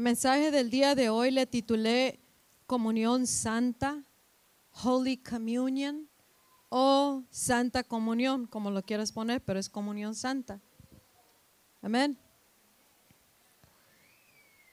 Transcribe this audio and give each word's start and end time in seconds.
El 0.00 0.04
mensaje 0.04 0.50
del 0.50 0.70
día 0.70 0.94
de 0.94 1.10
hoy 1.10 1.30
le 1.30 1.44
titulé 1.44 2.20
Comunión 2.66 3.26
Santa, 3.26 4.02
Holy 4.82 5.18
Communion 5.18 6.08
o 6.70 7.22
Santa 7.28 7.84
Comunión, 7.84 8.46
como 8.46 8.70
lo 8.70 8.80
quieras 8.82 9.12
poner, 9.12 9.44
pero 9.44 9.60
es 9.60 9.68
Comunión 9.68 10.14
Santa. 10.14 10.58
Amén. 11.82 12.18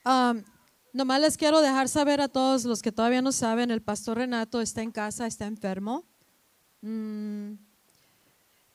Um, 0.05 0.45
nomás 0.93 1.19
les 1.19 1.35
quiero 1.35 1.59
dejar 1.59 1.89
saber 1.89 2.21
a 2.21 2.29
todos 2.29 2.63
los 2.63 2.81
que 2.81 2.93
todavía 2.93 3.21
no 3.21 3.33
saben, 3.33 3.69
el 3.69 3.81
pastor 3.81 4.19
Renato 4.19 4.61
está 4.61 4.81
en 4.81 4.93
casa, 4.93 5.27
está 5.27 5.45
enfermo. 5.45 6.05
Mm, 6.79 7.55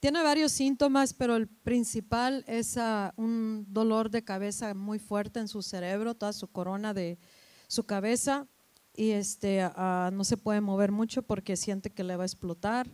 tiene 0.02 0.20
varios 0.24 0.50
síntomas, 0.50 1.14
pero 1.14 1.36
el 1.36 1.46
principal 1.46 2.44
es 2.48 2.76
ah, 2.76 3.14
un 3.16 3.64
dolor 3.68 4.10
de 4.10 4.24
cabeza 4.24 4.74
muy 4.74 4.98
fuerte 4.98 5.38
en 5.38 5.46
su 5.46 5.62
cerebro, 5.62 6.16
toda 6.16 6.32
su 6.32 6.48
corona 6.48 6.92
de 6.92 7.20
su 7.68 7.84
cabeza 7.84 8.48
y 8.96 9.10
este 9.10 9.60
ah, 9.62 10.10
no 10.12 10.24
se 10.24 10.36
puede 10.36 10.60
mover 10.60 10.90
mucho 10.90 11.22
porque 11.22 11.54
siente 11.54 11.90
que 11.90 12.02
le 12.02 12.16
va 12.16 12.24
a 12.24 12.26
explotar. 12.26 12.88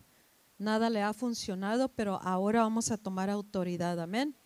Nada 0.59 0.91
le 0.91 1.01
ha 1.01 1.15
funcionado, 1.15 1.89
pero 1.89 2.21
ahora 2.21 2.61
vamos 2.61 2.91
a 2.91 2.99
tomar 2.99 3.31
autoridad. 3.31 3.99
Amén. 3.99 4.37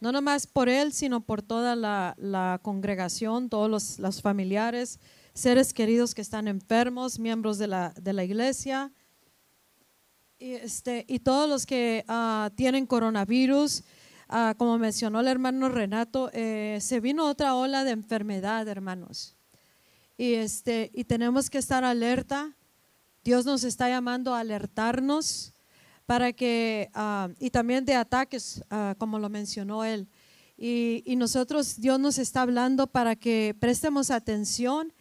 No 0.00 0.10
nomás 0.10 0.48
por 0.48 0.68
él, 0.68 0.92
sino 0.92 1.20
por 1.20 1.42
toda 1.42 1.76
la, 1.76 2.58
congregación, 2.64 3.48
todos 3.48 4.00
los, 4.00 4.20
familiares, 4.20 4.98
seres 5.32 5.72
queridos 5.72 6.16
que 6.16 6.22
están 6.22 6.48
enfermos, 6.48 7.20
miembros 7.20 7.56
de 7.58 7.68
la, 7.68 7.94
de 8.00 8.12
la 8.12 8.24
iglesia 8.24 8.90
y, 10.40 10.54
este, 10.54 11.04
y 11.06 11.18
todos 11.18 11.46
los 11.48 11.66
que 11.66 12.02
ah, 12.08 12.50
tienen 12.56 12.86
coronavirus, 12.86 13.84
ah, 14.28 14.54
como 14.56 14.78
mencionó 14.78 15.20
el 15.20 15.28
hermano 15.28 15.68
Renato, 15.68 16.30
eh, 16.32 16.78
se 16.80 16.98
vino 16.98 17.26
otra 17.26 17.54
ola 17.54 17.84
de 17.84 17.90
enfermedad, 17.90 18.66
hermanos. 18.66 19.36
Y, 20.16 20.34
este, 20.34 20.90
y 20.94 21.04
tenemos 21.04 21.50
que 21.50 21.58
estar 21.58 21.84
alerta. 21.84 22.56
Dios 23.22 23.44
nos 23.44 23.64
está 23.64 23.90
llamando 23.90 24.34
a 24.34 24.40
alertarnos 24.40 25.52
para 26.06 26.32
que, 26.32 26.90
ah, 26.94 27.28
y 27.38 27.50
también 27.50 27.84
de 27.84 27.94
ataques, 27.94 28.64
como 28.96 29.18
lo 29.18 29.28
mencionó 29.28 29.84
él. 29.84 30.08
Y, 30.56 31.02
y, 31.04 31.16
nosotros, 31.16 31.80
Dios 31.80 32.00
nos 32.00 32.16
está 32.16 32.42
hablando 32.42 32.86
para 32.86 33.14
que 33.14 33.54
prestemos 33.60 34.10
atención 34.10 34.92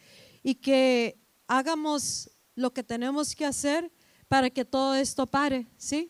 y 0.44 0.56
que 0.56 1.18
hagamos 1.48 2.30
lo 2.56 2.74
que 2.74 2.84
tenemos 2.84 3.36
que 3.36 3.46
hacer 3.46 3.90
para 4.30 4.50
que 4.50 4.64
todo 4.64 4.96
esto 4.96 5.28
pare, 5.28 5.68
¿sí? 5.78 6.10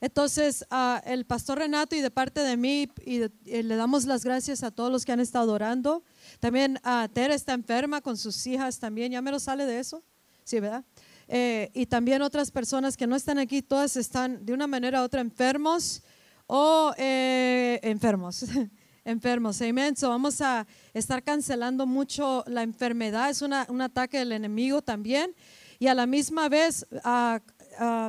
Entonces, 0.00 0.64
uh, 0.70 0.98
el 1.04 1.26
pastor 1.26 1.58
Renato 1.58 1.94
y 1.94 2.00
de 2.00 2.10
parte 2.10 2.40
de 2.40 2.56
mí, 2.56 2.88
y, 3.04 3.20
le 3.44 3.76
damos 3.76 4.06
las 4.06 4.24
gracias 4.24 4.62
a 4.62 4.70
todos 4.70 4.90
los 4.90 5.04
que 5.04 5.12
han 5.12 5.20
estado 5.20 5.52
orando. 5.52 6.02
También 6.40 6.80
uh, 6.84 7.06
Tere 7.08 7.34
está 7.34 7.52
enferma 7.52 8.00
con 8.00 8.16
sus 8.16 8.46
hijas 8.46 8.78
también, 8.78 9.12
ya 9.12 9.20
me 9.20 9.30
lo 9.30 9.38
sale 9.38 9.66
de 9.66 9.78
eso, 9.78 10.02
¿sí, 10.42 10.58
verdad? 10.58 10.84
Eh, 11.28 11.70
y 11.74 11.84
también 11.84 12.22
otras 12.22 12.50
personas 12.50 12.96
que 12.96 13.06
no 13.06 13.14
están 13.14 13.38
aquí, 13.38 13.60
todas 13.60 13.96
están 13.96 14.44
de 14.44 14.54
una 14.54 14.66
manera 14.66 15.02
u 15.02 15.04
otra 15.04 15.20
enfermos 15.20 16.02
o 16.46 16.94
eh, 16.96 17.78
enfermos. 17.82 18.46
enfermos, 19.04 19.60
amén. 19.60 19.96
So 19.96 20.08
vamos 20.08 20.40
a 20.40 20.66
estar 20.94 21.22
cancelando 21.22 21.86
mucho 21.86 22.42
la 22.46 22.62
enfermedad, 22.62 23.28
es 23.28 23.42
una, 23.42 23.66
un 23.68 23.82
ataque 23.82 24.18
del 24.18 24.32
enemigo 24.32 24.80
también 24.80 25.34
y 25.80 25.86
a 25.86 25.94
la 25.94 26.06
misma 26.06 26.50
vez, 26.50 26.86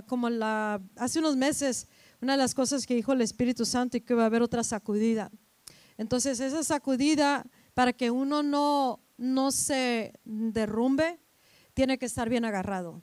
como 0.08 0.30
la, 0.30 0.82
hace 0.98 1.20
unos 1.20 1.38
meses, 1.38 1.88
una 2.22 2.34
de 2.34 2.38
las 2.38 2.54
cosas 2.54 2.86
que 2.86 2.94
dijo 2.94 3.14
el 3.14 3.22
Espíritu 3.22 3.66
Santo 3.66 3.96
y 3.96 4.02
que 4.02 4.14
va 4.14 4.24
a 4.24 4.26
haber 4.26 4.42
otra 4.42 4.62
sacudida. 4.62 5.32
Entonces, 5.98 6.42
esa 6.42 6.66
sacudida, 6.66 7.46
para 7.74 7.94
que 7.94 8.12
uno 8.12 8.44
no, 8.44 9.00
no 9.18 9.52
se 9.52 10.20
derrumbe, 10.26 11.18
tiene 11.74 11.98
que 11.98 12.08
estar 12.08 12.28
bien 12.28 12.44
agarrado. 12.44 13.02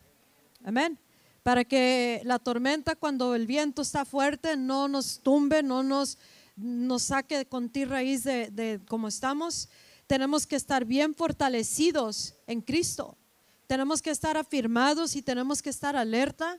Amén. 0.63 0.99
Para 1.43 1.65
que 1.65 2.21
la 2.25 2.39
tormenta, 2.39 2.95
cuando 2.95 3.34
el 3.34 3.47
viento 3.47 3.81
está 3.81 4.05
fuerte, 4.05 4.59
no 4.59 4.87
nos 4.87 5.21
tumbe, 5.21 5.62
no 5.62 5.83
nos, 5.83 6.19
nos 6.57 7.05
saque 7.05 7.47
con 7.47 7.71
ti 7.71 7.87
raíz 7.87 8.23
de, 8.23 8.51
de 8.51 8.81
como 8.87 9.09
estamos. 9.09 9.71
Tenemos 10.07 10.47
que 10.47 10.57
estar 10.57 10.84
bien 10.84 11.15
fortalecidos 11.15 12.34
en 12.47 12.61
Cristo 12.61 13.18
tenemos 13.69 14.01
que 14.01 14.11
estar 14.11 14.37
afirmados 14.37 15.15
y 15.15 15.23
tenemos 15.23 15.62
que 15.62 15.71
estar 15.71 15.95
alerta 15.95 16.59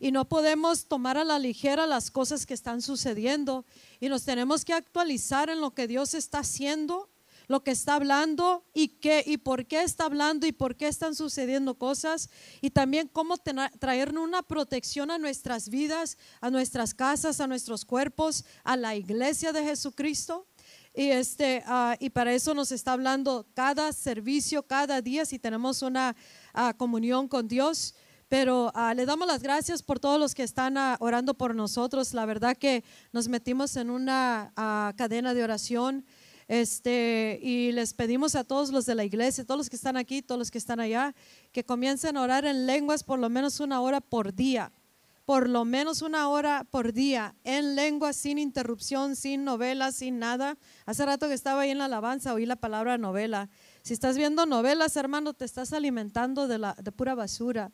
y 0.00 0.10
no 0.10 0.28
podemos 0.28 0.86
tomar 0.86 1.16
a 1.16 1.24
la 1.24 1.38
ligera 1.38 1.86
las 1.86 2.10
cosas 2.10 2.44
que 2.44 2.54
están 2.54 2.82
sucediendo 2.82 3.64
y 4.00 4.08
nos 4.08 4.24
tenemos 4.24 4.64
que 4.64 4.72
actualizar 4.74 5.48
en 5.48 5.60
lo 5.60 5.74
que 5.74 5.86
Dios 5.86 6.12
está 6.12 6.40
haciendo, 6.40 7.08
lo 7.46 7.62
que 7.62 7.70
está 7.70 7.94
hablando 7.94 8.64
y 8.74 8.88
qué 8.88 9.22
y 9.24 9.36
por 9.36 9.66
qué 9.66 9.82
está 9.82 10.06
hablando 10.06 10.44
y 10.44 10.52
por 10.52 10.74
qué 10.74 10.88
están 10.88 11.14
sucediendo 11.14 11.76
cosas 11.76 12.30
y 12.60 12.70
también 12.70 13.06
cómo 13.06 13.36
traer 13.36 14.18
una 14.18 14.42
protección 14.42 15.12
a 15.12 15.18
nuestras 15.18 15.68
vidas, 15.68 16.18
a 16.40 16.50
nuestras 16.50 16.94
casas, 16.94 17.40
a 17.40 17.46
nuestros 17.46 17.84
cuerpos, 17.84 18.44
a 18.64 18.76
la 18.76 18.96
iglesia 18.96 19.52
de 19.52 19.62
Jesucristo. 19.62 20.48
Y, 20.94 21.10
este, 21.10 21.62
ah, 21.66 21.96
y 22.00 22.10
para 22.10 22.32
eso 22.32 22.52
nos 22.52 22.72
está 22.72 22.92
hablando 22.92 23.46
cada 23.54 23.92
servicio, 23.92 24.64
cada 24.64 25.00
día, 25.00 25.24
si 25.24 25.38
tenemos 25.38 25.82
una 25.82 26.16
ah, 26.52 26.74
comunión 26.76 27.28
con 27.28 27.46
Dios. 27.46 27.94
Pero 28.28 28.70
ah, 28.74 28.94
le 28.94 29.06
damos 29.06 29.26
las 29.26 29.42
gracias 29.42 29.82
por 29.82 29.98
todos 29.98 30.18
los 30.18 30.34
que 30.34 30.42
están 30.42 30.76
orando 31.00 31.34
por 31.34 31.54
nosotros. 31.54 32.14
La 32.14 32.26
verdad 32.26 32.56
que 32.56 32.84
nos 33.12 33.28
metimos 33.28 33.76
en 33.76 33.90
una 33.90 34.52
cadena 34.96 35.34
de 35.34 35.44
oración. 35.44 36.04
Este, 36.46 37.38
y 37.42 37.70
les 37.70 37.94
pedimos 37.94 38.34
a 38.34 38.42
todos 38.42 38.70
los 38.70 38.84
de 38.84 38.96
la 38.96 39.04
iglesia, 39.04 39.46
todos 39.46 39.58
los 39.58 39.70
que 39.70 39.76
están 39.76 39.96
aquí, 39.96 40.20
todos 40.20 40.36
los 40.36 40.50
que 40.50 40.58
están 40.58 40.80
allá, 40.80 41.14
que 41.52 41.64
comiencen 41.64 42.16
a 42.16 42.22
orar 42.22 42.44
en 42.44 42.66
lenguas 42.66 43.04
por 43.04 43.20
lo 43.20 43.28
menos 43.28 43.60
una 43.60 43.80
hora 43.80 44.00
por 44.00 44.34
día 44.34 44.72
por 45.30 45.48
lo 45.48 45.64
menos 45.64 46.02
una 46.02 46.28
hora 46.28 46.66
por 46.72 46.92
día 46.92 47.36
en 47.44 47.76
lengua, 47.76 48.12
sin 48.12 48.36
interrupción, 48.36 49.14
sin 49.14 49.44
novela, 49.44 49.92
sin 49.92 50.18
nada. 50.18 50.58
Hace 50.86 51.06
rato 51.06 51.28
que 51.28 51.34
estaba 51.34 51.60
ahí 51.60 51.70
en 51.70 51.78
la 51.78 51.84
alabanza, 51.84 52.34
oí 52.34 52.46
la 52.46 52.56
palabra 52.56 52.98
novela. 52.98 53.48
Si 53.82 53.92
estás 53.92 54.16
viendo 54.16 54.44
novelas, 54.44 54.96
hermano, 54.96 55.32
te 55.32 55.44
estás 55.44 55.72
alimentando 55.72 56.48
de, 56.48 56.58
la, 56.58 56.74
de 56.82 56.90
pura 56.90 57.14
basura. 57.14 57.70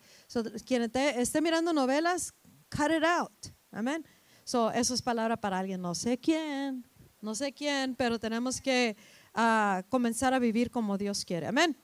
quien 0.67 0.91
te, 0.91 1.19
esté 1.23 1.41
mirando 1.41 1.73
novelas, 1.73 2.35
cut 2.69 2.91
it 2.95 3.05
out. 3.05 3.33
Amén. 3.71 4.05
So, 4.45 4.71
eso 4.73 4.93
es 4.93 5.01
palabra 5.01 5.39
para 5.39 5.59
alguien, 5.59 5.81
no 5.81 5.95
sé 5.95 6.19
quién, 6.19 6.87
no 7.23 7.35
sé 7.35 7.55
quién, 7.55 7.95
pero 7.95 8.19
tenemos 8.19 8.61
que 8.61 8.99
ah, 9.33 9.83
comenzar 9.89 10.35
a 10.35 10.39
vivir 10.39 10.71
como 10.71 10.99
Dios 10.99 11.25
quiere. 11.25 11.47
Amén. 11.47 11.75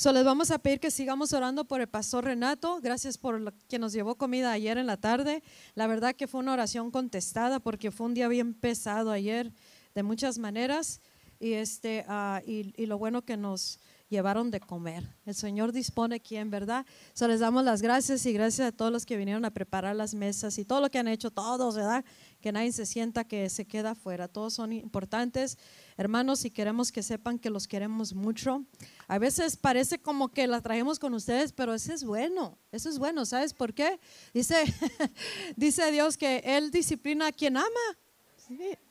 So, 0.00 0.14
les 0.14 0.24
vamos 0.24 0.50
a 0.50 0.58
pedir 0.58 0.80
que 0.80 0.90
sigamos 0.90 1.34
orando 1.34 1.66
por 1.66 1.82
el 1.82 1.86
pastor 1.86 2.24
Renato. 2.24 2.80
Gracias 2.80 3.18
por 3.18 3.52
que 3.68 3.78
nos 3.78 3.92
llevó 3.92 4.14
comida 4.14 4.50
ayer 4.50 4.78
en 4.78 4.86
la 4.86 4.96
tarde. 4.96 5.42
La 5.74 5.86
verdad 5.86 6.16
que 6.16 6.26
fue 6.26 6.40
una 6.40 6.54
oración 6.54 6.90
contestada 6.90 7.60
porque 7.60 7.90
fue 7.90 8.06
un 8.06 8.14
día 8.14 8.26
bien 8.26 8.54
pesado 8.54 9.10
ayer 9.10 9.52
de 9.94 10.02
muchas 10.02 10.38
maneras. 10.38 11.02
Y, 11.38 11.52
este, 11.52 12.06
uh, 12.08 12.40
y, 12.50 12.72
y, 12.82 12.86
lo 12.86 12.96
bueno 12.96 13.20
que 13.20 13.36
nos 13.36 13.78
llevaron 14.08 14.50
de 14.50 14.60
comer. 14.60 15.06
El 15.24 15.34
Señor 15.34 15.70
dispone 15.70 16.20
quién, 16.20 16.50
¿verdad? 16.50 16.86
So, 17.12 17.28
les 17.28 17.40
damos 17.40 17.64
las 17.64 17.82
gracias 17.82 18.24
y 18.24 18.32
gracias 18.32 18.68
a 18.68 18.72
todos 18.72 18.90
los 18.90 19.04
que 19.04 19.18
vinieron 19.18 19.44
a 19.44 19.50
preparar 19.50 19.96
las 19.96 20.14
mesas 20.14 20.58
y 20.58 20.64
todo 20.64 20.80
lo 20.80 20.90
que 20.90 20.98
han 20.98 21.08
hecho, 21.08 21.30
todos, 21.30 21.76
¿verdad? 21.76 22.04
Que 22.40 22.52
nadie 22.52 22.72
se 22.72 22.86
sienta 22.86 23.24
que 23.24 23.50
se 23.50 23.66
queda 23.66 23.90
afuera. 23.90 24.28
Todos 24.28 24.54
son 24.54 24.72
importantes. 24.72 25.58
Hermanos, 26.00 26.46
y 26.46 26.50
queremos 26.50 26.90
que 26.90 27.02
sepan 27.02 27.38
que 27.38 27.50
los 27.50 27.68
queremos 27.68 28.14
mucho. 28.14 28.64
A 29.06 29.18
veces 29.18 29.58
parece 29.58 29.98
como 29.98 30.30
que 30.30 30.46
la 30.46 30.62
traemos 30.62 30.98
con 30.98 31.12
ustedes, 31.12 31.52
pero 31.52 31.74
eso 31.74 31.92
es 31.92 32.04
bueno, 32.04 32.56
eso 32.72 32.88
es 32.88 32.98
bueno. 32.98 33.26
¿Sabes 33.26 33.52
por 33.52 33.74
qué? 33.74 34.00
Dice, 34.32 34.64
dice 35.58 35.92
Dios 35.92 36.16
que 36.16 36.38
Él 36.42 36.70
disciplina 36.70 37.26
a 37.26 37.32
quien 37.32 37.58
ama, 37.58 37.68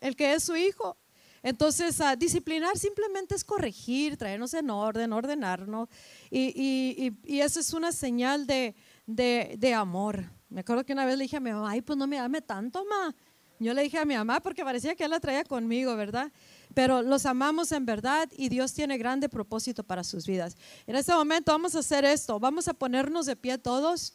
el 0.02 0.16
que 0.16 0.34
es 0.36 0.44
su 0.44 0.56
hijo. 0.56 0.97
Entonces, 1.42 2.00
a 2.00 2.16
disciplinar 2.16 2.78
simplemente 2.78 3.34
es 3.34 3.44
corregir, 3.44 4.16
traernos 4.16 4.53
en 4.53 4.70
orden, 4.70 5.11
ordenarnos. 5.11 5.90
Y, 6.29 6.53
y, 6.56 7.17
y, 7.23 7.40
eso 7.40 7.59
es 7.59 7.73
una 7.73 7.91
señal 7.91 8.46
de, 8.46 8.76
de, 9.08 9.56
de, 9.58 9.73
amor. 9.73 10.26
Me 10.47 10.61
acuerdo 10.61 10.85
que 10.85 10.94
una 10.94 11.08
vez 11.08 11.17
le 11.17 11.23
dije 11.23 11.38
a 11.38 11.40
mi 11.40 11.50
mamá, 11.50 11.72
ay, 11.72 11.82
pues 11.82 11.97
no 11.97 12.06
me 12.06 12.20
ame 12.20 12.44
tanto, 12.44 12.85
mamá. 12.85 13.16
Yo 13.61 13.73
le 13.73 13.82
dije 13.82 13.97
a 13.97 14.06
mi 14.06 14.16
mamá 14.16 14.40
porque 14.40 14.64
parecía 14.64 14.96
que 14.96 15.03
él 15.03 15.09
la 15.09 15.20
traía 15.20 15.44
conmigo, 15.44 15.96
¿verdad? 15.97 16.32
Pero 16.74 17.02
los 17.02 17.26
amamos 17.26 17.72
en 17.72 17.86
verdad 17.86 18.30
y 18.36 18.50
Dios 18.50 18.74
tiene 18.74 18.98
grande 18.98 19.30
propósito 19.30 19.84
para 19.84 20.04
sus 20.04 20.26
vidas. 20.26 20.56
En 20.86 20.96
este 20.96 21.14
momento 21.14 21.52
vamos 21.52 21.76
a 21.76 21.80
hacer 21.80 22.06
esto, 22.06 22.40
vamos 22.40 22.68
a 22.68 22.74
ponernos 22.74 23.26
de 23.26 23.36
pie 23.36 23.58
todos, 23.58 24.14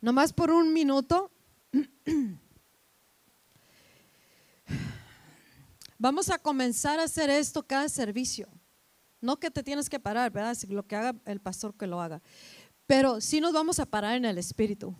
nomás 0.00 0.32
por 0.32 0.50
un 0.50 0.72
minuto. 0.72 1.30
Vamos 5.98 6.30
a 6.30 6.38
comenzar 6.38 6.98
a 6.98 7.04
hacer 7.04 7.30
esto 7.30 7.64
cada 7.64 7.88
servicio. 7.88 8.48
No 9.20 9.38
que 9.38 9.52
te 9.52 9.62
tienes 9.62 9.88
que 9.88 10.00
parar, 10.00 10.32
¿verdad? 10.32 10.58
Lo 10.68 10.84
que 10.84 10.96
haga 10.96 11.14
el 11.26 11.38
pastor 11.38 11.76
que 11.76 11.86
lo 11.86 12.00
haga. 12.00 12.20
Pero 12.88 13.20
sí 13.20 13.40
nos 13.40 13.52
vamos 13.52 13.78
a 13.78 13.86
parar 13.86 14.16
en 14.16 14.24
el 14.24 14.36
espíritu. 14.36 14.96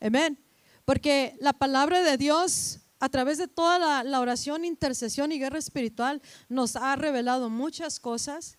Amén. 0.00 0.42
Porque 0.86 1.36
la 1.38 1.52
palabra 1.52 2.00
de 2.00 2.16
Dios 2.16 2.80
a 3.02 3.08
través 3.08 3.36
de 3.36 3.48
toda 3.48 3.80
la, 3.80 4.04
la 4.04 4.20
oración, 4.20 4.64
intercesión 4.64 5.32
y 5.32 5.40
guerra 5.40 5.58
espiritual, 5.58 6.22
nos 6.48 6.76
ha 6.76 6.94
revelado 6.94 7.50
muchas 7.50 7.98
cosas. 7.98 8.58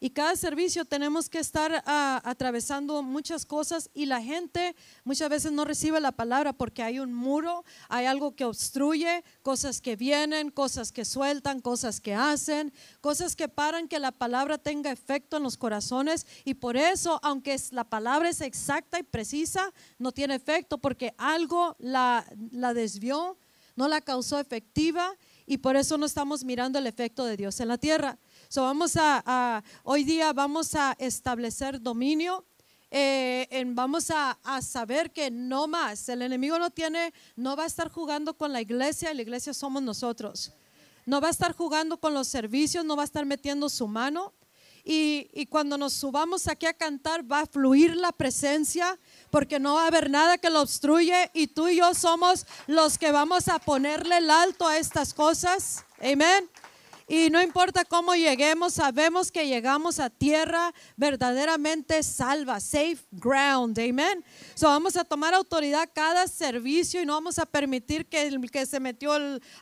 Y 0.00 0.10
cada 0.10 0.34
servicio 0.34 0.84
tenemos 0.84 1.30
que 1.30 1.38
estar 1.38 1.84
ah, 1.86 2.20
atravesando 2.24 3.04
muchas 3.04 3.46
cosas 3.46 3.90
y 3.94 4.06
la 4.06 4.20
gente 4.20 4.74
muchas 5.04 5.30
veces 5.30 5.52
no 5.52 5.64
recibe 5.64 6.00
la 6.00 6.10
palabra 6.10 6.52
porque 6.52 6.82
hay 6.82 6.98
un 6.98 7.14
muro, 7.14 7.64
hay 7.88 8.06
algo 8.06 8.34
que 8.34 8.44
obstruye, 8.44 9.22
cosas 9.42 9.80
que 9.80 9.94
vienen, 9.94 10.50
cosas 10.50 10.90
que 10.90 11.04
sueltan, 11.04 11.60
cosas 11.60 12.00
que 12.00 12.14
hacen, 12.14 12.72
cosas 13.00 13.36
que 13.36 13.48
paran 13.48 13.86
que 13.86 14.00
la 14.00 14.10
palabra 14.10 14.58
tenga 14.58 14.90
efecto 14.90 15.36
en 15.36 15.44
los 15.44 15.56
corazones. 15.56 16.26
Y 16.44 16.54
por 16.54 16.76
eso, 16.76 17.20
aunque 17.22 17.56
la 17.70 17.84
palabra 17.84 18.28
es 18.28 18.40
exacta 18.40 18.98
y 18.98 19.04
precisa, 19.04 19.72
no 19.98 20.10
tiene 20.10 20.34
efecto 20.34 20.78
porque 20.78 21.14
algo 21.16 21.76
la, 21.78 22.26
la 22.50 22.74
desvió, 22.74 23.38
no 23.76 23.88
la 23.88 24.00
causó 24.00 24.38
efectiva 24.38 25.16
y 25.46 25.58
por 25.58 25.76
eso 25.76 25.98
no 25.98 26.06
estamos 26.06 26.44
mirando 26.44 26.78
el 26.78 26.86
efecto 26.86 27.24
de 27.24 27.36
Dios 27.36 27.60
en 27.60 27.68
la 27.68 27.78
tierra 27.78 28.18
vamos 28.62 28.96
a, 28.96 29.62
hoy 29.82 30.04
día 30.04 30.32
vamos 30.32 30.74
a 30.74 30.94
establecer 30.98 31.80
dominio. 31.80 32.44
Eh, 32.96 33.64
vamos 33.68 34.10
a, 34.10 34.38
saber 34.62 35.10
que 35.10 35.28
no 35.30 35.66
más, 35.66 36.08
el 36.08 36.22
enemigo 36.22 36.58
no 36.60 36.70
tiene, 36.70 37.12
no 37.34 37.56
va 37.56 37.64
a 37.64 37.66
estar 37.66 37.90
jugando 37.90 38.34
con 38.34 38.52
la 38.52 38.60
iglesia, 38.60 39.12
la 39.12 39.22
iglesia 39.22 39.52
somos 39.52 39.82
nosotros. 39.82 40.52
No 41.04 41.20
va 41.20 41.28
a 41.28 41.30
estar 41.32 41.54
jugando 41.56 41.98
con 41.98 42.14
los 42.14 42.28
servicios, 42.28 42.84
no 42.84 42.96
va 42.96 43.02
a 43.02 43.04
estar 43.04 43.26
metiendo 43.26 43.68
su 43.68 43.88
mano. 43.88 44.32
Y, 44.84 45.28
y, 45.32 45.46
cuando 45.46 45.76
nos 45.78 45.94
subamos 45.94 46.46
aquí 46.46 46.66
a 46.66 46.74
cantar 46.74 47.30
va 47.30 47.40
a 47.40 47.46
fluir 47.46 47.96
la 47.96 48.12
presencia 48.12 48.98
porque 49.34 49.58
no 49.58 49.74
va 49.74 49.82
a 49.82 49.86
haber 49.88 50.10
nada 50.10 50.38
que 50.38 50.48
lo 50.48 50.60
obstruye 50.60 51.28
y 51.34 51.48
tú 51.48 51.66
y 51.66 51.78
yo 51.78 51.92
somos 51.92 52.46
los 52.68 52.98
que 52.98 53.10
vamos 53.10 53.48
a 53.48 53.58
ponerle 53.58 54.18
el 54.18 54.30
alto 54.30 54.68
a 54.68 54.78
estas 54.78 55.12
cosas. 55.12 55.84
Amén. 56.00 56.48
Y 57.08 57.30
no 57.30 57.42
importa 57.42 57.84
cómo 57.84 58.14
lleguemos, 58.14 58.74
sabemos 58.74 59.32
que 59.32 59.48
llegamos 59.48 59.98
a 59.98 60.08
tierra 60.08 60.72
verdaderamente 60.96 62.00
salva, 62.04 62.60
safe 62.60 62.98
ground, 63.10 63.76
amén. 63.76 64.24
So 64.54 64.68
vamos 64.68 64.96
a 64.96 65.02
tomar 65.02 65.34
autoridad 65.34 65.90
cada 65.92 66.28
servicio 66.28 67.02
y 67.02 67.04
no 67.04 67.14
vamos 67.14 67.40
a 67.40 67.44
permitir 67.44 68.06
que, 68.06 68.40
que 68.52 68.66
se 68.66 68.78
metió 68.78 69.14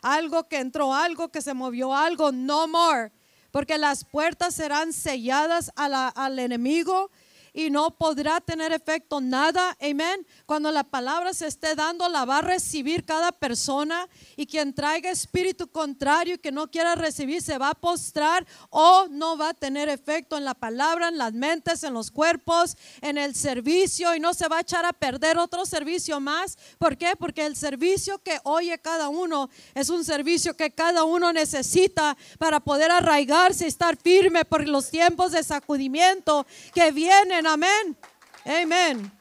algo, 0.03 0.47
que 0.47 0.59
entró 0.59 0.93
algo, 0.93 1.31
que 1.31 1.41
se 1.41 1.55
movió 1.55 1.95
algo, 1.95 2.31
no 2.31 2.67
more. 2.67 3.11
Porque 3.49 3.79
las 3.79 4.05
puertas 4.05 4.53
serán 4.53 4.93
selladas 4.93 5.71
al 5.75 6.37
enemigo 6.37 7.09
y 7.53 7.69
no 7.69 7.91
podrá 7.91 8.41
tener 8.41 8.73
efecto 8.73 9.21
nada. 9.21 9.77
Amén. 9.79 10.25
Cuando 10.45 10.71
la 10.71 10.83
palabra 10.83 11.33
se 11.33 11.47
esté 11.47 11.75
dando, 11.75 12.09
la 12.09 12.25
va 12.25 12.39
a 12.39 12.41
recibir 12.41 13.05
cada 13.05 13.31
persona 13.31 14.09
y 14.35 14.47
quien 14.47 14.73
traiga 14.73 15.11
espíritu 15.11 15.67
contrario 15.67 16.35
y 16.35 16.37
que 16.39 16.51
no 16.51 16.69
quiera 16.69 16.95
recibir 16.95 17.41
se 17.41 17.57
va 17.57 17.69
a 17.69 17.73
postrar 17.75 18.45
o 18.69 19.07
no 19.09 19.37
va 19.37 19.49
a 19.49 19.53
tener 19.53 19.87
efecto 19.89 20.37
en 20.37 20.45
la 20.45 20.55
palabra, 20.55 21.09
en 21.09 21.17
las 21.17 21.33
mentes, 21.33 21.83
en 21.83 21.93
los 21.93 22.09
cuerpos, 22.09 22.75
en 23.01 23.17
el 23.17 23.35
servicio 23.35 24.15
y 24.15 24.19
no 24.19 24.33
se 24.33 24.47
va 24.47 24.57
a 24.57 24.61
echar 24.61 24.85
a 24.85 24.93
perder 24.93 25.37
otro 25.37 25.65
servicio 25.65 26.19
más. 26.19 26.57
¿Por 26.79 26.97
qué? 26.97 27.15
Porque 27.17 27.45
el 27.45 27.55
servicio 27.55 28.17
que 28.19 28.39
oye 28.43 28.77
cada 28.79 29.09
uno 29.09 29.49
es 29.75 29.89
un 29.89 30.03
servicio 30.03 30.55
que 30.55 30.71
cada 30.71 31.03
uno 31.03 31.31
necesita 31.31 32.17
para 32.39 32.59
poder 32.59 32.89
arraigarse 32.91 33.65
y 33.65 33.67
estar 33.67 33.95
firme 33.97 34.45
por 34.45 34.67
los 34.67 34.89
tiempos 34.89 35.31
de 35.31 35.43
sacudimiento 35.43 36.47
que 36.73 36.91
vienen 36.91 37.42
Amén. 37.45 37.97
Amén. 38.45 39.11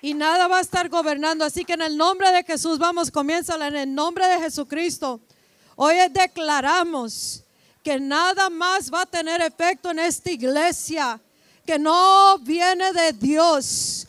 Y 0.00 0.12
nada 0.12 0.48
va 0.48 0.58
a 0.58 0.60
estar 0.60 0.88
gobernando. 0.88 1.44
Así 1.44 1.64
que 1.64 1.72
en 1.72 1.82
el 1.82 1.96
nombre 1.96 2.30
de 2.30 2.44
Jesús, 2.44 2.78
vamos, 2.78 3.10
comienza 3.10 3.54
en 3.54 3.74
el 3.74 3.94
nombre 3.94 4.26
de 4.26 4.38
Jesucristo. 4.38 5.20
Hoy 5.76 5.96
declaramos 6.10 7.42
que 7.82 7.98
nada 7.98 8.50
más 8.50 8.92
va 8.92 9.02
a 9.02 9.06
tener 9.06 9.40
efecto 9.42 9.90
en 9.90 9.98
esta 9.98 10.30
iglesia, 10.30 11.20
que 11.66 11.78
no 11.78 12.38
viene 12.38 12.92
de 12.92 13.12
Dios, 13.12 14.03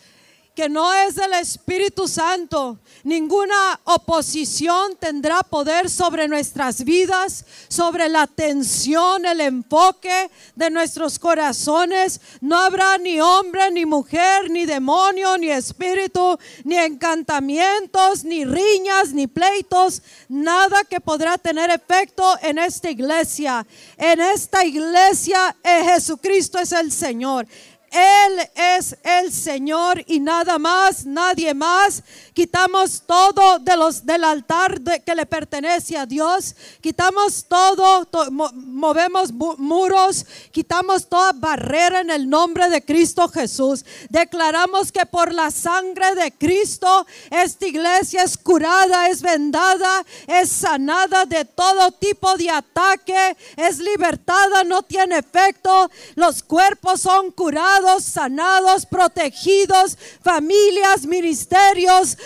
que 0.56 0.70
no 0.70 0.94
es 0.94 1.16
del 1.16 1.34
Espíritu 1.34 2.08
Santo, 2.08 2.80
Ninguna 3.06 3.80
oposición 3.84 4.96
tendrá 4.96 5.44
poder 5.44 5.92
sobre 5.92 6.28
nuestras 6.28 6.84
vidas, 6.84 7.46
sobre 7.68 8.10
la 8.10 8.24
atención, 8.24 9.28
el 9.28 9.42
enfoque 9.42 10.32
de 10.56 10.72
nuestros 10.72 11.20
corazones. 11.20 12.20
No 12.42 12.58
habrá 12.58 12.98
ni 12.98 13.22
hombre, 13.22 13.70
ni 13.70 13.86
mujer, 13.86 14.50
ni 14.50 14.66
demonio, 14.66 15.38
ni 15.38 15.52
espíritu, 15.52 16.40
ni 16.64 16.78
encantamientos, 16.78 18.24
ni 18.24 18.44
riñas, 18.44 19.14
ni 19.14 19.28
pleitos. 19.28 20.02
Nada 20.28 20.84
que 20.84 21.00
podrá 21.00 21.38
tener 21.38 21.70
efecto 21.70 22.24
en 22.42 22.58
esta 22.58 22.90
iglesia. 22.90 23.68
En 23.98 24.20
esta 24.20 24.66
iglesia 24.66 25.56
eh, 25.64 25.84
Jesucristo 25.94 26.58
es 26.58 26.72
el 26.72 26.92
Señor. 26.92 27.46
Él 27.96 28.50
es 28.56 28.98
el 29.04 29.32
Señor 29.32 30.04
y 30.06 30.20
nada 30.20 30.60
más, 30.60 31.06
nadie 31.06 31.54
más. 31.54 32.04
Quitamos 32.34 33.04
todo 33.08 33.60
de 33.60 33.78
los, 33.78 34.06
del 34.06 34.26
altar 34.26 34.82
que 35.06 35.16
le 35.16 35.26
pertenece 35.26 35.98
a 35.98 36.06
Dios. 36.06 36.58
Quitamos 36.82 37.46
todo, 37.48 38.06
movemos 38.32 39.32
muros, 39.32 40.26
quitamos 40.52 41.08
toda 41.08 41.32
barrera 41.32 42.02
en 42.02 42.10
el 42.10 42.30
nombre 42.30 42.70
de 42.70 42.84
Cristo 42.84 43.30
Jesús. 43.30 43.86
Declaramos 44.10 44.92
que 44.92 45.06
por 45.06 45.32
la 45.32 45.50
sangre 45.50 46.16
de 46.16 46.34
Cristo 46.34 47.08
esta 47.32 47.66
iglesia 47.66 48.24
es 48.24 48.38
curada, 48.38 49.08
es 49.08 49.22
vendada, 49.22 50.06
es 50.28 50.50
sanada 50.50 51.24
de 51.24 51.46
todo 51.46 51.92
tipo 51.94 52.36
de 52.36 52.50
ataque, 52.50 53.38
es 53.56 53.80
libertada, 53.80 54.66
no 54.66 54.84
tiene 54.84 55.20
efecto. 55.20 55.90
Los 56.16 56.44
cuerpos 56.44 57.00
son 57.00 57.32
curados 57.32 57.85
sanados, 58.04 58.86
protegidos, 58.86 59.98
familias, 60.22 61.06
ministerios, 61.06 62.18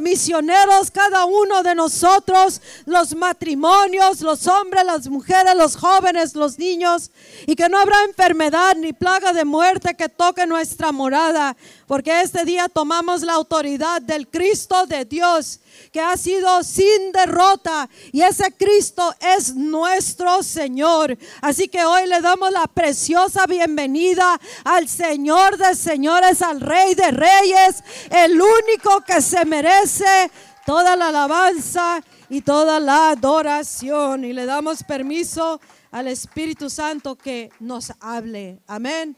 misioneros, 0.00 0.90
cada 0.90 1.24
uno 1.24 1.62
de 1.62 1.74
nosotros, 1.74 2.60
los 2.84 3.14
matrimonios, 3.14 4.20
los 4.20 4.46
hombres, 4.46 4.84
las 4.84 5.08
mujeres, 5.08 5.54
los 5.56 5.76
jóvenes, 5.76 6.34
los 6.34 6.58
niños, 6.58 7.10
y 7.46 7.56
que 7.56 7.68
no 7.68 7.78
habrá 7.78 8.04
enfermedad 8.04 8.76
ni 8.76 8.92
plaga 8.92 9.32
de 9.32 9.44
muerte 9.44 9.94
que 9.94 10.08
toque 10.08 10.46
nuestra 10.46 10.92
morada, 10.92 11.56
porque 11.86 12.20
este 12.20 12.44
día 12.44 12.68
tomamos 12.68 13.22
la 13.22 13.34
autoridad 13.34 14.02
del 14.02 14.28
Cristo 14.28 14.86
de 14.86 15.04
Dios 15.04 15.60
que 15.92 16.00
ha 16.00 16.16
sido 16.16 16.62
sin 16.62 17.12
derrota 17.12 17.88
y 18.12 18.22
ese 18.22 18.52
Cristo 18.52 19.14
es 19.36 19.54
nuestro 19.54 20.42
Señor. 20.42 21.16
Así 21.40 21.68
que 21.68 21.84
hoy 21.84 22.06
le 22.06 22.20
damos 22.20 22.50
la 22.52 22.66
preciosa 22.66 23.46
bienvenida 23.46 24.40
al 24.64 24.88
Señor 24.88 25.56
de 25.56 25.74
señores, 25.74 26.42
al 26.42 26.60
Rey 26.60 26.94
de 26.94 27.10
reyes, 27.10 27.82
el 28.10 28.40
único 28.40 29.00
que 29.06 29.20
se 29.20 29.44
merece 29.44 30.30
toda 30.64 30.96
la 30.96 31.08
alabanza 31.08 32.02
y 32.28 32.40
toda 32.40 32.80
la 32.80 33.10
adoración. 33.10 34.24
Y 34.24 34.32
le 34.32 34.46
damos 34.46 34.82
permiso 34.82 35.60
al 35.90 36.08
Espíritu 36.08 36.68
Santo 36.68 37.16
que 37.16 37.50
nos 37.60 37.92
hable. 38.00 38.60
Amén. 38.66 39.16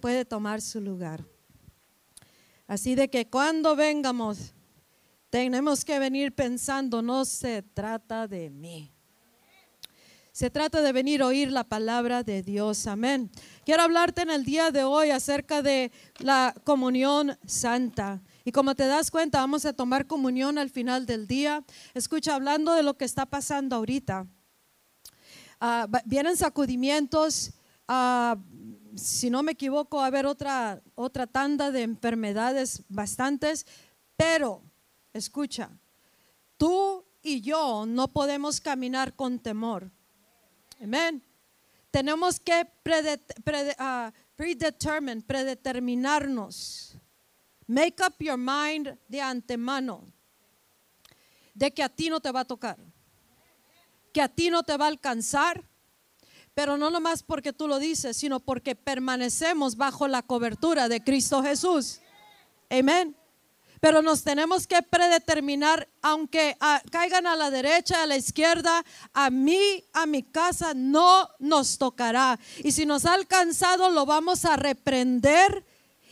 Puede 0.00 0.24
tomar 0.24 0.60
su 0.60 0.80
lugar. 0.80 1.24
Así 2.66 2.94
de 2.94 3.08
que 3.08 3.28
cuando 3.28 3.76
vengamos 3.76 4.54
tenemos 5.32 5.82
que 5.82 5.98
venir 5.98 6.34
pensando, 6.34 7.00
no 7.00 7.24
se 7.24 7.62
trata 7.62 8.28
de 8.28 8.50
mí. 8.50 8.92
Se 10.30 10.50
trata 10.50 10.82
de 10.82 10.92
venir 10.92 11.22
a 11.22 11.26
oír 11.28 11.50
la 11.50 11.64
palabra 11.64 12.22
de 12.22 12.42
Dios. 12.42 12.86
Amén. 12.86 13.30
Quiero 13.64 13.82
hablarte 13.82 14.20
en 14.20 14.30
el 14.30 14.44
día 14.44 14.70
de 14.70 14.84
hoy 14.84 15.08
acerca 15.08 15.62
de 15.62 15.90
la 16.18 16.54
comunión 16.64 17.38
santa. 17.46 18.20
Y 18.44 18.52
como 18.52 18.74
te 18.74 18.86
das 18.86 19.10
cuenta, 19.10 19.40
vamos 19.40 19.64
a 19.64 19.72
tomar 19.72 20.06
comunión 20.06 20.58
al 20.58 20.68
final 20.68 21.06
del 21.06 21.26
día. 21.26 21.64
Escucha, 21.94 22.34
hablando 22.34 22.74
de 22.74 22.82
lo 22.82 22.98
que 22.98 23.06
está 23.06 23.24
pasando 23.24 23.76
ahorita. 23.76 24.26
Ah, 25.60 25.88
vienen 26.04 26.36
sacudimientos. 26.36 27.54
Ah, 27.88 28.36
si 28.96 29.30
no 29.30 29.42
me 29.42 29.52
equivoco, 29.52 30.02
a 30.02 30.06
haber 30.06 30.26
otra, 30.26 30.82
otra 30.94 31.26
tanda 31.26 31.70
de 31.70 31.84
enfermedades 31.84 32.82
bastantes. 32.90 33.64
Pero 34.14 34.62
Escucha, 35.12 35.70
tú 36.56 37.04
y 37.22 37.40
yo 37.40 37.84
no 37.86 38.08
podemos 38.08 38.60
caminar 38.60 39.14
con 39.14 39.38
temor. 39.38 39.90
Amén. 40.82 41.22
Tenemos 41.90 42.40
que 42.40 42.66
ah, 43.78 44.12
predeterminar, 44.34 45.22
predeterminarnos. 45.24 46.96
Make 47.66 48.02
up 48.02 48.14
your 48.18 48.38
mind 48.38 48.98
de 49.08 49.20
antemano 49.20 50.12
de 51.54 51.70
que 51.70 51.82
a 51.82 51.88
ti 51.90 52.08
no 52.08 52.20
te 52.20 52.32
va 52.32 52.40
a 52.40 52.44
tocar, 52.44 52.78
que 54.12 54.22
a 54.22 54.28
ti 54.28 54.48
no 54.48 54.62
te 54.62 54.76
va 54.76 54.86
a 54.86 54.88
alcanzar, 54.88 55.62
pero 56.54 56.78
no 56.78 56.90
nomás 56.90 57.22
porque 57.22 57.52
tú 57.52 57.68
lo 57.68 57.78
dices, 57.78 58.16
sino 58.16 58.40
porque 58.40 58.74
permanecemos 58.74 59.76
bajo 59.76 60.08
la 60.08 60.22
cobertura 60.22 60.88
de 60.88 61.04
Cristo 61.04 61.42
Jesús. 61.42 62.00
Amén 62.70 63.14
pero 63.82 64.00
nos 64.00 64.22
tenemos 64.22 64.68
que 64.68 64.80
predeterminar, 64.80 65.88
aunque 66.02 66.56
ah, 66.60 66.80
caigan 66.92 67.26
a 67.26 67.34
la 67.34 67.50
derecha, 67.50 68.00
a 68.00 68.06
la 68.06 68.16
izquierda, 68.16 68.84
a 69.12 69.28
mí, 69.28 69.82
a 69.92 70.06
mi 70.06 70.22
casa, 70.22 70.72
no 70.72 71.28
nos 71.40 71.78
tocará. 71.78 72.38
Y 72.62 72.70
si 72.70 72.86
nos 72.86 73.06
ha 73.06 73.14
alcanzado, 73.14 73.90
lo 73.90 74.06
vamos 74.06 74.44
a 74.44 74.54
reprender 74.54 75.64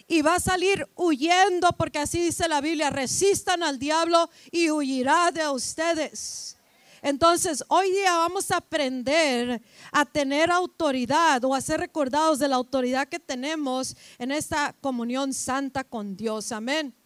y 0.09 0.21
va 0.21 0.35
a 0.35 0.41
salir 0.41 0.89
huyendo, 0.97 1.69
porque 1.79 2.01
así 2.01 2.21
dice 2.21 2.49
la 2.49 2.61
Biblia, 2.61 2.91
resistan 2.91 3.63
al 3.63 3.79
diablo 3.79 4.29
y 4.51 4.69
huirá 4.69 5.31
de 5.31 5.49
ustedes. 5.49 6.57
Entonces, 7.03 7.63
hoy 7.69 7.93
día 7.93 8.17
vamos 8.17 8.51
a 8.51 8.57
aprender 8.57 9.63
a 9.93 10.05
tener 10.07 10.51
autoridad 10.51 11.45
o 11.45 11.55
a 11.55 11.61
ser 11.61 11.79
recordados 11.79 12.41
de 12.41 12.49
la 12.49 12.57
autoridad 12.57 13.07
que 13.07 13.21
tenemos 13.21 13.97
en 14.19 14.33
esta 14.33 14.75
comunión 14.81 15.33
santa 15.33 15.85
con 15.85 16.17
Dios. 16.17 16.51
Amén. 16.51 16.97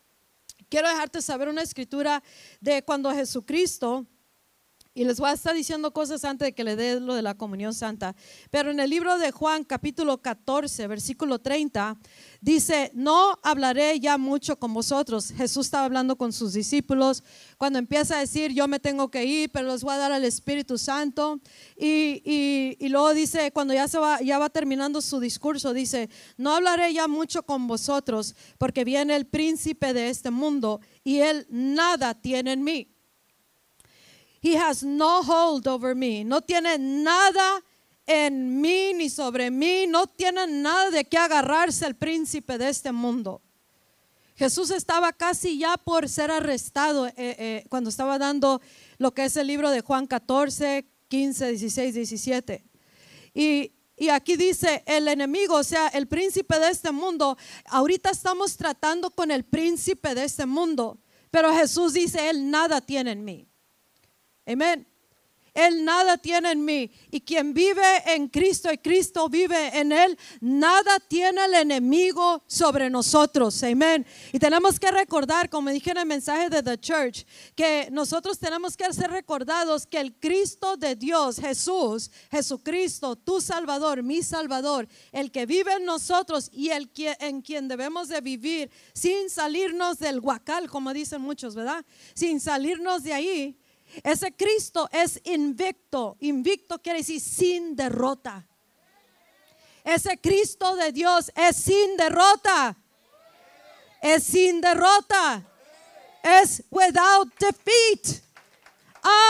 Quiero 0.68 0.88
dejarte 0.88 1.22
saber 1.22 1.48
una 1.48 1.62
escritura 1.62 2.22
de 2.60 2.82
cuando 2.82 3.12
Jesucristo 3.12 4.06
y 4.94 5.04
les 5.04 5.18
voy 5.18 5.30
a 5.30 5.32
estar 5.32 5.54
diciendo 5.54 5.92
cosas 5.92 6.24
antes 6.24 6.46
de 6.46 6.52
que 6.52 6.62
le 6.62 6.76
dé 6.76 7.00
lo 7.00 7.16
de 7.16 7.22
la 7.22 7.34
comunión 7.34 7.74
santa. 7.74 8.14
Pero 8.50 8.70
en 8.70 8.78
el 8.78 8.88
libro 8.88 9.18
de 9.18 9.32
Juan 9.32 9.64
capítulo 9.64 10.22
14, 10.22 10.86
versículo 10.86 11.40
30, 11.40 11.98
dice, 12.40 12.92
no 12.94 13.36
hablaré 13.42 13.98
ya 13.98 14.18
mucho 14.18 14.56
con 14.56 14.72
vosotros. 14.72 15.32
Jesús 15.36 15.66
estaba 15.66 15.84
hablando 15.84 16.14
con 16.14 16.32
sus 16.32 16.52
discípulos 16.52 17.24
cuando 17.58 17.80
empieza 17.80 18.16
a 18.16 18.20
decir, 18.20 18.52
yo 18.52 18.68
me 18.68 18.78
tengo 18.78 19.10
que 19.10 19.24
ir, 19.24 19.50
pero 19.50 19.72
les 19.72 19.82
voy 19.82 19.94
a 19.94 19.98
dar 19.98 20.12
al 20.12 20.24
Espíritu 20.24 20.78
Santo. 20.78 21.40
Y, 21.76 22.22
y, 22.78 22.88
luego 22.88 23.12
dice, 23.14 23.50
cuando 23.50 23.74
ya, 23.74 23.88
se 23.88 23.98
va, 23.98 24.20
ya 24.20 24.38
va 24.38 24.48
terminando 24.48 25.00
su 25.00 25.18
discurso, 25.18 25.72
dice, 25.72 26.08
no 26.36 26.54
hablaré 26.54 26.94
ya 26.94 27.08
mucho 27.08 27.42
con 27.42 27.66
vosotros, 27.66 28.36
porque 28.58 28.84
viene 28.84 29.16
el 29.16 29.26
príncipe 29.26 29.92
de 29.92 30.08
este 30.10 30.30
mundo 30.30 30.80
y 31.02 31.18
él 31.18 31.48
nada 31.50 32.14
tiene 32.14 32.52
en 32.52 32.62
mí 32.62 32.93
He 34.44 34.58
has 34.58 34.82
no 34.82 35.22
hold 35.22 35.66
over 35.66 35.94
me. 35.94 36.22
No 36.22 36.42
tiene 36.42 36.76
nada 36.76 37.62
en 38.06 38.60
mí 38.60 38.92
ni 38.92 39.08
sobre 39.08 39.50
mí. 39.50 39.86
No 39.86 40.06
tiene 40.06 40.46
nada 40.46 40.90
de 40.90 41.06
qué 41.06 41.16
agarrarse 41.16 41.86
el 41.86 41.94
príncipe 41.94 42.58
de 42.58 42.68
este 42.68 42.92
mundo. 42.92 43.40
Jesús 44.36 44.70
estaba 44.70 45.14
casi 45.14 45.58
ya 45.58 45.78
por 45.78 46.10
ser 46.10 46.30
arrestado 46.30 47.06
eh, 47.06 47.14
eh, 47.16 47.64
cuando 47.70 47.88
estaba 47.88 48.18
dando 48.18 48.60
lo 48.98 49.14
que 49.14 49.24
es 49.24 49.36
el 49.38 49.46
libro 49.46 49.70
de 49.70 49.80
Juan 49.80 50.06
14, 50.06 50.86
15, 51.08 51.48
16, 51.48 51.94
17. 51.94 52.64
Y, 53.32 53.72
y 53.96 54.08
aquí 54.10 54.36
dice 54.36 54.82
el 54.84 55.08
enemigo, 55.08 55.54
o 55.54 55.64
sea, 55.64 55.88
el 55.88 56.06
príncipe 56.06 56.58
de 56.58 56.68
este 56.68 56.92
mundo. 56.92 57.38
Ahorita 57.64 58.10
estamos 58.10 58.58
tratando 58.58 59.10
con 59.10 59.30
el 59.30 59.44
príncipe 59.44 60.14
de 60.14 60.24
este 60.24 60.44
mundo, 60.44 60.98
pero 61.30 61.50
Jesús 61.54 61.94
dice, 61.94 62.28
Él 62.28 62.50
nada 62.50 62.82
tiene 62.82 63.12
en 63.12 63.24
mí. 63.24 63.48
Amén. 64.46 64.86
Él 65.54 65.84
nada 65.84 66.18
tiene 66.18 66.50
en 66.50 66.64
mí. 66.64 66.90
Y 67.12 67.20
quien 67.20 67.54
vive 67.54 68.12
en 68.12 68.26
Cristo 68.26 68.72
y 68.72 68.78
Cristo 68.78 69.28
vive 69.28 69.78
en 69.78 69.92
Él, 69.92 70.18
nada 70.40 70.98
tiene 70.98 71.44
el 71.44 71.54
enemigo 71.54 72.42
sobre 72.48 72.90
nosotros. 72.90 73.62
Amén. 73.62 74.04
Y 74.32 74.40
tenemos 74.40 74.80
que 74.80 74.90
recordar, 74.90 75.48
como 75.48 75.70
dije 75.70 75.92
en 75.92 75.98
el 75.98 76.06
mensaje 76.06 76.50
de 76.50 76.60
The 76.60 76.78
Church, 76.78 77.24
que 77.54 77.88
nosotros 77.92 78.36
tenemos 78.40 78.76
que 78.76 78.92
ser 78.92 79.12
recordados 79.12 79.86
que 79.86 80.00
el 80.00 80.12
Cristo 80.14 80.76
de 80.76 80.96
Dios, 80.96 81.36
Jesús, 81.36 82.10
Jesucristo, 82.32 83.14
tu 83.14 83.40
Salvador, 83.40 84.02
mi 84.02 84.24
Salvador, 84.24 84.88
el 85.12 85.30
que 85.30 85.46
vive 85.46 85.74
en 85.74 85.84
nosotros 85.84 86.50
y 86.52 86.70
el 86.70 86.90
que, 86.90 87.16
en 87.20 87.42
quien 87.42 87.68
debemos 87.68 88.08
de 88.08 88.20
vivir 88.20 88.72
sin 88.92 89.30
salirnos 89.30 90.00
del 90.00 90.20
guacal, 90.20 90.68
como 90.68 90.92
dicen 90.92 91.20
muchos, 91.20 91.54
¿verdad? 91.54 91.84
Sin 92.12 92.40
salirnos 92.40 93.04
de 93.04 93.12
ahí 93.14 93.56
ese 94.02 94.32
Cristo 94.32 94.88
es 94.92 95.20
invicto. 95.24 96.16
Invicto 96.20 96.80
quiere 96.80 96.98
decir 97.00 97.20
sin 97.20 97.76
derrota. 97.76 98.46
Ese 99.84 100.18
Cristo 100.18 100.76
de 100.76 100.92
Dios 100.92 101.30
es 101.36 101.56
sin 101.56 101.96
derrota. 101.96 102.76
Es 104.00 104.24
sin 104.24 104.60
derrota. 104.60 105.44
Es 106.22 106.62
without 106.70 107.32
defeat. 107.38 108.22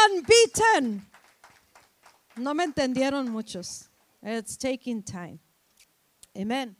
Unbeaten. 0.06 1.04
No 2.36 2.54
me 2.54 2.64
entendieron 2.64 3.30
muchos. 3.30 3.88
It's 4.22 4.56
taking 4.56 5.02
time. 5.02 5.38
Amen. 6.36 6.76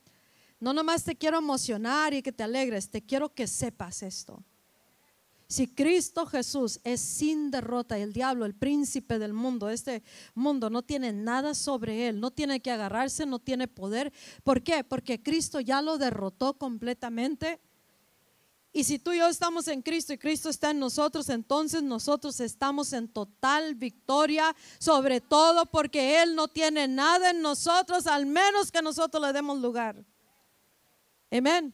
No 0.60 0.72
nomás 0.72 1.04
te 1.04 1.14
quiero 1.14 1.38
emocionar 1.38 2.14
y 2.14 2.22
que 2.22 2.32
te 2.32 2.42
alegres, 2.42 2.88
te 2.88 3.04
quiero 3.04 3.34
que 3.34 3.46
sepas 3.46 4.02
esto. 4.02 4.42
Si 5.46 5.66
Cristo 5.66 6.26
Jesús 6.26 6.80
es 6.84 7.00
sin 7.00 7.50
derrota 7.50 7.98
el 7.98 8.12
diablo, 8.12 8.46
el 8.46 8.54
príncipe 8.54 9.18
del 9.18 9.32
mundo, 9.32 9.68
este 9.68 10.02
mundo 10.34 10.70
no 10.70 10.82
tiene 10.82 11.12
nada 11.12 11.54
sobre 11.54 12.08
él, 12.08 12.18
no 12.18 12.30
tiene 12.30 12.60
que 12.60 12.70
agarrarse, 12.70 13.26
no 13.26 13.38
tiene 13.38 13.68
poder. 13.68 14.12
¿Por 14.42 14.62
qué? 14.62 14.84
Porque 14.84 15.22
Cristo 15.22 15.60
ya 15.60 15.82
lo 15.82 15.98
derrotó 15.98 16.54
completamente. 16.54 17.60
Y 18.72 18.82
si 18.82 18.98
tú 18.98 19.12
y 19.12 19.18
yo 19.18 19.28
estamos 19.28 19.68
en 19.68 19.82
Cristo 19.82 20.12
y 20.12 20.18
Cristo 20.18 20.48
está 20.48 20.70
en 20.70 20.80
nosotros, 20.80 21.28
entonces 21.28 21.82
nosotros 21.82 22.40
estamos 22.40 22.92
en 22.92 23.06
total 23.06 23.76
victoria, 23.76 24.56
sobre 24.78 25.20
todo 25.20 25.66
porque 25.66 26.20
Él 26.22 26.34
no 26.34 26.48
tiene 26.48 26.88
nada 26.88 27.30
en 27.30 27.40
nosotros, 27.40 28.08
al 28.08 28.26
menos 28.26 28.72
que 28.72 28.82
nosotros 28.82 29.22
le 29.24 29.32
demos 29.32 29.60
lugar. 29.60 30.04
Amén. 31.30 31.72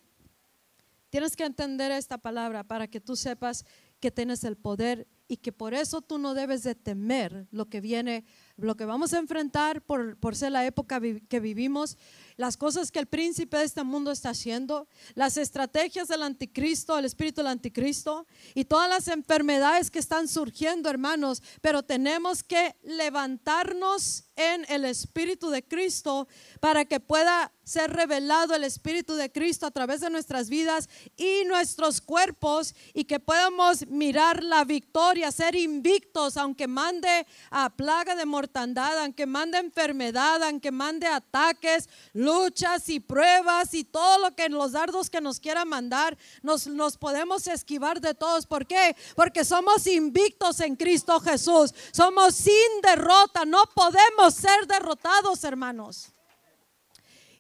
Tienes 1.10 1.36
que 1.36 1.44
entender 1.44 1.90
esta 1.90 2.18
palabra 2.18 2.64
para 2.64 2.86
que 2.86 3.00
tú 3.00 3.16
sepas 3.16 3.64
que 3.98 4.10
tienes 4.10 4.44
el 4.44 4.56
poder 4.56 5.08
y 5.28 5.36
que 5.36 5.52
por 5.52 5.74
eso 5.74 6.02
tú 6.02 6.18
no 6.18 6.34
debes 6.34 6.62
de 6.62 6.74
temer 6.74 7.46
lo 7.50 7.68
que 7.68 7.80
viene, 7.80 8.24
lo 8.56 8.76
que 8.76 8.84
vamos 8.84 9.12
a 9.12 9.18
enfrentar 9.18 9.82
por, 9.82 10.16
por 10.16 10.34
ser 10.34 10.52
la 10.52 10.64
época 10.64 11.00
que 11.28 11.40
vivimos 11.40 11.98
las 12.40 12.56
cosas 12.56 12.90
que 12.90 12.98
el 12.98 13.06
príncipe 13.06 13.58
de 13.58 13.64
este 13.64 13.84
mundo 13.84 14.10
está 14.10 14.30
haciendo, 14.30 14.88
las 15.14 15.36
estrategias 15.36 16.08
del 16.08 16.22
anticristo, 16.22 16.96
el 16.96 17.04
espíritu 17.04 17.42
del 17.42 17.48
anticristo 17.48 18.26
y 18.54 18.64
todas 18.64 18.88
las 18.88 19.08
enfermedades 19.08 19.90
que 19.90 19.98
están 19.98 20.26
surgiendo, 20.26 20.88
hermanos. 20.88 21.42
Pero 21.60 21.82
tenemos 21.82 22.42
que 22.42 22.76
levantarnos 22.82 24.24
en 24.36 24.64
el 24.70 24.86
espíritu 24.86 25.50
de 25.50 25.62
Cristo 25.62 26.28
para 26.60 26.86
que 26.86 26.98
pueda 26.98 27.52
ser 27.62 27.92
revelado 27.92 28.54
el 28.54 28.64
espíritu 28.64 29.14
de 29.14 29.30
Cristo 29.30 29.66
a 29.66 29.70
través 29.70 30.00
de 30.00 30.10
nuestras 30.10 30.48
vidas 30.48 30.88
y 31.16 31.44
nuestros 31.44 32.00
cuerpos 32.00 32.74
y 32.94 33.04
que 33.04 33.20
podamos 33.20 33.86
mirar 33.86 34.42
la 34.42 34.64
victoria, 34.64 35.30
ser 35.30 35.54
invictos, 35.54 36.36
aunque 36.36 36.66
mande 36.66 37.26
a 37.50 37.70
plaga 37.70 38.16
de 38.16 38.24
mortandad, 38.24 38.98
aunque 38.98 39.26
mande 39.26 39.58
enfermedad, 39.58 40.42
aunque 40.42 40.72
mande 40.72 41.06
ataques, 41.06 41.88
luchas 42.30 42.88
y 42.88 43.00
pruebas 43.00 43.74
y 43.74 43.84
todo 43.84 44.18
lo 44.18 44.34
que 44.34 44.48
los 44.48 44.72
dardos 44.72 45.10
que 45.10 45.20
nos 45.20 45.40
quiera 45.40 45.64
mandar, 45.64 46.16
nos, 46.42 46.66
nos 46.66 46.96
podemos 46.96 47.46
esquivar 47.46 48.00
de 48.00 48.14
todos. 48.14 48.46
¿Por 48.46 48.66
qué? 48.66 48.96
Porque 49.16 49.44
somos 49.44 49.86
invictos 49.86 50.60
en 50.60 50.76
Cristo 50.76 51.18
Jesús. 51.20 51.74
Somos 51.92 52.34
sin 52.34 52.80
derrota. 52.82 53.44
No 53.44 53.64
podemos 53.74 54.34
ser 54.34 54.66
derrotados, 54.66 55.42
hermanos. 55.44 56.12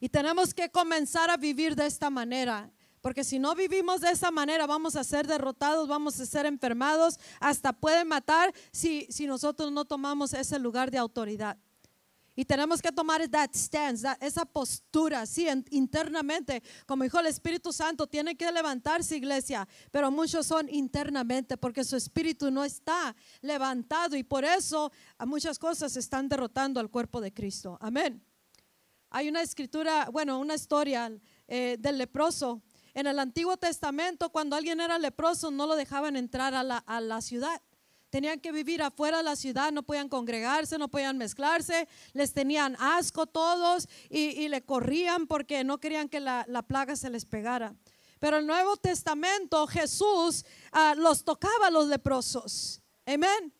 Y 0.00 0.08
tenemos 0.08 0.54
que 0.54 0.70
comenzar 0.70 1.30
a 1.30 1.36
vivir 1.36 1.76
de 1.76 1.86
esta 1.86 2.10
manera. 2.10 2.70
Porque 3.00 3.24
si 3.24 3.38
no 3.38 3.54
vivimos 3.54 4.00
de 4.00 4.10
esa 4.10 4.30
manera, 4.30 4.66
vamos 4.66 4.96
a 4.96 5.04
ser 5.04 5.26
derrotados, 5.26 5.88
vamos 5.88 6.20
a 6.20 6.26
ser 6.26 6.44
enfermados, 6.44 7.18
hasta 7.38 7.72
pueden 7.72 8.08
matar 8.08 8.52
si, 8.72 9.06
si 9.08 9.26
nosotros 9.26 9.72
no 9.72 9.86
tomamos 9.86 10.34
ese 10.34 10.58
lugar 10.58 10.90
de 10.90 10.98
autoridad. 10.98 11.56
Y 12.36 12.44
tenemos 12.44 12.80
que 12.80 12.92
tomar 12.92 13.28
that 13.28 13.50
stance, 13.54 14.06
esa 14.20 14.44
postura, 14.44 15.26
sí, 15.26 15.46
internamente. 15.70 16.62
Como 16.86 17.04
dijo 17.04 17.18
el 17.18 17.26
Espíritu 17.26 17.72
Santo, 17.72 18.06
tiene 18.06 18.36
que 18.36 18.50
levantarse 18.52 19.16
iglesia, 19.16 19.66
pero 19.90 20.10
muchos 20.10 20.46
son 20.46 20.68
internamente 20.68 21.56
porque 21.56 21.84
su 21.84 21.96
espíritu 21.96 22.50
no 22.50 22.64
está 22.64 23.14
levantado 23.42 24.16
y 24.16 24.22
por 24.22 24.44
eso 24.44 24.92
muchas 25.26 25.58
cosas 25.58 25.96
están 25.96 26.28
derrotando 26.28 26.80
al 26.80 26.90
cuerpo 26.90 27.20
de 27.20 27.32
Cristo. 27.32 27.76
Amén. 27.80 28.24
Hay 29.10 29.28
una 29.28 29.42
escritura, 29.42 30.08
bueno, 30.12 30.38
una 30.38 30.54
historia 30.54 31.12
eh, 31.48 31.76
del 31.80 31.98
leproso. 31.98 32.62
En 32.94 33.08
el 33.08 33.18
Antiguo 33.18 33.56
Testamento, 33.56 34.30
cuando 34.30 34.54
alguien 34.54 34.80
era 34.80 34.98
leproso, 34.98 35.50
no 35.50 35.66
lo 35.66 35.74
dejaban 35.74 36.16
entrar 36.16 36.54
a 36.54 36.62
la, 36.62 36.78
a 36.78 37.00
la 37.00 37.20
ciudad 37.20 37.60
tenían 38.10 38.40
que 38.40 38.52
vivir 38.52 38.82
afuera 38.82 39.18
de 39.18 39.22
la 39.22 39.36
ciudad, 39.36 39.72
no 39.72 39.82
podían 39.82 40.08
congregarse, 40.08 40.76
no 40.78 40.88
podían 40.88 41.16
mezclarse, 41.16 41.88
les 42.12 42.34
tenían 42.34 42.76
asco 42.78 43.26
todos 43.26 43.88
y, 44.10 44.48
le 44.48 44.62
corrían 44.62 45.26
porque 45.26 45.64
no 45.64 45.78
querían 45.78 46.08
que 46.08 46.20
la, 46.20 46.64
plaga 46.66 46.96
se 46.96 47.08
les 47.08 47.24
pegara. 47.24 47.74
Pero 48.18 48.38
el 48.38 48.46
Nuevo 48.46 48.76
Testamento 48.76 49.66
Jesús 49.66 50.44
ah, 50.72 50.94
los 50.96 51.24
tocaba 51.24 51.68
a 51.68 51.70
los 51.70 51.86
leprosos. 51.86 52.82
Amén. 53.06 53.54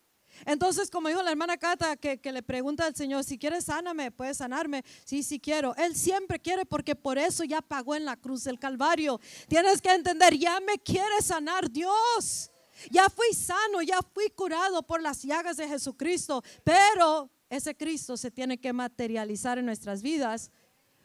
Entonces, 0.45 0.89
como 0.89 1.07
dijo 1.07 1.21
la 1.23 1.31
hermana 1.31 1.57
Cata, 1.57 1.97
que, 1.97 2.19
que, 2.19 2.31
le 2.31 2.43
pregunta 2.43 2.85
al 2.85 2.95
Señor, 2.95 3.23
si 3.23 3.37
quieres 3.37 3.65
sáname, 3.65 4.11
puedes 4.11 4.37
sanarme. 4.37 4.83
Sí, 5.05 5.23
sí 5.23 5.39
quiero. 5.39 5.75
Él 5.75 5.95
siempre 5.95 6.39
quiere 6.39 6.65
porque 6.65 6.95
por 6.95 7.17
eso 7.17 7.43
ya 7.43 7.61
pagó 7.61 7.95
en 7.95 8.05
la 8.05 8.17
cruz 8.17 8.43
del 8.43 8.59
Calvario. 8.59 9.19
Tienes 9.47 9.81
que 9.81 9.91
entender, 9.91 10.37
ya 10.37 10.59
me 10.59 10.79
quiere 10.79 11.21
sanar 11.21 11.69
Dios. 11.69 12.50
Ya 12.89 13.09
fui 13.09 13.33
sano, 13.33 13.81
ya 13.81 13.99
fui 14.13 14.29
curado 14.29 14.83
por 14.83 15.01
las 15.01 15.21
llagas 15.23 15.57
de 15.57 15.67
Jesucristo. 15.67 16.43
Pero 16.63 17.29
ese 17.49 17.75
Cristo 17.75 18.17
se 18.17 18.31
tiene 18.31 18.59
que 18.59 18.73
materializar 18.73 19.57
en 19.57 19.65
nuestras 19.65 20.01
vidas 20.01 20.51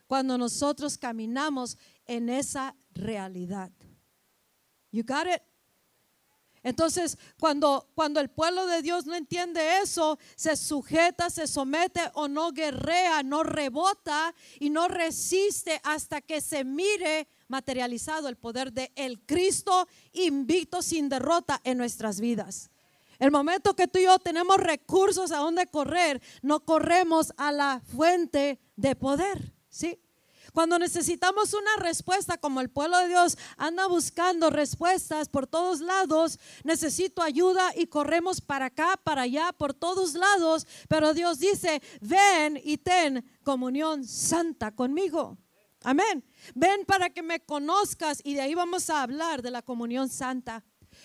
cuando 0.07 0.39
nosotros 0.39 0.97
caminamos 0.97 1.77
en 2.07 2.29
esa 2.29 2.75
realidad. 2.95 3.71
You 4.93 5.05
got 5.05 5.27
it? 5.27 5.43
Entonces, 6.63 7.17
cuando, 7.39 7.89
cuando 7.95 8.19
el 8.19 8.29
pueblo 8.29 8.67
de 8.67 8.83
Dios 8.83 9.07
no 9.07 9.15
entiende 9.15 9.79
eso, 9.83 10.19
se 10.35 10.57
sujeta, 10.57 11.31
se 11.31 11.47
somete 11.47 12.01
o 12.15 12.27
no 12.27 12.51
guerrea, 12.51 13.23
no 13.23 13.45
rebota 13.45 14.35
y 14.59 14.71
no 14.71 14.89
resiste 14.89 15.81
hasta 15.85 16.21
que 16.21 16.41
se 16.41 16.65
mire 16.65 17.29
materializado 17.49 18.29
el 18.29 18.37
poder 18.37 18.73
de 18.73 18.93
el 18.97 19.21
Cristo 19.21 19.89
invicto 20.13 20.83
sin 20.83 21.09
derrota 21.09 21.61
en 21.65 21.79
nuestras 21.79 22.21
vidas. 22.21 22.71
El 23.19 23.31
momento 23.31 23.75
que 23.75 23.89
tú 23.89 23.99
y 23.99 24.05
yo 24.05 24.19
tenemos 24.19 24.59
recursos 24.59 25.33
a 25.33 25.39
donde 25.39 25.67
correr, 25.67 26.21
no 26.43 26.61
corremos 26.61 27.33
a 27.37 27.51
la 27.51 27.81
fuente 27.81 28.61
de 28.77 28.95
poder, 28.95 29.55
¿sí? 29.71 29.99
Cuando 30.53 30.79
necesitamos 30.79 31.53
una 31.53 31.77
respuesta, 31.77 32.39
como 32.39 32.63
el 32.63 32.71
pueblo 32.71 32.97
de 32.99 33.09
Dios 33.09 33.37
anda 33.59 33.87
buscando 33.89 34.49
respuestas 34.49 35.29
por 35.29 35.47
todos 35.47 35.81
lados, 35.81 36.39
necesito 36.65 37.21
ayuda 37.23 37.73
y 37.77 37.89
corremos 37.89 38.41
para 38.41 38.67
acá, 38.67 38.99
para 39.05 39.23
allá, 39.23 39.53
por 39.53 39.75
todos 39.75 40.15
lados. 40.15 40.67
Pero 40.89 41.13
Dios 41.13 41.41
dice, 41.41 41.83
ven 42.01 42.59
y 42.65 42.79
ten 42.79 43.23
comunión 43.45 44.05
santa 44.05 44.75
conmigo. 44.75 45.37
Amén. 45.87 46.25
Ven 46.57 46.85
para 46.85 47.11
que 47.11 47.23
me 47.23 47.39
conozcas 47.39 48.21
y 48.25 48.35
de 48.35 48.41
ahí 48.41 48.57
vamos 48.57 48.91
a 48.91 49.03
hablar 49.03 49.41
de 49.41 49.53
la 49.53 49.63
comunión 49.63 50.09
santa. 50.09 50.65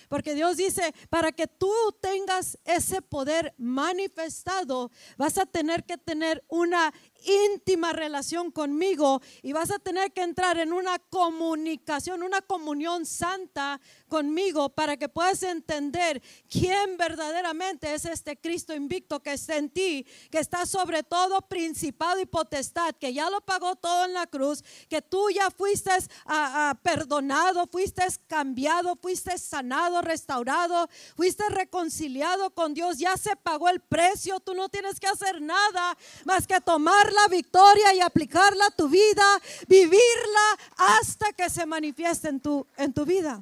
Porque 0.09 0.33
Dios 0.33 0.57
dice, 0.57 0.91
para 1.11 1.31
que 1.31 1.45
tú 1.45 1.71
tengas 2.01 2.57
ese 2.65 3.03
poder 3.03 3.53
manifestado, 3.59 4.89
vas 5.17 5.37
a 5.37 5.45
tener 5.45 5.83
que 5.83 5.99
tener 5.99 6.43
una 6.47 6.91
íntima 7.23 7.93
relación 7.93 8.49
conmigo 8.49 9.21
y 9.43 9.53
vas 9.53 9.69
a 9.69 9.77
tener 9.77 10.13
que 10.13 10.23
entrar 10.23 10.57
en 10.57 10.73
una 10.73 10.97
comunicación, 10.97 12.23
una 12.23 12.41
comunión 12.41 13.05
santa 13.05 13.79
conmigo 14.11 14.67
para 14.67 14.97
que 14.97 15.07
puedas 15.07 15.41
entender 15.41 16.21
quién 16.49 16.97
verdaderamente 16.97 17.93
es 17.93 18.03
este 18.03 18.35
Cristo 18.35 18.75
invicto 18.75 19.21
que 19.21 19.31
está 19.31 19.55
en 19.55 19.69
ti, 19.69 20.05
que 20.29 20.39
está 20.39 20.65
sobre 20.65 21.01
todo 21.01 21.39
principado 21.43 22.19
y 22.19 22.25
potestad, 22.25 22.93
que 22.99 23.13
ya 23.13 23.29
lo 23.29 23.39
pagó 23.39 23.77
todo 23.77 24.03
en 24.03 24.13
la 24.13 24.27
cruz, 24.27 24.65
que 24.89 25.01
tú 25.01 25.29
ya 25.29 25.49
fuiste 25.49 25.91
ah, 26.25 26.71
ah, 26.71 26.79
perdonado, 26.83 27.67
fuiste 27.67 28.03
cambiado, 28.27 28.97
fuiste 29.01 29.37
sanado, 29.37 30.01
restaurado, 30.01 30.89
fuiste 31.15 31.47
reconciliado 31.47 32.49
con 32.49 32.73
Dios, 32.73 32.97
ya 32.97 33.15
se 33.15 33.37
pagó 33.37 33.69
el 33.69 33.79
precio, 33.79 34.41
tú 34.41 34.53
no 34.53 34.67
tienes 34.67 34.99
que 34.99 35.07
hacer 35.07 35.41
nada 35.41 35.97
más 36.25 36.47
que 36.47 36.59
tomar 36.59 37.13
la 37.13 37.29
victoria 37.29 37.93
y 37.93 38.01
aplicarla 38.01 38.65
a 38.65 38.71
tu 38.71 38.89
vida, 38.89 39.23
vivirla 39.69 40.57
hasta 40.75 41.31
que 41.31 41.49
se 41.49 41.65
manifieste 41.65 42.27
en 42.27 42.41
tu, 42.41 42.67
en 42.75 42.91
tu 42.91 43.05
vida. 43.05 43.41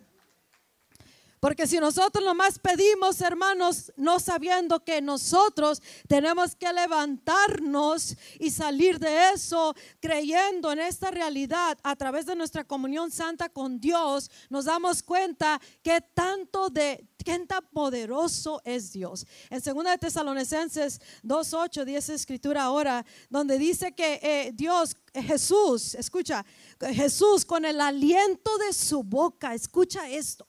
Porque 1.39 1.67
si 1.67 1.79
nosotros 1.79 2.23
nomás 2.23 2.59
pedimos, 2.59 3.21
hermanos, 3.21 3.93
no 3.95 4.19
sabiendo 4.19 4.83
que 4.83 5.01
nosotros 5.01 5.81
tenemos 6.07 6.53
que 6.55 6.71
levantarnos 6.73 8.17
y 8.39 8.49
salir 8.49 8.99
de 8.99 9.31
eso, 9.31 9.73
creyendo 10.01 10.71
en 10.71 10.79
esta 10.79 11.11
realidad 11.11 11.77
a 11.81 11.95
través 11.95 12.25
de 12.25 12.35
nuestra 12.35 12.65
comunión 12.65 13.09
santa 13.09 13.47
con 13.47 13.79
Dios, 13.79 14.29
nos 14.49 14.65
damos 14.65 15.01
cuenta 15.01 15.61
que 15.81 16.01
tanto 16.13 16.69
de 16.69 17.07
qué 17.23 17.39
tan 17.39 17.63
poderoso 17.71 18.61
es 18.65 18.91
Dios. 18.91 19.25
En 19.49 19.61
2 19.61 19.83
de 19.85 19.97
Tesalonicenses 19.97 20.99
2:8 21.23 21.85
dice 21.85 22.15
escritura 22.15 22.63
ahora, 22.63 23.05
donde 23.29 23.57
dice 23.57 23.93
que 23.93 24.19
eh, 24.21 24.51
Dios 24.53 24.97
Jesús, 25.13 25.95
escucha, 25.95 26.45
Jesús 26.79 27.45
con 27.45 27.65
el 27.65 27.79
aliento 27.81 28.57
de 28.57 28.73
su 28.73 29.03
boca, 29.03 29.53
escucha 29.53 30.09
esto 30.09 30.48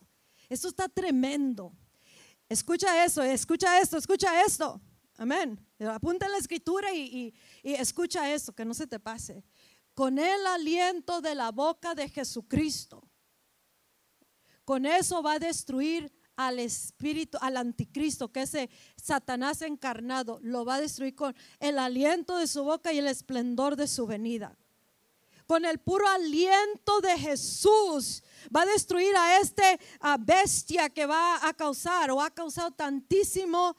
esto 0.51 0.69
está 0.69 0.89
tremendo. 0.89 1.73
Escucha 2.49 3.05
eso, 3.05 3.23
escucha 3.23 3.81
esto, 3.81 3.97
escucha 3.97 4.43
esto. 4.43 4.81
Amén. 5.17 5.65
Apunta 5.79 6.27
en 6.27 6.33
la 6.33 6.39
escritura 6.39 6.93
y, 6.93 7.33
escucha 7.63 8.33
esto, 8.35 8.53
que 8.53 8.65
no 8.65 8.75
se 8.75 8.89
te 8.89 8.99
pase. 8.99 9.45
Con 9.95 10.19
el 10.19 10.47
aliento 10.47 11.21
de 11.21 11.37
la 11.37 11.53
boca 11.53 11.95
de 11.95 12.09
Jesucristo, 12.09 13.09
con 14.65 14.87
eso 14.87 15.23
va 15.23 15.35
a 15.35 15.39
destruir 15.39 16.13
al 16.35 16.59
espíritu, 16.59 17.39
al 17.41 17.57
anticristo, 17.57 18.33
que 18.33 18.43
ese 18.43 18.71
Satanás 18.97 19.63
encarnado, 19.63 20.41
lo 20.43 20.65
va 20.65 20.77
a 20.77 20.81
destruir 20.81 21.15
con 21.15 21.37
el 21.61 21.79
aliento 21.79 22.37
de 22.37 22.47
su 22.47 22.65
boca 22.65 22.93
y 22.93 22.99
el 22.99 23.07
esplendor 23.07 23.77
de 23.77 23.87
su 23.87 24.07
venida 24.07 24.57
con 25.51 25.65
el 25.65 25.81
puro 25.81 26.07
aliento 26.07 27.01
de 27.01 27.19
Jesús, 27.19 28.23
va 28.55 28.63
a 28.63 28.67
destruir 28.67 29.13
a 29.17 29.41
este 29.41 29.81
bestia 30.21 30.89
que 30.89 31.07
va 31.07 31.45
a 31.45 31.53
causar 31.55 32.13
o 32.13 32.23
ha 32.23 32.31
causado 32.31 32.71
tantísimo 32.71 33.77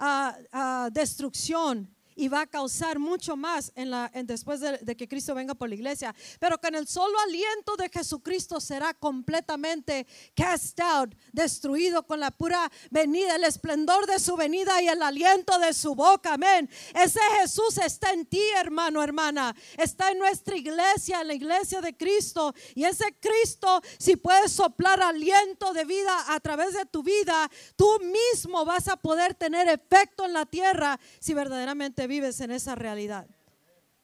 ah, 0.00 0.36
ah, 0.50 0.88
destrucción 0.90 1.88
y 2.22 2.28
va 2.28 2.42
a 2.42 2.46
causar 2.46 3.00
mucho 3.00 3.34
más 3.34 3.72
en 3.74 3.90
la, 3.90 4.08
después 4.14 4.60
de, 4.60 4.96
que 4.96 5.08
Cristo 5.08 5.34
venga 5.34 5.56
por 5.56 5.68
la 5.68 5.74
iglesia. 5.74 6.14
Pero 6.38 6.56
con 6.60 6.72
el 6.76 6.86
solo 6.86 7.18
aliento 7.18 7.74
de 7.76 7.88
Jesucristo 7.88 8.60
será 8.60 8.94
completamente 8.94 10.06
cast 10.36 10.78
out, 10.78 11.16
destruido 11.32 12.06
con 12.06 12.20
la 12.20 12.30
pura 12.30 12.70
venida, 12.92 13.34
el 13.34 13.42
esplendor 13.42 14.06
de 14.06 14.20
su 14.20 14.36
venida 14.36 14.80
y 14.80 14.86
el 14.86 15.02
aliento 15.02 15.58
de 15.58 15.72
su 15.72 15.96
boca. 15.96 16.34
Amén. 16.34 16.70
Ese 16.94 17.18
Jesús 17.40 17.78
está 17.78 18.12
en 18.12 18.24
ti, 18.24 18.42
hermano, 18.56 19.02
hermana. 19.02 19.56
Está 19.76 20.12
en 20.12 20.20
nuestra 20.20 20.56
iglesia, 20.56 21.22
en 21.22 21.26
la 21.26 21.34
iglesia 21.34 21.80
de 21.80 21.96
Cristo. 21.96 22.54
Y 22.76 22.84
ese 22.84 23.16
Cristo, 23.18 23.82
si 23.98 24.14
puedes 24.14 24.52
soplar 24.52 25.02
aliento 25.02 25.72
de 25.72 25.84
vida 25.84 26.32
a 26.32 26.38
través 26.38 26.74
de 26.74 26.86
tu 26.86 27.02
vida, 27.02 27.50
tú 27.74 27.98
mismo 27.98 28.64
vas 28.64 28.86
a 28.86 28.96
poder 28.96 29.34
tener 29.34 29.66
efecto 29.68 30.24
en 30.24 30.34
la 30.34 30.46
tierra 30.46 31.00
si 31.18 31.34
verdaderamente 31.34 32.06
vives 32.12 32.40
en 32.40 32.50
esa 32.50 32.74
realidad. 32.74 33.26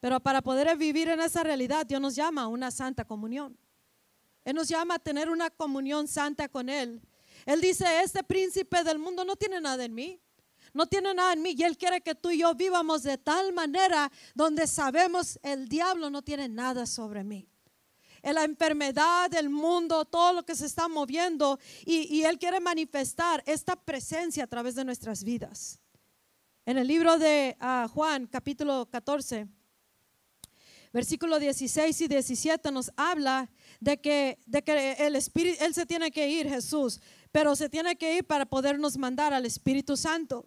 Pero 0.01 0.19
para 0.21 0.41
poder 0.41 0.75
vivir 0.79 1.09
en 1.09 1.21
esa 1.21 1.43
realidad, 1.43 1.85
Dios 1.85 2.01
nos 2.01 2.15
llama 2.15 2.43
a 2.43 2.49
una 2.49 2.71
santa 2.71 3.05
comunión. 3.05 3.59
Él 4.45 4.55
nos 4.55 4.69
llama 4.69 4.95
a 4.95 4.99
tener 4.99 5.29
una 5.29 5.51
comunión 5.51 6.09
santa 6.09 6.49
con 6.49 6.71
Él. 6.71 7.03
Él 7.45 7.61
dice, 7.61 7.85
este 8.03 8.25
príncipe 8.25 8.83
del 8.83 8.99
mundo 8.99 9.25
no 9.25 9.37
tiene 9.37 9.61
nada 9.61 9.85
en 9.85 9.95
mí. 9.95 10.21
No 10.73 10.87
tiene 10.87 11.13
nada 11.13 11.35
en 11.35 11.43
mí 11.43 11.55
y 11.59 11.63
Él 11.65 11.77
quiere 11.77 12.01
que 12.01 12.15
tú 12.15 12.31
y 12.31 12.39
yo 12.39 12.55
vivamos 12.55 13.03
de 13.03 13.19
tal 13.19 13.53
manera 13.53 14.11
donde 14.35 14.67
sabemos 14.67 15.39
el 15.43 15.69
diablo 15.69 16.09
no 16.09 16.23
tiene 16.23 16.49
nada 16.49 16.87
sobre 16.87 17.25
mí. 17.25 17.47
La 18.23 18.45
enfermedad 18.45 19.31
del 19.31 19.49
mundo, 19.49 20.05
todo 20.05 20.33
lo 20.33 20.45
que 20.45 20.55
se 20.55 20.67
está 20.67 20.89
moviendo 20.89 21.59
y, 21.85 22.23
Él 22.23 22.39
quiere 22.39 22.61
manifestar 22.61 23.43
esta 23.47 23.77
presencia 23.77 24.45
a 24.45 24.47
través 24.47 24.75
de 24.75 24.85
nuestras 24.85 25.25
vidas. 25.25 25.79
En 26.69 26.77
el 26.77 26.87
libro 26.87 27.17
de 27.17 27.57
ah, 27.61 27.89
Juan, 27.91 28.27
capítulo 28.27 28.91
14, 28.91 29.49
versículo 30.93 31.39
16 31.39 31.99
y 31.99 32.09
17 32.09 32.71
nos 32.73 32.93
habla 32.95 33.51
de 33.81 33.99
que, 34.03 34.39
de 34.45 34.63
que 34.63 34.93
el 34.99 35.17
Espíritu, 35.17 35.65
Él 35.65 35.73
se 35.73 35.87
tiene 35.87 36.11
que 36.11 36.29
ir, 36.29 36.47
Jesús, 36.47 37.01
pero 37.33 37.57
se 37.57 37.71
tiene 37.71 37.97
que 37.97 38.19
ir 38.19 38.27
para 38.27 38.45
podernos 38.45 38.99
mandar 38.99 39.33
al 39.33 39.47
Espíritu 39.47 39.97
Santo. 39.97 40.47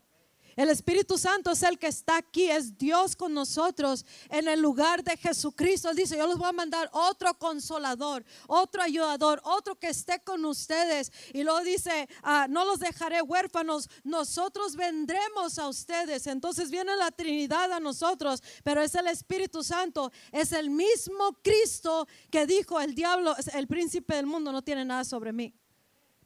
El 0.62 0.70
Espíritu 0.70 1.18
Santo 1.18 1.50
es 1.50 1.64
el 1.64 1.80
que 1.80 1.88
está 1.88 2.18
aquí, 2.18 2.52
es 2.52 2.78
Dios 2.78 3.16
con 3.16 3.34
nosotros 3.34 4.06
en 4.30 4.48
el 4.48 4.62
lugar 4.62 5.04
de 5.04 5.18
Jesucristo. 5.18 5.90
Él 5.90 5.96
dice, 5.96 6.16
yo 6.16 6.28
les 6.28 6.38
voy 6.38 6.50
a 6.50 6.52
mandar 6.52 6.88
otro 6.94 7.34
consolador, 7.34 8.24
otro 8.46 8.84
ayudador, 8.84 9.42
otro 9.44 9.74
que 9.80 9.88
esté 9.88 10.20
con 10.20 10.46
ustedes. 10.46 11.12
Y 11.34 11.42
luego 11.42 11.62
dice, 11.62 12.08
ah, 12.22 12.46
no 12.48 12.64
los 12.64 12.78
dejaré 12.78 13.24
huérfanos, 13.24 13.90
nosotros 14.04 14.76
vendremos 14.76 15.58
a 15.58 15.68
ustedes. 15.68 16.28
Entonces 16.28 16.70
viene 16.70 16.96
la 16.96 17.10
Trinidad 17.10 17.72
a 17.72 17.80
nosotros, 17.80 18.44
pero 18.64 18.84
es 18.84 18.94
el 18.94 19.08
Espíritu 19.08 19.64
Santo, 19.64 20.12
es 20.32 20.52
el 20.52 20.70
mismo 20.70 21.40
Cristo 21.42 22.08
que 22.30 22.46
dijo, 22.46 22.80
el 22.80 22.94
diablo, 22.94 23.36
el 23.56 23.66
príncipe 23.66 24.14
del 24.14 24.28
mundo 24.28 24.52
no 24.52 24.62
tiene 24.62 24.86
nada 24.86 25.06
sobre 25.06 25.34
mí. 25.34 25.56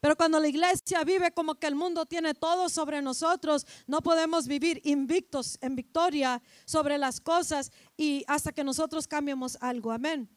Pero 0.01 0.15
cuando 0.15 0.39
la 0.39 0.47
iglesia 0.47 1.03
vive 1.03 1.31
como 1.31 1.55
que 1.55 1.67
el 1.67 1.75
mundo 1.75 2.05
tiene 2.05 2.33
todo 2.33 2.69
sobre 2.69 3.01
nosotros, 3.01 3.65
no 3.87 4.01
podemos 4.01 4.47
vivir 4.47 4.81
invictos 4.83 5.57
en 5.61 5.75
victoria 5.75 6.41
sobre 6.65 6.97
las 6.97 7.19
cosas 7.19 7.71
y 7.97 8.23
hasta 8.27 8.51
que 8.51 8.63
nosotros 8.63 9.07
cambiemos 9.07 9.57
algo. 9.61 9.91
Amén. 9.91 10.29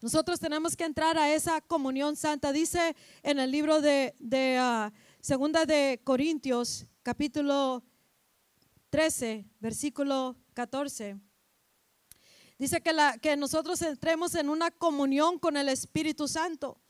Nosotros 0.00 0.40
tenemos 0.40 0.76
que 0.76 0.84
entrar 0.84 1.18
a 1.18 1.32
esa 1.32 1.60
comunión 1.60 2.16
santa. 2.16 2.52
Dice 2.52 2.96
en 3.22 3.38
el 3.38 3.50
libro 3.50 3.82
de, 3.82 4.14
de 4.18 4.58
uh, 4.58 4.90
segunda 5.20 5.66
de 5.66 6.00
Corintios, 6.02 6.86
capítulo 7.02 7.84
13, 8.88 9.44
versículo 9.60 10.36
14. 10.54 11.18
Dice 12.58 12.80
que, 12.80 12.92
la, 12.92 13.18
que 13.18 13.36
nosotros 13.36 13.80
entremos 13.82 14.34
en 14.34 14.48
una 14.48 14.70
comunión 14.70 15.38
con 15.38 15.56
el 15.56 15.68
Espíritu 15.68 16.28
Santo. 16.28 16.80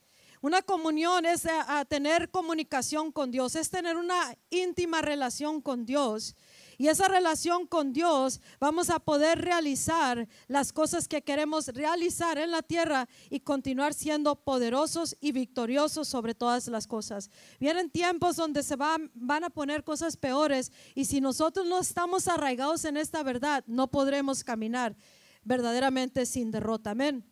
Una 0.42 0.62
comunión 0.62 1.26
es 1.26 1.44
a, 1.44 1.84
tener 1.84 2.30
comunicación 2.30 3.12
con 3.12 3.30
Dios, 3.30 3.56
es 3.56 3.68
tener 3.68 3.98
una 3.98 4.34
íntima 4.48 5.02
relación 5.02 5.60
con 5.60 5.84
Dios. 5.84 6.34
Y 6.78 6.88
esa 6.88 7.08
relación 7.08 7.66
con 7.66 7.92
Dios 7.92 8.40
vamos 8.58 8.88
a 8.88 9.00
poder 9.00 9.42
realizar 9.42 10.26
las 10.48 10.72
cosas 10.72 11.08
que 11.08 11.20
queremos 11.20 11.66
realizar 11.68 12.38
en 12.38 12.52
la 12.52 12.62
tierra 12.62 13.06
y 13.28 13.40
continuar 13.40 13.92
siendo 13.92 14.34
poderosos 14.34 15.14
y 15.20 15.32
victoriosos 15.32 16.08
sobre 16.08 16.34
todas 16.34 16.68
las 16.68 16.86
cosas. 16.86 17.30
Vienen 17.58 17.90
tiempos 17.90 18.36
donde 18.36 18.62
se 18.62 18.76
van, 18.76 19.10
van 19.12 19.44
a 19.44 19.50
poner 19.50 19.84
cosas 19.84 20.16
peores 20.16 20.72
y 20.94 21.04
si 21.04 21.20
nosotros 21.20 21.66
no 21.66 21.80
estamos 21.80 22.28
arraigados 22.28 22.86
en 22.86 22.96
esta 22.96 23.22
verdad, 23.22 23.62
no 23.66 23.90
podremos 23.90 24.42
caminar 24.42 24.96
verdaderamente 25.44 26.24
sin 26.24 26.50
derrota. 26.50 26.92
Amén. 26.92 27.30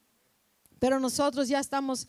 Pero 0.79 1.01
nosotros 1.01 1.49
ya 1.49 1.59
estamos 1.59 2.07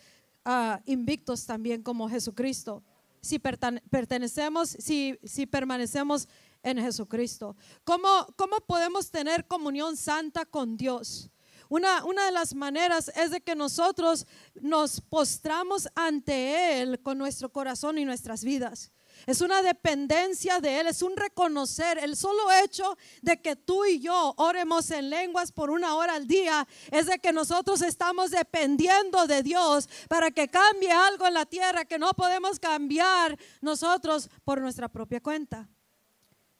ah, 0.49 0.81
invictos 0.85 1.45
también 1.45 1.83
como 1.83 2.09
Jesucristo. 2.09 2.83
Si 3.21 3.37
pertenecemos, 3.37 4.69
si, 4.69 5.19
si 5.23 5.45
permanecemos 5.45 6.27
en 6.63 6.79
Jesucristo. 6.79 7.55
¿Cómo, 7.83 8.27
cómo 8.35 8.57
podemos 8.61 9.11
tener 9.11 9.45
comunión 9.45 9.95
santa 9.95 10.45
con 10.45 10.75
Dios? 10.75 11.29
Una, 11.69 12.03
una, 12.03 12.25
de 12.25 12.31
las 12.31 12.55
maneras 12.55 13.11
es 13.15 13.29
de 13.29 13.41
que 13.41 13.55
nosotros 13.55 14.25
nos 14.55 15.01
postramos 15.01 15.87
ante 15.93 16.81
Él 16.81 16.99
con 17.01 17.19
nuestro 17.19 17.51
corazón 17.51 17.99
y 17.99 18.05
nuestras 18.05 18.43
vidas. 18.43 18.91
Es 19.25 19.41
una 19.41 19.61
dependencia 19.61 20.59
de 20.59 20.79
Él, 20.79 20.87
es 20.87 21.01
un 21.01 21.15
reconocer. 21.15 21.97
El 21.97 22.15
solo 22.15 22.51
hecho 22.63 22.97
de 23.21 23.41
que 23.41 23.55
tú 23.55 23.85
y 23.85 23.99
yo 23.99 24.33
oremos 24.37 24.89
en 24.91 25.09
lenguas 25.09 25.51
por 25.51 25.69
una 25.69 25.95
hora 25.95 26.15
al 26.15 26.27
día 26.27 26.67
es 26.91 27.05
de 27.05 27.19
que 27.19 27.31
nosotros 27.31 27.81
estamos 27.81 28.31
dependiendo 28.31 29.27
de 29.27 29.43
Dios 29.43 29.89
para 30.07 30.31
que 30.31 30.47
cambie 30.47 30.91
algo 30.91 31.27
en 31.27 31.33
la 31.33 31.45
tierra 31.45 31.85
que 31.85 31.99
no 31.99 32.13
podemos 32.13 32.59
cambiar 32.59 33.37
nosotros 33.61 34.29
por 34.43 34.61
nuestra 34.61 34.87
propia 34.87 35.21
cuenta. 35.21 35.69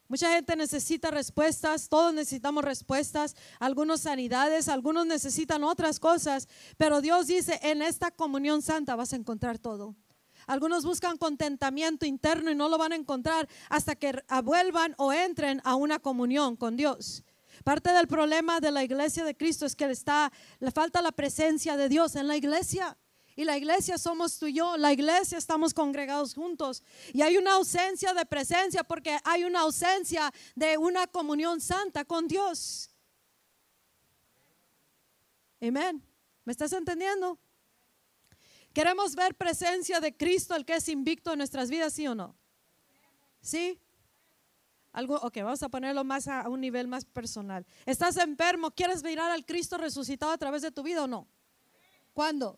Mucha 0.10 0.34
gente 0.34 0.56
necesita 0.56 1.12
respuestas, 1.12 1.88
todos 1.88 2.12
necesitamos 2.12 2.63
respuestas, 2.63 3.36
algunos 3.60 4.02
sanidades, 4.02 4.67
algunos 4.67 5.06
necesitan 5.06 5.63
otras 5.63 6.00
cosas, 6.00 6.48
pero 6.78 7.00
Dios 7.00 7.28
dice, 7.28 7.60
en 7.62 7.84
esta 7.84 8.10
comunión 8.10 8.63
santa 8.63 8.95
vas 8.95 9.13
a 9.13 9.17
encontrar 9.17 9.60
todo. 9.60 9.95
Algunos 10.49 10.83
buscan 10.83 11.15
contentamiento 11.15 12.07
interno 12.07 12.49
y 12.49 12.55
no 12.55 12.69
lo 12.69 12.79
van 12.79 12.91
a 12.91 12.95
encontrar 12.95 13.47
hasta 13.69 13.95
que 13.95 14.19
vuelvan 14.43 14.95
o 14.97 15.13
entren 15.13 15.62
a 15.63 15.75
una 15.75 15.99
comunión 15.99 16.55
con 16.55 16.75
Dios. 16.75 17.23
Parte 17.63 17.91
del 17.91 18.07
problema 18.07 18.59
de 18.59 18.71
la 18.71 18.83
iglesia 18.83 19.23
de 19.23 19.38
Cristo 19.38 19.67
es 19.67 19.75
que 19.75 19.85
le 19.88 20.71
falta 20.71 21.03
la 21.03 21.12
presencia 21.12 21.77
de 21.77 21.88
Dios 21.88 22.15
en 22.15 22.27
la 22.27 22.35
iglesia. 22.35 22.97
Y 23.35 23.43
la 23.45 23.57
iglesia 23.57 23.99
somos 23.99 24.39
tú 24.39 24.47
y 24.47 24.53
yo, 24.53 24.75
la 24.75 24.91
iglesia 24.91 25.38
estamos 25.38 25.71
congregados 25.71 26.33
juntos. 26.33 26.81
Y 27.13 27.21
hay 27.21 27.38
una 27.38 27.53
ausencia 27.53 28.15
de 28.15 28.25
presencia 28.25 28.83
porque 28.83 29.19
hay 29.25 29.43
una 29.43 29.59
ausencia 29.59 30.33
de 30.55 30.79
una 30.79 31.05
comunión 31.05 31.62
santa 31.62 32.05
con 32.05 32.27
Dios. 32.27 32.89
Amén. 35.62 36.03
¿Me 36.43 36.53
estás 36.53 36.73
entendiendo? 36.73 37.38
¿Queremos 38.79 39.13
ver 39.13 39.35
presencia 39.35 39.99
de 39.99 40.15
Cristo, 40.15 40.55
el 40.55 40.63
que 40.63 40.75
es 40.75 40.87
invicto 40.87 41.33
en 41.33 41.39
nuestras 41.39 41.69
vidas, 41.69 41.91
sí 41.91 42.07
o 42.07 42.15
no? 42.15 42.33
¿Sí? 43.41 43.77
Algo, 44.93 45.15
ok, 45.15 45.35
vamos 45.39 45.61
a 45.61 45.67
ponerlo 45.67 46.05
más 46.05 46.29
a, 46.29 46.47
un 46.47 46.61
nivel 46.61 46.87
más 46.87 47.03
personal. 47.03 47.65
¿Estás 47.85 48.15
enfermo? 48.15 48.71
¿Quieres 48.71 49.03
mirar 49.03 49.31
al 49.31 49.45
Cristo 49.45 49.77
resucitado 49.77 50.31
a 50.31 50.37
través 50.37 50.61
de 50.61 50.71
tu 50.71 50.81
vida 50.81 51.03
o 51.03 51.07
no? 51.07 51.27
¿Cuándo? 52.13 52.57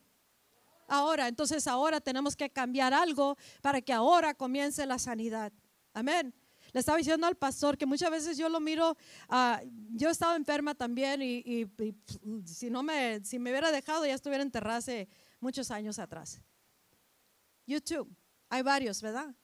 ahora. 0.87 1.27
Entonces 1.27 1.65
ahora 1.65 1.99
tenemos 1.99 2.35
que 2.35 2.51
cambiar 2.51 2.93
algo 2.93 3.35
para 3.63 3.81
que 3.81 3.91
ahora 3.91 4.35
comience 4.35 4.85
la 4.85 4.99
sanidad. 4.99 5.51
Amén. 5.91 6.35
Le 6.71 6.79
estaba 6.79 6.99
diciendo 6.99 7.25
al 7.25 7.35
pastor 7.35 7.79
que 7.79 7.87
muchas 7.87 8.11
veces 8.11 8.37
yo 8.37 8.47
lo 8.47 8.59
miro, 8.59 8.95
uh, 9.29 9.57
yo 9.93 10.09
he 10.09 10.11
estado 10.11 10.35
enferma 10.35 10.75
también 10.75 11.21
y, 11.23 11.65
si, 12.45 12.69
no 12.69 12.83
me, 12.83 13.25
si 13.25 13.39
me 13.39 13.49
hubiera 13.49 13.71
dejado 13.71 14.05
ya 14.05 14.13
estuviera 14.13 14.43
enterrada 14.43 14.77
hace 14.77 15.09
muchos 15.41 15.69
años 15.71 15.99
atrás. 15.99 16.41
YouTube, 17.67 18.09
hay 18.49 18.61
varios, 18.61 19.01
¿verdad? 19.01 19.35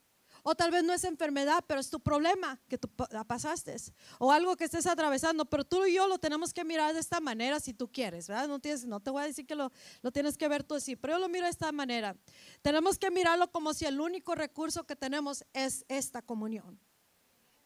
O 0.42 0.54
tal 0.54 0.70
vez 0.70 0.84
no 0.84 0.92
es 0.92 1.04
enfermedad, 1.04 1.64
pero 1.66 1.80
es 1.80 1.90
tu 1.90 2.00
problema 2.00 2.60
que 2.68 2.78
tú 2.78 2.88
pasaste. 3.26 3.76
O 4.18 4.32
algo 4.32 4.56
que 4.56 4.64
estés 4.64 4.86
atravesando. 4.86 5.44
Pero 5.44 5.64
tú 5.64 5.84
y 5.84 5.94
yo 5.94 6.06
lo 6.06 6.18
tenemos 6.18 6.52
que 6.52 6.64
mirar 6.64 6.94
de 6.94 7.00
esta 7.00 7.20
manera 7.20 7.60
si 7.60 7.74
tú 7.74 7.90
quieres, 7.90 8.28
¿verdad? 8.28 8.48
No 8.48 9.00
te 9.00 9.10
voy 9.10 9.22
a 9.22 9.26
decir 9.26 9.46
que 9.46 9.54
lo, 9.54 9.70
lo 10.00 10.12
tienes 10.12 10.38
que 10.38 10.48
ver 10.48 10.64
tú 10.64 10.74
así, 10.76 10.96
pero 10.96 11.14
yo 11.14 11.18
lo 11.18 11.28
miro 11.28 11.44
de 11.44 11.50
esta 11.50 11.72
manera. 11.72 12.16
Tenemos 12.62 12.98
que 12.98 13.10
mirarlo 13.10 13.50
como 13.50 13.74
si 13.74 13.84
el 13.84 14.00
único 14.00 14.34
recurso 14.34 14.86
que 14.86 14.96
tenemos 14.96 15.44
es 15.52 15.84
esta 15.88 16.22
comunión 16.22 16.80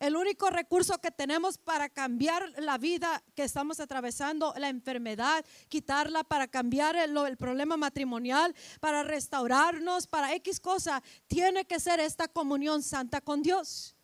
el 0.03 0.17
único 0.17 0.51
recurso 0.51 0.99
que 0.99 1.13
tenemos 1.13 1.59
para 1.59 1.89
cambiar 1.89 2.53
la 2.59 2.77
vida 2.77 3.23
que 3.37 3.45
estamos 3.45 3.79
atravesando, 3.79 4.53
la 4.57 4.69
enfermedad, 4.69 5.45
quitarla, 5.69 6.25
para 6.25 6.49
cambiar 6.49 6.97
el, 6.97 7.37
problema 7.37 7.77
matrimonial, 7.77 8.53
para 8.81 9.05
restaurarnos, 9.05 10.09
para 10.09 10.35
X 10.35 10.59
cosa, 10.59 11.01
tiene 11.29 11.67
que 11.67 11.79
ser 11.79 12.01
esta 12.01 12.27
comunión 12.27 12.83
santa 12.83 13.21
con 13.21 13.43
Dios. 13.43 13.95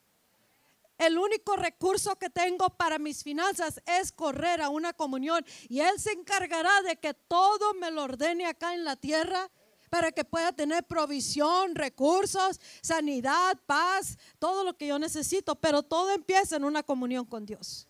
El 0.99 1.19
único 1.19 1.57
recurso 1.57 2.15
que 2.15 2.31
tengo 2.31 2.71
para 2.71 3.01
mis 3.01 3.25
finanzas 3.25 3.83
es 3.85 4.13
correr 4.13 4.63
a 4.63 4.69
una 4.69 4.93
comunión 4.93 5.45
y 5.69 5.81
Él 5.81 5.99
se 5.99 6.13
encargará 6.13 6.81
de 6.83 6.95
que 6.95 7.13
todo 7.13 7.75
me 7.75 7.91
lo 7.91 8.05
ordene 8.05 8.47
acá 8.47 8.73
en 8.73 8.85
la 8.85 8.95
tierra 8.95 9.51
para 9.91 10.13
que 10.13 10.25
pueda 10.25 10.53
tener 10.53 10.85
provisión, 10.85 11.75
recursos, 11.75 12.61
sanidad, 12.83 13.59
paz, 13.67 14.19
todo 14.39 14.65
lo 14.65 14.77
que 14.77 14.87
yo 14.87 14.99
necesito, 14.99 15.55
pero 15.57 15.83
todo 15.83 16.11
empieza 16.11 16.57
en 16.57 16.65
una 16.65 16.83
comunión 16.83 17.25
con 17.25 17.47
Dios. 17.47 17.89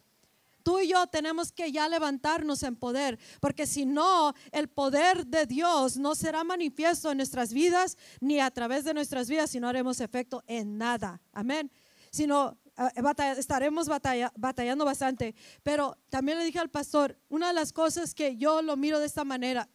Tú 0.62 0.80
y 0.80 0.88
yo 0.88 1.06
tenemos 1.06 1.50
que 1.50 1.72
ya 1.72 1.88
levantarnos 1.88 2.62
en 2.62 2.76
poder, 2.76 3.18
porque 3.40 3.66
si 3.66 3.86
no, 3.86 4.34
el 4.52 4.68
poder 4.68 5.26
de 5.26 5.46
Dios 5.46 5.96
no 5.96 6.14
será 6.14 6.44
manifiesto 6.44 7.10
en 7.10 7.16
nuestras 7.16 7.54
vidas 7.54 7.96
ni 8.20 8.38
a 8.38 8.50
través 8.50 8.84
de 8.84 8.92
nuestras 8.92 9.30
vidas, 9.30 9.50
si 9.50 9.60
no 9.60 9.68
haremos 9.68 10.00
efecto 10.00 10.42
en 10.46 10.76
nada. 10.76 11.22
Amén. 11.32 11.70
Sino 12.10 12.58
eh, 12.76 13.34
estaremos 13.38 13.88
batallando 13.88 14.84
bastante. 14.84 15.34
Pero 15.62 15.96
también 16.10 16.38
le 16.38 16.44
dije 16.44 16.58
al 16.58 16.70
pastor, 16.70 17.18
una 17.28 17.48
de 17.48 17.54
las 17.54 17.72
cosas 17.72 18.14
que 18.14 18.36
yo 18.36 18.62
lo 18.62 18.76
miro 18.76 18.98
de 19.00 19.06
esta 19.06 19.24
manera, 19.24 19.68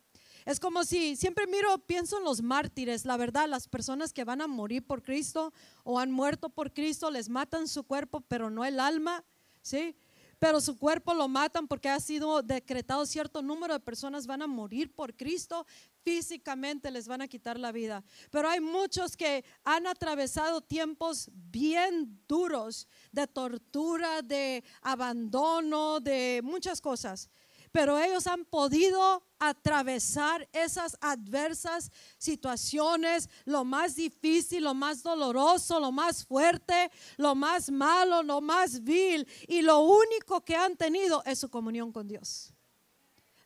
es 0.45 0.59
como 0.59 0.83
si 0.83 1.15
siempre 1.15 1.47
miro, 1.47 1.77
pienso 1.79 2.17
en 2.17 2.23
los 2.23 2.41
mártires, 2.41 3.05
la 3.05 3.17
verdad, 3.17 3.47
las 3.47 3.67
personas 3.67 4.13
que 4.13 4.23
van 4.23 4.41
a 4.41 4.47
morir 4.47 4.85
por 4.85 5.01
Cristo 5.01 5.53
o 5.83 5.99
han 5.99 6.11
muerto 6.11 6.49
por 6.49 6.73
Cristo, 6.73 7.11
les 7.11 7.29
matan 7.29 7.67
su 7.67 7.83
cuerpo, 7.83 8.21
pero 8.21 8.49
no 8.49 8.65
el 8.65 8.79
alma, 8.79 9.23
¿sí? 9.61 9.95
Pero 10.43 10.59
su 10.59 10.77
cuerpo 10.77 11.13
lo 11.13 11.29
matan 11.29 11.69
porque 11.69 11.87
ha 11.87 12.01
sido 12.01 12.41
decretado 12.41 13.05
cierto 13.05 13.41
número 13.41 13.75
de 13.75 13.79
personas 13.79 14.27
van 14.27 14.41
a 14.41 14.47
morir 14.47 14.93
por 14.93 15.15
Cristo, 15.15 15.65
físicamente 16.03 16.91
les 16.91 17.07
van 17.07 17.21
a 17.21 17.29
quitar 17.29 17.57
la 17.57 17.71
vida. 17.71 18.03
Pero 18.29 18.49
hay 18.49 18.59
muchos 18.59 19.15
que 19.15 19.45
han 19.63 19.87
atravesado 19.87 20.59
tiempos 20.59 21.29
bien 21.33 22.19
duros 22.27 22.89
de 23.13 23.25
tortura, 23.25 24.21
de 24.21 24.65
abandono, 24.81 26.01
de 26.01 26.41
muchas 26.43 26.81
cosas 26.81 27.29
pero 27.73 27.97
ellos 27.99 28.27
han 28.27 28.45
podido 28.45 29.23
atravesar 29.39 30.47
esas 30.53 30.95
adversas 31.01 31.91
situaciones, 32.19 33.27
lo 33.45 33.65
más 33.65 33.95
difícil, 33.95 34.63
lo 34.63 34.75
más 34.75 35.01
doloroso, 35.01 35.79
lo 35.79 35.91
más 35.91 36.23
fuerte, 36.23 36.91
lo 37.17 37.33
más 37.33 37.71
malo, 37.71 38.21
lo 38.21 38.41
más 38.41 38.83
vil, 38.83 39.27
y 39.47 39.63
lo 39.63 39.79
único 39.81 40.41
que 40.45 40.55
han 40.55 40.77
tenido 40.77 41.23
es 41.25 41.39
su 41.39 41.49
comunión 41.49 41.91
con 41.91 42.07
Dios. 42.07 42.53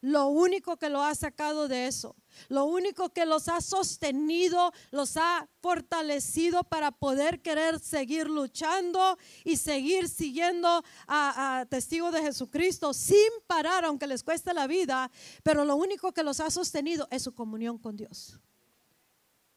Lo 0.01 0.27
único 0.27 0.75
que 0.75 0.89
lo 0.89 1.01
ha 1.01 1.15
sacado 1.15 1.69
de 1.69 1.87
eso. 1.87 2.13
Lo 2.49 2.65
único 2.65 3.09
que 3.09 3.25
los 3.25 3.47
ha 3.47 3.61
sostenido, 3.61 4.71
los 4.91 5.17
ha 5.17 5.47
fortalecido 5.61 6.63
para 6.63 6.91
poder 6.91 7.41
querer 7.41 7.79
seguir 7.79 8.29
luchando 8.29 9.17
y 9.43 9.57
seguir 9.57 10.09
siguiendo 10.09 10.83
a, 11.07 11.65
testigo 11.69 12.11
de 12.11 12.21
Jesucristo 12.21 12.93
sin 12.93 13.17
parar, 13.47 13.85
aunque 13.85 14.07
les 14.07 14.23
cueste 14.23 14.53
la 14.53 14.67
vida. 14.67 15.11
Pero 15.43 15.65
lo 15.65 15.75
único 15.75 16.11
que 16.11 16.23
los 16.23 16.39
ha 16.39 16.49
sostenido 16.49 17.07
es 17.11 17.23
su 17.23 17.33
comunión 17.33 17.77
con 17.77 17.95
Dios. 17.95 18.39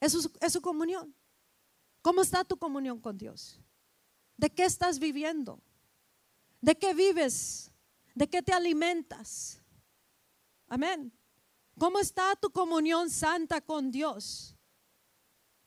Es 0.01 0.13
su 0.53 0.61
comunión. 0.61 1.15
¿Cómo 2.03 2.23
está 2.23 2.45
tu 2.45 2.57
comunión 2.57 3.01
con 3.01 3.19
Dios? 3.19 3.61
¿De 4.37 4.49
qué 4.49 4.65
estás 4.65 4.99
viviendo? 4.99 5.61
¿De 6.61 6.77
qué 6.77 6.95
vives? 6.95 7.71
¿De 8.15 8.29
qué 8.29 8.43
te 8.43 8.53
alimentas? 8.53 9.61
Amén. 10.67 11.13
¿Cómo 11.81 11.99
está 11.99 12.37
tu 12.37 12.51
comunión 12.51 13.09
santa 13.09 13.63
con 13.63 13.91
Dios? 13.91 14.55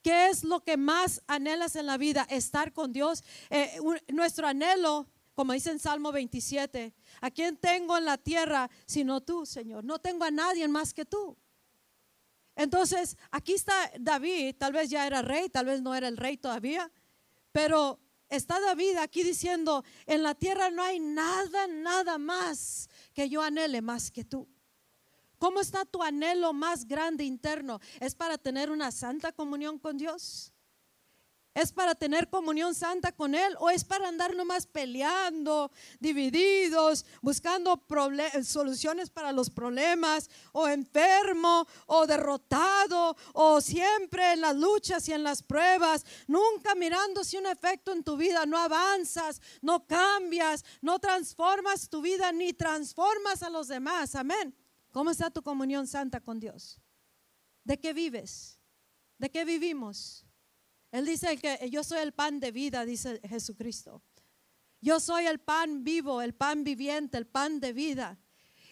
¿Qué 0.03 0.27
es 0.27 0.43
lo 0.43 0.63
que 0.63 0.77
más 0.77 1.23
anhelas 1.25 1.75
en 1.75 1.87
la 1.87 1.97
vida? 1.97 2.27
Estar 2.29 2.71
con 2.71 2.93
Dios. 2.93 3.23
Eh, 3.49 3.79
nuestro 4.09 4.45
anhelo, 4.45 5.07
como 5.33 5.53
dice 5.53 5.71
en 5.71 5.79
Salmo 5.79 6.11
27, 6.11 6.93
¿a 7.19 7.31
quién 7.31 7.57
tengo 7.57 7.97
en 7.97 8.05
la 8.05 8.19
tierra 8.19 8.69
sino 8.85 9.21
tú, 9.21 9.47
Señor? 9.47 9.83
No 9.85 9.97
tengo 9.97 10.23
a 10.23 10.29
nadie 10.29 10.67
más 10.67 10.93
que 10.93 11.03
tú. 11.03 11.35
Entonces, 12.55 13.17
aquí 13.31 13.53
está 13.53 13.73
David, 13.99 14.55
tal 14.59 14.71
vez 14.71 14.91
ya 14.91 15.07
era 15.07 15.23
rey, 15.23 15.49
tal 15.49 15.65
vez 15.65 15.81
no 15.81 15.95
era 15.95 16.07
el 16.07 16.17
rey 16.17 16.37
todavía, 16.37 16.91
pero 17.51 17.99
está 18.29 18.59
David 18.59 18.97
aquí 18.97 19.23
diciendo, 19.23 19.83
en 20.05 20.21
la 20.21 20.35
tierra 20.35 20.69
no 20.69 20.83
hay 20.83 20.99
nada, 20.99 21.65
nada 21.65 22.19
más 22.19 22.87
que 23.15 23.29
yo 23.29 23.41
anhele 23.41 23.81
más 23.81 24.11
que 24.11 24.23
tú. 24.23 24.52
¿Cómo 25.37 25.59
está 25.59 25.85
tu 25.85 26.01
anhelo 26.01 26.53
más 26.53 26.87
grande 26.87 27.23
interno? 27.23 27.79
¿Es 27.99 28.15
para 28.15 28.37
tener 28.37 28.71
una 28.71 28.91
santa 28.91 29.31
comunión 29.31 29.77
con 29.79 29.97
Dios? 29.97 30.53
¿Es 31.55 31.71
para 31.71 31.93
tener 31.93 32.29
comunión 32.29 32.73
santa 32.73 33.11
con 33.11 33.35
Él 33.35 33.55
o 33.59 33.69
es 33.69 33.83
para 33.83 34.07
andar 34.07 34.35
nomás 34.35 34.65
peleando, 34.65 35.71
divididos, 35.99 37.05
buscando 37.21 37.79
soluciones 38.43 39.11
para 39.11 39.31
los 39.31 39.51
problemas 39.51 40.31
o 40.51 40.67
enfermo 40.67 41.67
o 41.85 42.07
derrotado 42.07 43.15
o 43.33 43.61
siempre 43.61 44.33
en 44.33 44.41
las 44.41 44.55
luchas 44.55 45.07
y 45.07 45.13
en 45.13 45.21
las 45.21 45.43
pruebas, 45.43 46.03
nunca 46.25 46.73
mirando 46.73 47.23
si 47.23 47.37
un 47.37 47.45
efecto 47.45 47.93
en 47.93 48.03
tu 48.03 48.17
vida, 48.17 48.47
no 48.47 48.57
avanzas, 48.57 49.39
no 49.61 49.85
cambias, 49.85 50.65
no 50.81 50.97
transformas 50.97 51.87
tu 51.87 52.01
vida 52.01 52.31
ni 52.31 52.53
transformas 52.53 53.43
a 53.43 53.51
los 53.51 53.67
demás? 53.67 54.15
Amén. 54.15 54.55
¿Cómo 54.93 55.09
está 55.09 55.31
tu 55.31 55.41
comunión 55.41 55.87
santa 55.87 56.21
con 56.21 56.39
Dios? 56.39 56.79
¿De 57.63 57.79
qué 57.79 57.93
vives? 57.93 58.59
¿De 59.17 59.31
qué 59.31 59.43
vivimos? 59.43 60.23
Él 60.91 61.07
dice 61.07 61.35
que 61.37 61.67
yo 61.71 61.83
soy 61.83 62.01
el 62.01 62.11
pan 62.11 62.39
de 62.39 62.51
vida, 62.51 62.85
dice 62.85 63.19
Jesucristo. 63.27 64.03
Yo 64.81 64.99
soy 64.99 65.25
el 65.25 65.39
pan 65.39 65.83
vivo, 65.83 66.21
el 66.21 66.35
pan 66.35 66.63
viviente, 66.63 67.17
el 67.17 67.25
pan 67.25 67.59
de 67.59 67.73
vida. 67.73 68.19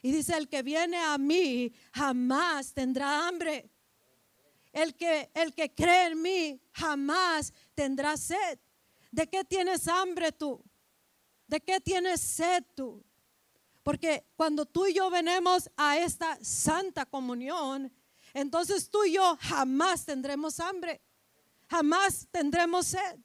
Y 0.04 0.12
dice, 0.12 0.38
el 0.38 0.48
que 0.48 0.62
viene 0.62 0.98
a 0.98 1.18
mí 1.18 1.74
jamás 1.92 2.72
tendrá 2.72 3.28
hambre. 3.28 3.72
El 4.72 4.96
que, 4.96 5.32
el 5.34 5.56
que 5.56 5.74
cree 5.74 6.12
en 6.12 6.22
mí 6.22 6.62
jamás 6.72 7.52
tendrá 7.74 8.16
sed. 8.16 8.60
¿De 9.10 9.28
qué 9.28 9.44
tienes 9.44 9.88
hambre 9.88 10.32
tú? 10.32 10.64
¿De 11.48 11.60
qué 11.60 11.82
tienes 11.82 12.22
sed 12.22 12.64
tú? 12.76 13.04
Porque 13.84 14.26
cuando 14.36 14.66
tú 14.66 14.86
y 14.86 14.94
yo 14.94 15.10
venemos 15.10 15.70
a 15.76 15.98
esta 15.98 16.38
santa 16.44 17.06
comunión, 17.06 17.92
entonces 18.34 18.90
tú 18.90 19.04
y 19.04 19.14
yo 19.14 19.38
jamás 19.42 20.06
tendremos 20.06 20.60
hambre, 20.60 21.02
jamás 21.68 22.28
tendremos 22.32 22.88
sed. 22.88 23.20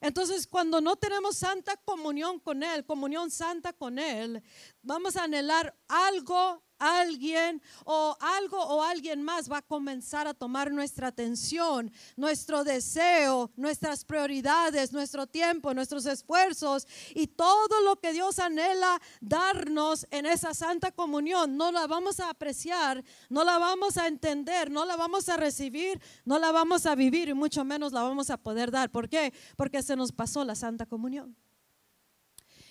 Entonces, 0.00 0.46
cuando 0.46 0.80
no 0.80 0.96
tenemos 0.96 1.38
santa 1.38 1.76
comunión 1.76 2.38
con 2.38 2.62
Él, 2.62 2.86
comunión 2.86 3.30
santa 3.30 3.72
con 3.72 3.98
Él, 3.98 4.42
vamos 4.80 5.16
a 5.16 5.24
anhelar 5.24 5.76
algo 5.88 6.62
alguien 6.78 7.62
o 7.84 8.16
algo 8.20 8.58
o 8.58 8.82
alguien 8.82 9.22
más 9.22 9.50
va 9.50 9.58
a 9.58 9.62
comenzar 9.62 10.26
a 10.26 10.34
tomar 10.34 10.70
nuestra 10.70 11.08
atención, 11.08 11.90
nuestro 12.16 12.64
deseo, 12.64 13.50
nuestras 13.56 14.04
prioridades, 14.04 14.92
nuestro 14.92 15.26
tiempo, 15.26 15.74
nuestros 15.74 16.06
esfuerzos 16.06 16.86
y 17.14 17.26
todo 17.26 17.80
lo 17.84 17.96
que 17.96 18.12
Dios 18.12 18.38
anhela 18.38 19.00
darnos 19.20 20.06
en 20.10 20.26
esa 20.26 20.54
santa 20.54 20.92
comunión. 20.92 21.56
No 21.56 21.72
la 21.72 21.86
vamos 21.86 22.20
a 22.20 22.30
apreciar, 22.30 23.04
no 23.28 23.44
la 23.44 23.58
vamos 23.58 23.96
a 23.96 24.06
entender, 24.06 24.70
no 24.70 24.84
la 24.84 24.96
vamos 24.96 25.28
a 25.28 25.36
recibir, 25.36 26.00
no 26.24 26.38
la 26.38 26.52
vamos 26.52 26.86
a 26.86 26.94
vivir 26.94 27.28
y 27.28 27.34
mucho 27.34 27.64
menos 27.64 27.92
la 27.92 28.02
vamos 28.02 28.30
a 28.30 28.36
poder 28.36 28.70
dar. 28.70 28.90
¿Por 28.90 29.08
qué? 29.08 29.32
Porque 29.56 29.82
se 29.82 29.96
nos 29.96 30.12
pasó 30.12 30.44
la 30.44 30.54
santa 30.54 30.86
comunión. 30.86 31.36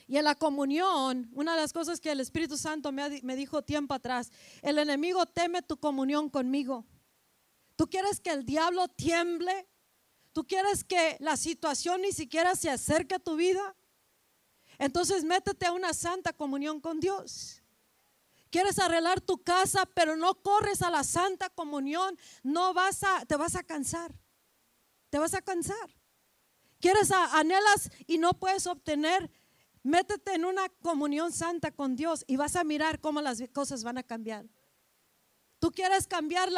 Y 0.08 0.18
en 0.18 0.24
la 0.24 0.36
comunión, 0.36 1.30
una 1.34 1.54
de 1.54 1.62
las 1.62 1.74
cosas 1.74 2.00
que 2.00 2.12
el 2.12 2.22
Espíritu 2.22 2.58
Santo 2.58 2.92
me, 2.94 3.22
me 3.24 3.36
dijo 3.36 3.62
tiempo 3.62 3.94
atrás, 3.94 4.32
el 4.62 4.78
enemigo 4.78 5.26
teme 5.26 5.62
tu 5.62 5.78
comunión 5.78 6.30
conmigo. 6.30 6.86
¿Tú 7.76 7.90
quieres 7.90 8.22
que 8.22 8.32
el 8.32 8.46
diablo 8.46 8.88
tiemble? 8.88 9.68
¿Tú 10.32 10.46
quieres 10.46 10.84
que 10.84 11.18
la 11.20 11.36
situación 11.36 12.02
ni 12.02 12.14
siquiera 12.14 12.56
se 12.56 12.70
acerque 12.70 13.16
a 13.16 13.20
tu 13.20 13.36
vida? 13.36 13.76
Entonces 14.78 15.24
métete 15.24 15.66
a 15.66 15.74
una 15.74 15.94
santa 15.94 16.32
comunión 16.32 16.80
con 16.80 17.00
Dios. 17.00 17.62
Quieres 18.50 18.80
arreglar 18.80 19.20
tu 19.20 19.44
casa, 19.44 19.86
pero 19.86 20.16
no 20.16 20.36
corres 20.36 20.82
a 20.82 20.90
la 20.90 21.04
santa 21.04 21.50
comunión, 21.50 22.18
no 22.44 22.74
vas 22.74 23.04
a 23.04 23.26
te 23.26 23.36
vas 23.36 23.56
a 23.56 23.64
cansar. 23.64 24.14
Te 25.10 25.20
vas 25.20 25.34
a 25.34 25.42
cansar. 25.42 25.96
Quieres 26.80 27.12
anhelas 27.12 27.90
y 28.06 28.18
no 28.18 28.34
puedes 28.34 28.68
obtener 28.68 29.30
Métete 29.88 30.34
en 30.34 30.44
una 30.44 30.68
comunión 30.82 31.32
santa 31.32 31.72
con 31.72 31.96
Dios 31.96 32.26
y 32.28 32.36
vas 32.36 32.58
a 32.58 32.66
mirar 32.66 33.00
cómo 33.00 33.22
las 33.22 33.42
cosas 33.54 33.86
van 33.86 33.98
a 33.98 34.04
cambiar. 34.04 34.46
Tú 35.60 35.72
quieres 35.72 36.08
cambiar 36.08 36.50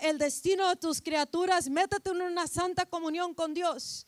el 0.00 0.16
destino 0.16 0.66
de 0.70 0.76
tus 0.76 1.02
criaturas, 1.02 1.68
métete 1.68 2.08
en 2.12 2.22
una 2.22 2.46
santa 2.46 2.86
comunión 2.86 3.34
con 3.34 3.52
Dios. 3.52 4.06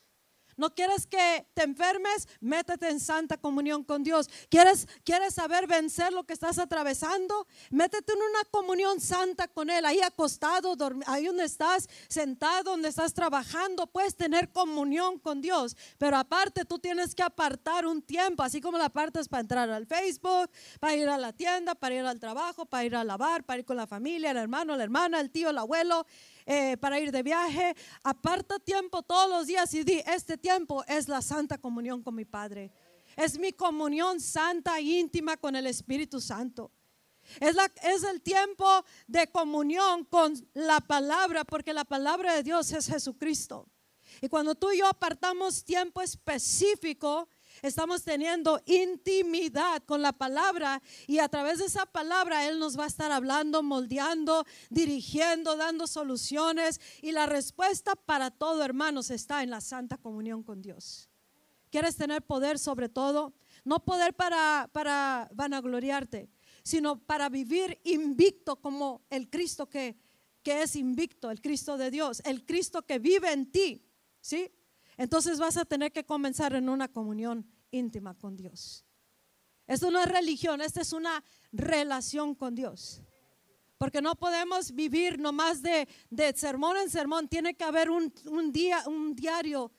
¿No 0.57 0.75
quieres 0.75 1.07
que 1.07 1.47
te 1.55 1.62
enfermes? 1.62 2.29
Métete 2.40 2.88
en 2.88 3.01
santa 3.01 3.37
comunión 3.37 3.85
con 3.85 4.03
Dios. 4.03 4.29
¿Quieres, 4.49 4.88
¿Quieres 5.05 5.35
saber 5.35 5.67
vencer 5.67 6.12
lo 6.12 6.25
que 6.25 6.33
estás 6.33 6.59
atravesando? 6.59 7.47
Métete 7.71 8.12
en 8.12 8.19
una 8.19 8.45
comunión 8.51 9.01
santa 9.01 9.49
con 9.49 9.71
Él. 9.71 9.85
Ahí 9.85 10.01
acostado, 10.01 10.77
ahí 11.07 11.27
donde 11.27 11.45
estás, 11.45 11.88
sentado, 12.09 12.73
donde 12.73 12.88
estás 12.88 13.14
trabajando, 13.14 13.87
puedes 13.87 14.17
tener 14.17 14.51
comunión 14.51 15.19
con 15.19 15.40
Dios. 15.40 15.77
Pero 15.99 16.17
aparte 16.17 16.64
tú 16.64 16.79
tienes 16.79 17.14
que 17.14 17.23
apartar 17.23 17.87
un 17.87 18.03
tiempo, 18.03 18.43
así 18.43 18.61
como 18.61 18.79
la 18.79 18.87
apartas 18.87 19.29
para 19.29 19.40
entrar 19.40 19.71
al 19.71 19.87
Facebook, 19.87 20.51
para 20.81 20.95
ir 20.95 21.09
a 21.09 21.19
la 21.19 21.33
tienda, 21.33 21.75
para 21.75 21.95
ir 21.95 22.05
al 22.05 22.21
trabajo, 22.21 22.67
para 22.67 22.85
ir 22.85 22.97
a 22.97 23.05
lavar, 23.05 23.45
para 23.45 23.59
ir 23.59 23.64
con 23.64 23.77
la 23.77 23.87
familia, 23.87 24.31
el 24.31 24.37
hermano, 24.37 24.77
la 24.77 24.85
hermana, 24.85 25.21
el 25.21 25.31
tío, 25.31 25.51
el 25.51 25.59
abuelo. 25.59 26.07
Eh, 26.46 26.76
para 26.76 27.00
ir 27.00 27.11
de 27.11 27.22
viaje. 27.22 27.74
Aparta 28.02 28.59
tiempo 28.59 29.02
todos 29.02 29.30
los 29.30 29.46
días 29.46 29.72
y 29.72 29.83
di, 29.83 30.02
este 30.07 30.37
tiempo 30.37 30.85
es 30.87 31.09
la 31.09 31.22
santa 31.22 31.57
comunión 31.57 32.02
con 32.02 32.14
mi 32.14 32.26
Padre. 32.26 32.70
Es 33.16 33.38
mi 33.38 33.52
comunión 33.52 34.20
santa 34.20 34.78
e 34.78 34.83
íntima 34.83 35.38
con 35.38 35.57
el 35.57 35.66
Espíritu 35.66 36.20
Santo. 36.20 36.70
Es, 37.40 37.54
la, 37.54 37.70
es 37.83 38.02
el 38.04 38.20
tiempo 38.20 38.85
de 39.07 39.26
comunión 39.28 40.04
con 40.04 40.35
la 40.52 40.80
palabra, 40.80 41.44
porque 41.44 41.72
la 41.72 41.85
palabra 41.85 42.35
de 42.35 42.42
Dios 42.42 42.70
es 42.72 42.88
Jesucristo. 42.88 43.66
Y 44.20 44.28
cuando 44.28 44.54
tú 44.54 44.70
y 44.70 44.78
yo 44.78 44.87
apartamos 44.87 45.64
tiempo 45.64 46.02
específico, 46.02 47.28
estamos 47.66 48.03
teniendo 48.03 48.61
intimidad 48.66 49.83
con 49.85 50.03
la 50.03 50.12
palabra 50.12 50.83
y 51.07 51.18
a 51.18 51.29
través 51.29 51.59
de 51.59 51.64
esa 51.64 51.87
palabra 51.87 52.46
Él 52.46 52.59
nos 52.59 52.79
va 52.79 52.85
a 52.85 52.88
estar 52.88 53.11
hablando, 53.11 53.62
moldeando, 53.62 54.44
dirigiendo, 54.68 55.57
dando 55.57 55.87
soluciones 55.87 56.79
y 57.00 57.12
la 57.12 57.24
respuesta 57.24 57.96
para 57.96 58.31
todo, 58.31 58.62
hermanos, 58.62 59.11
está 59.11 59.42
en 59.42 59.50
la 59.50 59.62
santa 59.62 59.96
comunión 59.96 60.42
con 60.42 60.61
Dios. 60.61 61.09
¿Quieres 61.70 61.96
tener 61.96 62.22
poder 62.22 62.59
sobre 62.59 62.90
todo? 62.90 63.33
No 63.64 63.83
poder 63.83 64.12
para, 64.12 64.68
para 64.70 65.31
vanagloriarte, 65.33 66.29
sino 66.62 66.98
para 66.98 67.31
vivir 67.31 67.81
invicto 67.85 68.57
como 68.57 69.07
el 69.09 69.31
Cristo 69.31 69.70
que, 69.70 69.96
que 70.42 70.62
es 70.62 70.77
invicto, 70.77 71.31
el 71.31 71.40
Cristo 71.40 71.79
de 71.79 71.90
Dios, 71.90 72.20
el 72.27 72.44
Cristo 72.44 72.83
que 72.83 72.98
vive 72.98 73.33
en 73.33 73.50
ti, 73.50 73.88
¿sí? 74.20 74.53
Entonces 74.96 75.38
vas 75.38 75.57
a 75.57 75.64
tener 75.64 75.92
que 75.92 76.05
comenzar 76.05 76.55
en 76.55 76.68
una 76.68 76.88
comunión 76.88 77.46
íntima 77.75 78.15
con 78.15 78.37
Dios. 78.37 78.85
Esto 79.67 79.91
no 79.91 80.01
es 80.01 80.09
religión, 80.09 80.61
esta 80.61 80.83
es 80.83 80.93
una 80.93 81.25
relación 81.53 82.35
con 82.35 82.55
Dios. 82.55 83.03
Porque 83.79 84.01
no 84.01 84.15
podemos 84.15 84.73
vivir 84.73 85.19
nomás 85.19 85.63
de, 85.63 85.89
de 86.11 86.33
sermón 86.37 86.77
en 86.77 86.91
sermón. 86.91 87.29
Tiene 87.29 87.55
que 87.55 87.65
haber 87.65 87.91
un, 87.91 88.13
un 88.27 88.53
día, 88.53 88.83
un 88.87 89.15
diario 89.15 89.73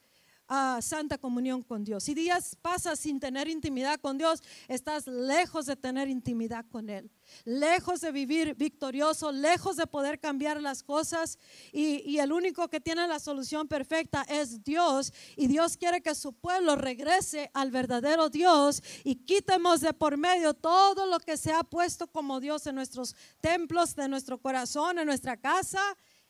a 0.48 0.80
santa 0.82 1.18
comunión 1.18 1.62
con 1.62 1.84
Dios. 1.84 2.04
Si 2.04 2.14
días 2.14 2.56
pasas 2.62 3.00
sin 3.00 3.20
tener 3.20 3.48
intimidad 3.48 4.00
con 4.00 4.18
Dios, 4.18 4.44
estás 4.68 5.08
lejos 5.08 5.66
de 5.66 5.76
tener 5.76 6.08
intimidad 6.08 6.66
con 6.70 6.90
Él, 6.90 7.10
lejos 7.44 8.02
de 8.02 8.12
vivir 8.12 8.56
victorioso, 8.56 9.32
lejos 9.32 9.76
de 9.78 9.88
poder 9.88 10.20
cambiar 10.20 10.62
las 10.62 10.84
cosas 10.84 11.40
y, 11.72 12.18
el 12.20 12.32
único 12.32 12.70
que 12.70 12.80
tiene 12.80 13.08
la 13.08 13.20
solución 13.20 13.68
perfecta 13.68 14.26
es 14.28 14.64
Dios 14.64 15.14
y 15.36 15.48
Dios 15.48 15.78
quiere 15.78 16.02
que 16.02 16.16
su 16.16 16.34
pueblo 16.34 16.76
regrese 16.76 17.52
al 17.54 17.72
verdadero 17.72 18.30
Dios 18.30 18.82
y 19.04 19.16
quitemos 19.16 19.82
de 19.82 19.94
por 19.94 20.18
medio 20.18 20.54
todo 20.54 21.06
lo 21.06 21.20
que 21.20 21.38
se 21.38 21.52
ha 21.52 21.64
puesto 21.64 22.08
como 22.08 22.40
Dios 22.40 22.66
en 22.68 22.76
nuestros 22.76 23.16
templos, 23.42 23.96
de 23.96 24.08
nuestro 24.08 24.40
corazón, 24.40 24.98
en 24.98 25.06
nuestra 25.06 25.38
casa, 25.38 25.82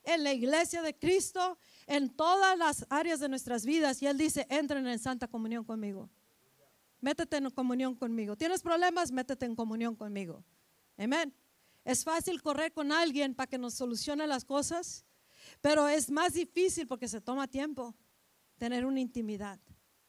en 0.03 0.23
la 0.23 0.33
iglesia 0.33 0.81
de 0.81 0.97
Cristo 0.97 1.57
en 1.87 2.09
todas 2.09 2.57
las 2.57 2.85
áreas 2.89 3.19
de 3.19 3.29
nuestras 3.29 3.65
vidas 3.65 4.01
y 4.01 4.07
Él 4.07 4.17
dice, 4.17 4.45
entren 4.49 4.87
en 4.87 4.99
santa 4.99 5.27
comunión 5.27 5.63
conmigo. 5.63 6.09
Métete 7.01 7.37
en 7.37 7.49
comunión 7.51 7.95
conmigo. 7.95 8.35
¿Tienes 8.35 8.61
problemas? 8.63 9.11
Métete 9.11 9.45
en 9.45 9.55
comunión 9.55 9.95
conmigo. 9.95 10.43
Amén. 10.97 11.33
Es 11.83 12.03
fácil 12.03 12.41
correr 12.41 12.71
con 12.73 12.91
alguien 12.91 13.35
para 13.35 13.47
que 13.47 13.57
nos 13.57 13.73
solucione 13.75 14.25
las 14.27 14.45
cosas. 14.45 15.05
Pero 15.61 15.87
es 15.87 16.09
más 16.09 16.33
difícil 16.33 16.87
porque 16.87 17.07
se 17.07 17.21
toma 17.21 17.47
tiempo 17.47 17.95
tener 18.57 18.85
una 18.85 18.99
intimidad 18.99 19.59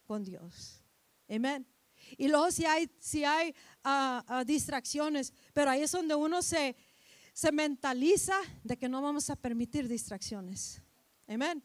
con 0.05 0.25
Dios. 0.25 0.83
Amén. 1.29 1.67
Y 2.17 2.29
luego 2.29 2.51
si 2.51 2.65
hay, 2.65 2.91
si 2.99 3.25
hay 3.25 3.55
ah, 3.83 4.45
distracciones, 4.47 5.33
pero 5.53 5.71
ahí 5.71 5.83
es 5.83 5.91
donde 5.91 6.15
uno 6.15 6.41
se, 6.43 6.77
se 7.33 7.53
mentaliza 7.53 8.37
de 8.63 8.77
que 8.77 8.89
no 8.89 9.03
vamos 9.03 9.29
a 9.31 9.37
permitir 9.37 9.89
distracciones. 9.89 10.81
Amén. 11.27 11.63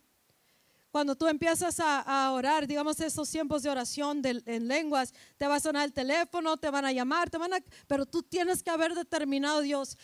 Cuando 0.92 1.16
tú 1.16 1.28
empiezas 1.28 1.80
a, 1.80 2.32
orar, 2.34 2.68
digamos 2.68 3.00
esos 3.00 3.30
tiempos 3.32 3.64
de 3.64 3.70
oración 3.70 4.22
en 4.26 4.68
lenguas, 4.68 5.14
te 5.38 5.48
va 5.48 5.56
a 5.56 5.60
sonar 5.62 5.86
el 5.86 5.94
teléfono, 5.94 6.58
te 6.58 6.70
van 6.70 6.84
a 6.84 6.92
llamar, 6.92 7.30
te 7.30 7.38
van 7.38 7.54
a, 7.54 7.64
pero 7.88 8.06
tú 8.06 8.22
tienes 8.22 8.62
que 8.62 8.70
haber 8.70 8.94
determinado 8.94 9.62
Dios 9.62 9.98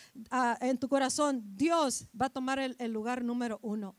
en 0.61 0.77
tu 0.77 0.87
corazón, 0.87 1.43
Dios 1.57 2.07
va 2.19 2.27
a 2.27 2.29
tomar 2.29 2.59
el, 2.59 2.77
el 2.79 2.93
lugar 2.93 3.21
número 3.21 3.59
uno. 3.61 3.95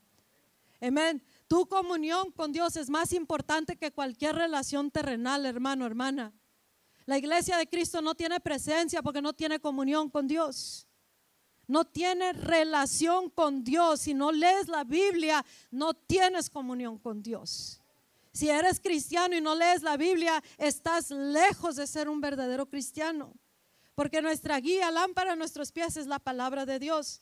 Amén. 0.81 1.23
Tu 1.47 1.67
comunión 1.67 2.33
con 2.33 2.53
Dios 2.53 2.77
es 2.77 2.89
más 2.89 3.13
importante 3.13 3.77
que 3.77 3.93
cualquier 3.93 4.37
relación 4.37 4.91
terrenal, 4.91 5.45
hermano, 5.45 5.85
hermana. 5.85 6.33
La 7.05 7.19
iglesia 7.19 7.59
de 7.59 7.67
Cristo 7.67 8.01
no 8.01 8.15
tiene 8.15 8.41
presencia 8.41 9.03
porque 9.03 9.21
no 9.21 9.35
tiene 9.35 9.61
comunión 9.61 10.09
con 10.09 10.27
Dios 10.27 10.88
no 11.69 11.85
tienes 11.85 12.37
relación 12.43 13.29
con 13.31 13.63
Dios, 13.63 14.01
si 14.01 14.15
no 14.15 14.33
lees 14.33 14.69
la 14.69 14.85
Biblia, 14.85 15.45
no 15.71 15.95
tienes 15.95 16.49
comunión 16.51 16.99
con 16.99 17.23
Dios. 17.23 17.81
Si 18.33 18.49
eres 18.49 18.81
cristiano 18.81 19.37
y 19.37 19.41
no 19.41 19.55
lees 19.55 19.83
la 19.83 19.97
Biblia, 19.97 20.43
estás 20.57 21.11
lejos 21.11 21.77
de 21.77 21.87
ser 21.87 22.09
un 22.09 22.21
verdadero 22.21 22.67
cristiano. 22.67 23.35
Porque 23.95 24.23
nuestra 24.23 24.59
guía, 24.61 24.91
lámpara 24.91 25.33
a 25.33 25.37
nuestros 25.37 25.71
pies 25.71 25.97
es 25.97 26.07
la 26.07 26.19
palabra 26.19 26.65
de 26.65 26.79
Dios. 26.79 27.21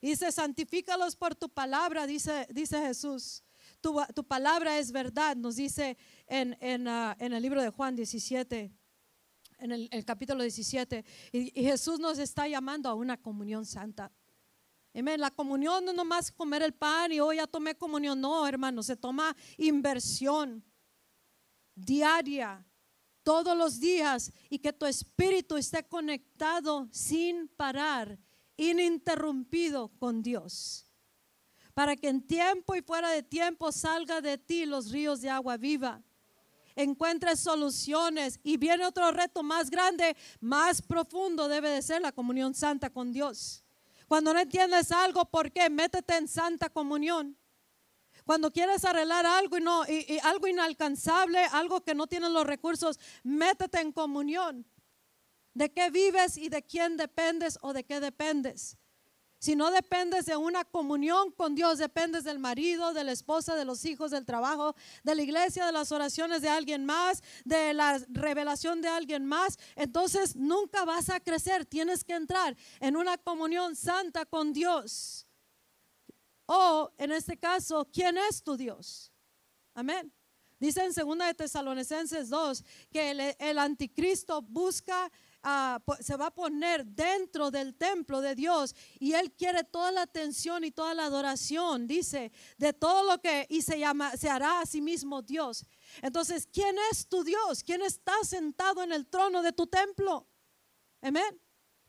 Dice, 0.00 0.30
santifícalos 0.30 1.16
por 1.16 1.34
tu 1.34 1.48
palabra, 1.48 2.06
dice, 2.06 2.46
dice 2.50 2.80
Jesús. 2.80 3.42
Tu, 3.80 4.24
palabra 4.24 4.78
es 4.78 4.92
verdad, 4.92 5.36
nos 5.36 5.56
dice 5.56 5.96
en, 6.26 6.86
ah, 6.86 7.16
en 7.18 7.32
el 7.32 7.42
libro 7.42 7.62
de 7.62 7.70
Juan 7.70 7.96
17 7.96 8.72
en 9.58 9.72
el, 9.72 10.04
capítulo 10.04 10.42
17. 10.42 11.04
Y, 11.32 11.50
Jesús 11.62 11.98
nos 11.98 12.18
está 12.18 12.48
llamando 12.48 12.88
a 12.88 12.94
una 12.94 13.16
comunión 13.16 13.66
santa. 13.66 14.10
Amén. 14.94 15.20
La 15.20 15.30
comunión 15.30 15.84
no 15.84 15.92
nomás 15.92 16.32
comer 16.32 16.62
el 16.62 16.72
pan 16.72 17.12
y 17.12 17.20
hoy 17.20 17.36
ya 17.36 17.46
tomé 17.46 17.74
comunión. 17.74 18.20
No, 18.20 18.46
hermano, 18.46 18.82
se 18.82 18.96
toma 18.96 19.36
inversión 19.56 20.64
diaria, 21.74 22.64
todos 23.22 23.56
los 23.56 23.78
días, 23.78 24.32
y 24.48 24.58
que 24.58 24.72
tu 24.72 24.86
espíritu 24.86 25.56
esté 25.56 25.84
conectado 25.84 26.88
sin 26.90 27.46
parar, 27.48 28.18
ininterrumpido 28.56 29.88
con 29.98 30.22
Dios. 30.22 30.86
Para 31.74 31.94
que 31.94 32.08
en 32.08 32.26
tiempo 32.26 32.74
y 32.74 32.82
fuera 32.82 33.10
de 33.10 33.22
tiempo 33.22 33.70
salga 33.70 34.20
de 34.20 34.38
ti 34.38 34.66
los 34.66 34.90
ríos 34.90 35.20
de 35.20 35.30
agua 35.30 35.56
viva 35.56 36.02
encuentres 36.78 37.40
soluciones 37.40 38.38
y 38.44 38.56
viene 38.56 38.86
otro 38.86 39.10
reto 39.10 39.42
más 39.42 39.68
grande, 39.68 40.16
más 40.40 40.80
profundo 40.80 41.48
debe 41.48 41.70
de 41.70 41.82
ser 41.82 42.00
la 42.00 42.12
comunión 42.12 42.54
santa 42.54 42.88
con 42.88 43.12
Dios. 43.12 43.64
Cuando 44.06 44.32
no 44.32 44.40
entiendes 44.40 44.92
algo, 44.92 45.24
¿por 45.26 45.50
qué? 45.50 45.68
Métete 45.68 46.16
en 46.16 46.28
santa 46.28 46.70
comunión. 46.70 47.36
Cuando 48.24 48.52
quieres 48.52 48.84
arreglar 48.84 49.26
algo 49.26 49.58
y 49.58 49.60
no 49.60 49.84
y, 49.86 50.18
algo 50.22 50.46
inalcanzable, 50.46 51.40
algo 51.52 51.82
que 51.82 51.94
no 51.94 52.06
tienen 52.06 52.32
los 52.32 52.46
recursos, 52.46 52.98
métete 53.24 53.80
en 53.80 53.90
comunión. 53.90 54.64
¿De 55.54 55.72
qué 55.72 55.90
vives 55.90 56.36
y 56.36 56.48
de 56.48 56.62
quién 56.62 56.96
dependes 56.96 57.58
o 57.60 57.72
de 57.72 57.84
qué 57.84 57.98
dependes? 57.98 58.76
Si 59.38 59.54
no 59.54 59.70
dependes 59.70 60.26
de 60.26 60.36
una 60.36 60.64
comunión 60.64 61.30
con 61.30 61.54
Dios, 61.54 61.78
dependes 61.78 62.24
del 62.24 62.40
marido, 62.40 62.92
de 62.92 63.04
la 63.04 63.12
esposa, 63.12 63.54
de 63.54 63.64
los 63.64 63.84
hijos, 63.84 64.10
del 64.10 64.24
trabajo, 64.24 64.74
de 65.04 65.14
la 65.14 65.22
iglesia, 65.22 65.64
de 65.64 65.72
las 65.72 65.92
oraciones 65.92 66.42
de 66.42 66.48
alguien 66.48 66.84
más, 66.84 67.22
de 67.44 67.72
la 67.72 67.98
revelación 68.08 68.80
de 68.80 68.88
alguien 68.88 69.24
más, 69.24 69.56
entonces 69.76 70.34
nunca 70.34 70.84
vas 70.84 71.08
a 71.08 71.20
crecer. 71.20 71.64
Tienes 71.64 72.02
que 72.02 72.14
entrar 72.14 72.56
en 72.80 72.96
una 72.96 73.16
comunión 73.16 73.76
santa 73.76 74.26
con 74.26 74.52
Dios. 74.52 75.24
O 76.46 76.90
en 76.98 77.12
este 77.12 77.36
caso, 77.36 77.88
¿quién 77.92 78.18
es 78.18 78.42
tu 78.42 78.56
Dios? 78.56 79.12
Amén. 79.74 80.12
Dice 80.58 80.82
en 80.82 80.92
2 80.92 81.18
de 81.18 81.34
Tesalonicenses 81.34 82.28
2 82.28 82.64
que 82.90 83.10
el, 83.12 83.20
el 83.38 83.58
anticristo 83.58 84.42
busca 84.42 85.12
se 86.00 86.16
va 86.16 86.26
a 86.26 86.34
poner 86.34 86.84
dentro 86.84 87.50
del 87.50 87.74
templo 87.74 88.20
de 88.20 88.34
Dios 88.34 88.74
y 88.98 89.12
Él 89.12 89.32
quiere 89.32 89.64
toda 89.64 89.92
la 89.92 90.02
atención 90.02 90.64
y 90.64 90.70
toda 90.70 90.94
la 90.94 91.04
adoración, 91.04 91.86
dice, 91.86 92.32
de 92.56 92.72
todo 92.72 93.04
lo 93.04 93.20
que 93.20 93.46
y 93.48 93.62
se 93.62 93.78
llama, 93.78 94.16
se 94.16 94.28
hará 94.28 94.60
a 94.60 94.66
sí 94.66 94.80
mismo 94.80 95.22
Dios. 95.22 95.64
Entonces, 96.02 96.48
¿quién 96.52 96.76
es 96.90 97.06
tu 97.06 97.24
Dios? 97.24 97.62
¿Quién 97.62 97.82
está 97.82 98.12
sentado 98.24 98.82
en 98.82 98.92
el 98.92 99.06
trono 99.06 99.42
de 99.42 99.52
tu 99.52 99.66
templo? 99.66 100.26
Amén. 101.00 101.40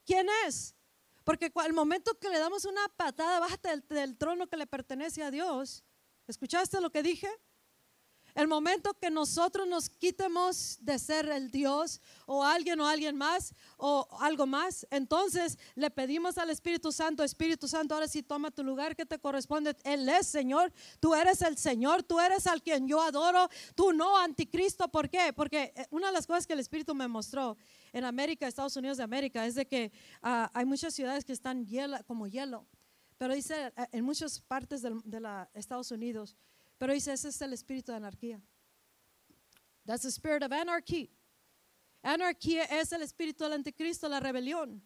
¿Quién 0.06 0.28
es? 0.46 0.76
Porque 1.24 1.52
al 1.56 1.74
momento 1.74 2.18
que 2.20 2.30
le 2.30 2.40
damos 2.40 2.66
una 2.66 2.88
patada, 2.96 3.40
bájate 3.40 3.82
del 3.90 4.18
trono 4.18 4.48
que 4.48 4.58
le 4.58 4.68
pertenece 4.68 5.24
a 5.24 5.32
Dios. 5.32 5.84
¿Escuchaste 6.28 6.80
lo 6.82 6.92
que 6.92 7.04
dije? 7.04 7.30
El 8.36 8.48
momento 8.48 8.94
que 8.94 9.10
nosotros 9.10 9.68
nos 9.68 9.90
quitemos 9.90 10.78
de 10.82 11.00
ser 11.00 11.30
el 11.30 11.52
Dios 11.52 12.02
o 12.26 12.44
alguien 12.44 12.80
o 12.80 12.88
alguien 12.88 13.16
más 13.16 13.54
o 13.78 14.08
algo 14.22 14.46
más, 14.46 14.88
entonces 14.92 15.58
le 15.76 15.90
pedimos 15.90 16.38
al 16.38 16.50
Espíritu 16.50 16.92
Santo, 16.92 17.24
Espíritu 17.24 17.68
Santo, 17.68 17.94
ahora 17.94 18.08
sí 18.08 18.24
toma 18.24 18.52
tu 18.52 18.64
lugar 18.64 18.96
que 18.96 19.06
te 19.06 19.20
corresponde. 19.20 19.76
Él 19.84 20.08
es 20.10 20.28
Señor, 20.28 20.72
tú 21.00 21.16
eres 21.16 21.42
el 21.42 21.58
Señor, 21.58 22.04
tú 22.04 22.20
eres 22.20 22.48
al 22.48 22.62
quien 22.62 22.88
yo 22.88 23.02
adoro, 23.02 23.50
tú 23.76 23.94
no 23.94 24.18
anticristo. 24.18 24.88
¿Por 24.88 25.10
qué? 25.10 25.34
Porque 25.34 25.74
eh, 25.76 25.88
una 25.92 26.08
de 26.08 26.14
las 26.14 26.28
cosas 26.28 26.46
que 26.46 26.54
el 26.54 26.60
Espíritu 26.60 26.94
me 26.96 27.08
mostró 27.08 27.58
en 27.94 28.06
América, 28.06 28.48
Estados 28.48 28.76
Unidos 28.76 28.98
de 28.98 29.04
América, 29.04 29.46
es 29.46 29.56
de 29.56 29.66
que 29.66 29.92
ah, 30.22 30.50
hay 30.54 30.66
muchas 30.66 30.94
ciudades 30.94 31.26
que 31.26 31.34
están 31.34 31.66
como 32.06 32.28
hielo, 32.28 32.66
pero 33.18 33.34
dice 33.34 33.74
eh, 33.76 33.88
en 33.92 34.06
muchas 34.06 34.40
partes 34.40 34.82
de, 34.82 34.92
de 35.04 35.48
Estados 35.54 35.92
Unidos 35.92 36.36
pero 36.80 36.94
dice, 36.94 37.14
ese 37.14 37.28
es 37.28 37.40
el 37.42 37.54
espíritu 37.54 37.92
de 37.92 37.98
anarquía. 37.98 38.42
That's 39.86 40.04
the 40.04 40.10
spirit 40.10 40.44
of 40.44 40.52
anarchy. 40.52 41.12
Anarquía 42.02 42.64
es 42.64 42.92
el 42.94 43.02
espíritu 43.02 43.44
del 43.44 43.54
anticristo, 43.54 44.08
la 44.08 44.20
rebelión. 44.20 44.82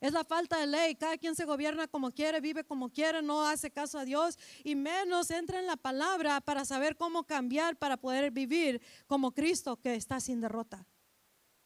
Es 0.00 0.12
la 0.12 0.24
falta 0.24 0.58
de 0.58 0.66
ley. 0.66 0.96
Cada 0.96 1.16
quien 1.16 1.36
se 1.36 1.44
gobierna 1.44 1.86
como 1.86 2.10
quiere, 2.10 2.40
vive 2.40 2.64
como 2.64 2.90
quiere, 2.90 3.22
no 3.22 3.46
hace 3.46 3.70
caso 3.70 4.00
a 4.00 4.04
Dios 4.04 4.36
y 4.64 4.74
menos 4.74 5.30
entra 5.30 5.60
en 5.60 5.66
la 5.66 5.76
palabra 5.76 6.40
para 6.40 6.64
saber 6.64 6.96
cómo 6.96 7.24
cambiar 7.24 7.76
para 7.76 7.96
poder 7.96 8.32
vivir 8.32 8.82
como 9.06 9.32
Cristo 9.32 9.80
que 9.80 9.94
está 9.94 10.18
sin 10.18 10.40
derrota. 10.40 10.84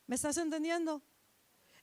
¿Me 0.06 0.16
estás 0.16 0.36
entendiendo? 0.36 1.02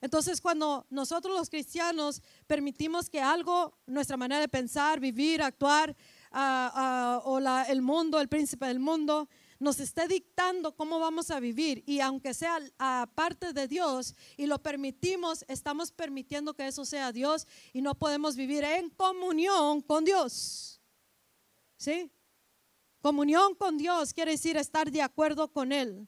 Entonces, 0.04 0.42
cuando 0.42 0.86
nosotros 0.90 1.34
los 1.34 1.50
cristianos 1.50 2.22
permitimos 2.46 3.10
que 3.10 3.22
algo, 3.22 3.80
nuestra 3.86 4.18
manera 4.18 4.42
de 4.42 4.50
pensar, 4.50 5.00
vivir, 5.00 5.42
actuar, 5.42 5.96
o 6.34 7.39
el 7.67 7.82
mundo, 7.82 8.19
el 8.19 8.28
príncipe 8.28 8.65
del 8.67 8.80
mundo, 8.80 9.30
nos 9.60 9.80
esté 9.80 10.08
dictando 10.08 10.76
cómo 10.76 11.00
vamos 11.00 11.32
a 11.32 11.39
vivir 11.39 11.84
y 11.86 12.02
aunque 12.02 12.34
sea 12.34 12.60
aparte 12.78 13.54
de 13.54 13.67
Dios 13.67 14.15
y 14.36 14.46
lo 14.46 14.62
permitimos, 14.62 15.46
estamos 15.48 15.91
permitiendo 15.91 16.54
que 16.54 16.67
eso 16.67 16.84
sea 16.86 17.12
Dios 17.12 17.48
y 17.72 17.82
no 17.82 17.96
podemos 17.96 18.36
vivir 18.36 18.63
en 18.63 18.89
comunión 18.89 19.82
con 19.82 20.04
Dios. 20.04 20.82
¿Sí? 21.78 22.12
Comunión 23.02 23.56
con 23.56 23.78
Dios 23.78 24.13
quiere 24.13 24.32
decir 24.32 24.58
estar 24.58 24.91
de 24.91 25.02
acuerdo 25.02 25.52
con 25.52 25.72
Él. 25.72 26.08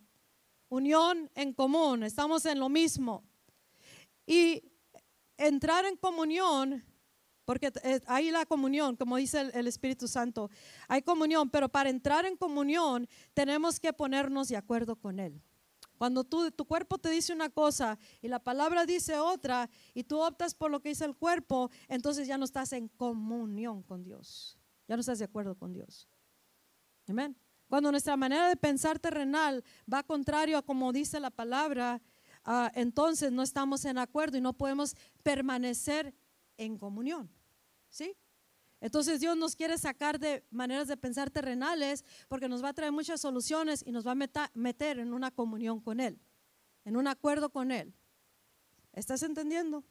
Unión 0.68 1.30
en 1.36 1.54
común, 1.54 2.04
estamos 2.04 2.46
en 2.46 2.60
lo 2.60 2.68
mismo. 2.68 3.24
Y 4.26 4.64
entrar 5.38 5.86
en 5.86 5.98
comunión 5.98 6.84
porque 7.46 7.72
eh, 7.84 8.02
hay 8.08 8.32
la 8.32 8.46
comunión, 8.46 8.96
como 8.96 9.18
dice 9.18 9.52
el, 9.54 9.68
Espíritu 9.68 10.08
Santo, 10.08 10.50
hay 10.88 11.02
comunión, 11.02 11.50
pero 11.50 11.70
para 11.70 11.90
entrar 11.90 12.26
en 12.26 12.36
comunión 12.36 13.08
tenemos 13.34 13.80
que 13.80 13.94
ponernos 13.94 14.50
de 14.50 14.58
acuerdo 14.58 14.96
con 14.96 15.20
Él. 15.20 15.42
Cuando 15.98 16.24
tú, 16.26 16.52
tu 16.52 16.66
cuerpo 16.66 16.98
te 16.98 17.10
dice 17.10 17.32
una 17.32 17.50
cosa 17.50 17.98
y 18.22 18.28
la 18.28 18.40
palabra 18.40 18.86
dice 18.86 19.18
otra 19.18 19.70
y 19.94 20.04
tú 20.04 20.20
optas 20.20 20.54
por 20.54 20.70
lo 20.70 20.82
que 20.82 20.90
dice 20.90 21.06
el 21.06 21.16
cuerpo, 21.16 21.72
entonces 21.88 22.28
ya 22.28 22.38
no 22.38 22.44
estás 22.44 22.74
en 22.74 22.90
comunión 22.90 23.82
con 23.84 24.04
Dios. 24.04 24.58
Ya 24.88 24.96
no 24.96 25.00
estás 25.00 25.20
de 25.20 25.26
acuerdo 25.26 25.56
con 25.56 25.72
Dios. 25.72 26.08
Amén. 27.08 27.38
Cuando 27.68 27.92
nuestra 27.92 28.18
manera 28.18 28.50
de 28.50 28.56
pensar 28.56 29.00
terrenal 29.00 29.64
va 29.92 30.04
contrario 30.04 30.58
a 30.58 30.62
como 30.62 30.92
dice 30.92 31.20
la 31.20 31.32
palabra, 31.32 32.02
ah, 32.44 32.72
entonces 32.76 33.32
no 33.32 33.42
estamos 33.42 33.86
en 33.86 33.98
acuerdo 33.98 34.38
y 34.38 34.42
no 34.42 34.54
podemos 34.54 34.96
permanecer 35.24 36.14
en 36.58 36.78
comunión. 36.78 37.30
¿Sí? 37.96 38.14
Entonces 38.82 39.22
Dios 39.22 39.38
nos 39.38 39.56
quiere 39.56 39.78
sacar 39.78 40.20
de 40.20 40.46
maneras 40.52 40.90
de 40.90 40.98
pensar 40.98 41.32
terrenales 41.32 42.04
porque 42.28 42.50
nos 42.50 42.62
va 42.62 42.70
a 42.70 42.74
traer 42.74 42.92
muchas 42.92 43.22
soluciones 43.22 43.82
y 43.88 43.94
nos 43.94 44.06
va 44.06 44.12
a 44.12 44.50
meter 44.54 45.00
en 45.00 45.14
una 45.14 45.32
comunión 45.32 45.80
con 45.80 46.02
Él, 46.02 46.20
en 46.84 46.98
un 46.98 47.08
acuerdo 47.08 47.52
con 47.52 47.72
Él. 47.72 47.94
¿Estás 48.92 49.24
entendiendo? 49.24 49.86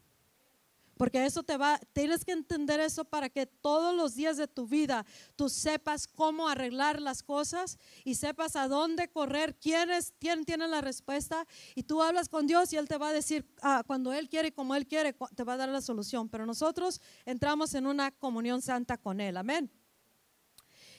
Porque 0.96 1.24
eso 1.24 1.42
te 1.42 1.56
va, 1.56 1.78
tienes 1.92 2.24
que 2.24 2.32
entender 2.32 2.80
eso 2.80 3.04
para 3.04 3.28
que 3.28 3.46
todos 3.46 3.94
los 3.94 4.14
días 4.14 4.36
de 4.36 4.46
tu 4.46 4.66
vida 4.66 5.04
tú 5.36 5.48
sepas 5.48 6.06
cómo 6.06 6.48
arreglar 6.48 7.00
las 7.00 7.22
cosas 7.22 7.78
y 8.04 8.14
sepas 8.14 8.56
a 8.56 8.68
dónde 8.68 9.08
correr, 9.08 9.56
quién, 9.56 9.90
es, 9.90 10.14
quién 10.20 10.44
tiene 10.44 10.68
la 10.68 10.80
respuesta. 10.80 11.46
Y 11.74 11.82
tú 11.82 12.02
hablas 12.02 12.28
con 12.28 12.46
Dios 12.46 12.72
y 12.72 12.76
Él 12.76 12.88
te 12.88 12.98
va 12.98 13.08
a 13.08 13.12
decir, 13.12 13.46
ah, 13.62 13.82
cuando 13.86 14.12
Él 14.12 14.28
quiere, 14.28 14.52
como 14.52 14.74
Él 14.74 14.86
quiere, 14.86 15.14
te 15.34 15.44
va 15.44 15.54
a 15.54 15.56
dar 15.56 15.68
la 15.68 15.80
solución. 15.80 16.28
Pero 16.28 16.46
nosotros 16.46 17.00
entramos 17.24 17.74
en 17.74 17.86
una 17.86 18.10
comunión 18.12 18.62
santa 18.62 18.96
con 18.96 19.20
Él. 19.20 19.36
Amén. 19.36 19.70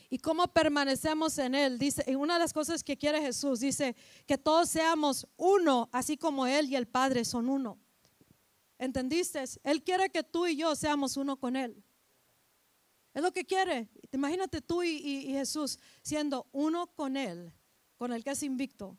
¿Y 0.09 0.19
cómo 0.19 0.47
permanecemos 0.47 1.37
en 1.37 1.55
Él? 1.55 1.79
Dice, 1.79 2.03
y 2.07 2.15
una 2.15 2.35
de 2.35 2.39
las 2.39 2.53
cosas 2.53 2.83
que 2.83 2.97
quiere 2.97 3.21
Jesús, 3.21 3.59
dice 3.59 3.95
que 4.25 4.37
todos 4.37 4.69
seamos 4.69 5.27
uno, 5.37 5.89
así 5.91 6.17
como 6.17 6.45
Él 6.45 6.69
y 6.69 6.75
el 6.75 6.87
Padre 6.87 7.25
son 7.25 7.49
uno. 7.49 7.79
¿Entendiste? 8.77 9.43
Él 9.63 9.83
quiere 9.83 10.09
que 10.09 10.23
tú 10.23 10.47
y 10.47 10.57
yo 10.57 10.75
seamos 10.75 11.17
uno 11.17 11.37
con 11.37 11.55
Él. 11.55 11.83
Es 13.13 13.21
lo 13.21 13.31
que 13.31 13.45
quiere. 13.45 13.89
Imagínate 14.11 14.61
tú 14.61 14.83
y, 14.83 15.23
Jesús 15.31 15.79
siendo 16.01 16.47
uno 16.51 16.87
con 16.87 17.15
Él, 17.15 17.53
con 17.97 18.11
el 18.11 18.23
que 18.23 18.31
es 18.31 18.43
invicto, 18.43 18.97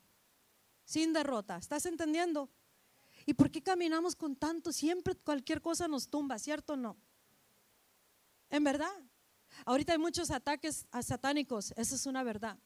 sin 0.85 1.13
derrota. 1.13 1.57
¿Estás 1.57 1.85
entendiendo? 1.85 2.49
¿Y 3.25 3.35
por 3.35 3.51
qué 3.51 3.61
caminamos 3.61 4.15
con 4.15 4.35
tanto? 4.35 4.71
Siempre 4.71 5.15
cualquier 5.15 5.61
cosa 5.61 5.87
nos 5.87 6.09
tumba, 6.09 6.39
¿cierto 6.39 6.73
o 6.73 6.77
no? 6.77 6.97
En 8.49 8.63
verdad. 8.63 8.91
Ahorita 9.65 9.93
hay 9.93 9.99
muchos 9.99 10.31
ataques 10.31 10.87
satánicos, 11.03 11.71
esa 11.75 11.95
es 11.95 12.05
una 12.05 12.23
verdad. 12.23 12.57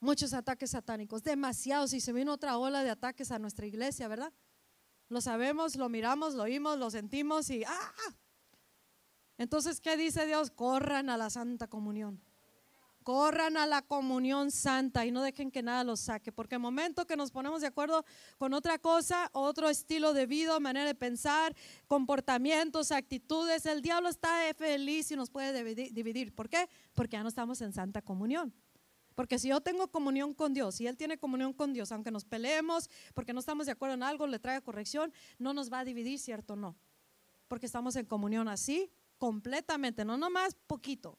Muchos 0.00 0.32
ataques 0.32 0.70
satánicos, 0.70 1.24
demasiados. 1.24 1.92
Y 1.92 2.00
se 2.00 2.12
vino 2.12 2.32
otra 2.32 2.56
ola 2.56 2.84
de 2.84 2.90
ataques 2.90 3.32
a 3.32 3.38
nuestra 3.38 3.66
iglesia, 3.66 4.06
¿verdad? 4.06 4.32
Lo 5.08 5.20
sabemos, 5.20 5.76
lo 5.76 5.88
miramos, 5.88 6.34
lo 6.34 6.42
oímos, 6.42 6.78
lo 6.78 6.90
sentimos 6.90 7.48
y 7.50 7.64
¡ah! 7.64 7.92
Entonces, 9.38 9.80
¿qué 9.80 9.96
dice 9.96 10.26
Dios? 10.26 10.50
Corran 10.50 11.08
a 11.08 11.16
la 11.16 11.30
Santa 11.30 11.68
Comunión. 11.68 12.20
Corran 13.04 13.56
a 13.56 13.66
la 13.66 13.80
comunión 13.80 14.50
santa 14.50 15.06
y 15.06 15.10
no 15.10 15.22
dejen 15.22 15.50
que 15.50 15.62
nada 15.62 15.82
los 15.82 16.00
saque, 16.00 16.30
porque 16.30 16.56
el 16.56 16.60
momento 16.60 17.06
que 17.06 17.16
nos 17.16 17.30
ponemos 17.30 17.62
de 17.62 17.68
acuerdo 17.68 18.04
con 18.36 18.52
otra 18.52 18.78
cosa, 18.78 19.30
otro 19.32 19.70
estilo 19.70 20.12
de 20.12 20.26
vida, 20.26 20.60
manera 20.60 20.84
de 20.84 20.94
pensar, 20.94 21.56
comportamientos, 21.86 22.92
actitudes, 22.92 23.64
el 23.64 23.80
diablo 23.80 24.10
está 24.10 24.52
feliz 24.54 25.10
y 25.10 25.16
nos 25.16 25.30
puede 25.30 25.64
dividir. 25.90 26.34
¿Por 26.34 26.50
qué? 26.50 26.68
Porque 26.92 27.12
ya 27.12 27.22
no 27.22 27.30
estamos 27.30 27.62
en 27.62 27.72
santa 27.72 28.02
comunión. 28.02 28.52
Porque 29.18 29.40
si 29.40 29.48
yo 29.48 29.60
tengo 29.60 29.88
comunión 29.88 30.32
con 30.32 30.54
Dios 30.54 30.80
y 30.80 30.86
Él 30.86 30.96
tiene 30.96 31.18
comunión 31.18 31.52
con 31.52 31.72
Dios, 31.72 31.90
aunque 31.90 32.12
nos 32.12 32.24
peleemos 32.24 32.88
porque 33.14 33.32
no 33.32 33.40
estamos 33.40 33.66
de 33.66 33.72
acuerdo 33.72 33.96
en 33.96 34.04
algo, 34.04 34.28
le 34.28 34.38
traiga 34.38 34.60
corrección, 34.60 35.12
no 35.40 35.52
nos 35.52 35.72
va 35.72 35.80
a 35.80 35.84
dividir, 35.84 36.20
¿cierto 36.20 36.54
no? 36.54 36.76
Porque 37.48 37.66
estamos 37.66 37.96
en 37.96 38.06
comunión 38.06 38.46
así, 38.46 38.92
completamente, 39.18 40.04
no 40.04 40.16
nomás 40.16 40.54
poquito. 40.68 41.18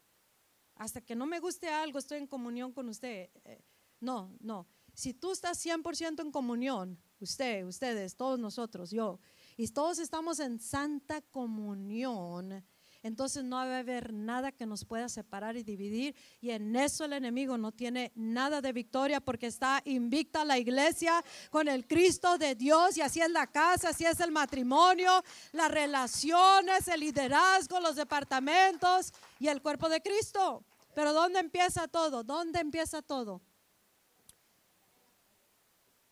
Hasta 0.76 1.02
que 1.02 1.14
no 1.14 1.26
me 1.26 1.42
guste 1.42 1.68
algo, 1.68 2.00
estoy 2.00 2.20
en 2.20 2.28
comunión 2.28 2.72
con 2.72 2.88
usted. 2.88 3.32
Eh, 3.44 3.66
no, 4.00 4.34
no. 4.40 4.66
Si 4.94 5.14
tú 5.14 5.34
estás 5.34 5.62
100% 5.66 6.22
en 6.22 6.32
comunión, 6.32 6.98
usted, 7.20 7.66
ustedes, 7.66 8.16
todos 8.16 8.40
nosotros, 8.40 8.92
yo, 8.92 9.20
y 9.58 9.68
todos 9.68 10.00
estamos 10.00 10.40
en 10.40 10.62
santa 10.62 11.22
comunión, 11.22 12.64
entonces 13.02 13.46
no 13.46 13.56
va 13.56 13.78
a 13.78 13.80
haber 13.80 14.14
nada 14.14 14.52
que 14.52 14.66
nos 14.66 14.84
pueda 14.84 15.08
separar 15.08 15.56
y 15.56 15.64
dividir. 15.64 16.16
Y 16.42 16.52
en 16.52 16.76
eso 16.76 17.06
el 17.06 17.14
enemigo 17.14 17.58
no 17.58 17.72
tiene 17.72 18.12
nada 18.16 18.62
de 18.62 18.74
victoria 18.74 19.22
porque 19.22 19.48
está 19.48 19.82
invicta 19.86 20.44
la 20.44 20.58
iglesia 20.58 21.24
con 21.50 21.70
el 21.70 21.88
Cristo 21.88 22.38
de 22.38 22.56
Dios 22.56 22.98
y 22.98 23.02
así 23.02 23.22
es 23.22 23.32
la 23.32 23.48
casa, 23.48 23.90
así 23.90 24.06
es 24.06 24.20
el 24.20 24.32
matrimonio, 24.32 25.24
las 25.54 25.72
relaciones, 25.72 26.88
el 26.90 27.00
liderazgo, 27.00 27.80
los 27.80 27.96
departamentos 27.96 29.14
y 29.40 29.48
el 29.48 29.62
cuerpo 29.62 29.88
de 29.88 30.02
Cristo. 30.02 30.66
Pero 30.94 31.14
¿dónde 31.14 31.40
empieza 31.40 31.88
todo? 31.88 32.24
¿Dónde 32.24 32.60
empieza 32.60 33.02
todo? 33.02 33.42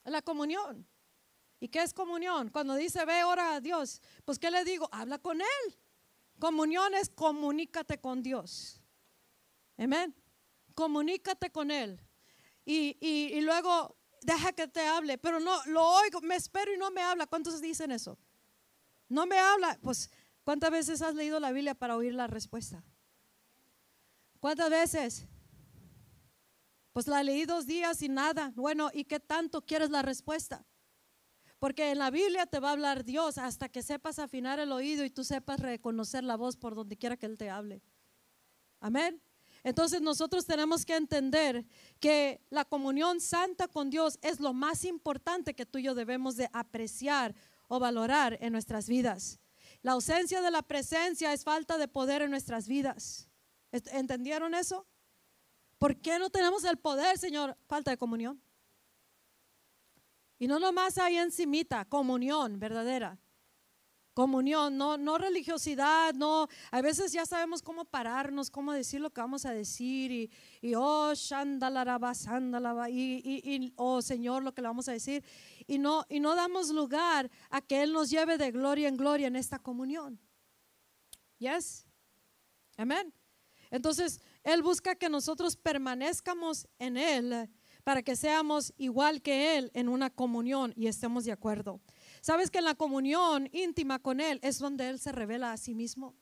La 0.06 0.22
comunión. 0.22 0.88
¿Y 1.60 1.68
qué 1.68 1.82
es 1.82 1.94
comunión? 1.94 2.50
Cuando 2.50 2.76
dice 2.76 3.04
ve, 3.04 3.26
ora 3.26 3.56
a 3.56 3.60
Dios, 3.62 4.02
pues 4.24 4.40
¿qué 4.40 4.50
le 4.50 4.64
digo? 4.64 4.88
Habla 4.94 5.18
con 5.18 5.42
Él. 5.42 5.78
Comunión 6.40 6.94
es 6.94 7.10
comunícate 7.10 8.00
con 8.00 8.22
Dios. 8.22 8.82
Amén. 9.78 10.16
Comunícate 10.76 11.52
con 11.52 11.72
Él. 11.72 12.00
Y, 12.66 13.40
luego 13.42 13.98
deja 14.22 14.52
que 14.52 14.68
te 14.68 14.86
hable, 14.86 15.18
pero 15.18 15.40
no 15.40 15.64
lo 15.66 15.84
oigo, 15.84 16.22
me 16.22 16.36
espero 16.36 16.74
y 16.74 16.78
no 16.78 16.92
me 16.92 17.02
habla. 17.02 17.28
¿Cuántos 17.28 17.62
dicen 17.62 17.92
eso? 17.92 18.18
No 19.08 19.26
me 19.26 19.40
habla. 19.40 19.80
Pues, 19.82 20.12
¿cuántas 20.44 20.70
veces 20.72 21.02
has 21.02 21.16
leído 21.16 21.40
la 21.40 21.52
Biblia 21.52 21.76
para 21.76 21.96
oír 21.96 22.14
la 22.14 22.28
respuesta? 22.28 22.84
¿Cuántas 24.40 24.70
veces? 24.70 25.26
Pues 26.92 27.08
la 27.08 27.24
leí 27.24 27.46
dos 27.46 27.66
días 27.66 28.02
y 28.02 28.10
nada. 28.10 28.52
Bueno, 28.56 28.90
¿y 28.94 29.06
qué 29.06 29.20
tanto 29.20 29.66
quieres 29.66 29.90
la 29.90 30.02
respuesta? 30.02 30.66
Porque 31.60 31.92
en 31.92 31.98
la 31.98 32.12
Biblia 32.12 32.46
te 32.46 32.60
va 32.60 32.70
a 32.70 32.72
hablar 32.74 33.04
Dios 33.04 33.38
hasta 33.38 33.70
que 33.70 33.82
sepas 33.82 34.20
afinar 34.20 34.60
el 34.60 34.72
oído 34.72 35.04
y 35.04 35.10
tú 35.10 35.24
sepas 35.24 35.60
reconocer 35.60 36.24
la 36.24 36.36
voz 36.36 36.56
por 36.56 36.76
donde 36.76 36.98
quiera 36.98 37.18
que 37.18 37.26
Él 37.26 37.38
te 37.38 37.50
hable. 37.50 37.82
Amén. 38.80 39.22
Entonces 39.64 40.02
nosotros 40.02 40.46
tenemos 40.46 40.86
que 40.86 40.96
entender 40.96 41.66
que 42.00 42.42
la 42.50 42.64
comunión 42.64 43.20
santa 43.20 43.68
con 43.68 43.90
Dios 43.90 44.20
es 44.22 44.40
lo 44.40 44.54
más 44.54 44.86
importante 44.86 45.56
que 45.56 45.66
tú 45.66 45.80
y 45.80 45.84
yo 45.84 45.96
debemos 45.96 46.38
de 46.38 46.50
apreciar 46.54 47.36
o 47.68 47.80
valorar 47.80 48.38
en 48.40 48.54
nuestras 48.54 48.88
vidas. 48.88 49.40
La 49.82 49.94
ausencia 49.94 50.42
de 50.42 50.52
la 50.52 50.62
presencia 50.62 51.34
es 51.34 51.44
falta 51.44 51.78
de 51.78 51.88
poder 51.88 52.22
en 52.22 52.32
nuestras 52.32 52.68
vidas. 52.68 53.28
¿Entendieron 53.72 54.54
eso? 54.54 54.88
¿Por 55.78 55.98
qué 55.98 56.18
no 56.18 56.30
tenemos 56.30 56.64
el 56.64 56.78
poder, 56.78 57.18
Señor? 57.18 57.58
Falta 57.68 57.92
de 57.92 57.98
comunión. 57.98 58.42
Y 60.40 60.48
no 60.48 60.60
nomás 60.60 60.98
ahí 60.98 61.18
encimita, 61.18 61.86
comunión 61.86 62.60
verdadera. 62.60 63.20
Comunión, 64.14 64.76
no, 64.76 64.98
no 64.98 65.20
religiosidad, 65.20 66.14
no. 66.16 66.48
A 66.72 66.82
veces 66.82 67.12
ya 67.12 67.24
sabemos 67.26 67.62
cómo 67.62 67.86
pararnos, 67.86 68.50
cómo 68.50 68.74
decir 68.74 69.00
lo 69.00 69.12
que 69.12 69.22
vamos 69.22 69.46
a 69.46 69.52
decir 69.52 70.12
y, 70.12 70.32
y 70.60 70.74
oh, 70.76 71.14
shandalaraba, 71.14 72.16
sandalaba, 72.16 72.90
y, 72.90 73.22
y, 73.24 73.56
y, 73.56 73.74
oh 73.76 74.02
Señor, 74.02 74.42
lo 74.42 74.56
que 74.56 74.64
le 74.64 74.70
vamos 74.70 74.90
a 74.90 74.94
decir. 74.94 75.24
Y 75.68 75.78
no, 75.78 76.04
y 76.10 76.20
no 76.20 76.34
damos 76.34 76.72
lugar 76.72 77.30
a 77.52 77.62
que 77.62 77.84
Él 77.84 77.94
nos 77.94 78.10
lleve 78.10 78.40
de 78.40 78.50
gloria 78.52 78.88
en 78.88 78.98
gloria 78.98 79.28
en 79.28 79.36
esta 79.36 79.60
comunión. 79.60 80.20
Yes? 81.38 81.86
Amén. 82.76 83.14
Entonces, 83.70 84.20
Él 84.44 84.64
busca 84.64 84.96
que 84.96 85.10
nosotros 85.10 85.56
permanezcamos 85.56 86.68
en 86.80 86.98
Él 86.98 87.50
para 87.88 88.04
que 88.04 88.18
seamos 88.18 88.74
igual 88.78 89.22
que 89.22 89.58
Él 89.58 89.72
en 89.74 89.88
una 89.88 90.10
comunión 90.10 90.74
y 90.76 90.88
estemos 90.88 91.24
de 91.24 91.32
acuerdo. 91.32 91.80
Sabes 92.20 92.52
que 92.52 92.58
en 92.58 92.66
la 92.66 92.76
comunión 92.76 93.48
íntima 93.54 94.00
con 94.00 94.20
Él 94.20 94.42
es 94.44 94.60
donde 94.60 94.90
Él 94.90 95.00
se 95.00 95.14
revela 95.14 95.54
a 95.54 95.58
sí 95.58 95.74
mismo. 95.74 96.14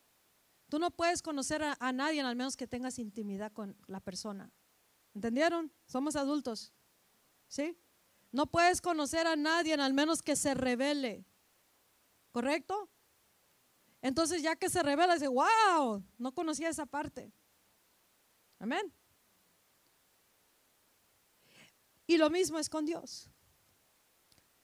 Tú 0.70 0.78
no 0.78 0.92
puedes 0.92 1.24
conocer 1.24 1.64
a, 1.64 1.92
nadie 1.92 2.22
al 2.22 2.36
menos 2.36 2.56
que 2.56 2.68
tengas 2.68 3.00
intimidad 3.00 3.52
con 3.52 3.76
la 3.88 4.00
persona. 4.00 4.52
¿Entendieron? 5.16 5.72
Somos 5.88 6.16
adultos. 6.16 6.72
¿Sí? 7.48 7.76
No 8.32 8.46
puedes 8.46 8.80
conocer 8.80 9.26
a 9.26 9.36
nadie 9.36 9.74
al 9.74 9.96
menos 9.96 10.22
que 10.22 10.36
se 10.36 10.54
revele. 10.54 11.26
¿Correcto? 12.32 12.92
Entonces 14.04 14.44
ya 14.44 14.56
que 14.56 14.70
se 14.70 14.84
revela, 14.84 15.16
dice, 15.16 15.30
wow, 15.30 16.04
no 16.20 16.32
conocía 16.32 16.70
esa 16.70 16.86
parte. 16.86 17.34
Amén. 18.60 18.94
Y 22.08 22.18
lo 22.18 22.30
mismo 22.30 22.60
es 22.60 22.70
con 22.70 22.86
Dios. 22.86 23.30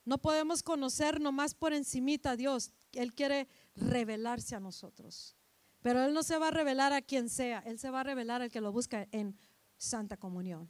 No 0.05 0.17
podemos 0.17 0.63
conocer 0.63 1.19
nomás 1.19 1.53
por 1.53 1.73
encimita 1.73 2.31
a 2.31 2.35
Dios. 2.35 2.71
Él 2.93 3.13
quiere 3.13 3.47
revelarse 3.75 4.55
a 4.55 4.59
nosotros. 4.59 5.35
Pero 5.81 6.03
Él 6.03 6.13
no 6.13 6.23
se 6.23 6.37
va 6.37 6.49
a 6.49 6.51
revelar 6.51 6.93
a 6.93 7.01
quien 7.01 7.29
sea. 7.29 7.59
Él 7.65 7.79
se 7.79 7.89
va 7.89 8.01
a 8.01 8.03
revelar 8.03 8.41
al 8.41 8.51
que 8.51 8.61
lo 8.61 8.71
busca 8.71 9.07
en 9.11 9.37
santa 9.77 10.17
comunión. 10.17 10.69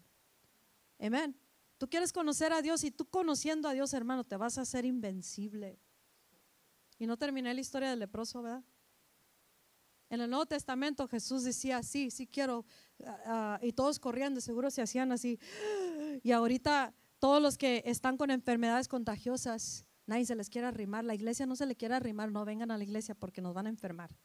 Amén. 0.99 1.35
Tú 1.77 1.89
quieres 1.89 2.13
conocer 2.13 2.53
a 2.53 2.61
Dios 2.61 2.83
y 2.83 2.91
tú 2.91 3.05
conociendo 3.05 3.67
a 3.67 3.73
Dios, 3.73 3.93
hermano, 3.93 4.23
te 4.23 4.37
vas 4.37 4.57
a 4.57 4.61
hacer 4.61 4.85
invencible. 4.85 5.79
Y 6.99 7.07
no 7.07 7.17
terminé 7.17 7.53
la 7.53 7.59
historia 7.59 7.89
del 7.89 7.99
leproso, 7.99 8.41
¿verdad? 8.43 8.63
En 10.11 10.19
el 10.21 10.29
Nuevo 10.29 10.45
Testamento 10.45 11.07
Jesús 11.07 11.43
decía, 11.43 11.81
sí, 11.81 12.11
sí 12.11 12.27
quiero, 12.27 12.65
ah, 13.05 13.19
ah, 13.25 13.59
y 13.63 13.71
todos 13.71 13.97
corriendo, 13.97 14.41
seguro 14.41 14.69
se 14.69 14.81
hacían 14.81 15.11
así. 15.11 15.39
Y 16.23 16.31
ahorita 16.31 16.93
todos 17.19 17.41
los 17.41 17.57
que 17.57 17.83
están 17.85 18.17
con 18.17 18.31
enfermedades 18.31 18.87
contagiosas, 18.87 19.85
nadie 20.05 20.25
se 20.25 20.35
les 20.35 20.49
quiere 20.49 20.67
arrimar, 20.67 21.03
la 21.03 21.15
iglesia 21.15 21.45
no 21.45 21.55
se 21.55 21.65
le 21.65 21.75
quiere 21.75 21.95
arrimar, 21.95 22.31
no 22.31 22.45
vengan 22.45 22.71
a 22.71 22.77
la 22.77 22.83
iglesia 22.83 23.15
porque 23.15 23.41
nos 23.41 23.53
van 23.53 23.67
a 23.67 23.69
enfermar. 23.69 24.15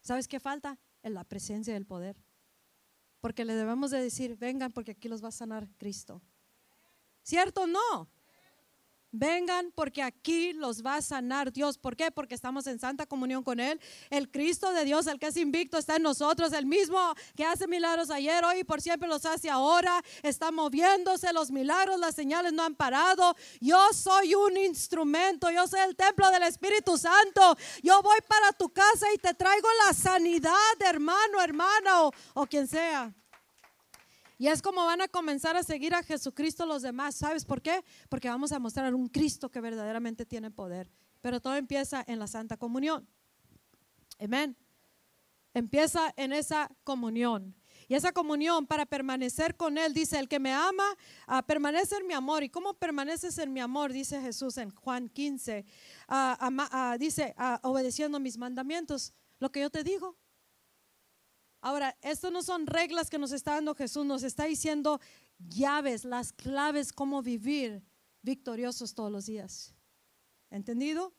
¿Sabes 0.00 0.28
qué 0.28 0.40
falta? 0.40 0.78
En 1.02 1.14
la 1.14 1.24
presencia 1.24 1.74
del 1.74 1.86
poder. 1.86 2.16
Porque 3.20 3.44
le 3.44 3.54
debemos 3.54 3.90
de 3.90 4.00
decir, 4.00 4.36
vengan 4.36 4.72
porque 4.72 4.92
aquí 4.92 5.08
los 5.08 5.22
va 5.22 5.28
a 5.28 5.32
sanar 5.32 5.68
Cristo. 5.76 6.22
¿Cierto 7.22 7.66
no? 7.66 8.08
Vengan 9.12 9.72
porque 9.74 10.02
aquí 10.02 10.52
los 10.52 10.84
va 10.84 10.96
a 10.96 11.02
sanar 11.02 11.52
Dios. 11.52 11.78
¿Por 11.78 11.96
qué? 11.96 12.12
Porque 12.12 12.34
estamos 12.34 12.66
en 12.68 12.78
santa 12.78 13.06
comunión 13.06 13.42
con 13.42 13.58
Él. 13.58 13.80
El 14.08 14.30
Cristo 14.30 14.72
de 14.72 14.84
Dios, 14.84 15.08
el 15.08 15.18
que 15.18 15.26
es 15.26 15.36
invicto, 15.36 15.78
está 15.78 15.96
en 15.96 16.02
nosotros. 16.02 16.52
El 16.52 16.66
mismo 16.66 16.98
que 17.34 17.44
hace 17.44 17.66
milagros 17.66 18.10
ayer, 18.10 18.44
hoy 18.44 18.60
y 18.60 18.64
por 18.64 18.80
siempre 18.80 19.08
los 19.08 19.26
hace 19.26 19.50
ahora. 19.50 20.02
Está 20.22 20.52
moviéndose 20.52 21.32
los 21.32 21.50
milagros, 21.50 21.98
las 21.98 22.14
señales 22.14 22.52
no 22.52 22.62
han 22.62 22.76
parado. 22.76 23.34
Yo 23.60 23.80
soy 23.92 24.34
un 24.36 24.56
instrumento. 24.56 25.50
Yo 25.50 25.66
soy 25.66 25.80
el 25.80 25.96
templo 25.96 26.30
del 26.30 26.44
Espíritu 26.44 26.96
Santo. 26.96 27.56
Yo 27.82 28.00
voy 28.02 28.18
para 28.28 28.52
tu 28.52 28.70
casa 28.70 29.06
y 29.12 29.18
te 29.18 29.34
traigo 29.34 29.68
la 29.86 29.92
sanidad, 29.92 30.54
hermano, 30.80 31.40
hermana 31.42 32.04
o, 32.04 32.12
o 32.34 32.46
quien 32.46 32.68
sea. 32.68 33.12
Y 34.40 34.48
es 34.48 34.62
como 34.62 34.86
van 34.86 35.02
a 35.02 35.08
comenzar 35.08 35.54
a 35.58 35.62
seguir 35.62 35.94
a 35.94 36.02
Jesucristo 36.02 36.64
los 36.64 36.80
demás. 36.80 37.14
¿Sabes 37.14 37.44
por 37.44 37.60
qué? 37.60 37.84
Porque 38.08 38.26
vamos 38.26 38.52
a 38.52 38.58
mostrar 38.58 38.94
un 38.94 39.06
Cristo 39.06 39.50
que 39.50 39.60
verdaderamente 39.60 40.24
tiene 40.24 40.50
poder. 40.50 40.90
Pero 41.20 41.42
todo 41.42 41.56
empieza 41.56 42.02
en 42.06 42.18
la 42.18 42.26
Santa 42.26 42.56
Comunión. 42.56 43.06
Amén. 44.18 44.56
Empieza 45.52 46.14
en 46.16 46.32
esa 46.32 46.70
comunión. 46.84 47.54
Y 47.86 47.96
esa 47.96 48.12
comunión 48.12 48.66
para 48.66 48.86
permanecer 48.86 49.58
con 49.58 49.76
Él, 49.76 49.92
dice, 49.92 50.18
el 50.18 50.26
que 50.26 50.38
me 50.38 50.54
ama, 50.54 50.86
a 51.26 51.42
permanece 51.42 51.96
en 51.96 52.06
mi 52.06 52.14
amor. 52.14 52.42
¿Y 52.42 52.48
cómo 52.48 52.72
permaneces 52.72 53.36
en 53.36 53.52
mi 53.52 53.60
amor? 53.60 53.92
Dice 53.92 54.22
Jesús 54.22 54.56
en 54.56 54.70
Juan 54.70 55.10
15. 55.10 55.66
dice, 56.98 57.34
obedeciendo 57.60 58.18
mis 58.18 58.38
mandamientos, 58.38 59.12
lo 59.38 59.52
que 59.52 59.60
yo 59.60 59.68
te 59.68 59.84
digo. 59.84 60.16
Ahora, 61.60 61.96
esto 62.00 62.30
no 62.30 62.42
son 62.42 62.66
reglas 62.66 63.10
que 63.10 63.18
nos 63.18 63.32
está 63.32 63.54
dando 63.54 63.74
Jesús, 63.74 64.06
nos 64.06 64.22
está 64.22 64.44
diciendo 64.44 65.00
llaves, 65.38 66.04
las 66.04 66.32
claves, 66.32 66.92
cómo 66.92 67.22
vivir 67.22 67.82
victoriosos 68.22 68.94
todos 68.94 69.12
los 69.12 69.26
días. 69.26 69.74
¿Entendido? 70.50 71.12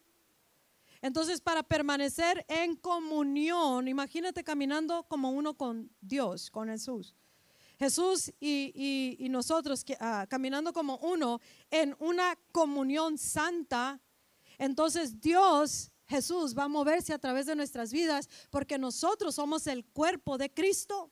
Entonces, 1.02 1.42
para 1.42 1.64
permanecer 1.64 2.46
en 2.48 2.76
comunión, 2.76 3.88
imagínate 3.88 4.44
caminando 4.44 5.04
como 5.04 5.32
uno 5.32 5.56
con 5.56 5.92
Dios, 6.00 6.52
con 6.52 6.70
Jesús. 6.70 7.16
Jesús 7.82 8.32
y, 8.40 9.26
nosotros 9.32 9.84
ah, 10.00 10.28
caminando 10.30 10.72
como 10.72 10.98
uno 10.98 11.42
en 11.72 11.96
una 12.00 12.38
comunión 12.52 13.18
santa. 13.18 14.00
Entonces 14.60 15.20
Dios 15.20 15.92
Jesús 16.12 16.54
va 16.58 16.64
a 16.64 16.68
moverse 16.68 17.14
a 17.14 17.20
través 17.20 17.46
de 17.46 17.56
nuestras 17.56 17.94
vidas 17.94 18.30
porque 18.50 18.78
nosotros 18.78 19.36
somos 19.36 19.66
el 19.66 19.86
cuerpo 19.86 20.38
de 20.38 20.54
Cristo. 20.54 21.10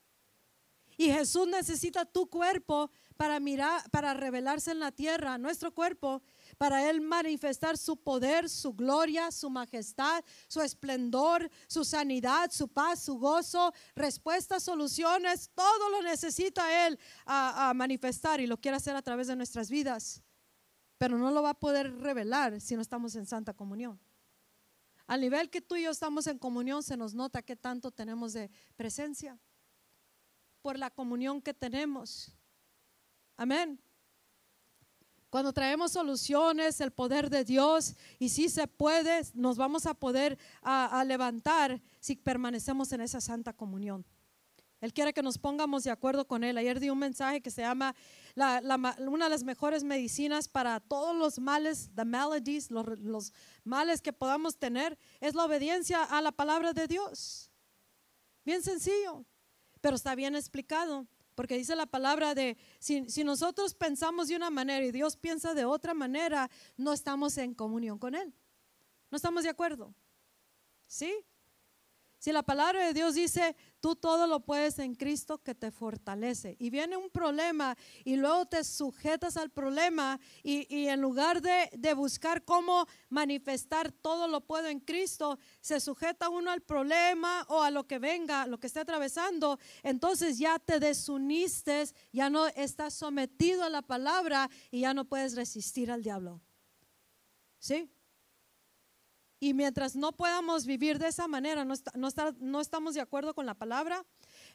Y 0.98 1.10
Jesús 1.10 1.48
necesita 1.48 2.04
tu 2.04 2.30
cuerpo 2.30 2.92
para 3.16 3.40
mirar, 3.40 3.90
para 3.92 4.14
revelarse 4.14 4.72
en 4.72 4.80
la 4.80 4.92
tierra, 4.92 5.38
nuestro 5.38 5.74
cuerpo, 5.74 6.22
para 6.58 6.90
Él 6.90 7.00
manifestar 7.00 7.78
su 7.78 7.96
poder, 7.96 8.50
su 8.50 8.74
gloria, 8.74 9.32
su 9.32 9.50
majestad, 9.50 10.22
su 10.50 10.60
esplendor, 10.60 11.50
su 11.70 11.86
sanidad, 11.86 12.52
su 12.52 12.68
paz, 12.68 13.02
su 13.02 13.18
gozo, 13.18 13.74
respuestas, 13.96 14.64
soluciones, 14.64 15.50
todo 15.56 15.90
lo 15.90 16.02
necesita 16.02 16.86
Él 16.86 17.00
a, 17.26 17.70
a 17.70 17.74
manifestar 17.74 18.42
y 18.42 18.48
lo 18.48 18.58
quiere 18.58 18.76
hacer 18.76 18.98
a 18.98 19.02
través 19.02 19.28
de 19.28 19.38
nuestras 19.38 19.70
vidas. 19.70 20.22
Pero 20.98 21.18
no 21.18 21.32
lo 21.32 21.42
va 21.42 21.52
a 21.52 21.60
poder 21.60 21.98
revelar 22.02 22.60
si 22.60 22.76
no 22.76 22.82
estamos 22.82 23.16
en 23.16 23.26
santa 23.26 23.54
comunión. 23.54 23.98
Al 25.10 25.22
nivel 25.22 25.50
que 25.50 25.60
tú 25.60 25.76
y 25.76 25.82
yo 25.82 25.90
estamos 25.90 26.28
en 26.28 26.38
comunión, 26.38 26.84
se 26.84 26.96
nos 26.96 27.16
nota 27.16 27.42
que 27.42 27.56
tanto 27.56 27.90
tenemos 27.90 28.32
de 28.34 28.52
presencia 28.76 29.40
por 30.62 30.78
la 30.78 30.92
comunión 30.92 31.42
que 31.42 31.52
tenemos. 31.52 32.32
Amén. 33.36 33.82
Cuando 35.32 35.52
traemos 35.52 35.94
soluciones, 35.94 36.80
el 36.80 36.92
poder 36.92 37.32
de 37.32 37.44
Dios, 37.44 37.96
y 38.20 38.30
si 38.30 38.50
se 38.50 38.68
puede, 38.68 39.24
nos 39.34 39.58
vamos 39.58 39.88
a 39.88 39.96
poder 39.96 40.38
a 40.62 41.04
levantar 41.04 41.82
si 42.00 42.16
permanecemos 42.16 42.92
en 42.92 43.02
esa 43.02 43.20
santa 43.20 43.52
comunión. 43.52 44.06
Él 44.82 44.94
quiere 44.94 45.14
que 45.14 45.22
nos 45.22 45.38
pongamos 45.38 45.84
de 45.84 45.92
acuerdo 45.92 46.26
con 46.26 46.44
Él. 46.44 46.58
Ayer 46.58 46.80
di 46.80 46.90
un 46.90 47.00
mensaje 47.00 47.42
que 47.42 47.52
se 47.52 47.62
llama 47.62 47.96
una 48.36 49.26
de 49.26 49.30
las 49.30 49.44
mejores 49.44 49.84
medicinas 49.84 50.48
para 50.48 50.80
todos 50.80 51.16
los 51.16 51.40
males, 51.40 51.90
the 51.96 52.06
maladies, 52.06 52.72
los, 52.72 52.86
los, 53.00 53.34
males 53.64 54.02
que 54.02 54.14
podamos 54.14 54.58
tener, 54.58 54.98
es 55.20 55.36
la 55.36 55.44
obediencia 55.44 56.04
a 56.04 56.22
la 56.22 56.32
palabra 56.32 56.72
de 56.72 56.88
Dios. 56.88 57.52
Bien 58.46 58.64
sencillo, 58.64 59.26
pero 59.82 59.96
está 59.96 60.16
bien 60.16 60.36
explicado. 60.36 61.08
Porque 61.36 61.58
dice 61.58 61.74
la 61.76 61.86
palabra 61.86 62.36
de, 62.36 62.58
si, 62.80 63.10
si 63.10 63.24
nosotros 63.24 63.74
pensamos 63.74 64.28
de 64.28 64.36
una 64.36 64.50
manera 64.50 64.86
y 64.86 64.92
Dios 64.92 65.16
piensa 65.16 65.54
de 65.54 65.64
otra 65.64 65.94
manera, 65.94 66.50
no 66.76 66.92
estamos 66.92 67.38
en 67.38 67.54
comunión 67.54 67.98
con 67.98 68.14
Él. 68.14 68.34
No 69.10 69.16
estamos 69.16 69.44
de 69.44 69.50
acuerdo. 69.50 69.94
¿Sí? 70.86 71.14
Si 72.20 72.34
la 72.34 72.44
palabra 72.44 72.86
de 72.86 72.94
Dios 72.94 73.16
dice, 73.16 73.56
tú 73.80 73.96
todo 73.96 74.28
lo 74.28 74.42
puedes 74.42 74.80
en 74.80 74.96
Cristo 74.96 75.38
que 75.40 75.56
te 75.56 75.72
fortalece. 75.72 76.56
Y 76.60 76.70
viene 76.70 76.98
un 76.98 77.10
problema 77.10 77.78
y 78.04 78.16
luego 78.16 78.46
te 78.46 78.64
sujetas 78.64 79.38
al 79.38 79.50
problema 79.50 80.20
y, 80.44 80.88
en 80.88 81.02
lugar 81.02 81.42
de, 81.42 81.70
de, 81.74 81.94
buscar 81.94 82.44
cómo 82.44 82.86
manifestar 83.10 83.92
todo 83.92 84.28
lo 84.28 84.42
puedo 84.42 84.68
en 84.68 84.80
Cristo, 84.80 85.40
se 85.62 85.80
sujeta 85.80 86.30
uno 86.30 86.52
al 86.52 86.62
problema 86.62 87.46
o 87.50 87.62
a 87.62 87.72
lo 87.72 87.88
que 87.88 88.00
venga, 88.00 88.48
lo 88.48 88.60
que 88.60 88.68
esté 88.68 88.80
atravesando. 88.80 89.60
Entonces 89.84 90.38
ya 90.38 90.60
te 90.60 90.80
desuniste, 90.80 91.86
ya 92.12 92.30
no 92.30 92.48
estás 92.48 92.94
sometido 92.94 93.64
a 93.64 93.70
la 93.70 93.82
palabra 93.82 94.50
y 94.72 94.82
ya 94.82 94.94
no 94.94 95.06
puedes 95.06 95.36
resistir 95.36 95.92
al 95.92 96.04
diablo. 96.04 96.42
¿Sí? 97.60 97.92
Y 99.40 99.54
mientras 99.54 99.96
no 99.96 100.12
podamos 100.12 100.66
vivir 100.66 101.00
de 101.00 101.08
esa 101.08 101.28
manera, 101.28 101.64
no, 101.64 101.74
no, 102.40 102.62
estamos 102.62 102.94
de 102.94 103.02
acuerdo 103.02 103.34
con 103.34 103.46
la 103.46 103.54
palabra, 103.54 104.06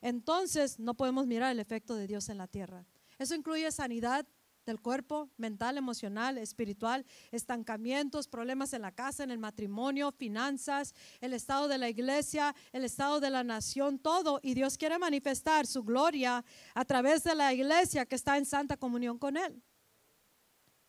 entonces 0.03 0.79
no 0.79 0.95
podemos 0.95 1.27
mirar 1.27 1.51
el 1.51 1.61
efecto 1.61 1.95
de 1.95 2.07
Dios 2.07 2.29
en 2.29 2.37
la 2.37 2.47
tierra. 2.47 2.85
Eso 3.19 3.35
incluye 3.35 3.71
sanidad 3.73 4.27
del 4.67 4.81
cuerpo, 4.81 5.31
mental, 5.37 5.79
emocional, 5.79 6.39
espiritual, 6.39 7.05
estancamientos, 7.31 8.29
problemas 8.29 8.73
en 8.73 8.83
la 8.83 8.93
casa, 8.93 9.23
en 9.25 9.31
el 9.31 9.39
matrimonio, 9.39 10.13
finanzas, 10.13 10.95
el 11.21 11.35
estado 11.35 11.69
de 11.69 11.79
la 11.79 11.89
iglesia, 11.89 12.55
el 12.73 12.85
estado 12.85 13.21
de 13.21 13.31
la 13.31 13.45
nación, 13.45 13.99
todo. 13.99 14.41
Y 14.43 14.55
Dios 14.55 14.79
quiere 14.79 14.99
manifestar 14.99 15.67
su 15.67 15.83
gloria 15.83 16.45
a 16.75 16.85
través 16.85 17.25
de 17.25 17.35
la 17.35 17.53
iglesia 17.53 18.07
que 18.07 18.15
está 18.15 18.37
en 18.37 18.47
santa 18.47 18.77
comunión 18.77 19.19
con 19.19 19.37
Él. 19.37 19.63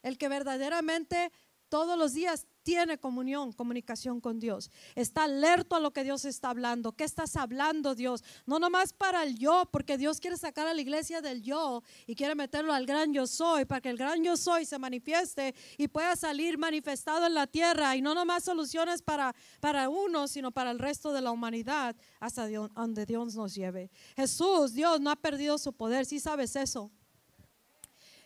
El 0.01 0.17
que 0.17 0.29
verdaderamente 0.29 1.31
todos 1.69 1.97
los 1.97 2.13
días 2.13 2.47
tiene 2.65 2.97
comunión, 2.97 3.53
comunicación 3.53 4.19
con 4.19 4.39
Dios. 4.39 4.71
Está 4.95 5.25
alerto 5.25 5.75
a 5.75 5.79
lo 5.79 5.91
que 5.91 6.03
Dios 6.03 6.25
está 6.25 6.49
hablando. 6.49 6.93
¿Qué 6.93 7.03
estás 7.03 7.35
hablando, 7.35 7.93
Dios? 7.93 8.23
No 8.47 8.57
nomás 8.57 8.91
para 8.91 9.23
el 9.23 9.37
yo, 9.37 9.69
porque 9.71 9.99
Dios 9.99 10.19
quiere 10.19 10.35
sacar 10.35 10.65
a 10.65 10.73
la 10.73 10.81
iglesia 10.81 11.21
del 11.21 11.43
yo 11.43 11.83
y 12.07 12.15
quiere 12.15 12.33
meterlo 12.33 12.73
al 12.73 12.87
gran 12.87 13.13
yo 13.13 13.27
soy, 13.27 13.65
para 13.65 13.81
que 13.81 13.91
el 13.91 13.97
gran 13.97 14.23
yo 14.23 14.35
soy 14.35 14.65
se 14.65 14.79
manifieste 14.79 15.53
y 15.77 15.87
pueda 15.87 16.15
salir 16.15 16.57
manifestado 16.57 17.27
en 17.27 17.35
la 17.35 17.45
tierra. 17.45 17.95
Y 17.95 18.01
no 18.01 18.15
nomás 18.15 18.43
soluciones 18.43 19.03
para, 19.03 19.35
para 19.59 19.87
uno, 19.87 20.27
sino 20.27 20.51
para 20.51 20.71
el 20.71 20.79
resto 20.79 21.13
de 21.13 21.21
la 21.21 21.29
humanidad, 21.29 21.95
hasta 22.19 22.49
donde 22.49 23.05
Dios 23.05 23.35
nos 23.35 23.53
lleve. 23.53 23.91
Jesús, 24.15 24.73
Dios, 24.73 24.99
no 24.99 25.11
ha 25.11 25.15
perdido 25.15 25.59
su 25.59 25.71
poder. 25.71 26.07
Si 26.07 26.19
sabes 26.19 26.55
eso. 26.55 26.91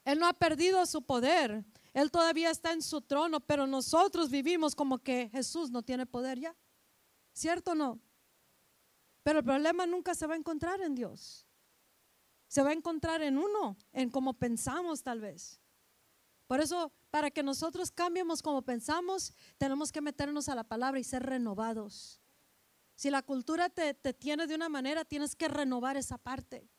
Él 0.06 0.18
no 0.18 0.28
ha 0.28 0.34
perdido 0.34 0.86
su 0.86 1.02
poder. 1.02 1.66
Él 2.00 2.12
todavía 2.12 2.50
está 2.50 2.72
en 2.72 2.82
su 2.82 3.02
trono, 3.02 3.42
pero 3.42 3.68
nosotros 3.68 4.30
vivimos 4.30 4.74
como 4.74 5.00
que 5.00 5.28
Jesús 5.34 5.70
no 5.70 5.84
tiene 5.84 6.06
poder 6.06 6.40
ya. 6.40 6.56
¿Cierto 7.34 7.72
o 7.72 7.76
no? 7.76 8.00
Pero 9.22 9.40
el 9.40 9.46
problema 9.46 9.86
nunca 9.86 10.16
se 10.16 10.26
va 10.26 10.36
a 10.36 10.38
encontrar 10.38 10.80
en 10.80 10.96
Dios. 10.96 11.46
Se 12.48 12.64
va 12.64 12.70
a 12.70 12.74
encontrar 12.74 13.22
en 13.22 13.38
uno, 13.38 13.76
en 13.92 14.10
cómo 14.10 14.34
pensamos 14.34 15.04
tal 15.04 15.20
vez. 15.20 15.60
Por 16.48 16.62
eso, 16.62 16.94
para 17.12 17.32
que 17.32 17.44
nosotros 17.44 17.92
cambiemos 17.92 18.42
como 18.42 18.62
pensamos, 18.62 19.34
tenemos 19.58 19.92
que 19.92 20.00
meternos 20.00 20.48
a 20.48 20.56
la 20.56 20.64
palabra 20.64 21.02
y 21.02 21.04
ser 21.04 21.24
renovados. 21.24 22.22
Si 22.96 23.10
la 23.10 23.24
cultura 23.24 23.68
te, 23.68 23.94
te 23.94 24.14
tiene 24.14 24.48
de 24.48 24.56
una 24.56 24.70
manera, 24.70 25.04
tienes 25.04 25.36
que 25.36 25.50
renovar 25.50 25.98
esa 25.98 26.18
parte 26.18 26.70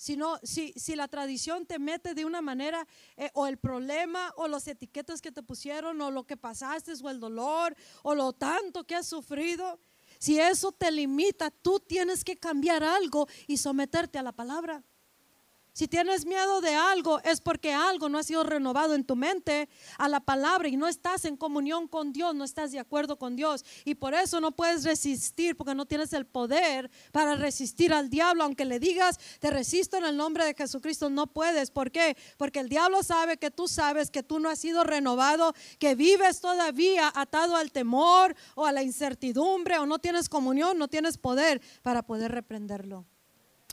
si, 0.00 0.72
si 0.76 0.96
la 0.96 1.08
tradición 1.08 1.66
te 1.66 1.78
mete 1.78 2.14
de 2.14 2.24
una 2.24 2.40
manera, 2.40 2.86
eh, 3.16 3.30
o 3.34 3.46
el 3.46 3.58
problema, 3.58 4.32
o 4.36 4.48
las 4.48 4.66
etiquetas 4.66 5.20
que 5.20 5.30
te 5.30 5.42
pusieron, 5.42 6.00
o 6.00 6.10
lo 6.10 6.24
que 6.24 6.38
pasaste, 6.38 6.92
o 7.02 7.10
el 7.10 7.20
dolor, 7.20 7.76
o 8.02 8.14
lo 8.14 8.32
tanto 8.32 8.84
que 8.84 8.94
has 8.94 9.06
sufrido, 9.06 9.78
si 10.18 10.38
eso 10.38 10.72
te 10.72 10.90
limita, 10.90 11.50
tú 11.50 11.80
tienes 11.80 12.24
que 12.24 12.38
cambiar 12.38 12.82
algo 12.82 13.28
y 13.46 13.58
someterte 13.58 14.18
a 14.18 14.22
la 14.22 14.32
palabra. 14.32 14.82
Si 15.72 15.86
tienes 15.86 16.26
miedo 16.26 16.60
de 16.60 16.74
algo 16.74 17.20
es 17.22 17.40
porque 17.40 17.72
algo 17.72 18.08
no 18.08 18.18
ha 18.18 18.22
sido 18.22 18.42
renovado 18.42 18.94
en 18.94 19.04
tu 19.04 19.14
mente 19.14 19.68
a 19.98 20.08
la 20.08 20.20
palabra 20.20 20.68
y 20.68 20.76
no 20.76 20.88
estás 20.88 21.24
en 21.24 21.36
comunión 21.36 21.86
con 21.86 22.12
Dios, 22.12 22.34
no 22.34 22.44
estás 22.44 22.72
de 22.72 22.80
acuerdo 22.80 23.16
con 23.18 23.36
Dios. 23.36 23.64
Y 23.84 23.94
por 23.94 24.14
eso 24.14 24.40
no 24.40 24.52
puedes 24.52 24.84
resistir 24.84 25.56
porque 25.56 25.74
no 25.74 25.86
tienes 25.86 26.12
el 26.12 26.26
poder 26.26 26.90
para 27.12 27.36
resistir 27.36 27.92
al 27.92 28.10
diablo. 28.10 28.44
Aunque 28.44 28.64
le 28.64 28.80
digas, 28.80 29.18
te 29.38 29.50
resisto 29.50 29.96
en 29.96 30.04
el 30.04 30.16
nombre 30.16 30.44
de 30.44 30.54
Jesucristo, 30.54 31.08
no 31.08 31.28
puedes. 31.28 31.70
¿Por 31.70 31.90
qué? 31.90 32.16
Porque 32.36 32.60
el 32.60 32.68
diablo 32.68 33.02
sabe 33.02 33.36
que 33.36 33.50
tú 33.50 33.68
sabes 33.68 34.10
que 34.10 34.22
tú 34.22 34.40
no 34.40 34.48
has 34.48 34.58
sido 34.58 34.82
renovado, 34.82 35.54
que 35.78 35.94
vives 35.94 36.40
todavía 36.40 37.12
atado 37.14 37.56
al 37.56 37.70
temor 37.70 38.34
o 38.54 38.66
a 38.66 38.72
la 38.72 38.82
incertidumbre 38.82 39.78
o 39.78 39.86
no 39.86 39.98
tienes 39.98 40.28
comunión, 40.28 40.78
no 40.78 40.88
tienes 40.88 41.16
poder 41.16 41.60
para 41.82 42.02
poder 42.02 42.32
reprenderlo. 42.32 43.06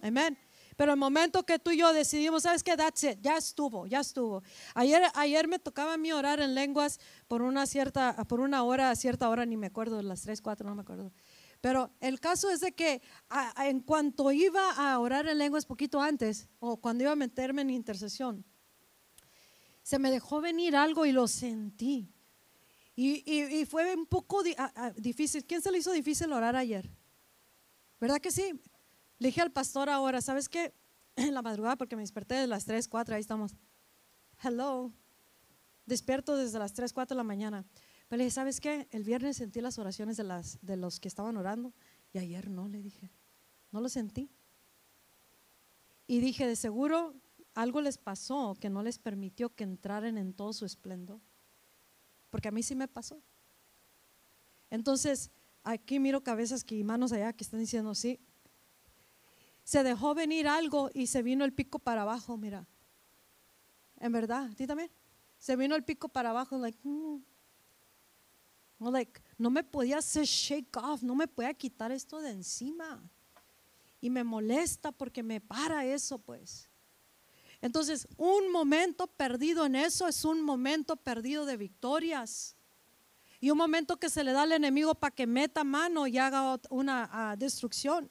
Amén. 0.01 0.37
Pero 0.77 0.93
el 0.93 0.99
momento 0.99 1.43
que 1.43 1.57
tú 1.57 1.71
y 1.71 1.77
yo 1.77 1.91
decidimos, 1.91 2.43
¿sabes 2.43 2.63
qué? 2.63 2.77
That's 2.77 3.03
it, 3.03 3.17
ya 3.19 3.35
estuvo, 3.35 3.87
ya 3.87 3.99
estuvo. 4.01 4.43
Ayer, 4.75 5.01
ayer 5.15 5.47
me 5.47 5.57
tocaba 5.57 5.95
a 5.95 5.97
mí 5.97 6.11
orar 6.11 6.39
en 6.39 6.53
lenguas 6.53 6.99
por 7.27 7.41
una 7.41 7.65
cierta, 7.65 8.13
por 8.25 8.39
una 8.39 8.63
hora, 8.63 8.91
a 8.91 8.95
cierta 8.95 9.27
hora, 9.27 9.43
ni 9.47 9.57
me 9.57 9.67
acuerdo, 9.67 9.99
las 10.03 10.21
tres, 10.21 10.39
cuatro, 10.39 10.69
no 10.69 10.75
me 10.75 10.83
acuerdo. 10.83 11.11
Pero 11.61 11.89
el 11.99 12.19
caso 12.19 12.51
es 12.51 12.59
de 12.59 12.73
que 12.73 13.01
en 13.57 13.79
cuanto 13.79 14.31
iba 14.31 14.71
a 14.73 14.99
orar 14.99 15.27
en 15.27 15.39
lenguas 15.39 15.65
poquito 15.65 15.99
antes, 15.99 16.47
o 16.59 16.77
cuando 16.77 17.03
iba 17.03 17.13
a 17.13 17.15
meterme 17.15 17.63
en 17.63 17.71
intercesión, 17.71 18.45
se 19.81 19.97
me 19.97 20.11
dejó 20.11 20.41
venir 20.41 20.75
algo 20.75 21.07
y 21.07 21.11
lo 21.11 21.27
sentí. 21.27 22.13
Y, 22.95 23.23
y, 23.31 23.65
fue 23.65 23.95
un 23.95 24.05
poco 24.05 24.43
difícil. 24.95 25.45
¿Quién 25.45 25.61
se 25.61 25.71
le 25.71 25.79
hizo 25.79 25.91
difícil 25.91 26.31
orar 26.33 26.55
ayer? 26.55 26.89
¿Verdad 27.99 28.19
que 28.19 28.31
sí? 28.31 28.59
Le 29.19 29.29
dije 29.29 29.41
al 29.41 29.51
pastor 29.51 29.89
ahora, 29.89 30.21
¿sabes 30.21 30.49
qué? 30.49 30.73
En 31.15 31.33
la 31.33 31.41
madrugada, 31.41 31.75
porque 31.75 31.95
me 31.95 32.03
desperté 32.03 32.35
de 32.35 32.45
las 32.45 32.65
3, 32.65 32.87
4, 32.87 33.15
ahí 33.15 33.21
estamos. 33.21 33.55
Hello. 34.43 34.93
Despierto 35.85 36.37
desde 36.37 36.59
las 36.59 36.73
3, 36.73 36.93
4 36.93 37.15
de 37.15 37.17
la 37.17 37.23
mañana. 37.23 37.65
Pero 38.07 38.17
le 38.17 38.25
dije, 38.25 38.35
¿sabes 38.35 38.61
qué? 38.61 38.87
El 38.91 39.03
viernes 39.03 39.37
sentí 39.37 39.59
las 39.59 39.79
oraciones 39.79 40.15
de, 40.17 40.23
las, 40.23 40.59
de 40.61 40.77
los 40.77 40.99
que 40.99 41.07
estaban 41.07 41.35
orando 41.37 41.73
y 42.13 42.19
ayer 42.19 42.49
no, 42.49 42.67
le 42.67 42.81
dije. 42.81 43.09
No 43.71 43.81
lo 43.81 43.89
sentí. 43.89 44.29
Y 46.05 46.19
dije, 46.19 46.45
de 46.45 46.55
seguro 46.55 47.15
algo 47.53 47.81
les 47.81 47.97
pasó 47.97 48.55
que 48.59 48.69
no 48.69 48.83
les 48.83 48.99
permitió 48.99 49.49
que 49.49 49.63
entraran 49.63 50.17
en 50.17 50.33
todo 50.33 50.53
su 50.53 50.65
esplendor. 50.65 51.19
Porque 52.29 52.49
a 52.49 52.51
mí 52.51 52.61
sí 52.61 52.75
me 52.75 52.87
pasó. 52.87 53.19
Entonces, 54.69 55.31
aquí 55.63 55.99
miro 55.99 56.23
cabezas 56.23 56.63
y 56.69 56.83
manos 56.83 57.11
allá 57.11 57.33
que 57.33 57.43
están 57.43 57.59
diciendo, 57.59 57.95
sí, 57.95 58.19
se 59.67 59.83
dejó 59.83 60.15
venir 60.15 60.47
algo 60.47 60.89
y 60.93 61.07
se 61.07 61.21
vino 61.21 61.43
el 61.43 61.51
pico 61.51 61.77
para 61.77 62.03
abajo, 62.03 62.37
mira. 62.37 62.65
En 63.99 64.13
verdad, 64.13 64.45
¿a 64.45 64.55
ti 64.55 64.65
también? 64.65 64.89
Se 65.37 65.57
vino 65.57 65.75
el 65.75 65.83
pico 65.83 66.07
para 66.07 66.29
abajo, 66.29 66.57
like, 66.57 66.79
mm. 66.83 67.21
like, 68.79 69.21
no 69.37 69.49
me 69.49 69.65
podía 69.65 69.97
hacer 69.97 70.23
shake 70.23 70.77
off, 70.77 71.03
no 71.03 71.15
me 71.15 71.27
podía 71.27 71.53
quitar 71.53 71.91
esto 71.91 72.21
de 72.21 72.29
encima. 72.29 73.11
Y 73.99 74.09
me 74.09 74.23
molesta 74.23 74.93
porque 74.93 75.21
me 75.21 75.41
para 75.41 75.83
eso, 75.83 76.17
pues. 76.17 76.69
Entonces, 77.59 78.07
un 78.15 78.49
momento 78.49 79.05
perdido 79.05 79.65
en 79.65 79.75
eso 79.75 80.07
es 80.07 80.23
un 80.23 80.41
momento 80.43 80.95
perdido 80.95 81.45
de 81.45 81.57
victorias. 81.57 82.55
Y 83.41 83.49
un 83.49 83.57
momento 83.57 83.97
que 83.97 84.09
se 84.09 84.23
le 84.23 84.31
da 84.31 84.43
al 84.43 84.53
enemigo 84.53 84.95
para 84.95 85.13
que 85.13 85.27
meta 85.27 85.65
mano 85.65 86.07
y 86.07 86.17
haga 86.17 86.57
una 86.69 87.09
ah, 87.11 87.35
destrucción. 87.35 88.09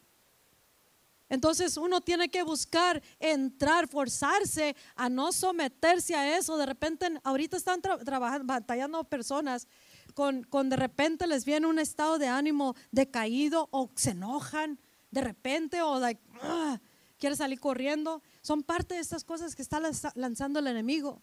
Entonces 1.29 1.77
uno 1.77 2.01
tiene 2.01 2.29
que 2.29 2.43
buscar 2.43 3.03
entrar, 3.19 3.89
forzarse 3.89 4.77
a 4.95 5.09
no 5.09 5.33
someterse 5.33 6.15
a 6.15 6.39
eso. 6.39 6.57
De 6.57 6.67
repente, 6.67 7.09
ahorita 7.25 7.57
están 7.57 7.81
trabajando, 7.81 8.47
batallando 8.47 9.05
personas 9.05 9.67
con, 10.15 10.45
con, 10.45 10.69
de 10.69 10.77
repente 10.77 11.27
les 11.27 11.45
viene 11.45 11.67
un 11.67 11.79
estado 11.79 12.19
de 12.19 12.29
ánimo 12.29 12.75
decaído 12.91 13.69
o 13.73 13.91
se 13.97 14.11
enojan 14.11 14.79
de 15.11 15.21
repente 15.21 15.83
o 15.83 15.99
like, 15.99 16.21
ah, 16.43 16.81
quiere 17.19 17.35
salir 17.37 17.59
corriendo. 17.59 18.23
Son 18.41 18.63
parte 18.63 18.95
de 18.95 19.01
estas 19.01 19.25
cosas 19.25 19.57
que 19.57 19.63
está 19.63 19.81
lanzando 20.15 20.61
el 20.61 20.67
enemigo. 20.69 21.23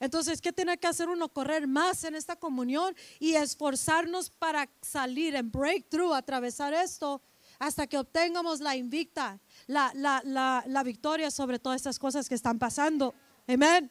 Entonces, 0.00 0.40
¿qué 0.40 0.52
tiene 0.52 0.78
que 0.78 0.86
hacer 0.86 1.08
uno? 1.08 1.28
Correr 1.28 1.66
más 1.66 2.04
en 2.04 2.14
esta 2.14 2.36
comunión 2.36 2.94
y 3.18 3.34
esforzarnos 3.34 4.30
para 4.30 4.68
salir 4.80 5.34
en 5.34 5.50
breakthrough, 5.50 6.14
atravesar 6.14 6.72
esto 6.72 7.20
hasta 7.58 7.86
que 7.86 7.98
obtengamos 7.98 8.60
la 8.60 8.76
invicta, 8.76 9.40
la, 9.66 9.92
la, 9.94 10.82
victoria 10.82 11.30
sobre 11.30 11.58
todas 11.58 11.76
estas 11.76 11.98
cosas 11.98 12.28
que 12.28 12.34
están 12.34 12.58
pasando. 12.58 13.14
Amén. 13.46 13.90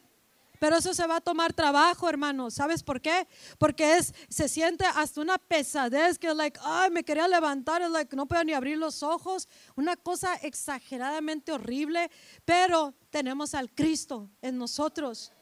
Pero 0.58 0.76
eso 0.76 0.92
se 0.92 1.06
va 1.06 1.16
a 1.16 1.20
tomar 1.20 1.52
trabajo, 1.52 2.08
hermano. 2.08 2.50
¿Sabes 2.50 2.82
por 2.82 3.00
qué? 3.00 3.28
Porque 3.58 3.96
es, 3.96 4.12
se 4.28 4.48
siente 4.48 4.84
hasta 4.84 5.20
una 5.20 5.38
pesadez 5.38 6.18
que, 6.18 6.34
like, 6.34 6.58
ay, 6.62 6.90
me 6.90 7.04
quería 7.04 7.28
levantar, 7.28 7.88
like, 7.90 8.16
no 8.16 8.26
puedo 8.26 8.42
ni 8.42 8.52
abrir 8.52 8.76
los 8.76 9.02
ojos. 9.02 9.48
Una 9.76 9.96
cosa 9.96 10.34
exageradamente 10.34 11.52
horrible. 11.52 12.10
Pero 12.44 12.94
tenemos 13.10 13.54
al 13.54 13.70
Cristo 13.70 14.30
en 14.42 14.58
nosotros. 14.58 15.32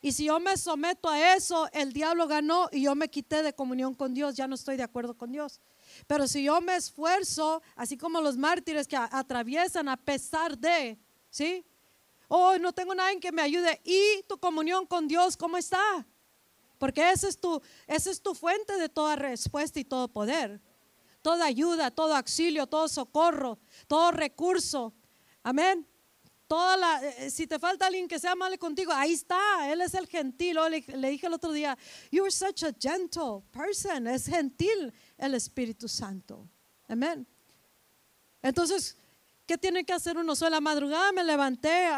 Y 0.00 0.12
si 0.12 0.26
yo 0.26 0.38
me 0.38 0.56
someto 0.56 1.08
a 1.08 1.34
eso, 1.34 1.68
el 1.72 1.92
diablo 1.92 2.28
ganó 2.28 2.68
y 2.70 2.82
yo 2.82 2.94
me 2.94 3.08
quité 3.08 3.42
de 3.42 3.52
comunión 3.54 3.94
con 3.94 4.14
Dios. 4.14 4.36
Ya 4.36 4.46
no 4.46 4.54
estoy 4.54 4.76
de 4.76 4.82
acuerdo 4.84 5.14
con 5.14 5.32
Dios. 5.32 5.60
Pero 6.06 6.26
si 6.26 6.44
yo 6.44 6.60
me 6.60 6.76
esfuerzo, 6.76 7.62
así 7.76 7.96
como 7.96 8.20
los 8.20 8.36
mártires 8.36 8.86
que 8.86 8.96
atraviesan 8.96 9.88
a 9.88 9.96
pesar 9.96 10.58
de, 10.58 10.98
¿sí? 11.30 11.64
Oh, 12.28 12.56
no 12.58 12.72
tengo 12.72 12.94
nadie 12.94 13.20
que 13.20 13.32
me 13.32 13.42
ayude. 13.42 13.80
¿Y 13.84 14.22
tu 14.28 14.38
comunión 14.38 14.86
con 14.86 15.06
Dios 15.06 15.36
cómo 15.36 15.56
está? 15.56 16.06
Porque 16.78 17.10
esa 17.10 17.28
es 17.28 17.38
tu, 17.38 17.60
esa 17.86 18.10
es 18.10 18.20
tu 18.20 18.34
fuente 18.34 18.76
de 18.76 18.88
toda 18.88 19.16
respuesta 19.16 19.78
y 19.78 19.84
todo 19.84 20.08
poder. 20.08 20.60
Toda 21.20 21.44
ayuda, 21.44 21.90
todo 21.90 22.16
auxilio, 22.16 22.66
todo 22.66 22.88
socorro, 22.88 23.58
todo 23.86 24.10
recurso. 24.10 24.92
Amén. 25.42 25.86
La, 26.52 27.00
eh, 27.02 27.30
si 27.30 27.46
te 27.46 27.58
falta 27.58 27.86
alguien 27.86 28.06
que 28.06 28.18
sea 28.18 28.32
amable 28.32 28.58
contigo, 28.58 28.92
ahí 28.92 29.12
está, 29.12 29.72
Él 29.72 29.80
es 29.80 29.94
el 29.94 30.06
gentil. 30.06 30.58
Oh, 30.58 30.68
le, 30.68 30.82
dije 30.82 31.26
el 31.26 31.32
otro 31.32 31.50
día, 31.50 31.78
you 32.10 32.22
are 32.22 32.30
such 32.30 32.62
a 32.62 32.74
gentle 32.78 33.42
person, 33.50 34.06
es 34.06 34.26
gentil 34.26 34.92
el 35.16 35.34
Espíritu 35.34 35.88
Santo. 35.88 36.46
Amén. 36.88 37.26
Entonces, 38.42 38.98
¿qué 39.46 39.56
tiene 39.56 39.82
que 39.84 39.94
hacer 39.94 40.18
uno? 40.18 40.36
Soy 40.36 40.50
la 40.50 40.60
madrugada 40.60 41.10
me 41.12 41.24
levanté, 41.24 41.88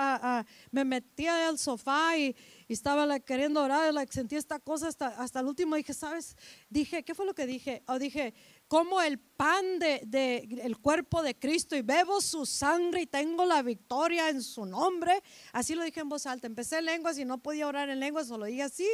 me 0.71 0.85
metí 0.85 1.27
al 1.27 1.59
sofá 1.59 2.17
y, 2.17 2.37
estaba 2.69 3.21
queriendo 3.21 3.63
orar, 3.63 3.93
like, 3.93 4.13
sentí 4.13 4.37
esta 4.37 4.59
cosa 4.59 4.89
hasta, 4.89 5.09
hasta 5.09 5.41
el 5.41 5.47
último. 5.47 5.77
Dije, 5.77 5.95
¿sabes? 5.95 6.37
Dije, 6.71 7.03
¿qué 7.03 7.15
fue 7.15 7.27
lo 7.27 7.35
que 7.35 7.47
dije? 7.47 7.83
O 7.87 7.99
dije, 7.99 8.35
como 8.75 9.01
el 9.01 9.21
pan 9.21 9.79
de, 9.79 10.03
de, 10.05 10.49
el 10.65 10.79
cuerpo 10.79 11.23
de 11.23 11.39
Cristo 11.39 11.77
y 11.77 11.83
bebo 11.83 12.21
su 12.21 12.45
sangre 12.45 13.03
y 13.03 13.07
tengo 13.07 13.47
la 13.47 13.63
victoria 13.63 14.29
en 14.31 14.43
su 14.43 14.67
nombre. 14.67 15.23
Así 15.53 15.77
lo 15.77 15.85
dije 15.85 16.01
en 16.01 16.09
voz 16.09 16.27
alta. 16.27 16.49
Empecé 16.49 16.79
en 16.79 16.87
lenguas 16.87 17.17
y 17.17 17.25
no 17.25 17.39
podía 17.39 17.69
orar 17.69 17.89
en 17.89 18.01
lenguas, 18.01 18.31
lo 18.31 18.45
dije 18.45 18.65
así. 18.65 18.89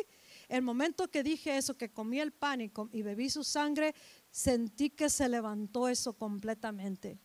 El 0.51 0.61
momento 0.61 1.09
que 1.09 1.22
dije 1.22 1.57
eso, 1.57 1.78
que 1.78 1.89
comí 1.89 2.20
el 2.20 2.31
pan 2.31 2.61
y, 2.61 3.03
bebí 3.03 3.31
su 3.31 3.43
sangre, 3.43 3.95
sentí 4.31 4.91
que 4.91 5.09
se 5.09 5.31
levantó 5.31 5.89
eso 5.89 6.12
completamente, 6.12 7.18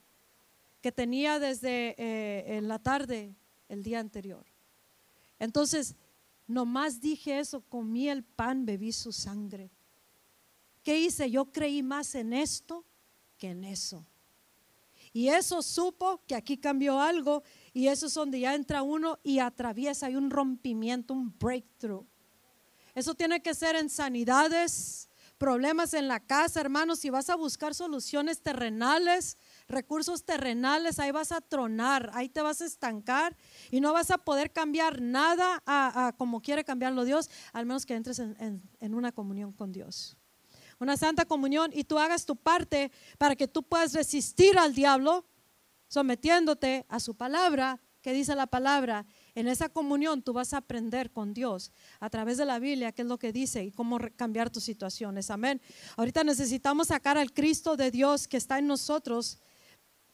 que 0.80 0.94
tenía 0.94 1.40
desde 1.40 1.94
eh, 1.98 2.62
la 2.62 2.80
tarde 2.80 3.36
el 3.68 3.84
día 3.84 4.00
anterior. 4.00 4.46
Entonces, 5.40 5.98
nomás 6.48 7.02
dije 7.02 7.38
eso, 7.38 7.60
comí 7.68 8.08
el 8.08 8.24
pan, 8.24 8.66
bebí 8.66 8.94
su 8.94 9.12
sangre. 9.12 9.72
¿Qué 10.86 11.00
hice? 11.00 11.32
Yo 11.32 11.46
creí 11.52 11.82
más 11.82 12.14
en 12.14 12.32
esto 12.32 12.86
que 13.40 13.50
en 13.50 13.64
eso. 13.64 14.06
Y 15.12 15.30
eso 15.30 15.64
supo 15.64 16.22
que 16.28 16.36
aquí 16.36 16.58
cambió 16.58 17.02
algo 17.02 17.42
y 17.74 17.88
eso 17.88 18.06
es 18.06 18.14
donde 18.14 18.40
ya 18.40 18.54
entra 18.54 18.84
uno 18.84 19.18
y 19.24 19.40
atraviesa, 19.40 20.06
hay 20.06 20.16
un 20.16 20.30
rompimiento, 20.30 21.16
un 21.16 21.36
breakthrough. 21.40 22.06
Eso 22.94 23.16
tiene 23.16 23.42
que 23.42 23.56
ser 23.56 23.76
en 23.76 23.90
sanidades, 23.90 25.10
problemas 25.40 25.96
en 25.96 26.08
la 26.08 26.20
casa, 26.20 26.62
hermanos, 26.62 27.00
si 27.00 27.10
vas 27.10 27.32
a 27.32 27.36
buscar 27.36 27.74
soluciones 27.74 28.44
terrenales, 28.44 29.38
recursos 29.68 30.24
terrenales, 30.24 31.00
ahí 31.00 31.10
vas 31.10 31.32
a 31.32 31.42
tronar, 31.42 32.12
ahí 32.14 32.30
te 32.30 32.44
vas 32.44 32.62
a 32.62 32.66
estancar 32.66 33.36
y 33.72 33.82
no 33.82 33.92
vas 33.92 34.12
a 34.12 34.20
poder 34.20 34.52
cambiar 34.54 35.02
nada 35.02 35.64
a, 35.66 36.14
como 36.16 36.44
quiere 36.44 36.64
cambiarlo 36.64 37.06
Dios, 37.06 37.32
al 37.54 37.66
menos 37.66 37.88
que 37.88 37.96
entres 37.96 38.20
en, 38.20 38.62
en 38.80 38.94
una 38.94 39.12
comunión 39.12 39.52
con 39.52 39.72
Dios. 39.72 40.16
Una 40.80 40.98
santa 40.98 41.26
comunión 41.26 41.72
y 41.74 41.84
tú 41.86 41.98
hagas 42.00 42.26
tu 42.26 42.36
parte 42.36 42.92
para 43.18 43.36
que 43.36 43.48
tú 43.48 43.64
puedas 43.64 43.94
resistir 43.94 44.58
al 44.58 44.74
diablo 44.74 45.26
sometiéndote 45.88 46.86
a 46.90 47.00
su 47.00 47.16
palabra, 47.16 47.80
que 48.02 48.14
dice 48.14 48.36
la 48.36 48.48
palabra, 48.48 49.06
en 49.34 49.48
esa 49.48 49.70
comunión 49.70 50.22
tú 50.22 50.34
vas 50.34 50.54
a 50.54 50.58
aprender 50.58 51.12
con 51.12 51.34
Dios 51.34 51.72
a 52.00 52.10
través 52.10 52.38
de 52.38 52.46
la 52.46 52.60
Biblia 52.60 52.92
qué 52.92 53.02
es 53.02 53.08
lo 53.08 53.18
que 53.18 53.32
dice 53.32 53.64
y 53.64 53.72
cómo 53.72 53.98
cambiar 54.16 54.50
tus 54.50 54.64
situaciones. 54.64 55.32
Amén. 55.32 55.62
Ahorita 55.98 56.24
necesitamos 56.24 56.88
sacar 56.88 57.18
al 57.18 57.34
Cristo 57.34 57.76
de 57.78 57.90
Dios 57.92 58.28
que 58.28 58.38
está 58.38 58.60
en 58.60 58.68
nosotros 58.68 59.40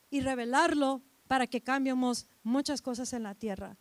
y 0.09 0.21
revelarlo 0.21 1.01
para 1.27 1.47
que 1.47 1.61
cambiemos 1.61 2.27
muchas 2.43 2.81
cosas 2.81 3.11
en 3.13 3.23
la 3.23 3.35
tierra 3.35 3.77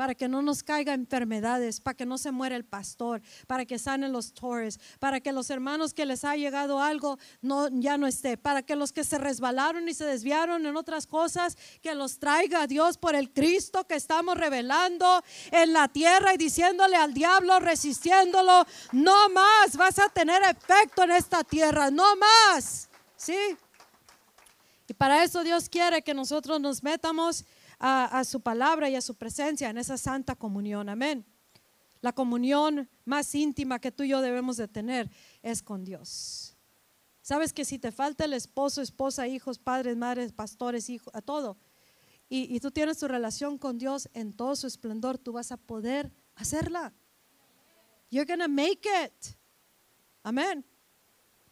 para 0.00 0.14
que 0.14 0.28
no 0.28 0.40
nos 0.40 0.62
caiga 0.62 0.94
enfermedades, 0.94 1.78
para 1.78 1.94
que 1.94 2.06
no 2.06 2.16
se 2.16 2.30
muera 2.30 2.56
el 2.56 2.64
pastor, 2.64 3.20
para 3.46 3.66
que 3.66 3.78
sanen 3.78 4.12
los 4.12 4.32
torres, 4.32 4.80
para 4.98 5.20
que 5.20 5.30
los 5.30 5.50
hermanos 5.50 5.92
que 5.92 6.06
les 6.06 6.24
ha 6.24 6.36
llegado 6.36 6.80
algo 6.80 7.18
no, 7.42 7.68
ya 7.68 7.98
no 7.98 8.06
esté, 8.06 8.38
para 8.38 8.62
que 8.62 8.76
los 8.76 8.92
que 8.92 9.04
se 9.04 9.18
resbalaron 9.18 9.90
y 9.90 9.92
se 9.92 10.06
desviaron 10.06 10.64
en 10.64 10.74
otras 10.74 11.06
cosas, 11.06 11.58
que 11.82 11.94
los 11.94 12.18
traiga 12.18 12.66
Dios 12.66 12.96
por 12.96 13.14
el 13.14 13.30
Cristo 13.30 13.86
que 13.86 13.96
estamos 13.96 14.38
revelando 14.38 15.22
en 15.50 15.74
la 15.74 15.86
tierra 15.86 16.32
y 16.32 16.38
diciéndole 16.38 16.96
al 16.96 17.12
diablo, 17.12 17.60
resistiéndolo, 17.60 18.64
no 18.92 19.28
más 19.28 19.76
vas 19.76 19.98
a 19.98 20.08
tener 20.08 20.42
efecto 20.44 21.02
en 21.02 21.10
esta 21.10 21.44
tierra, 21.44 21.90
no 21.90 22.16
más. 22.16 22.88
¿Sí? 23.18 23.36
Y 24.88 24.94
para 24.94 25.22
eso 25.24 25.44
Dios 25.44 25.68
quiere 25.68 26.00
que 26.00 26.14
nosotros 26.14 26.58
nos 26.58 26.82
metamos 26.82 27.44
a, 27.80 28.22
su 28.24 28.42
palabra 28.42 28.90
y 28.90 28.94
a 28.94 29.00
su 29.00 29.14
presencia 29.14 29.70
en 29.70 29.78
esa 29.78 29.96
santa 29.96 30.36
comunión. 30.36 30.88
Amén. 30.88 31.24
La 32.02 32.12
comunión 32.12 32.88
más 33.04 33.34
íntima 33.34 33.78
que 33.78 33.90
tú 33.90 34.02
y 34.02 34.08
yo 34.08 34.20
debemos 34.20 34.58
de 34.58 34.68
tener 34.68 35.10
es 35.42 35.62
con 35.62 35.84
Dios. 35.84 36.56
Sabes 37.22 37.52
que 37.52 37.64
si 37.64 37.78
te 37.78 37.90
falta 37.90 38.24
el 38.24 38.34
esposo, 38.34 38.82
esposa, 38.82 39.26
hijos, 39.28 39.58
padres, 39.58 39.96
madres, 39.96 40.32
pastores, 40.32 40.90
hijos, 40.90 41.12
a 41.14 41.22
todo, 41.22 41.58
y, 42.28 42.54
y 42.54 42.60
tú 42.60 42.70
tienes 42.70 42.98
tu 42.98 43.08
relación 43.08 43.58
con 43.58 43.78
Dios 43.78 44.08
en 44.12 44.32
todo 44.32 44.56
su 44.56 44.66
esplendor, 44.66 45.18
tú 45.18 45.32
vas 45.32 45.50
a 45.50 45.56
poder 45.56 46.12
hacerla. 46.36 46.92
You're 48.10 48.26
gonna 48.30 48.48
make 48.48 48.88
it. 49.04 49.36
Amén. 50.22 50.64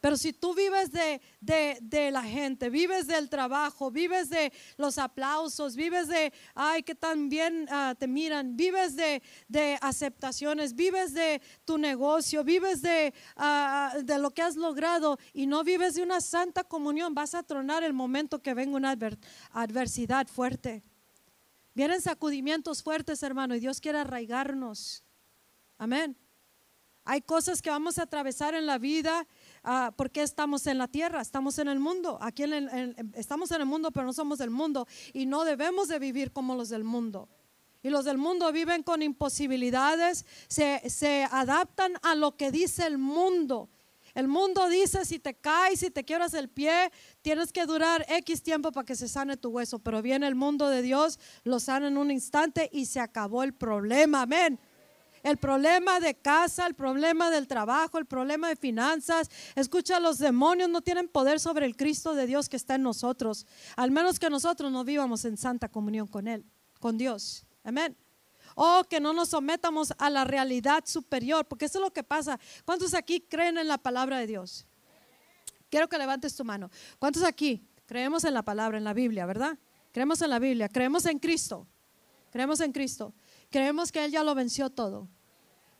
Pero 0.00 0.16
si 0.16 0.32
tú 0.32 0.54
vives 0.54 0.92
de, 0.92 1.20
de, 1.40 2.10
la 2.12 2.22
gente, 2.22 2.70
vives 2.70 3.08
del 3.08 3.28
trabajo, 3.28 3.90
vives 3.90 4.30
de 4.30 4.52
los 4.76 4.96
aplausos, 4.96 5.74
vives 5.74 6.06
de, 6.06 6.32
ay, 6.54 6.84
que 6.84 6.94
tan 6.94 7.28
bien 7.28 7.66
ah, 7.68 7.96
te 7.98 8.06
miran, 8.06 8.56
vives 8.56 8.94
de, 8.94 9.22
de, 9.48 9.76
aceptaciones, 9.82 10.74
vives 10.74 11.14
de 11.14 11.42
tu 11.64 11.78
negocio, 11.78 12.44
vives 12.44 12.80
de, 12.80 13.12
ah, 13.36 13.96
de 14.00 14.18
lo 14.18 14.30
que 14.30 14.42
has 14.42 14.54
logrado 14.54 15.18
y 15.32 15.46
no 15.46 15.64
vives 15.64 15.96
de 15.96 16.02
una 16.04 16.20
santa 16.20 16.62
comunión, 16.62 17.12
vas 17.14 17.34
a 17.34 17.42
tronar 17.42 17.82
el 17.82 17.92
momento 17.92 18.40
que 18.40 18.54
venga 18.54 18.76
una 18.76 18.96
adversidad 19.52 20.28
fuerte. 20.28 20.84
Vienen 21.74 22.00
sacudimientos 22.00 22.84
fuertes, 22.84 23.22
hermano, 23.24 23.56
y 23.56 23.60
Dios 23.60 23.80
quiere 23.80 23.98
arraigarnos. 23.98 25.02
Amén. 25.76 26.16
Hay 27.10 27.22
cosas 27.22 27.62
que 27.62 27.70
vamos 27.70 27.98
a 27.98 28.02
atravesar 28.02 28.54
en 28.54 28.66
la 28.66 28.76
vida 28.76 29.26
Ah, 29.62 29.92
porque 29.96 30.22
estamos 30.22 30.66
en 30.66 30.78
la 30.78 30.88
tierra, 30.88 31.20
estamos 31.20 31.58
en 31.58 31.68
el 31.68 31.78
mundo. 31.78 32.18
Aquí 32.20 32.44
estamos 33.14 33.50
en 33.50 33.60
el 33.60 33.66
mundo, 33.66 33.90
pero 33.90 34.06
no 34.06 34.12
somos 34.12 34.38
del 34.38 34.50
mundo 34.50 34.86
y 35.12 35.26
no 35.26 35.44
debemos 35.44 35.88
de 35.88 35.98
vivir 35.98 36.32
como 36.32 36.54
los 36.54 36.68
del 36.68 36.84
mundo. 36.84 37.28
Y 37.82 37.90
los 37.90 38.04
del 38.04 38.18
mundo 38.18 38.50
viven 38.52 38.82
con 38.82 39.02
imposibilidades, 39.02 40.26
se, 40.48 40.82
se 40.90 41.26
adaptan 41.30 41.94
a 42.02 42.14
lo 42.14 42.36
que 42.36 42.50
dice 42.50 42.86
el 42.86 42.98
mundo. 42.98 43.68
El 44.14 44.26
mundo 44.26 44.68
dice, 44.68 45.04
si 45.04 45.20
te 45.20 45.34
caes, 45.34 45.80
si 45.80 45.90
te 45.90 46.04
quiebras 46.04 46.34
el 46.34 46.48
pie, 46.48 46.90
tienes 47.22 47.52
que 47.52 47.66
durar 47.66 48.04
X 48.08 48.42
tiempo 48.42 48.72
para 48.72 48.84
que 48.84 48.96
se 48.96 49.06
sane 49.06 49.36
tu 49.36 49.50
hueso. 49.50 49.78
Pero 49.78 50.02
viene 50.02 50.26
el 50.26 50.34
mundo 50.34 50.68
de 50.68 50.82
Dios, 50.82 51.20
lo 51.44 51.60
sana 51.60 51.86
en 51.86 51.96
un 51.96 52.10
instante 52.10 52.68
y 52.72 52.86
se 52.86 52.98
acabó 52.98 53.44
el 53.44 53.54
problema. 53.54 54.22
Amén 54.22 54.58
el 55.22 55.36
problema 55.36 56.00
de 56.00 56.14
casa, 56.14 56.66
el 56.66 56.74
problema 56.74 57.30
del 57.30 57.46
trabajo, 57.46 57.98
el 57.98 58.06
problema 58.06 58.48
de 58.48 58.56
finanzas. 58.56 59.30
Escucha, 59.54 60.00
los 60.00 60.18
demonios 60.18 60.68
no 60.68 60.80
tienen 60.80 61.08
poder 61.08 61.40
sobre 61.40 61.66
el 61.66 61.76
Cristo 61.76 62.14
de 62.14 62.26
Dios 62.26 62.48
que 62.48 62.56
está 62.56 62.74
en 62.76 62.82
nosotros, 62.82 63.46
al 63.76 63.90
menos 63.90 64.18
que 64.18 64.30
nosotros 64.30 64.70
no 64.72 64.84
vivamos 64.84 65.24
en 65.24 65.36
santa 65.36 65.68
comunión 65.68 66.06
con 66.06 66.28
Él, 66.28 66.44
con 66.80 66.98
Dios. 66.98 67.44
Amén. 67.64 67.96
O 68.54 68.84
que 68.84 69.00
no 69.00 69.12
nos 69.12 69.28
sometamos 69.28 69.92
a 69.98 70.10
la 70.10 70.24
realidad 70.24 70.84
superior, 70.86 71.46
porque 71.46 71.66
eso 71.66 71.78
es 71.78 71.82
lo 71.82 71.92
que 71.92 72.02
pasa. 72.02 72.40
¿Cuántos 72.64 72.94
aquí 72.94 73.20
creen 73.20 73.58
en 73.58 73.68
la 73.68 73.78
palabra 73.78 74.18
de 74.18 74.26
Dios? 74.26 74.66
Quiero 75.70 75.88
que 75.88 75.98
levantes 75.98 76.34
tu 76.34 76.44
mano. 76.44 76.70
¿Cuántos 76.98 77.22
aquí 77.22 77.68
creemos 77.86 78.24
en 78.24 78.34
la 78.34 78.42
palabra, 78.42 78.78
en 78.78 78.84
la 78.84 78.94
Biblia, 78.94 79.26
verdad? 79.26 79.58
Creemos 79.92 80.22
en 80.22 80.30
la 80.30 80.38
Biblia, 80.38 80.68
creemos 80.68 81.06
en 81.06 81.18
Cristo. 81.18 81.66
Creemos 82.30 82.60
en 82.60 82.72
Cristo. 82.72 83.14
Creemos 83.50 83.92
que 83.92 84.04
Él 84.04 84.10
ya 84.10 84.22
lo 84.22 84.34
venció 84.34 84.70
todo. 84.70 85.08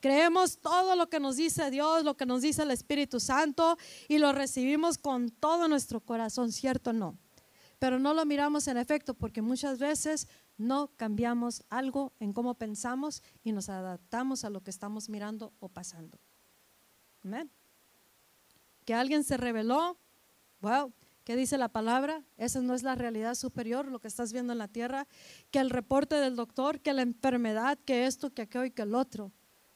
Creemos 0.00 0.58
todo 0.58 0.94
lo 0.94 1.08
que 1.08 1.18
nos 1.18 1.36
dice 1.36 1.70
Dios, 1.70 2.04
lo 2.04 2.16
que 2.16 2.24
nos 2.24 2.42
dice 2.42 2.62
el 2.62 2.70
Espíritu 2.70 3.18
Santo 3.18 3.76
y 4.06 4.18
lo 4.18 4.32
recibimos 4.32 4.96
con 4.96 5.30
todo 5.30 5.66
nuestro 5.66 6.00
corazón, 6.00 6.52
¿cierto 6.52 6.90
o 6.90 6.92
no? 6.92 7.18
Pero 7.80 7.98
no 7.98 8.14
lo 8.14 8.24
miramos 8.24 8.68
en 8.68 8.76
efecto 8.76 9.14
porque 9.14 9.42
muchas 9.42 9.78
veces 9.78 10.28
no 10.56 10.88
cambiamos 10.96 11.64
algo 11.68 12.12
en 12.20 12.32
cómo 12.32 12.54
pensamos 12.54 13.22
y 13.42 13.52
nos 13.52 13.68
adaptamos 13.68 14.44
a 14.44 14.50
lo 14.50 14.62
que 14.62 14.70
estamos 14.70 15.08
mirando 15.08 15.52
o 15.58 15.68
pasando. 15.68 16.18
Amén. 17.24 17.50
Que 18.84 18.94
alguien 18.94 19.24
se 19.24 19.36
reveló, 19.36 19.98
wow, 20.60 20.92
¿qué 21.28 21.36
dice 21.36 21.58
la 21.58 21.68
palabra? 21.68 22.24
Esa 22.38 22.62
no 22.62 22.72
es 22.72 22.82
la 22.82 22.94
realidad 22.94 23.34
superior, 23.34 23.86
lo 23.88 23.98
que 23.98 24.08
estás 24.08 24.32
viendo 24.32 24.54
en 24.54 24.58
la 24.58 24.68
tierra, 24.68 25.06
que 25.50 25.58
el 25.58 25.68
reporte 25.68 26.14
del 26.14 26.36
doctor, 26.36 26.80
que 26.80 26.94
la 26.94 27.02
enfermedad, 27.02 27.78
que 27.84 28.06
esto, 28.06 28.32
que 28.32 28.40
aquello 28.40 28.64
y 28.64 28.70
que 28.70 28.80
el 28.80 28.94
otro. 28.94 29.30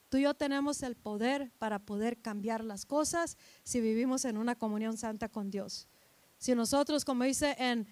Tú 0.09 0.17
y 0.17 0.23
yo 0.23 0.33
tenemos 0.33 0.83
el 0.83 0.97
poder 0.97 1.53
para 1.59 1.79
poder 1.79 2.23
cambiar 2.23 2.65
las 2.65 2.87
cosas 2.87 3.37
si 3.65 3.83
vivimos 3.83 4.25
en 4.25 4.39
una 4.39 4.55
comunión 4.55 4.97
santa 4.97 5.29
con 5.29 5.51
Dios. 5.51 5.89
Si 6.39 6.55
nosotros, 6.55 7.05
como 7.05 7.25
dice 7.25 7.55
en 7.59 7.87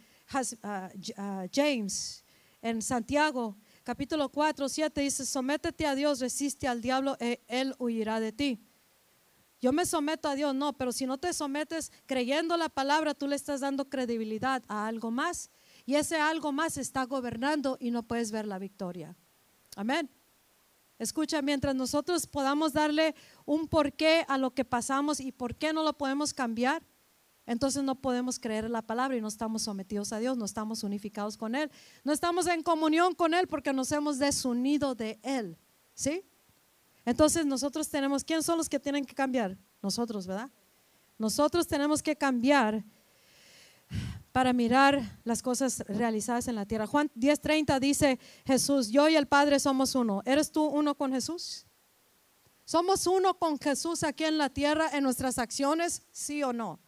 ah, 0.63 0.89
ah, 1.19 1.45
James, 1.53 2.25
en 2.63 2.81
Santiago, 2.81 3.59
capítulo 3.85 4.31
4, 4.31 4.71
7, 4.71 5.03
dice, 5.03 5.27
sométete 5.27 5.85
a 5.87 5.95
Dios, 5.95 6.21
resiste 6.21 6.67
al 6.67 6.81
diablo, 6.81 7.15
e 7.21 7.43
él 7.47 7.75
huirá 7.79 8.21
de 8.21 8.33
ti. 8.33 8.70
Yo 9.61 9.73
me 9.73 9.85
someto 9.85 10.29
a 10.29 10.35
Dios, 10.35 10.55
no, 10.55 10.73
pero 10.73 10.91
si 10.91 11.05
no 11.07 11.19
te 11.19 11.33
sometes 11.35 11.93
creyendo 12.07 12.57
la 12.57 12.71
palabra, 12.71 13.15
tú 13.15 13.29
le 13.29 13.37
estás 13.37 13.61
dando 13.61 13.91
credibilidad 13.91 14.63
a 14.69 14.87
algo 14.87 15.11
más 15.11 15.51
y 15.85 15.97
ese 15.97 16.19
algo 16.19 16.51
más 16.51 16.79
está 16.79 17.05
gobernando 17.05 17.77
y 17.79 17.91
no 17.91 18.03
puedes 18.03 18.31
ver 18.31 18.47
la 18.47 18.59
victoria. 18.59 19.17
Amén. 19.77 20.11
Escucha, 20.99 21.43
mientras 21.43 21.75
nosotros 21.75 22.27
podamos 22.27 22.73
darle 22.73 23.15
un 23.45 23.67
porqué 23.67 24.25
a 24.29 24.39
lo 24.39 24.53
que 24.53 24.65
pasamos 24.65 25.21
y 25.21 25.33
por 25.33 25.55
qué 25.55 25.73
no 25.73 25.83
lo 25.83 25.93
podemos 25.97 26.33
cambiar, 26.35 26.83
entonces 27.47 27.83
no 27.83 27.97
podemos 27.97 28.39
creer 28.39 28.71
la 28.71 28.83
palabra 28.83 29.17
y 29.17 29.21
no 29.21 29.29
estamos 29.29 29.63
sometidos 29.63 30.13
a 30.13 30.19
Dios, 30.19 30.37
no 30.37 30.45
estamos 30.45 30.85
unificados 30.85 31.37
con 31.37 31.55
Él, 31.55 31.71
no 32.05 32.13
estamos 32.13 32.47
en 32.47 32.63
comunión 32.63 33.15
con 33.15 33.35
Él 33.35 33.47
porque 33.47 33.73
nos 33.73 33.91
hemos 33.93 34.19
desunido 34.19 34.95
de 34.95 35.19
Él. 35.23 35.59
¿Sí? 35.95 36.25
Entonces 37.05 37.46
nosotros 37.46 37.88
tenemos, 37.88 38.24
¿quiénes 38.24 38.44
son 38.44 38.59
los 38.59 38.68
que 38.68 38.78
tienen 38.78 39.05
que 39.05 39.14
cambiar? 39.14 39.57
Nosotros, 39.82 40.26
¿verdad? 40.26 40.51
Nosotros 41.18 41.66
tenemos 41.66 42.03
que 42.03 42.16
cambiar 42.16 42.84
para 44.32 44.53
mirar 44.53 45.20
las 45.24 45.42
cosas 45.42 45.80
realizadas 45.88 46.48
en 46.48 46.55
la 46.55 46.66
tierra. 46.66 46.86
Juan 46.86 47.11
10:30 47.14 47.80
dice 47.80 48.18
Jesús, 48.46 48.88
yo 48.88 49.09
y 49.09 49.16
el 49.16 49.26
Padre 49.26 49.59
somos 49.59 49.94
uno. 49.94 50.22
¿Eres 50.24 50.53
tú 50.53 50.64
uno 50.64 50.94
con 50.94 51.12
Jesús? 51.12 51.66
¿Somos 52.64 53.07
uno 53.07 53.36
con 53.36 53.59
Jesús 53.59 54.05
aquí 54.05 54.24
en 54.24 54.38
la 54.38 54.48
tierra 54.48 54.90
en 54.92 55.03
nuestras 55.03 55.38
acciones? 55.38 56.03
¿Sí 56.12 56.42
o 56.42 56.53
no? 56.53 56.78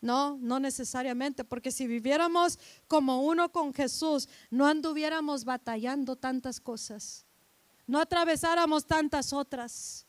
No, 0.00 0.38
no 0.40 0.60
necesariamente, 0.60 1.42
porque 1.42 1.72
si 1.72 1.88
viviéramos 1.88 2.58
como 2.86 3.22
uno 3.22 3.50
con 3.50 3.74
Jesús, 3.74 4.28
no 4.48 4.66
anduviéramos 4.66 5.44
batallando 5.44 6.14
tantas 6.14 6.60
cosas, 6.60 7.26
no 7.88 7.98
atravesáramos 7.98 8.86
tantas 8.86 9.32
otras, 9.32 10.06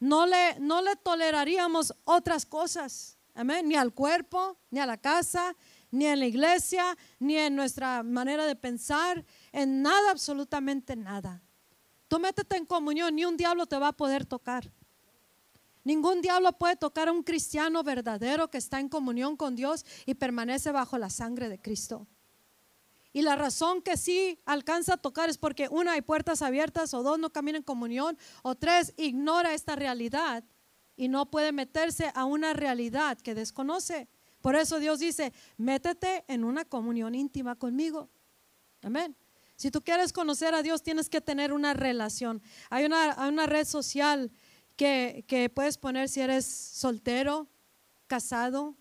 no 0.00 0.26
le, 0.26 0.58
no 0.58 0.82
le 0.82 0.96
toleraríamos 0.96 1.94
otras 2.04 2.44
cosas. 2.44 3.16
Amén. 3.34 3.68
Ni 3.68 3.76
al 3.76 3.92
cuerpo, 3.92 4.58
ni 4.70 4.80
a 4.80 4.86
la 4.86 4.96
casa, 4.96 5.54
ni 5.90 6.06
en 6.06 6.18
la 6.18 6.26
iglesia, 6.26 6.96
ni 7.20 7.36
en 7.36 7.54
nuestra 7.54 8.02
manera 8.02 8.46
de 8.46 8.56
pensar, 8.56 9.24
en 9.52 9.82
nada, 9.82 10.10
absolutamente 10.10 10.96
nada. 10.96 11.42
Tú 12.08 12.18
métete 12.18 12.56
en 12.56 12.64
comunión, 12.64 13.14
ni 13.14 13.24
un 13.24 13.36
diablo 13.36 13.66
te 13.66 13.78
va 13.78 13.88
a 13.88 13.92
poder 13.92 14.24
tocar. 14.24 14.72
Ningún 15.84 16.22
diablo 16.22 16.52
puede 16.52 16.76
tocar 16.76 17.08
a 17.08 17.12
un 17.12 17.22
cristiano 17.22 17.82
verdadero 17.82 18.48
que 18.48 18.58
está 18.58 18.80
en 18.80 18.88
comunión 18.88 19.36
con 19.36 19.54
Dios 19.54 19.84
y 20.06 20.14
permanece 20.14 20.72
bajo 20.72 20.98
la 20.98 21.10
sangre 21.10 21.48
de 21.48 21.60
Cristo. 21.60 22.06
Y 23.12 23.22
la 23.22 23.36
razón 23.36 23.82
que 23.82 23.96
sí 23.96 24.38
alcanza 24.44 24.94
a 24.94 24.96
tocar 24.98 25.30
es 25.30 25.38
porque 25.38 25.68
una 25.70 25.92
hay 25.92 26.02
puertas 26.02 26.42
abiertas 26.42 26.92
o 26.94 27.02
dos 27.02 27.18
no 27.18 27.30
camina 27.30 27.58
en 27.58 27.64
comunión 27.64 28.18
o 28.42 28.54
tres 28.54 28.92
ignora 28.96 29.54
esta 29.54 29.76
realidad 29.76 30.44
y 30.96 31.08
no 31.08 31.30
puede 31.30 31.52
meterse 31.52 32.12
a 32.14 32.24
una 32.24 32.52
realidad 32.52 33.18
que 33.18 33.34
desconoce. 33.34 34.08
Por 34.40 34.56
eso 34.56 34.78
Dios 34.78 34.98
dice, 34.98 35.32
métete 35.56 36.24
en 36.28 36.44
una 36.44 36.64
comunión 36.64 37.14
íntima 37.14 37.56
conmigo. 37.56 38.10
Amén. 38.82 39.16
Si 39.56 39.70
tú 39.70 39.82
quieres 39.82 40.12
conocer 40.12 40.54
a 40.54 40.62
Dios, 40.62 40.82
tienes 40.82 41.08
que 41.08 41.20
tener 41.20 41.52
una 41.52 41.74
relación. 41.74 42.42
Hay 42.70 42.84
una, 42.84 43.28
una 43.28 43.46
red 43.46 43.66
social 43.66 44.30
que, 44.76 45.24
que 45.26 45.50
puedes 45.50 45.78
poner 45.78 46.08
si 46.08 46.20
eres 46.20 46.46
soltero, 46.46 47.48
casado 48.06 48.76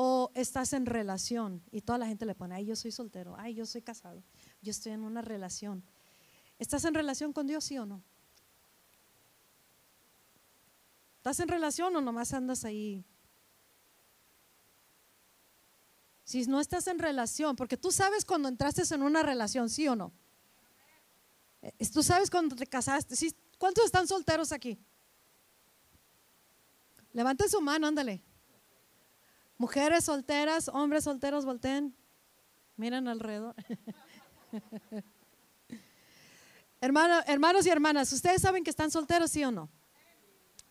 o 0.00 0.30
estás 0.36 0.74
en 0.74 0.86
relación 0.86 1.60
y 1.72 1.80
toda 1.80 1.98
la 1.98 2.06
gente 2.06 2.24
le 2.24 2.36
pone, 2.36 2.54
ay, 2.54 2.66
yo 2.66 2.76
soy 2.76 2.92
soltero, 2.92 3.34
ay, 3.36 3.54
yo 3.54 3.66
soy 3.66 3.82
casado, 3.82 4.22
yo 4.62 4.70
estoy 4.70 4.92
en 4.92 5.02
una 5.02 5.22
relación. 5.22 5.82
¿Estás 6.56 6.84
en 6.84 6.94
relación 6.94 7.32
con 7.32 7.48
Dios, 7.48 7.64
sí 7.64 7.78
o 7.78 7.84
no? 7.84 8.00
¿Estás 11.16 11.40
en 11.40 11.48
relación 11.48 11.96
o 11.96 12.00
nomás 12.00 12.32
andas 12.32 12.64
ahí? 12.64 13.04
Si 16.22 16.46
no 16.46 16.60
estás 16.60 16.86
en 16.86 17.00
relación, 17.00 17.56
porque 17.56 17.76
tú 17.76 17.90
sabes 17.90 18.24
cuando 18.24 18.48
entraste 18.48 18.82
en 18.94 19.02
una 19.02 19.24
relación, 19.24 19.68
sí 19.68 19.88
o 19.88 19.96
no. 19.96 20.12
Eh, 21.60 21.72
tú 21.92 22.04
sabes 22.04 22.30
cuando 22.30 22.54
te 22.54 22.68
casaste. 22.68 23.16
¿Cuántos 23.58 23.86
están 23.86 24.06
solteros 24.06 24.52
aquí? 24.52 24.78
Levanten 27.12 27.48
su 27.48 27.60
mano, 27.60 27.88
ándale. 27.88 28.27
Mujeres 29.58 30.04
solteras, 30.04 30.68
hombres 30.68 31.04
solteros, 31.04 31.44
volteen. 31.44 31.94
Miren 32.76 33.08
alrededor. 33.08 33.56
hermanos 36.80 37.66
y 37.66 37.70
hermanas, 37.70 38.12
¿ustedes 38.12 38.40
saben 38.40 38.62
que 38.62 38.70
están 38.70 38.92
solteros, 38.92 39.32
sí 39.32 39.42
o 39.42 39.50
no? 39.50 39.68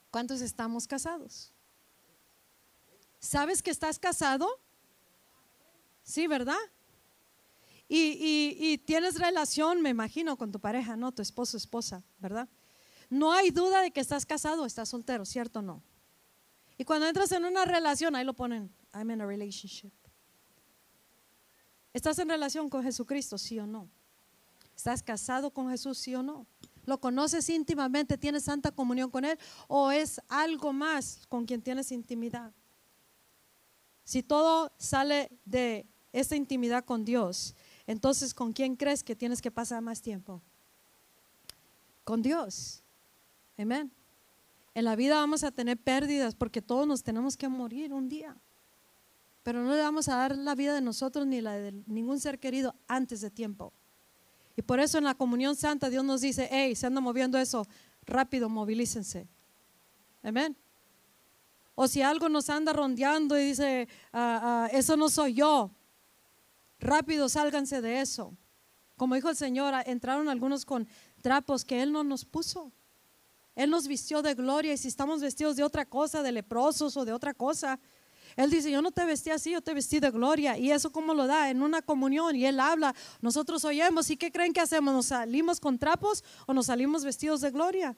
¿Cuántos 0.09 0.39
estamos 0.39 0.87
casados? 0.87 1.51
¿Sabes 3.19 3.61
que 3.61 3.71
estás 3.71 3.99
casado? 3.99 4.47
Sí, 6.01 6.27
¿verdad? 6.27 6.55
Y, 7.89 8.55
y, 8.59 8.77
tienes 8.79 9.19
relación, 9.19 9.81
me 9.81 9.89
imagino, 9.89 10.37
con 10.37 10.51
tu 10.51 10.59
pareja, 10.59 10.95
¿no? 10.95 11.13
Tu 11.13 11.21
esposo, 11.21 11.57
esposa, 11.57 12.03
¿verdad? 12.19 12.49
No 13.09 13.31
hay 13.31 13.51
duda 13.51 13.81
de 13.81 13.91
que 13.91 14.01
estás 14.01 14.25
casado 14.25 14.63
o 14.63 14.65
estás 14.65 14.89
soltero, 14.89 15.25
¿cierto 15.25 15.59
o 15.59 15.61
no? 15.61 15.83
Y 16.77 16.85
cuando 16.85 17.07
entras 17.07 17.31
en 17.31 17.45
una 17.45 17.65
relación, 17.65 18.15
ahí 18.15 18.23
lo 18.23 18.33
ponen, 18.33 18.71
I'm 18.93 19.09
in 19.11 19.21
a 19.21 19.25
relationship. 19.25 19.91
¿Estás 21.93 22.19
en 22.19 22.29
relación 22.29 22.69
con 22.69 22.83
Jesucristo, 22.83 23.37
sí 23.37 23.57
o 23.59 23.65
no? 23.65 23.89
¿Estás 24.75 25.01
casado 25.01 25.49
con 25.49 25.69
Jesús, 25.71 25.97
sí 25.97 26.13
o 26.13 26.21
no? 26.21 26.45
¿Lo 26.85 26.99
conoces 26.99 27.49
íntimamente? 27.49 28.17
¿Tienes 28.17 28.43
santa 28.43 28.71
comunión 28.71 29.09
con 29.09 29.25
Él? 29.25 29.37
¿O 29.67 29.91
es 29.91 30.21
algo 30.29 30.71
más 30.71 31.25
con 31.27 31.45
quien 31.45 31.61
tienes 31.61 31.91
intimidad? 31.91 32.53
Si 34.03 34.21
todo 34.21 34.71
sale 34.77 35.31
de 35.43 35.87
esta 36.13 36.35
intimidad 36.35 36.85
con 36.85 37.03
Dios, 37.03 37.55
entonces 37.87 38.33
¿con 38.33 38.53
quién 38.53 38.75
crees 38.75 39.03
que 39.03 39.15
tienes 39.15 39.41
que 39.41 39.51
pasar 39.51 39.81
más 39.81 40.01
tiempo? 40.01 40.41
Con 42.03 42.21
Dios. 42.21 42.83
Amén. 43.57 43.91
En 44.77 44.85
la 44.85 44.95
vida 44.95 45.15
vamos 45.15 45.43
a 45.43 45.49
tener 45.49 45.75
pérdidas 45.75 46.35
porque 46.35 46.61
todos 46.61 46.85
nos 46.85 47.01
tenemos 47.01 47.35
que 47.35 47.47
morir 47.47 47.91
un 47.91 48.07
día. 48.07 48.37
Pero 49.41 49.63
no 49.63 49.73
le 49.73 49.81
vamos 49.81 50.07
a 50.07 50.17
dar 50.17 50.37
la 50.37 50.53
vida 50.53 50.75
de 50.75 50.81
nosotros 50.81 51.25
ni 51.25 51.41
la 51.41 51.53
de 51.53 51.71
ningún 51.87 52.19
ser 52.19 52.37
querido 52.37 52.75
antes 52.87 53.21
de 53.21 53.31
tiempo. 53.31 53.73
Y 54.55 54.61
por 54.61 54.79
eso 54.79 54.99
en 54.99 55.05
la 55.05 55.15
comunión 55.15 55.55
santa 55.55 55.89
Dios 55.89 56.05
nos 56.05 56.21
dice, 56.21 56.47
hey, 56.51 56.75
se 56.75 56.85
anda 56.85 57.01
moviendo 57.01 57.39
eso, 57.39 57.65
rápido, 58.05 58.49
movilícense. 58.49 59.27
Amén. 60.21 60.55
O 61.73 61.87
si 61.87 62.03
algo 62.03 62.29
nos 62.29 62.47
anda 62.51 62.71
rondeando 62.71 63.35
y 63.35 63.45
dice, 63.45 63.87
ah, 64.13 64.67
ah, 64.67 64.69
eso 64.71 64.95
no 64.95 65.09
soy 65.09 65.33
yo, 65.33 65.71
rápido 66.79 67.29
sálganse 67.29 67.81
de 67.81 68.01
eso. 68.01 68.31
Como 68.95 69.15
dijo 69.15 69.31
el 69.31 69.37
Señor, 69.37 69.73
entraron 69.87 70.29
algunos 70.29 70.65
con 70.65 70.87
trapos 71.23 71.65
que 71.65 71.81
Él 71.81 71.91
no 71.91 72.03
nos 72.03 72.25
puso. 72.25 72.71
Él 73.57 73.71
nos 73.71 73.87
vistió 73.87 74.21
de 74.21 74.35
gloria 74.35 74.73
y 74.73 74.77
si 74.77 74.87
estamos 74.87 75.19
vestidos 75.19 75.55
de 75.55 75.63
otra 75.63 75.83
cosa, 75.83 76.21
de 76.21 76.31
leprosos 76.31 76.95
o 76.95 77.05
de 77.05 77.11
otra 77.11 77.33
cosa, 77.33 77.79
Él 78.35 78.51
dice, 78.51 78.69
yo 78.69 78.83
no 78.83 78.91
te 78.91 79.03
vestí 79.03 79.31
así, 79.31 79.49
yo 79.49 79.61
te 79.61 79.73
vestí 79.73 79.99
de 79.99 80.11
gloria. 80.11 80.59
Y 80.59 80.71
eso 80.71 80.91
como 80.91 81.15
lo 81.15 81.25
da 81.25 81.49
en 81.49 81.63
una 81.63 81.81
comunión 81.81 82.35
y 82.35 82.45
Él 82.45 82.59
habla, 82.59 82.93
nosotros 83.19 83.65
oímos. 83.65 84.11
¿Y 84.11 84.15
qué 84.15 84.31
creen 84.31 84.53
que 84.53 84.61
hacemos? 84.61 84.93
¿Nos 84.93 85.07
salimos 85.07 85.59
con 85.59 85.79
trapos 85.79 86.23
o 86.45 86.53
nos 86.53 86.67
salimos 86.67 87.03
vestidos 87.03 87.41
de 87.41 87.49
gloria? 87.49 87.97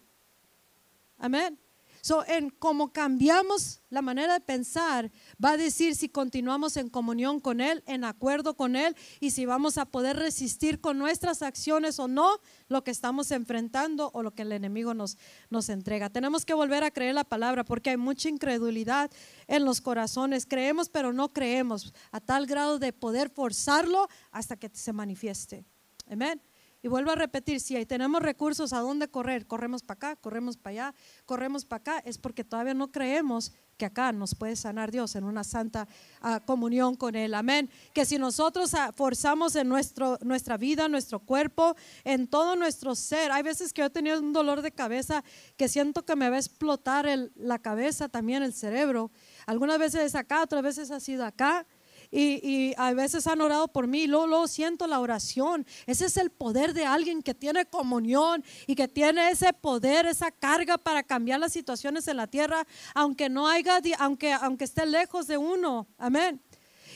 Amén. 1.18 1.60
So, 2.02 2.26
en 2.28 2.50
cómo 2.50 2.93
cambiamos 2.93 3.82
la 3.89 4.02
manera 4.02 4.34
de 4.34 4.39
pensar, 4.39 5.12
va 5.43 5.52
a 5.52 5.58
decir 5.58 5.95
si 5.95 6.10
continuamos 6.10 6.78
en 6.78 6.89
comunión 6.89 7.39
con 7.39 7.60
Él, 7.60 7.84
en 7.88 8.04
acuerdo 8.04 8.56
con 8.56 8.76
Él, 8.76 8.95
y 9.20 9.32
si 9.32 9.45
vamos 9.45 9.78
a 9.78 9.86
poder 9.86 10.18
resistir 10.18 10.80
con 10.80 10.97
nuestras 10.97 11.41
acciones 11.41 12.00
o 12.00 12.08
no 12.08 12.39
lo 12.68 12.84
que 12.84 12.91
estamos 12.91 13.32
enfrentando 13.32 14.12
o 14.14 14.24
lo 14.24 14.32
que 14.32 14.43
el 14.43 14.52
enemigo 14.52 14.93
nos, 14.93 15.18
nos 15.50 15.70
entrega. 15.70 16.10
Tenemos 16.10 16.45
que 16.45 16.54
volver 16.54 16.84
a 16.84 16.91
creer 16.91 17.16
la 17.16 17.24
palabra 17.24 17.66
porque 17.66 17.89
hay 17.89 17.97
mucha 17.97 18.30
incredulidad 18.30 19.12
en 19.47 19.66
los 19.66 19.82
corazones. 19.82 20.45
Creemos, 20.45 20.89
pero 20.89 21.14
no 21.14 21.34
creemos, 21.34 21.93
a 22.12 22.20
tal 22.20 22.45
grado 22.45 22.80
de 22.80 22.93
poder 22.93 23.30
forzarlo 23.30 24.08
hasta 24.32 24.56
que 24.56 24.70
se 24.74 24.93
manifieste. 24.93 25.66
Amén. 26.10 26.41
Y 26.82 26.88
vuelvo 26.88 27.11
a 27.11 27.15
repetir, 27.15 27.59
si 27.59 27.86
tenemos 27.86 28.21
recursos 28.21 28.71
a 28.71 28.80
dónde 28.80 29.09
correr, 29.09 29.45
corremos 29.47 29.84
para 29.84 29.95
acá, 29.95 30.15
corremos 30.15 30.55
para 30.55 30.71
allá, 30.71 30.95
corremos 31.25 31.65
para 31.65 31.82
acá, 31.82 31.99
es 32.05 32.17
porque 32.17 32.45
todavía 32.45 32.73
no 32.73 32.89
creemos 32.89 33.51
que 33.80 33.86
acá 33.86 34.11
nos 34.13 34.36
puede 34.36 34.55
sanar 34.55 34.91
Dios 34.91 35.15
en 35.15 35.25
una 35.25 35.43
santa 35.43 35.88
ah, 36.21 36.41
comunión 36.45 36.95
con 36.95 37.15
Él. 37.15 37.34
Amén. 37.34 37.69
Que 37.93 38.05
si 38.05 38.17
nosotros 38.17 38.73
ah, 38.75 38.93
forzamos 38.93 39.55
en 39.55 39.67
nuestro, 39.67 40.17
nuestra 40.21 40.57
vida, 40.57 40.88
nuestro 40.88 41.19
cuerpo, 41.19 41.75
en 42.03 42.27
todo 42.27 42.55
nuestro 42.55 42.95
ser, 42.95 43.32
hay 43.32 43.43
veces 43.43 43.73
que 43.73 43.82
yo 43.82 43.88
he 43.88 43.89
tenido 43.89 44.19
un 44.19 44.32
dolor 44.32 44.61
de 44.61 44.71
cabeza 44.71 45.23
que 45.57 45.67
siento 45.67 46.05
que 46.05 46.15
me 46.15 46.30
va 46.30 46.38
a 46.38 46.39
explotar 46.39 47.07
la 47.36 47.59
cabeza, 47.59 48.07
también 48.07 48.43
el 48.43 48.53
cerebro. 48.53 49.11
Algunas 49.47 49.80
veces 49.80 50.01
es 50.01 50.15
acá, 50.15 50.43
otras 50.43 50.61
veces 50.61 50.91
ha 50.91 50.99
sido 50.99 51.25
acá 51.25 51.65
y, 52.12 52.74
a 52.78 52.93
veces 52.93 53.28
han 53.28 53.41
orado 53.41 53.68
por 53.68 53.88
mí, 53.88 54.07
luego, 54.07 54.28
luego 54.28 54.47
siento 54.47 54.88
la 54.88 54.99
oración. 54.99 55.66
Ese 55.86 56.05
es 56.05 56.18
el 56.18 56.32
poder 56.32 56.74
de 56.74 56.86
alguien 56.86 57.22
que 57.22 57.34
tiene 57.34 57.66
comunión 57.66 58.43
y 58.68 58.76
que 58.76 58.88
tiene 58.88 59.30
ese 59.30 59.53
poder, 59.53 60.05
esa 60.05 60.32
carga 60.32 60.78
para 60.78 61.03
cambiar 61.03 61.39
las 61.39 61.53
situaciones 61.53 62.07
en 62.07 62.18
la 62.18 62.28
tierra, 62.28 62.66
aunque 62.95 63.30
no 63.30 63.47
haya, 63.47 63.80
aunque, 63.99 64.34
aunque 64.34 64.66
esté 64.66 64.86
lejos 64.86 65.28
de 65.28 65.38
uno. 65.38 65.88
Amén. 65.97 66.41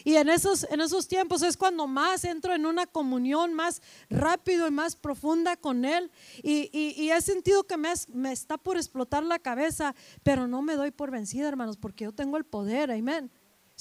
Y 0.03 0.15
en 0.15 0.27
esos, 0.27 0.65
en 0.69 0.81
esos 0.81 1.07
tiempos 1.07 1.43
es 1.43 1.55
cuando 1.55 1.87
más 1.87 2.25
entro 2.25 2.53
en 2.53 2.65
una 2.65 2.87
comunión 2.87 3.53
más 3.53 3.81
rápido 4.09 4.67
y 4.67 4.71
más 4.71 4.95
profunda 4.95 5.55
con 5.55 5.85
Él. 5.85 6.11
Y, 6.41 6.69
y, 6.73 7.11
he 7.11 7.21
sentido 7.21 7.63
que 7.63 7.77
me, 7.77 7.93
me, 8.11 8.31
está 8.31 8.57
por 8.57 8.75
explotar 8.75 9.23
la 9.23 9.39
cabeza, 9.39 9.95
pero 10.23 10.47
no 10.47 10.61
me 10.61 10.75
doy 10.75 10.91
por 10.91 11.11
vencida, 11.11 11.47
hermanos, 11.47 11.77
porque 11.77 12.05
yo 12.05 12.11
tengo 12.11 12.37
el 12.37 12.43
poder. 12.43 12.91
Amén 12.91 13.31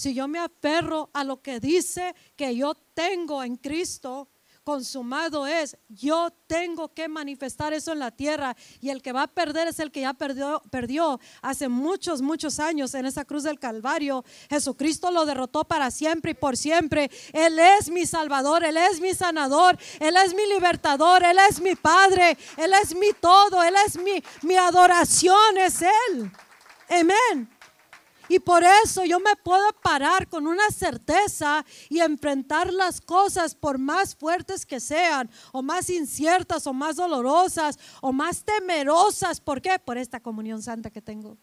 si 0.02 0.14
yo 0.14 0.26
me 0.26 0.40
aferro 0.40 1.10
a 1.12 1.22
lo 1.22 1.40
que 1.40 1.60
dice 1.60 2.12
que 2.34 2.56
yo 2.56 2.74
tengo 2.92 3.44
en 3.44 3.54
Cristo, 3.54 4.28
consumado 4.64 5.46
es, 5.46 5.76
yo 5.88 6.32
tengo 6.48 6.92
que 6.92 7.06
manifestar 7.06 7.72
eso 7.72 7.92
en 7.92 8.00
la 8.00 8.10
tierra 8.10 8.56
y 8.80 8.90
el 8.90 9.00
que 9.00 9.12
va 9.12 9.22
a 9.22 9.26
perder 9.28 9.68
es 9.68 9.78
el 9.78 9.92
que 9.92 10.00
ya 10.00 10.12
perdió, 10.12 10.60
perdió 10.72 11.20
hace 11.40 11.68
muchos, 11.68 12.20
muchos 12.20 12.58
años 12.58 12.94
en 12.94 13.06
esa 13.06 13.24
cruz 13.24 13.44
del 13.44 13.60
Calvario. 13.60 14.24
Jesucristo 14.50 15.12
lo 15.12 15.24
derrotó 15.24 15.62
para 15.62 15.92
siempre 15.92 16.32
y 16.32 16.34
por 16.34 16.56
siempre. 16.56 17.08
Él 17.32 17.56
es 17.60 17.88
mi 17.88 18.04
Salvador, 18.04 18.64
Él 18.64 18.78
es 18.78 19.00
mi 19.00 19.14
sanador, 19.14 19.78
Él 20.00 20.16
es 20.16 20.34
mi 20.34 20.46
libertador, 20.48 21.22
Él 21.22 21.38
es 21.48 21.60
mi 21.60 21.76
Padre, 21.76 22.36
Él 22.56 22.72
es 22.82 22.96
mi 22.96 23.12
todo, 23.20 23.62
Él 23.62 23.74
es 23.86 23.96
mi, 23.98 24.20
mi 24.42 24.56
adoración, 24.56 25.58
es 25.58 25.80
Él. 25.82 26.32
Amén. 26.88 27.61
Y 28.32 28.40
por 28.40 28.64
eso 28.64 29.04
yo 29.04 29.20
me 29.20 29.36
puedo 29.44 29.74
parar 29.82 30.26
con 30.26 30.46
una 30.46 30.70
certeza 30.70 31.66
y 31.90 32.00
enfrentar 32.00 32.72
las 32.72 32.98
cosas 32.98 33.54
por 33.54 33.76
más 33.76 34.16
fuertes 34.16 34.64
que 34.64 34.80
sean, 34.80 35.28
o 35.52 35.60
más 35.60 35.90
inciertas, 35.90 36.66
o 36.66 36.72
más 36.72 36.96
dolorosas, 36.96 37.78
o 38.00 38.10
más 38.10 38.42
temerosas. 38.42 39.38
¿Por 39.38 39.60
qué? 39.60 39.78
Por 39.78 39.98
esta 39.98 40.18
comunión 40.18 40.62
santa 40.62 40.88
que 40.88 41.02
tengo. 41.02 41.36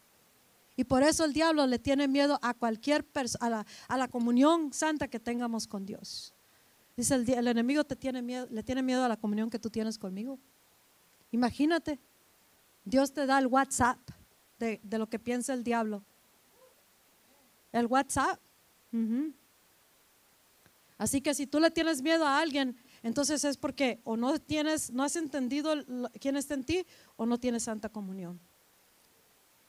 Y 0.75 0.83
por 0.83 1.03
eso 1.03 1.25
el 1.25 1.31
diablo 1.31 1.67
le 1.67 1.77
tiene 1.77 2.07
miedo 2.07 2.39
a 2.41 2.55
cualquier 2.55 3.05
persona, 3.05 3.67
a 3.87 3.95
la, 3.95 4.07
comunión 4.07 4.73
santa 4.73 5.07
que 5.07 5.19
tengamos 5.19 5.67
con 5.67 5.85
Dios. 5.85 6.33
Dice 6.97 7.13
el, 7.13 7.29
el 7.29 7.49
enemigo 7.49 7.83
le 7.87 8.63
tiene 8.63 8.81
miedo 8.81 9.03
a 9.03 9.07
la 9.07 9.17
comunión 9.17 9.51
que 9.51 9.59
tú 9.59 9.69
tienes 9.69 9.99
conmigo. 9.99 10.39
Imagínate, 11.31 11.99
Dios 12.83 13.13
te 13.13 13.27
da 13.27 13.37
el 13.37 13.45
WhatsApp 13.45 13.99
de 14.57 14.97
lo 14.97 15.07
que 15.07 15.19
piensa 15.19 15.53
el 15.53 15.63
diablo 15.63 16.03
el 17.71 17.85
WhatsApp. 17.87 18.39
Así 20.97 21.21
que 21.21 21.33
si 21.33 21.47
tú 21.47 21.59
le 21.59 21.71
tienes 21.71 22.01
miedo 22.01 22.25
a 22.25 22.39
alguien, 22.39 22.75
entonces 23.03 23.43
es 23.45 23.57
porque 23.57 24.01
o 24.03 24.17
no 24.17 24.37
tienes, 24.39 24.91
no 24.91 25.03
has 25.03 25.15
entendido 25.15 25.73
quién 26.19 26.35
está 26.35 26.55
en 26.55 26.63
ti 26.63 26.85
o 27.15 27.25
no 27.25 27.39
tienes 27.39 27.63
santa 27.63 27.89
comunión. 27.89 28.39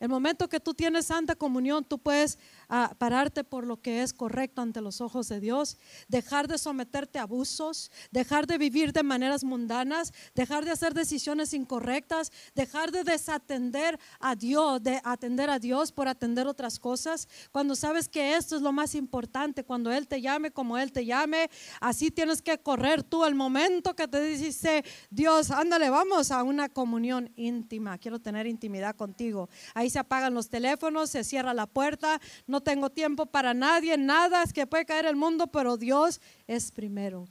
El 0.00 0.08
momento 0.08 0.48
que 0.48 0.60
tú 0.60 0.72
tienes 0.72 1.06
santa 1.06 1.36
comunión, 1.36 1.84
tú 1.84 1.98
puedes 1.98 2.38
ah, 2.70 2.94
pararte 2.96 3.44
por 3.44 3.66
lo 3.66 3.82
que 3.82 4.02
es 4.02 4.14
correcto 4.14 4.62
ante 4.62 4.80
los 4.80 5.02
ojos 5.02 5.28
de 5.28 5.40
Dios, 5.40 5.76
dejar 6.08 6.48
de 6.48 6.56
someterte 6.56 7.18
a 7.18 7.22
abusos, 7.22 7.92
dejar 8.10 8.46
de 8.46 8.56
vivir 8.56 8.94
de 8.94 9.02
maneras 9.02 9.44
mundanas, 9.44 10.14
dejar 10.34 10.64
de 10.64 10.70
hacer 10.70 10.94
decisiones 10.94 11.52
incorrectas, 11.52 12.32
dejar 12.54 12.92
de 12.92 13.04
desatender 13.04 14.00
a 14.20 14.34
Dios, 14.36 14.82
de 14.82 15.02
atender 15.04 15.50
a 15.50 15.58
Dios 15.58 15.92
por 15.92 16.08
atender 16.08 16.46
otras 16.46 16.78
cosas. 16.78 17.28
Cuando 17.52 17.76
sabes 17.76 18.08
que 18.08 18.36
esto 18.36 18.56
es 18.56 18.62
lo 18.62 18.72
más 18.72 18.94
importante, 18.94 19.64
cuando 19.64 19.92
Él 19.92 20.08
te 20.08 20.22
llame 20.22 20.50
como 20.50 20.78
Él 20.78 20.92
te 20.92 21.04
llame, 21.04 21.50
así 21.78 22.10
tienes 22.10 22.40
que 22.40 22.56
correr 22.58 23.02
tú 23.02 23.26
el 23.26 23.34
momento 23.34 23.94
que 23.94 24.08
te 24.08 24.22
dice 24.22 24.82
Dios, 25.10 25.50
ándale, 25.50 25.90
vamos 25.90 26.30
a 26.30 26.42
una 26.42 26.70
comunión 26.70 27.30
íntima, 27.36 27.98
quiero 27.98 28.18
tener 28.18 28.46
intimidad 28.46 28.96
contigo. 28.96 29.50
Ahí 29.74 29.89
se 29.90 29.98
apagan 29.98 30.34
los 30.34 30.48
teléfonos, 30.48 31.10
se 31.10 31.24
cierra 31.24 31.54
la 31.54 31.66
puerta, 31.66 32.20
no 32.46 32.60
tengo 32.60 32.90
tiempo 32.90 33.26
para 33.26 33.54
nadie, 33.54 33.98
nada, 33.98 34.42
es 34.42 34.52
que 34.52 34.66
puede 34.66 34.86
caer 34.86 35.06
el 35.06 35.16
mundo, 35.16 35.48
pero 35.48 35.76
Dios 35.76 36.20
es 36.46 36.70
primero. 36.72 37.28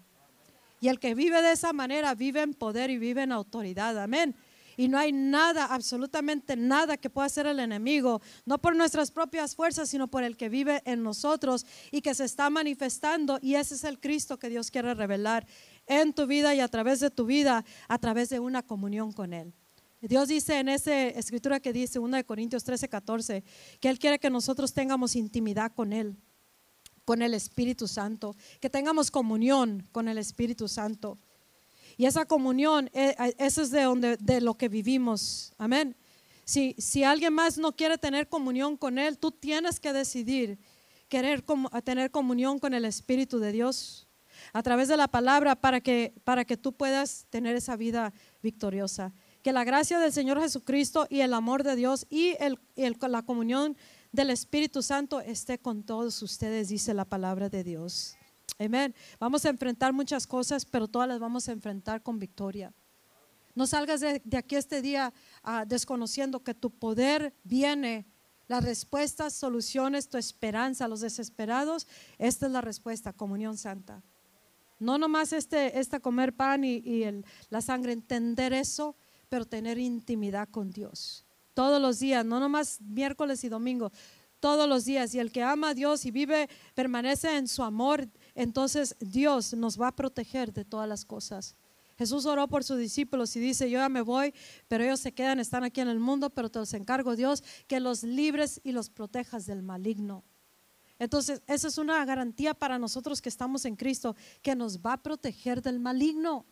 Y 0.81 0.87
el 0.87 0.99
que 0.99 1.15
vive 1.15 1.41
de 1.41 1.51
esa 1.51 1.73
manera 1.73 2.15
vive 2.15 2.41
en 2.41 2.53
poder 2.53 2.89
y 2.89 2.97
vive 2.97 3.23
en 3.23 3.31
autoridad, 3.31 4.01
amén. 4.01 4.35
Y 4.77 4.87
no 4.87 4.97
hay 4.97 5.11
nada, 5.11 5.65
absolutamente 5.65 6.55
nada 6.55 6.95
que 6.95 7.09
pueda 7.09 7.25
hacer 7.25 7.45
el 7.47 7.59
enemigo, 7.59 8.21
no 8.45 8.59
por 8.59 8.77
nuestras 8.77 9.11
propias 9.11 9.53
fuerzas, 9.53 9.89
sino 9.89 10.07
por 10.07 10.23
el 10.23 10.37
que 10.37 10.47
vive 10.47 10.81
en 10.85 11.03
nosotros 11.03 11.65
y 11.91 11.99
que 11.99 12.15
se 12.15 12.23
está 12.23 12.49
manifestando. 12.49 13.39
Y 13.41 13.55
ese 13.55 13.75
es 13.75 13.83
el 13.83 13.99
Cristo 13.99 14.39
que 14.39 14.47
Dios 14.47 14.71
quiere 14.71 14.93
revelar 14.93 15.45
en 15.85 16.13
tu 16.13 16.27
vida 16.27 16.55
y 16.55 16.61
a 16.61 16.69
través 16.69 17.01
de 17.01 17.09
tu 17.09 17.25
vida, 17.25 17.65
a 17.89 17.97
través 17.97 18.29
de 18.29 18.39
una 18.39 18.63
comunión 18.63 19.11
con 19.11 19.33
Él. 19.33 19.53
Dios 20.01 20.29
dice 20.29 20.59
en 20.59 20.69
esa 20.69 21.07
escritura 21.07 21.59
que 21.59 21.73
dice 21.73 21.99
1 21.99 22.17
de 22.17 22.23
Corintios 22.23 22.63
13, 22.63 22.87
14, 22.87 23.43
que 23.79 23.89
Él 23.89 23.99
quiere 23.99 24.19
que 24.19 24.29
nosotros 24.29 24.73
tengamos 24.73 25.15
intimidad 25.15 25.73
con 25.73 25.91
Él, 25.91 26.15
con 27.03 27.21
el 27.21 27.33
Espíritu 27.33 27.87
Santo, 27.87 28.35
que 28.61 28.69
tengamos 28.69 29.11
comunión 29.11 29.87
con 29.91 30.07
el 30.07 30.17
Espíritu 30.17 30.67
Santo. 30.67 31.17
Y 31.97 32.05
esa 32.05 32.25
comunión, 32.25 32.89
eh, 32.93 33.15
eso 33.37 33.61
es 33.61 33.71
de, 33.71 33.83
donde, 33.83 34.15
de 34.17 34.39
lo 34.39 34.55
que 34.55 34.69
vivimos. 34.69 35.53
Amén. 35.57 35.97
Si, 36.45 36.75
si 36.77 37.03
alguien 37.03 37.33
más 37.33 37.57
no 37.57 37.75
quiere 37.75 37.97
tener 37.97 38.29
comunión 38.29 38.77
con 38.77 38.97
Él, 38.97 39.17
tú 39.17 39.31
tienes 39.31 39.79
que 39.79 39.91
decidir 39.91 40.59
querer 41.09 41.43
tener 41.83 42.11
comunión 42.11 42.59
con 42.59 42.73
el 42.73 42.85
Espíritu 42.85 43.39
de 43.39 43.51
Dios 43.51 44.07
a 44.53 44.63
través 44.63 44.87
de 44.87 44.95
la 44.95 45.07
palabra 45.07 45.55
para 45.55 45.81
que, 45.81 46.13
para 46.23 46.45
que 46.45 46.55
tú 46.55 46.71
puedas 46.71 47.25
tener 47.29 47.55
esa 47.55 47.75
vida 47.75 48.13
victoriosa. 48.41 49.13
Que 49.43 49.53
la 49.53 49.63
gracia 49.63 49.99
del 49.99 50.11
Señor 50.11 50.41
Jesucristo 50.41 51.07
y 51.09 51.21
el 51.21 51.33
amor 51.33 51.63
de 51.63 51.75
Dios 51.77 52.05
y 52.09 52.35
el, 52.39 52.59
la 52.75 53.21
comunión 53.21 53.77
del 54.11 54.31
Espíritu 54.31 54.81
Santo 54.81 55.21
esté 55.21 55.59
con 55.59 55.83
todos 55.83 56.21
ustedes, 56.21 56.67
dice 56.67 56.93
la 56.93 57.05
palabra 57.05 57.47
de 57.47 57.63
Dios. 57.63 58.17
Amén. 58.57 58.93
Vamos 59.17 59.45
a 59.45 59.49
enfrentar 59.49 59.93
muchas 59.93 60.27
cosas, 60.27 60.65
pero 60.65 60.89
todas 60.89 61.07
las 61.07 61.19
vamos 61.19 61.47
a 61.47 61.53
enfrentar 61.53 62.03
con 62.03 62.19
victoria. 62.19 62.73
No 63.55 63.65
salgas 63.65 64.01
de, 64.01 64.21
aquí 64.37 64.55
este 64.55 64.81
día 64.81 65.13
ah, 65.43 65.63
desconociendo 65.65 66.43
que 66.43 66.53
tu 66.53 66.69
poder 66.69 67.33
viene, 67.43 68.05
las 68.47 68.63
respuestas, 68.63 69.33
soluciones, 69.33 70.09
tu 70.09 70.17
esperanza, 70.17 70.87
los 70.87 71.01
desesperados. 71.01 71.87
Esta 72.17 72.47
es 72.47 72.51
la 72.51 72.61
respuesta, 72.61 73.13
comunión 73.13 73.57
santa. 73.57 74.03
No 74.79 74.97
nomás 74.97 75.31
este, 75.31 75.79
esta 75.79 75.99
comer 75.99 76.33
pan 76.35 76.63
y, 76.63 76.75
y 76.77 77.23
la 77.49 77.61
sangre, 77.61 77.93
entender 77.93 78.53
eso 78.53 78.95
pero 79.29 79.45
tener 79.45 79.77
intimidad 79.77 80.49
con 80.49 80.71
Dios. 80.71 81.23
Todos 81.53 81.81
los 81.81 81.99
días, 81.99 82.25
no 82.25 82.39
nomás 82.39 82.81
miércoles 82.81 83.43
y 83.43 83.49
domingo, 83.49 83.91
todos 84.39 84.67
los 84.67 84.85
días. 84.85 85.13
Y 85.13 85.19
el 85.19 85.31
que 85.31 85.43
ama 85.43 85.69
a 85.69 85.73
Dios 85.73 86.05
y 86.05 86.11
vive, 86.11 86.49
permanece 86.73 87.37
en 87.37 87.47
su 87.47 87.63
amor, 87.63 88.07
entonces 88.35 88.95
Dios 88.99 89.53
nos 89.53 89.79
va 89.79 89.89
a 89.89 89.95
proteger 89.95 90.53
de 90.53 90.65
todas 90.65 90.89
las 90.89 91.05
cosas. 91.05 91.55
Jesús 91.97 92.25
oró 92.25 92.47
por 92.47 92.63
sus 92.63 92.77
discípulos 92.77 93.35
y 93.35 93.41
dice, 93.41 93.69
yo 93.69 93.79
ya 93.79 93.89
me 93.89 94.01
voy, 94.01 94.33
pero 94.69 94.85
ellos 94.85 95.01
se 95.01 95.11
quedan, 95.11 95.39
están 95.39 95.65
aquí 95.65 95.81
en 95.81 95.89
el 95.89 95.99
mundo, 95.99 96.29
pero 96.29 96.49
te 96.49 96.59
los 96.59 96.73
encargo 96.73 97.15
Dios, 97.17 97.43
que 97.67 97.81
los 97.81 98.03
libres 98.03 98.61
y 98.63 98.71
los 98.71 98.89
protejas 98.89 99.45
del 99.45 99.61
maligno. 99.61 100.23
Entonces, 100.97 101.41
esa 101.47 101.67
es 101.67 101.77
una 101.77 102.03
garantía 102.05 102.53
para 102.53 102.79
nosotros 102.79 103.21
que 103.21 103.27
estamos 103.27 103.65
en 103.65 103.75
Cristo, 103.75 104.15
que 104.41 104.55
nos 104.55 104.79
va 104.79 104.93
a 104.93 105.03
proteger 105.03 105.61
del 105.61 105.79
maligno. 105.79 106.45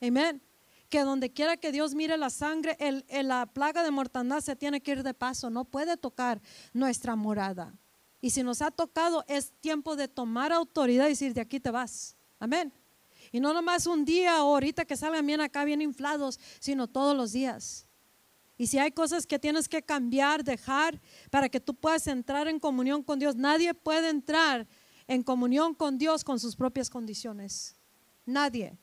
Amén 0.00 0.40
que 0.88 1.00
donde 1.00 1.32
quiera 1.32 1.56
que 1.56 1.72
Dios 1.72 1.94
mire 1.94 2.16
la 2.16 2.30
sangre, 2.30 2.76
el, 2.78 3.04
la 3.26 3.46
plaga 3.46 3.82
de 3.82 3.90
mortandad 3.90 4.40
se 4.40 4.56
tiene 4.56 4.80
que 4.80 4.92
ir 4.92 5.02
de 5.02 5.14
paso, 5.14 5.50
no 5.50 5.64
puede 5.64 5.96
tocar 5.96 6.40
nuestra 6.72 7.16
morada. 7.16 7.74
Y 8.20 8.30
si 8.30 8.42
nos 8.42 8.62
ha 8.62 8.70
tocado, 8.70 9.24
es 9.28 9.52
tiempo 9.60 9.96
de 9.96 10.08
tomar 10.08 10.52
autoridad 10.52 11.06
y 11.06 11.10
decir, 11.10 11.34
de 11.34 11.40
aquí 11.40 11.60
te 11.60 11.70
vas. 11.70 12.16
Amén. 12.38 12.72
Y 13.32 13.40
no 13.40 13.52
nomás 13.52 13.86
un 13.86 14.04
día 14.04 14.42
o 14.44 14.54
ahorita 14.54 14.84
que 14.84 14.96
salgan 14.96 15.26
bien 15.26 15.40
acá, 15.40 15.64
bien 15.64 15.82
inflados, 15.82 16.38
sino 16.58 16.86
todos 16.88 17.16
los 17.16 17.32
días. 17.32 17.86
Y 18.58 18.68
si 18.68 18.78
hay 18.78 18.90
cosas 18.90 19.26
que 19.26 19.38
tienes 19.38 19.68
que 19.68 19.82
cambiar, 19.82 20.42
dejar, 20.42 21.00
para 21.30 21.48
que 21.48 21.60
tú 21.60 21.74
puedas 21.74 22.06
entrar 22.06 22.48
en 22.48 22.58
comunión 22.58 23.02
con 23.02 23.18
Dios, 23.18 23.36
nadie 23.36 23.74
puede 23.74 24.08
entrar 24.08 24.66
en 25.06 25.22
comunión 25.22 25.74
con 25.74 25.98
Dios 25.98 26.24
con 26.24 26.40
sus 26.40 26.56
propias 26.56 26.88
condiciones. 26.88 27.76
Nadie. 28.24 28.78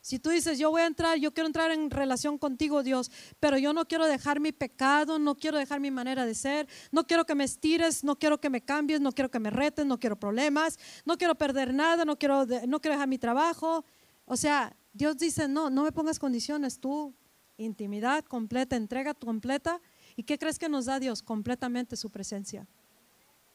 Si 0.00 0.18
tú 0.18 0.30
dices, 0.30 0.58
yo 0.58 0.70
voy 0.70 0.82
a 0.82 0.86
entrar, 0.86 1.18
yo 1.18 1.34
quiero 1.34 1.46
entrar 1.46 1.70
en 1.70 1.90
relación 1.90 2.38
contigo, 2.38 2.82
Dios, 2.82 3.10
pero 3.40 3.58
yo 3.58 3.72
no 3.72 3.86
quiero 3.86 4.06
dejar 4.06 4.40
mi 4.40 4.52
pecado, 4.52 5.18
no 5.18 5.36
quiero 5.36 5.58
dejar 5.58 5.80
mi 5.80 5.90
manera 5.90 6.24
de 6.24 6.34
ser, 6.34 6.68
no 6.92 7.06
quiero 7.06 7.26
que 7.26 7.34
me 7.34 7.44
estires, 7.44 8.04
no 8.04 8.18
quiero 8.18 8.40
que 8.40 8.48
me 8.48 8.60
cambies, 8.60 9.00
no 9.00 9.12
quiero 9.12 9.30
que 9.30 9.40
me 9.40 9.50
retes, 9.50 9.84
no 9.84 9.98
quiero 9.98 10.16
problemas, 10.16 10.78
no 11.04 11.18
quiero 11.18 11.34
perder 11.34 11.74
nada, 11.74 12.04
no 12.04 12.16
quiero, 12.16 12.46
no 12.46 12.80
quiero 12.80 12.94
dejar 12.94 13.08
mi 13.08 13.18
trabajo. 13.18 13.84
O 14.24 14.36
sea, 14.36 14.76
Dios 14.92 15.18
dice, 15.18 15.48
no, 15.48 15.68
no 15.68 15.82
me 15.82 15.92
pongas 15.92 16.18
condiciones, 16.18 16.78
tú, 16.78 17.14
intimidad 17.56 18.24
completa, 18.24 18.76
entrega 18.76 19.14
completa. 19.14 19.80
¿Y 20.16 20.22
qué 20.22 20.38
crees 20.38 20.58
que 20.58 20.68
nos 20.68 20.86
da 20.86 20.98
Dios? 20.98 21.22
Completamente 21.22 21.96
su 21.96 22.10
presencia. 22.10 22.66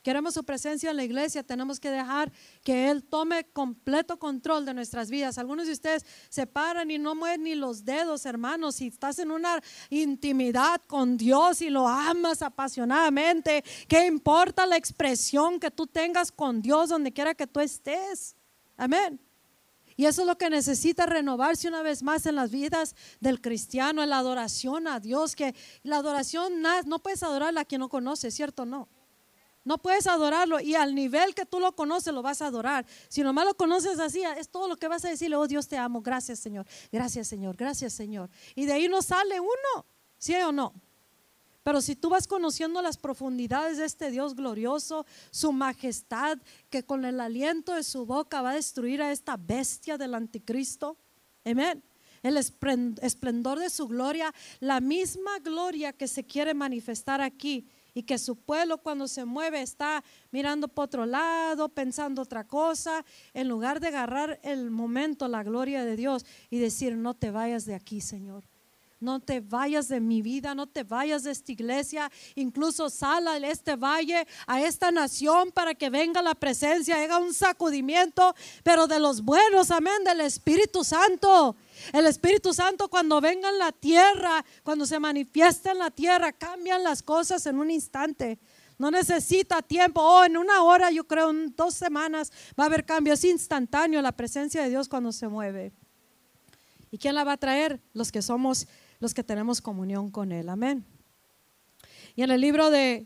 Queremos 0.03 0.33
su 0.33 0.43
presencia 0.43 0.91
en 0.91 0.97
la 0.97 1.05
iglesia, 1.05 1.43
tenemos 1.43 1.79
que 1.79 1.89
dejar 1.89 2.29
que 2.61 2.91
Él 2.91 3.05
tome 3.05 3.45
completo 3.45 4.19
control 4.19 4.65
de 4.65 4.73
nuestras 4.73 5.09
vidas. 5.09 5.37
Algunos 5.37 5.65
de 5.65 5.71
ustedes 5.71 6.05
se 6.27 6.45
paran 6.45 6.91
y 6.91 6.97
no 6.97 7.15
mueven 7.15 7.43
ni 7.43 7.55
los 7.55 7.85
dedos, 7.85 8.25
hermanos. 8.25 8.75
Si 8.75 8.87
estás 8.87 9.17
en 9.19 9.31
una 9.31 9.63
intimidad 9.89 10.81
con 10.87 11.15
Dios 11.15 11.61
y 11.61 11.69
lo 11.69 11.87
amas 11.87 12.41
apasionadamente, 12.41 13.63
¿qué 13.87 14.05
importa 14.05 14.65
la 14.65 14.75
expresión 14.75 15.57
que 15.57 15.71
tú 15.71 15.87
tengas 15.87 16.33
con 16.33 16.61
Dios 16.61 16.89
donde 16.89 17.13
quiera 17.13 17.33
que 17.33 17.47
tú 17.47 17.61
estés? 17.61 18.35
Amén. 18.75 19.21
Y 19.95 20.05
eso 20.05 20.23
es 20.23 20.27
lo 20.27 20.37
que 20.37 20.49
necesita 20.49 21.05
renovarse 21.05 21.69
una 21.69 21.81
vez 21.81 22.03
más 22.03 22.25
en 22.25 22.35
las 22.35 22.51
vidas 22.51 22.93
del 23.21 23.39
cristiano, 23.39 24.05
la 24.05 24.17
adoración 24.17 24.85
a 24.87 24.99
Dios, 24.99 25.35
que 25.35 25.55
la 25.83 25.97
adoración 25.97 26.61
no 26.61 26.99
puedes 26.99 27.23
adorarla 27.23 27.61
a 27.61 27.65
quien 27.65 27.79
no 27.79 27.87
conoce, 27.87 28.31
¿cierto? 28.31 28.65
No. 28.65 28.89
No 29.65 29.77
puedes 29.77 30.07
adorarlo 30.07 30.59
y 30.59 30.75
al 30.75 30.93
nivel 30.93 31.33
que 31.33 31.45
tú 31.45 31.59
lo 31.59 31.73
conoces 31.73 32.13
lo 32.13 32.21
vas 32.21 32.41
a 32.41 32.47
adorar. 32.47 32.85
Si 33.07 33.23
nomás 33.23 33.45
lo 33.45 33.55
conoces 33.55 33.97
así, 33.99 34.21
es 34.37 34.49
todo 34.49 34.67
lo 34.67 34.75
que 34.75 34.89
vas 34.89 35.05
a 35.05 35.09
decirle, 35.09 35.37
oh 35.37 35.47
Dios 35.47 35.67
te 35.67 35.77
amo, 35.77 36.01
gracias 36.01 36.39
Señor, 36.39 36.65
gracias 36.91 37.27
Señor, 37.27 37.55
gracias 37.55 37.93
Señor. 37.93 38.29
Y 38.55 38.65
de 38.65 38.73
ahí 38.73 38.89
no 38.89 39.01
sale 39.01 39.39
uno, 39.39 39.85
¿sí 40.17 40.35
o 40.35 40.51
no? 40.51 40.73
Pero 41.63 41.81
si 41.81 41.95
tú 41.95 42.09
vas 42.09 42.27
conociendo 42.27 42.81
las 42.81 42.97
profundidades 42.97 43.77
de 43.77 43.85
este 43.85 44.11
Dios 44.11 44.35
glorioso, 44.35 45.05
su 45.31 45.53
majestad, 45.53 46.37
que 46.69 46.83
con 46.83 47.05
el 47.05 47.21
aliento 47.21 47.73
de 47.73 47.83
su 47.83 48.05
boca 48.05 48.41
va 48.41 48.51
a 48.51 48.55
destruir 48.55 49.01
a 49.01 49.13
esta 49.13 49.37
bestia 49.37 49.97
del 49.97 50.13
anticristo, 50.13 50.97
amén. 51.45 51.81
El 52.21 52.37
esplendor 52.37 53.59
de 53.59 53.69
su 53.69 53.87
gloria, 53.87 54.33
la 54.59 54.81
misma 54.81 55.39
gloria 55.39 55.93
que 55.93 56.07
se 56.07 56.25
quiere 56.25 56.53
manifestar 56.53 57.21
aquí 57.21 57.67
y 57.93 58.03
que 58.03 58.17
su 58.17 58.35
pueblo 58.35 58.79
cuando 58.79 59.07
se 59.07 59.25
mueve 59.25 59.61
está 59.61 60.03
mirando 60.31 60.67
por 60.67 60.85
otro 60.85 61.05
lado, 61.05 61.69
pensando 61.69 62.21
otra 62.21 62.45
cosa, 62.45 63.05
en 63.33 63.47
lugar 63.47 63.79
de 63.79 63.87
agarrar 63.87 64.39
el 64.43 64.71
momento, 64.71 65.27
la 65.27 65.43
gloria 65.43 65.85
de 65.85 65.95
Dios 65.95 66.25
y 66.49 66.59
decir, 66.59 66.95
no 66.95 67.13
te 67.13 67.31
vayas 67.31 67.65
de 67.65 67.75
aquí, 67.75 68.01
Señor 68.01 68.52
no 69.03 69.19
te 69.19 69.41
vayas 69.41 69.87
de 69.89 69.99
mi 69.99 70.21
vida, 70.21 70.55
no 70.55 70.65
te 70.65 70.83
vayas 70.83 71.23
de 71.23 71.31
esta 71.31 71.51
iglesia, 71.51 72.11
incluso 72.35 72.89
sal 72.89 73.27
a 73.27 73.37
este 73.37 73.75
valle, 73.75 74.25
a 74.47 74.61
esta 74.61 74.91
nación 74.91 75.51
para 75.51 75.75
que 75.75 75.89
venga 75.89 76.21
la 76.21 76.33
presencia, 76.33 77.01
haga 77.03 77.17
un 77.17 77.33
sacudimiento, 77.33 78.33
pero 78.63 78.87
de 78.87 78.99
los 78.99 79.21
buenos, 79.21 79.71
amén, 79.71 80.03
del 80.05 80.21
Espíritu 80.21 80.83
Santo. 80.83 81.55
El 81.91 82.05
Espíritu 82.05 82.53
Santo 82.53 82.87
cuando 82.87 83.19
venga 83.19 83.49
en 83.49 83.59
la 83.59 83.71
tierra, 83.71 84.43
cuando 84.63 84.85
se 84.85 84.99
manifiesta 84.99 85.71
en 85.71 85.79
la 85.79 85.91
tierra, 85.91 86.31
cambian 86.31 86.83
las 86.83 87.03
cosas 87.03 87.45
en 87.45 87.59
un 87.59 87.69
instante. 87.69 88.39
No 88.77 88.89
necesita 88.89 89.61
tiempo. 89.61 90.01
Oh, 90.01 90.23
en 90.23 90.37
una 90.37 90.63
hora, 90.63 90.91
yo 90.91 91.05
creo, 91.05 91.29
en 91.29 91.53
dos 91.55 91.73
semanas 91.73 92.31
va 92.59 92.63
a 92.63 92.67
haber 92.67 92.85
cambios. 92.85 93.19
Es 93.19 93.31
instantáneo 93.31 94.01
la 94.01 94.11
presencia 94.11 94.63
de 94.63 94.69
Dios 94.69 94.87
cuando 94.87 95.11
se 95.11 95.27
mueve. 95.27 95.73
¿Y 96.93 96.97
quién 96.97 97.15
la 97.15 97.23
va 97.23 97.33
a 97.33 97.37
traer? 97.37 97.81
Los 97.93 98.11
que 98.11 98.21
somos 98.21 98.67
los 99.03 99.13
que 99.13 99.23
tenemos 99.23 99.59
comunión 99.59 100.09
con 100.09 100.31
Él. 100.31 100.47
Amén. 100.47 100.85
Y 102.15 102.23
en 102.23 102.31
el 102.31 102.39
libro 102.39 102.69
de 102.69 103.05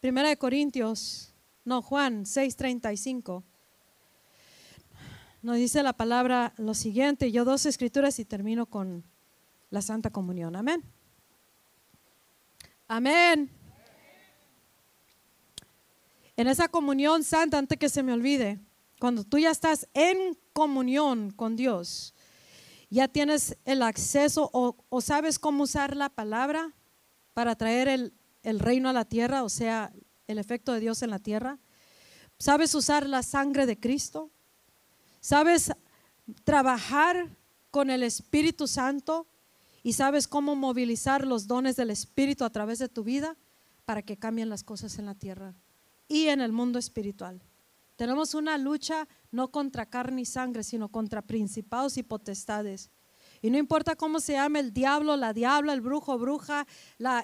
Primera 0.00 0.28
de 0.28 0.36
Corintios, 0.36 1.32
no, 1.64 1.82
Juan 1.82 2.24
6:35, 2.24 3.44
nos 5.42 5.56
dice 5.56 5.84
la 5.84 5.92
palabra 5.92 6.52
lo 6.56 6.74
siguiente, 6.74 7.30
yo 7.30 7.44
dos 7.44 7.64
escrituras 7.64 8.18
y 8.18 8.24
termino 8.24 8.66
con 8.66 9.04
la 9.70 9.82
Santa 9.82 10.10
Comunión. 10.10 10.56
Amén. 10.56 10.82
Amén. 12.88 13.50
En 16.36 16.48
esa 16.48 16.66
comunión 16.66 17.22
santa, 17.22 17.56
antes 17.56 17.78
que 17.78 17.88
se 17.88 18.02
me 18.02 18.12
olvide, 18.12 18.58
cuando 18.98 19.22
tú 19.22 19.38
ya 19.38 19.52
estás 19.52 19.86
en 19.94 20.36
comunión 20.52 21.30
con 21.30 21.54
Dios, 21.54 22.14
ya 22.90 23.06
tienes 23.06 23.56
el 23.64 23.82
acceso 23.82 24.50
o, 24.52 25.00
sabes 25.00 25.38
cómo 25.38 25.62
usar 25.62 25.96
la 25.96 26.08
palabra 26.08 26.74
para 27.32 27.54
traer 27.54 27.88
el, 27.88 28.12
el 28.42 28.58
reino 28.58 28.88
a 28.88 28.92
la 28.92 29.04
tierra, 29.04 29.44
o 29.44 29.48
sea, 29.48 29.92
el 30.26 30.38
efecto 30.38 30.72
de 30.72 30.80
Dios 30.80 31.02
en 31.02 31.10
la 31.10 31.20
tierra. 31.20 31.58
¿Sabes 32.38 32.74
usar 32.74 33.06
la 33.06 33.22
sangre 33.22 33.66
de 33.66 33.78
Cristo? 33.78 34.30
¿Sabes 35.20 35.72
trabajar 36.42 37.28
con 37.70 37.90
el 37.90 38.02
Espíritu 38.02 38.66
Santo? 38.66 39.26
¿Y 39.82 39.92
sabes 39.92 40.26
cómo 40.26 40.56
movilizar 40.56 41.26
los 41.26 41.46
dones 41.46 41.76
del 41.76 41.90
Espíritu 41.90 42.44
a 42.44 42.50
través 42.50 42.78
de 42.80 42.88
tu 42.88 43.04
vida 43.04 43.36
para 43.84 44.02
que 44.02 44.18
cambien 44.18 44.48
las 44.48 44.64
cosas 44.64 44.98
en 44.98 45.06
la 45.06 45.14
tierra 45.14 45.54
y 46.08 46.26
en 46.26 46.40
el 46.40 46.52
mundo 46.52 46.78
espiritual? 46.78 47.40
Tenemos 48.00 48.32
una 48.32 48.56
lucha 48.56 49.06
no 49.30 49.50
contra 49.50 49.84
carne 49.84 50.22
y 50.22 50.24
sangre, 50.24 50.62
sino 50.62 50.88
contra 50.88 51.20
principados 51.20 51.98
y 51.98 52.02
potestades. 52.02 52.90
Y 53.42 53.50
no 53.50 53.58
importa 53.58 53.94
cómo 53.94 54.20
se 54.20 54.32
llame 54.32 54.60
el 54.60 54.72
diablo, 54.72 55.18
la 55.18 55.34
diabla, 55.34 55.74
el 55.74 55.82
brujo, 55.82 56.16
bruja, 56.16 56.66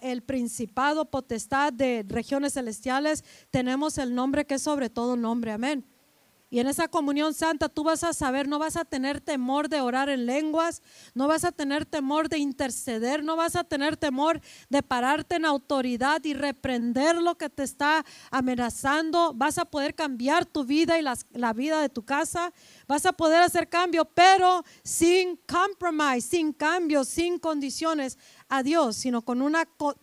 el 0.03 0.22
principado, 0.22 1.11
potestad 1.11 1.72
de 1.72 2.05
regiones 2.07 2.53
celestiales, 2.53 3.24
tenemos 3.51 3.97
el 3.97 4.14
nombre 4.14 4.45
que 4.45 4.57
es 4.57 4.62
sobre 4.62 4.91
todo 4.91 5.16
nombre. 5.16 5.53
Amén. 5.53 5.87
Y 6.49 6.61
en 6.61 6.69
esa 6.69 6.87
comunión 6.87 7.35
santa 7.35 7.69
tú 7.69 7.83
vas 7.83 8.05
a 8.05 8.13
saber, 8.13 8.47
no 8.47 8.61
vas 8.61 8.77
a 8.77 8.85
tener 8.85 9.21
temor 9.21 9.69
de 9.69 9.81
orar 9.81 10.09
en 10.09 10.27
lenguas, 10.27 10.81
no 11.13 11.27
vas 11.27 11.43
a 11.43 11.51
tener 11.51 11.85
temor 11.87 12.29
de 12.29 12.39
interceder, 12.39 13.25
no 13.25 13.35
vas 13.35 13.57
a 13.57 13.65
tener 13.65 13.97
temor 13.97 14.41
de 14.69 14.81
pararte 14.81 15.37
en 15.37 15.45
autoridad 15.45 16.25
y 16.25 16.35
reprender 16.35 17.17
lo 17.17 17.37
que 17.37 17.51
te 17.51 17.65
está 17.65 18.05
amenazando. 18.31 19.33
Vas 19.35 19.59
a 19.59 19.65
poder 19.65 19.97
cambiar 19.97 20.47
tu 20.47 20.65
vida 20.65 21.01
y 21.01 21.03
la, 21.03 21.53
vida 21.53 21.81
de 21.81 21.89
tu 21.89 22.05
casa. 22.05 22.53
Vas 22.87 23.07
a 23.07 23.13
poder 23.13 23.43
hacer 23.43 23.69
cambio, 23.69 24.05
pero 24.05 24.65
sin 24.85 25.41
compromise, 25.49 26.29
sin 26.29 26.53
cambio, 26.53 27.05
sin 27.05 27.41
condiciones 27.41 28.19
a 28.49 28.63
Dios, 28.63 28.95
sino 28.95 29.23
con 29.23 29.43
un 29.43 29.57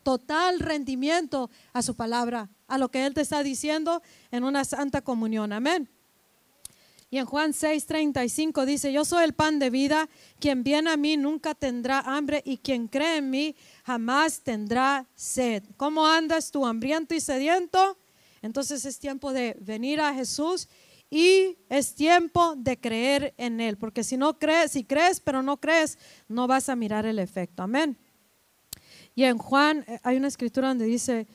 total 0.04 0.60
rendimiento 0.60 1.50
a 1.72 1.82
su 1.82 1.96
palabra, 1.96 2.50
a 2.68 2.78
lo 2.78 2.92
que 2.92 3.06
Él 3.06 3.14
te 3.14 3.22
está 3.22 3.44
diciendo 3.44 4.02
en 4.30 4.44
una 4.44 4.66
santa 4.66 5.02
comunión. 5.02 5.54
Amén. 5.54 5.90
Y 7.14 7.20
en 7.20 7.28
Juan 7.28 7.54
6:35 7.54 8.66
dice, 8.66 8.92
yo 8.92 9.06
soy 9.06 9.24
el 9.24 9.34
pan 9.34 9.60
de 9.60 9.70
vida, 9.70 10.10
quien 10.40 10.64
viene 10.64 10.90
a 10.90 10.98
mí 10.98 11.16
nunca 11.16 11.54
tendrá 11.54 12.00
hambre 12.00 12.42
y 12.44 12.58
quien 12.58 12.88
cree 12.88 13.18
en 13.18 13.30
mí 13.30 13.56
jamás 13.84 14.42
tendrá 14.42 15.08
sed. 15.14 15.64
¿Cómo 15.78 16.08
andas 16.08 16.50
tú 16.50 16.66
hambriento 16.66 17.14
y 17.14 17.20
sediento? 17.20 18.00
Entonces 18.42 18.84
es 18.86 18.98
tiempo 18.98 19.32
de 19.32 19.56
venir 19.62 20.02
a 20.02 20.12
Jesús 20.16 20.68
y 21.12 21.56
es 21.70 21.94
tiempo 21.94 22.56
de 22.56 22.80
creer 22.80 23.36
en 23.38 23.62
Él, 23.62 23.78
porque 23.78 24.04
si 24.04 24.18
no 24.18 24.40
crees, 24.40 24.72
si 24.72 24.84
crees 24.84 25.20
pero 25.20 25.44
no 25.44 25.58
crees, 25.58 26.00
no 26.28 26.48
vas 26.48 26.68
a 26.68 26.76
mirar 26.76 27.06
el 27.06 27.20
efecto. 27.20 27.62
Amén. 27.62 27.96
Y 29.14 29.26
en 29.26 29.38
Juan 29.38 29.86
eh, 29.88 30.00
hay 30.02 30.18
una 30.18 30.30
escritura 30.30 30.70
donde 30.70 30.86
dice, 30.86 31.28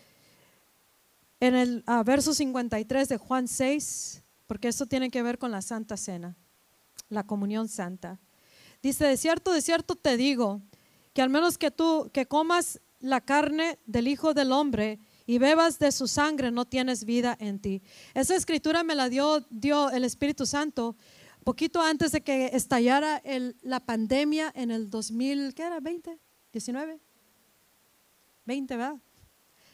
en 1.38 1.54
el 1.54 1.84
verso 2.04 2.34
53 2.34 3.08
de 3.10 3.16
Juan 3.16 3.46
6, 3.46 4.24
porque 4.48 4.68
eso 4.68 4.86
tiene 4.86 5.10
que 5.10 5.22
ver 5.22 5.38
con 5.38 5.52
la 5.52 5.62
Santa 5.62 5.96
Cena, 5.96 6.34
la 7.10 7.22
comunión 7.22 7.68
santa. 7.68 8.18
Dice, 8.82 9.04
de 9.04 9.16
cierto, 9.16 9.52
de 9.52 9.60
cierto 9.62 9.94
te 9.94 10.16
digo, 10.16 10.62
que 11.12 11.22
al 11.22 11.28
menos 11.28 11.58
que 11.58 11.70
tú, 11.70 12.10
que 12.12 12.26
comas 12.26 12.80
la 12.98 13.20
carne 13.20 13.78
del 13.86 14.08
Hijo 14.08 14.34
del 14.34 14.50
Hombre 14.50 14.98
y 15.26 15.38
bebas 15.38 15.78
de 15.78 15.92
su 15.92 16.08
sangre, 16.08 16.50
no 16.50 16.64
tienes 16.64 17.04
vida 17.04 17.36
en 17.38 17.60
ti. 17.60 17.82
Esa 18.14 18.34
escritura 18.34 18.82
me 18.82 18.94
la 18.94 19.08
dio, 19.10 19.44
el 19.92 20.04
Espíritu 20.04 20.46
Santo 20.46 20.96
poquito 21.44 21.80
antes 21.80 22.12
de 22.12 22.22
que 22.22 22.50
estallara 22.52 23.22
la 23.62 23.80
pandemia 23.80 24.50
en 24.54 24.70
el 24.70 24.90
2000, 24.90 25.54
¿qué 25.54 25.62
era? 25.62 25.78
¿20? 25.80 26.18
¿19? 26.52 27.00
20, 28.44 28.76
¿verdad? 28.76 28.96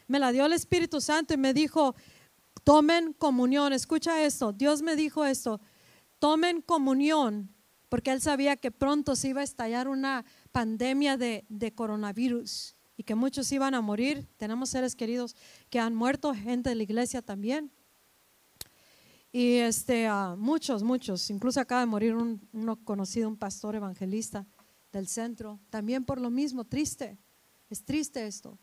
Me 0.07 0.19
la 0.19 0.31
dio 0.31 0.45
el 0.45 0.53
Espíritu 0.53 1.01
Santo 1.01 1.33
y 1.33 1.37
me 1.37 1.53
dijo, 1.53 1.95
Tomen 2.63 3.13
comunión. 3.13 3.73
Escucha 3.73 4.23
esto. 4.23 4.53
Dios 4.53 4.81
me 4.81 4.95
dijo 4.95 5.25
esto. 5.25 5.59
Tomen 6.19 6.61
comunión 6.61 7.55
porque 7.89 8.11
él 8.11 8.21
sabía 8.21 8.57
que 8.57 8.71
pronto 8.71 9.15
se 9.15 9.29
iba 9.29 9.41
a 9.41 9.43
estallar 9.43 9.87
una 9.87 10.25
pandemia 10.51 11.17
de, 11.17 11.73
coronavirus 11.75 12.75
y 12.97 13.03
que 13.03 13.15
muchos 13.15 13.51
iban 13.51 13.73
a 13.73 13.81
morir. 13.81 14.27
Tenemos 14.37 14.69
seres 14.69 14.95
queridos 14.95 15.35
que 15.69 15.79
han 15.79 15.95
muerto, 15.95 16.33
gente 16.33 16.69
de 16.69 16.75
la 16.75 16.83
iglesia 16.83 17.21
también. 17.21 17.71
Y 19.31 19.55
este, 19.57 20.09
muchos, 20.37 20.81
muchos, 20.81 21.29
incluso 21.29 21.59
acaba 21.59 21.81
de 21.81 21.87
morir 21.87 22.15
un, 22.15 22.47
uno 22.53 22.77
conocido, 22.83 23.27
un 23.27 23.37
pastor 23.37 23.75
evangelista 23.75 24.45
del 24.91 25.07
centro, 25.07 25.59
también 25.69 26.05
por 26.05 26.21
lo 26.21 26.29
mismo, 26.29 26.63
triste, 26.63 27.17
es 27.69 27.83
triste 27.83 28.25
esto 28.25 28.57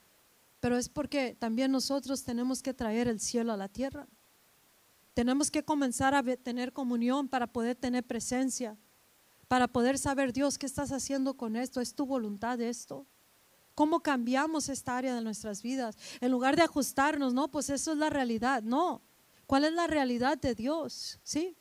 pero 0.63 0.79
es 0.79 0.89
porque 0.89 1.35
también 1.35 1.73
nosotros 1.73 2.23
tenemos 2.23 2.63
que 2.63 2.73
traer 2.73 3.09
el 3.09 3.19
cielo 3.19 3.53
a 3.53 3.57
la 3.57 3.67
tierra. 3.67 4.07
Tenemos 5.13 5.51
que 5.51 5.65
comenzar 5.65 6.15
a 6.15 6.23
tener 6.37 6.73
comunión 6.73 7.27
para 7.29 7.49
poder 7.49 7.75
tener 7.75 8.05
presencia, 8.07 8.79
para 9.49 9.67
poder 9.67 9.99
saber, 9.99 10.33
Dios, 10.33 10.59
¿qué 10.59 10.67
estás 10.67 10.93
haciendo 10.93 11.35
con 11.35 11.57
esto? 11.57 11.81
¿Es 11.81 11.97
tu 11.97 12.07
voluntad 12.07 12.61
esto? 12.61 13.09
¿Cómo 13.75 14.05
cambiamos 14.05 14.69
esta 14.69 14.97
área 14.97 15.17
de 15.17 15.21
nuestras 15.21 15.63
vidas? 15.63 15.97
En 16.21 16.31
lugar 16.31 16.55
de 16.55 16.63
ajustarnos, 16.63 17.35
no, 17.35 17.51
pues 17.51 17.69
eso 17.69 17.91
es 17.91 17.99
la 17.99 18.09
realidad, 18.09 18.63
no. 18.63 19.03
¿Cuál 19.47 19.65
es 19.65 19.73
la 19.73 19.89
realidad 19.89 20.39
de 20.39 20.55
Dios? 20.55 21.19
¿Sí? 21.25 21.57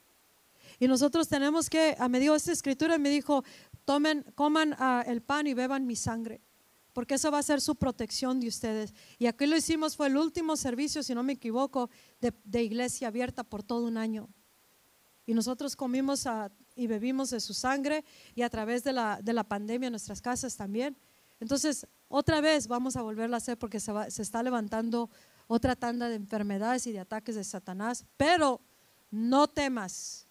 Y 0.78 0.88
nosotros 0.88 1.28
tenemos 1.28 1.72
que, 1.72 1.96
a 1.98 2.08
me 2.08 2.20
dio 2.20 2.36
esta 2.36 2.52
escritura, 2.52 3.00
me 3.00 3.10
dijo, 3.10 3.44
tomen, 3.84 4.32
coman 4.36 4.76
ah, 4.78 5.04
el 5.08 5.24
pan 5.24 5.48
y 5.48 5.56
beban 5.56 5.88
mi 5.88 5.96
sangre 5.96 6.40
porque 6.94 7.16
eso 7.16 7.32
va 7.32 7.40
a 7.40 7.44
ser 7.44 7.62
su 7.62 7.76
protección 7.76 8.40
de 8.40 8.48
ustedes. 8.48 8.94
Y 9.18 9.28
aquí 9.28 9.46
lo 9.46 9.56
hicimos, 9.56 9.96
fue 9.96 10.08
el 10.08 10.18
último 10.18 10.58
servicio, 10.58 11.04
si 11.04 11.16
no 11.16 11.24
me 11.24 11.34
equivoco, 11.34 11.90
de, 12.20 12.64
iglesia 12.64 13.08
abierta 13.08 13.44
por 13.44 13.64
todo 13.64 13.86
un 13.86 13.98
año. 13.98 14.30
Y 15.26 15.34
nosotros 15.34 15.76
comimos 15.76 16.26
y 16.76 16.88
bebimos 16.88 17.30
de 17.30 17.40
su 17.40 17.54
sangre 17.54 18.04
y 18.36 18.42
a 18.42 18.50
través 18.50 18.84
de 18.84 18.94
la, 18.94 19.20
de 19.22 19.34
la 19.34 19.44
pandemia 19.44 19.88
en 19.88 19.94
nuestras 19.94 20.22
casas 20.22 20.56
también. 20.58 20.98
Entonces, 21.40 21.88
otra 22.08 22.42
vez 22.42 22.68
vamos 22.68 22.96
a 22.96 23.02
volverlo 23.02 23.36
a 23.36 23.38
hacer 23.38 23.58
porque 23.58 23.80
se, 23.80 23.92
se 24.10 24.22
está 24.22 24.44
levantando 24.44 25.10
otra 25.48 25.76
tanda 25.76 26.10
de 26.10 26.16
enfermedades 26.16 26.88
y 26.88 26.92
de 26.92 27.00
ataques 27.00 27.36
de 27.36 27.44
Satanás. 27.44 28.06
Pero 28.18 28.62
no 29.10 29.48
temas, 29.48 30.28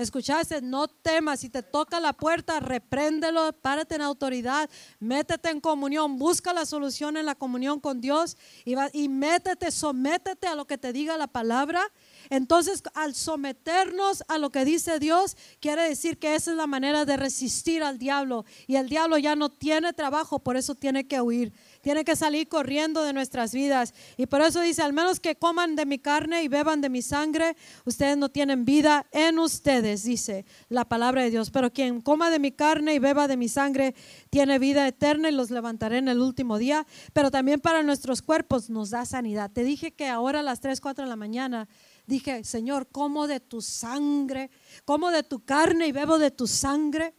Escuchaste, 0.00 0.62
no 0.62 0.88
temas, 0.88 1.40
si 1.40 1.50
te 1.50 1.62
toca 1.62 2.00
la 2.00 2.14
puerta, 2.14 2.58
repréndelo, 2.58 3.52
párate 3.52 3.96
en 3.96 4.00
autoridad, 4.00 4.70
métete 4.98 5.50
en 5.50 5.60
comunión, 5.60 6.18
busca 6.18 6.54
la 6.54 6.64
solución 6.64 7.18
en 7.18 7.26
la 7.26 7.34
comunión 7.34 7.80
con 7.80 8.00
Dios 8.00 8.38
y, 8.64 8.74
y 8.94 9.10
métete, 9.10 9.70
sométete 9.70 10.46
a 10.46 10.54
lo 10.54 10.66
que 10.66 10.78
te 10.78 10.94
diga 10.94 11.18
la 11.18 11.26
palabra. 11.26 11.82
Entonces, 12.30 12.82
al 12.94 13.14
someternos 13.14 14.24
a 14.28 14.38
lo 14.38 14.48
que 14.48 14.64
dice 14.64 14.98
Dios, 14.98 15.36
quiere 15.60 15.82
decir 15.82 16.18
que 16.18 16.34
esa 16.34 16.52
es 16.52 16.56
la 16.56 16.66
manera 16.66 17.04
de 17.04 17.18
resistir 17.18 17.82
al 17.82 17.98
diablo. 17.98 18.46
Y 18.66 18.76
el 18.76 18.88
diablo 18.88 19.18
ya 19.18 19.36
no 19.36 19.50
tiene 19.50 19.92
trabajo, 19.92 20.38
por 20.38 20.56
eso 20.56 20.74
tiene 20.74 21.06
que 21.06 21.20
huir 21.20 21.52
tiene 21.80 22.04
que 22.04 22.16
salir 22.16 22.48
corriendo 22.48 23.02
de 23.02 23.12
nuestras 23.12 23.52
vidas. 23.52 23.94
Y 24.16 24.26
por 24.26 24.40
eso 24.40 24.60
dice, 24.60 24.82
al 24.82 24.92
menos 24.92 25.20
que 25.20 25.36
coman 25.36 25.76
de 25.76 25.86
mi 25.86 25.98
carne 25.98 26.42
y 26.42 26.48
beban 26.48 26.80
de 26.80 26.88
mi 26.88 27.02
sangre, 27.02 27.56
ustedes 27.84 28.16
no 28.16 28.28
tienen 28.28 28.64
vida 28.64 29.06
en 29.12 29.38
ustedes, 29.38 30.02
dice 30.04 30.44
la 30.68 30.84
palabra 30.84 31.22
de 31.22 31.30
Dios. 31.30 31.50
Pero 31.50 31.72
quien 31.72 32.00
coma 32.00 32.30
de 32.30 32.38
mi 32.38 32.52
carne 32.52 32.94
y 32.94 32.98
beba 32.98 33.28
de 33.28 33.36
mi 33.36 33.48
sangre, 33.48 33.94
tiene 34.30 34.58
vida 34.58 34.86
eterna 34.86 35.28
y 35.28 35.32
los 35.32 35.50
levantaré 35.50 35.98
en 35.98 36.08
el 36.08 36.20
último 36.20 36.58
día. 36.58 36.86
Pero 37.12 37.30
también 37.30 37.60
para 37.60 37.82
nuestros 37.82 38.22
cuerpos 38.22 38.70
nos 38.70 38.90
da 38.90 39.04
sanidad. 39.04 39.50
Te 39.50 39.64
dije 39.64 39.92
que 39.92 40.08
ahora 40.08 40.40
a 40.40 40.42
las 40.42 40.60
3, 40.60 40.80
4 40.80 41.04
de 41.04 41.08
la 41.10 41.16
mañana 41.16 41.68
dije, 42.06 42.44
Señor, 42.44 42.88
como 42.90 43.26
de 43.26 43.40
tu 43.40 43.62
sangre, 43.62 44.50
como 44.84 45.10
de 45.10 45.22
tu 45.22 45.44
carne 45.44 45.86
y 45.86 45.92
bebo 45.92 46.18
de 46.18 46.30
tu 46.30 46.46
sangre. 46.46 47.14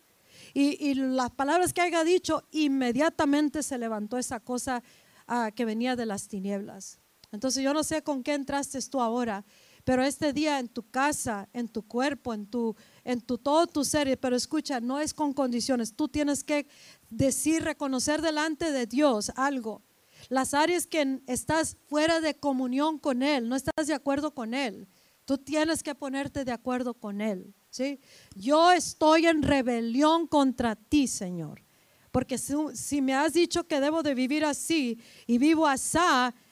Y, 0.53 0.93
las 0.95 1.31
palabras 1.31 1.73
que 1.73 1.81
haya 1.81 2.03
dicho, 2.03 2.47
inmediatamente 2.51 3.63
se 3.63 3.77
levantó 3.77 4.17
esa 4.17 4.39
cosa 4.39 4.83
ah, 5.27 5.51
que 5.55 5.65
venía 5.65 5.95
de 5.95 6.05
las 6.05 6.27
tinieblas. 6.27 6.99
Entonces 7.31 7.63
yo 7.63 7.73
no 7.73 7.83
sé 7.83 8.03
con 8.03 8.23
qué 8.23 8.33
entraste 8.33 8.79
tú 8.81 8.99
ahora, 8.99 9.45
pero 9.83 10.03
este 10.03 10.33
día 10.33 10.59
en 10.59 10.67
tu 10.67 10.89
casa, 10.89 11.47
en 11.53 11.67
tu 11.67 11.83
cuerpo, 11.83 12.33
en 12.33 12.45
tu, 12.45 12.75
en 13.03 13.21
tu 13.21 13.37
todo 13.37 13.67
tu 13.67 13.83
ser, 13.85 14.19
pero 14.19 14.35
escucha, 14.35 14.79
no 14.79 14.99
es 14.99 15.13
con 15.13 15.33
condiciones. 15.33 15.95
Tú 15.95 16.07
tienes 16.07 16.43
que 16.43 16.67
decir, 17.09 17.63
reconocer 17.63 18.21
delante 18.21 18.71
de 18.71 18.85
Dios 18.85 19.31
algo. 19.35 19.81
Las 20.29 20.53
áreas 20.53 20.85
que 20.85 21.21
estás 21.27 21.77
fuera 21.87 22.19
de 22.19 22.35
comunión 22.35 22.99
con 22.99 23.23
Él, 23.23 23.49
no 23.49 23.55
estás 23.55 23.87
de 23.87 23.93
acuerdo 23.93 24.35
con 24.35 24.53
Él, 24.53 24.87
tú 25.25 25.37
tienes 25.37 25.81
que 25.81 25.95
ponerte 25.95 26.45
de 26.45 26.51
acuerdo 26.51 26.93
con 26.93 27.21
Él. 27.21 27.55
¿Sí? 27.71 27.99
Yo 28.35 28.71
estoy 28.71 29.25
en 29.25 29.41
rebelión 29.41 30.27
contra 30.27 30.75
ti, 30.75 31.07
Señor. 31.07 31.63
Porque 32.11 32.37
si, 32.37 33.01
me 33.01 33.15
has 33.15 33.33
dicho 33.33 33.63
que 33.63 33.79
debo 33.79 34.03
de 34.03 34.13
vivir 34.13 34.45
así 34.45 35.01
y 35.25 35.37
vivo 35.37 35.65
así, 35.65 35.97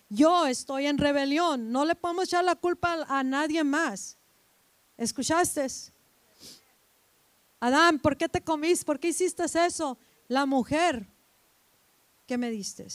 yo 0.10 0.48
estoy 0.48 0.88
en 0.88 0.98
rebelión. 0.98 1.72
No 1.72 1.86
le 1.86 1.96
podemos 1.96 2.24
echar 2.24 2.44
la 2.44 2.56
culpa 2.56 3.06
a 3.08 3.24
nadie 3.24 3.64
más. 3.64 4.18
¿Escuchaste? 4.98 5.68
Adán, 7.60 8.00
¿por 8.00 8.16
qué 8.16 8.30
te 8.30 8.42
comiste? 8.42 8.86
¿Por 8.86 9.00
qué 9.00 9.10
hiciste 9.10 9.44
eso? 9.44 9.98
La 10.30 10.46
mujer 10.46 11.08
que 12.26 12.38
me 12.38 12.50
diste. 12.50 12.88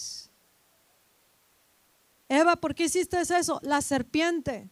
Eva, 2.28 2.56
¿por 2.56 2.74
qué 2.74 2.84
hiciste 2.84 3.20
eso? 3.20 3.60
La 3.62 3.82
serpiente. 3.82 4.70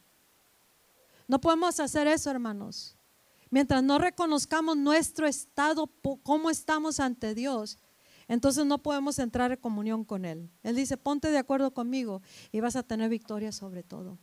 No 1.28 1.40
podemos 1.40 1.78
hacer 1.78 2.06
eso, 2.06 2.30
hermanos. 2.30 2.96
Mientras 3.52 3.82
no 3.82 3.98
reconozcamos 3.98 4.78
nuestro 4.78 5.26
estado, 5.26 5.86
cómo 6.22 6.48
estamos 6.48 7.00
ante 7.00 7.34
Dios, 7.34 7.76
entonces 8.26 8.64
no 8.64 8.78
podemos 8.78 9.18
entrar 9.18 9.52
en 9.52 9.58
comunión 9.58 10.06
con 10.06 10.24
Él. 10.24 10.50
Él 10.62 10.74
dice, 10.74 10.96
ponte 10.96 11.30
de 11.30 11.36
acuerdo 11.36 11.74
conmigo 11.74 12.22
y 12.50 12.60
vas 12.60 12.76
a 12.76 12.82
tener 12.82 13.10
victoria 13.10 13.52
sobre 13.52 13.82
todo. 13.82 14.18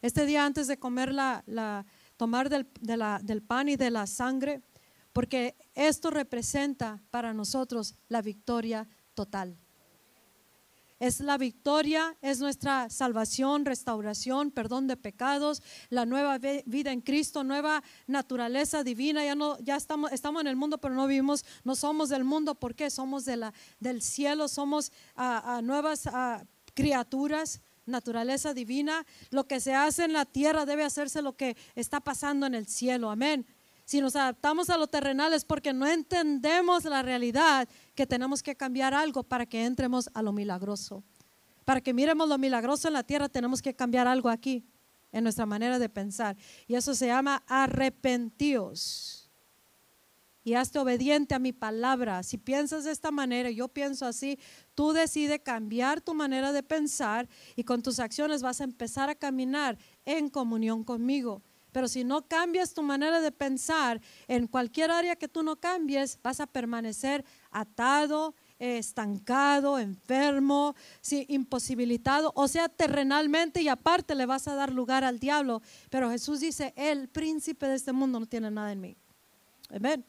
Este 0.00 0.26
día 0.26 0.46
antes 0.46 0.68
de 0.68 0.78
comer 0.78 1.12
la, 1.12 1.84
tomar 2.16 2.48
del, 2.48 2.68
del 2.80 3.42
pan 3.42 3.68
y 3.68 3.74
de 3.74 3.90
la 3.90 4.06
sangre, 4.06 4.62
porque 5.12 5.56
esto 5.74 6.12
representa 6.12 7.02
para 7.10 7.34
nosotros 7.34 7.96
la 8.08 8.22
victoria 8.22 8.88
total. 9.14 9.58
Es 10.98 11.20
la 11.20 11.36
victoria, 11.36 12.16
es 12.22 12.40
nuestra 12.40 12.88
salvación, 12.88 13.66
restauración, 13.66 14.50
perdón 14.50 14.86
de 14.86 14.96
pecados, 14.96 15.62
la 15.90 16.06
nueva 16.06 16.38
vida 16.38 16.90
en 16.90 17.02
Cristo, 17.02 17.44
nueva 17.44 17.82
naturaleza 18.06 18.82
divina. 18.82 19.22
Ya 19.22 19.34
no, 19.34 19.58
ya 19.58 19.76
estamos, 19.76 20.10
estamos 20.12 20.40
en 20.40 20.46
el 20.46 20.56
mundo, 20.56 20.78
pero 20.78 20.94
no 20.94 21.06
vivimos, 21.06 21.44
no 21.64 21.74
somos 21.74 22.08
del 22.08 22.24
mundo. 22.24 22.54
¿Por 22.54 22.74
qué? 22.74 22.88
Somos 22.88 23.26
de 23.26 23.36
la, 23.36 23.52
del 23.78 24.00
cielo, 24.00 24.48
somos 24.48 24.90
a, 25.14 25.60
nuevas 25.62 26.08
criaturas, 26.72 27.60
naturaleza 27.84 28.54
divina. 28.54 29.04
Lo 29.28 29.46
que 29.46 29.60
se 29.60 29.74
hace 29.74 30.04
en 30.04 30.14
la 30.14 30.24
tierra 30.24 30.64
debe 30.64 30.82
hacerse 30.82 31.20
lo 31.20 31.36
que 31.36 31.58
está 31.74 32.00
pasando 32.00 32.46
en 32.46 32.54
el 32.54 32.68
cielo. 32.68 33.10
Amén. 33.10 33.46
Si 33.86 34.00
nos 34.00 34.16
adaptamos 34.16 34.68
a 34.68 34.78
lo 34.78 34.88
terrenal 34.88 35.32
es 35.32 35.44
porque 35.44 35.72
no 35.72 35.86
entendemos 35.86 36.84
la 36.84 37.02
realidad 37.02 37.68
que 37.96 38.06
tenemos 38.06 38.42
que 38.42 38.54
cambiar 38.54 38.94
algo 38.94 39.24
para 39.24 39.46
que 39.46 39.64
entremos 39.64 40.08
a 40.14 40.22
lo 40.22 40.32
milagroso. 40.32 41.02
Para 41.64 41.80
que 41.80 41.92
miremos 41.92 42.28
lo 42.28 42.38
milagroso 42.38 42.86
en 42.86 42.94
la 42.94 43.02
tierra 43.02 43.28
tenemos 43.28 43.60
que 43.60 43.74
cambiar 43.74 44.06
algo 44.06 44.28
aquí 44.28 44.64
en 45.10 45.24
nuestra 45.24 45.46
manera 45.46 45.80
de 45.80 45.88
pensar. 45.88 46.36
Y 46.68 46.76
eso 46.76 46.94
se 46.94 47.08
llama 47.08 47.42
arrepentíos. 47.48 49.28
Y 50.44 50.54
hazte 50.54 50.78
obediente 50.78 51.34
a 51.34 51.40
mi 51.40 51.52
palabra. 51.52 52.22
Si 52.22 52.38
piensas 52.38 52.84
de 52.84 52.92
esta 52.92 53.10
manera, 53.10 53.50
yo 53.50 53.66
pienso 53.66 54.06
así, 54.06 54.38
tú 54.76 54.92
decides 54.92 55.40
cambiar 55.42 56.00
tu 56.00 56.14
manera 56.14 56.52
de 56.52 56.62
pensar 56.62 57.28
y 57.56 57.64
con 57.64 57.82
tus 57.82 57.98
acciones 57.98 58.42
vas 58.42 58.60
a 58.60 58.64
empezar 58.64 59.10
a 59.10 59.16
caminar 59.16 59.76
en 60.04 60.28
comunión 60.28 60.84
conmigo. 60.84 61.42
Pero 61.72 61.88
si 61.88 62.04
no 62.04 62.26
cambias 62.26 62.72
tu 62.72 62.82
manera 62.82 63.20
de 63.20 63.32
pensar, 63.32 64.00
en 64.28 64.46
cualquier 64.46 64.90
área 64.90 65.16
que 65.16 65.28
tú 65.28 65.42
no 65.42 65.56
cambies, 65.56 66.18
vas 66.22 66.40
a 66.40 66.46
permanecer 66.46 67.22
atado, 67.60 68.34
estancado, 68.58 69.78
enfermo, 69.78 70.74
imposibilitado, 71.28 72.32
o 72.34 72.48
sea, 72.48 72.68
terrenalmente 72.68 73.62
y 73.62 73.68
aparte 73.68 74.14
le 74.14 74.26
vas 74.26 74.48
a 74.48 74.54
dar 74.54 74.72
lugar 74.72 75.04
al 75.04 75.18
diablo. 75.18 75.62
Pero 75.90 76.10
Jesús 76.10 76.40
dice, 76.40 76.72
el 76.76 77.08
príncipe 77.08 77.66
de 77.66 77.76
este 77.76 77.92
mundo 77.92 78.20
no 78.20 78.26
tiene 78.26 78.50
nada 78.50 78.72
en 78.72 78.80
mí. 78.80 78.96
Amén. 79.70 80.04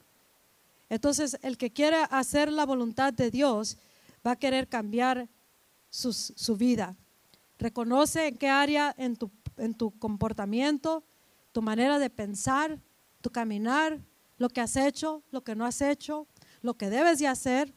Entonces, 0.89 1.37
el 1.41 1.57
que 1.57 1.71
quiere 1.71 1.97
hacer 2.09 2.51
la 2.51 2.65
voluntad 2.65 3.13
de 3.13 3.31
Dios 3.31 3.77
va 4.25 4.31
a 4.31 4.35
querer 4.35 4.67
cambiar 4.67 5.27
su 5.89 6.57
vida. 6.57 6.95
Reconoce 7.59 8.27
en 8.27 8.37
qué 8.37 8.49
área 8.49 8.93
en 8.97 9.15
tu, 9.15 9.31
en 9.57 9.73
tu 9.73 9.97
comportamiento, 9.97 11.03
tu 11.51 11.61
manera 11.61 11.97
de 11.97 12.09
pensar, 12.09 12.79
tu 13.21 13.31
caminar, 13.31 13.99
lo 14.37 14.49
que 14.49 14.61
has 14.61 14.75
hecho, 14.75 15.23
lo 15.31 15.43
que 15.43 15.55
no 15.55 15.65
has 15.65 15.81
hecho, 15.81 16.27
lo 16.67 16.73
que 16.73 16.89
debes 16.89 17.19
de 17.19 17.27
hacer, 17.27 17.73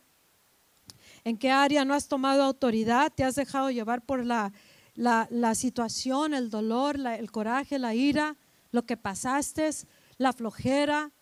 en 1.23 1.39
qué 1.39 1.53
área 1.53 1.85
no 1.85 1.95
has 1.95 2.09
tomado 2.09 2.43
autoridad, 2.43 3.13
te 3.15 3.23
has 3.23 3.37
dejado 3.37 3.71
llevar 3.71 4.03
por 4.03 4.27
la, 4.27 4.53
la, 4.97 5.55
situación, 5.55 6.35
el 6.35 6.51
dolor, 6.51 6.99
el 6.99 7.31
coraje, 7.31 7.79
la 7.79 7.95
ira, 7.95 8.37
lo 8.73 8.85
que 8.87 8.97
pasaste, 8.97 9.71
la 10.19 10.33
flojera, 10.33 11.13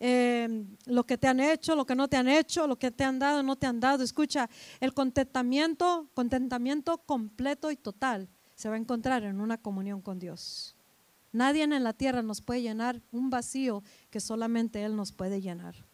em, 0.00 0.74
lo 0.86 1.04
que 1.04 1.18
te 1.18 1.28
han 1.28 1.38
hecho, 1.38 1.76
lo 1.76 1.84
que 1.84 1.94
no 1.94 2.08
te 2.08 2.16
han 2.16 2.28
hecho, 2.28 2.66
lo 2.66 2.78
que 2.78 2.90
te 2.90 3.04
han 3.04 3.18
dado, 3.18 3.42
no 3.42 3.56
te 3.56 3.66
han 3.66 3.78
dado. 3.78 4.02
Escucha, 4.02 4.48
el 4.80 4.94
contentamiento, 4.94 6.08
contentamiento 6.14 6.96
completo 7.04 7.70
y 7.70 7.76
total 7.76 8.30
se 8.54 8.70
va 8.70 8.76
a 8.76 8.78
encontrar 8.78 9.22
en 9.24 9.42
una 9.42 9.58
comunión 9.58 10.00
con 10.00 10.18
Dios. 10.18 10.74
Nadie 11.30 11.64
en 11.64 11.84
la 11.84 11.92
tierra 11.92 12.22
nos 12.22 12.40
puede 12.40 12.62
llenar 12.62 13.02
un 13.12 13.28
vacío 13.28 13.82
que 14.08 14.18
solamente 14.18 14.82
Él 14.82 14.96
nos 14.96 15.12
puede 15.12 15.42
llenar. 15.42 15.87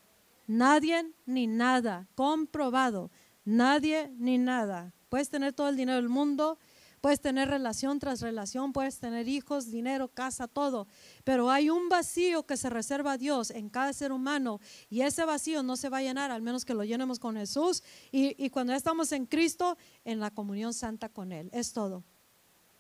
Nadie 0.47 1.11
ni 1.27 1.47
nada, 1.47 2.09
comprobado, 2.15 3.11
nadie 3.45 4.11
ni 4.19 4.39
nada. 4.39 4.93
Puedes 5.09 5.31
tener 5.31 5.53
todo 5.53 5.69
el 5.69 5.77
dinero 5.77 5.97
del 5.97 6.09
mundo, 6.09 6.59
puedes 7.01 7.21
tener 7.21 7.49
relación 7.49 7.99
tras 7.99 8.21
relación, 8.21 8.73
puedes 8.73 8.99
tener 8.99 9.29
hijos, 9.29 9.71
dinero, 9.71 10.09
casa, 10.09 10.49
todo, 10.49 10.87
pero 11.23 11.51
hay 11.51 11.71
un 11.71 11.89
vacío 11.89 12.47
que 12.47 12.57
se 12.57 12.71
reserva 12.71 13.13
a 13.13 13.19
Dios 13.19 13.51
en 13.51 13.69
cada 13.69 13.93
ser 13.93 14.13
humano 14.13 14.61
y 14.89 15.03
ese 15.03 15.25
vacío 15.25 15.63
no 15.63 15.77
se 15.77 15.89
va 15.89 15.99
a 15.99 16.03
llenar 16.03 16.31
al 16.31 16.43
menos 16.43 16.65
que 16.65 16.75
lo 16.75 16.85
llenemos 16.85 17.19
con 17.19 17.37
Jesús 17.37 17.83
y, 18.11 18.43
y 18.43 18.51
cuando 18.51 18.73
estamos 18.75 19.13
en 19.13 19.27
Cristo, 19.27 19.77
en 20.05 20.21
la 20.21 20.31
comunión 20.31 20.73
santa 20.75 21.09
con 21.09 21.33
Él. 21.33 21.51
Es 21.53 21.73
todo. 21.73 22.05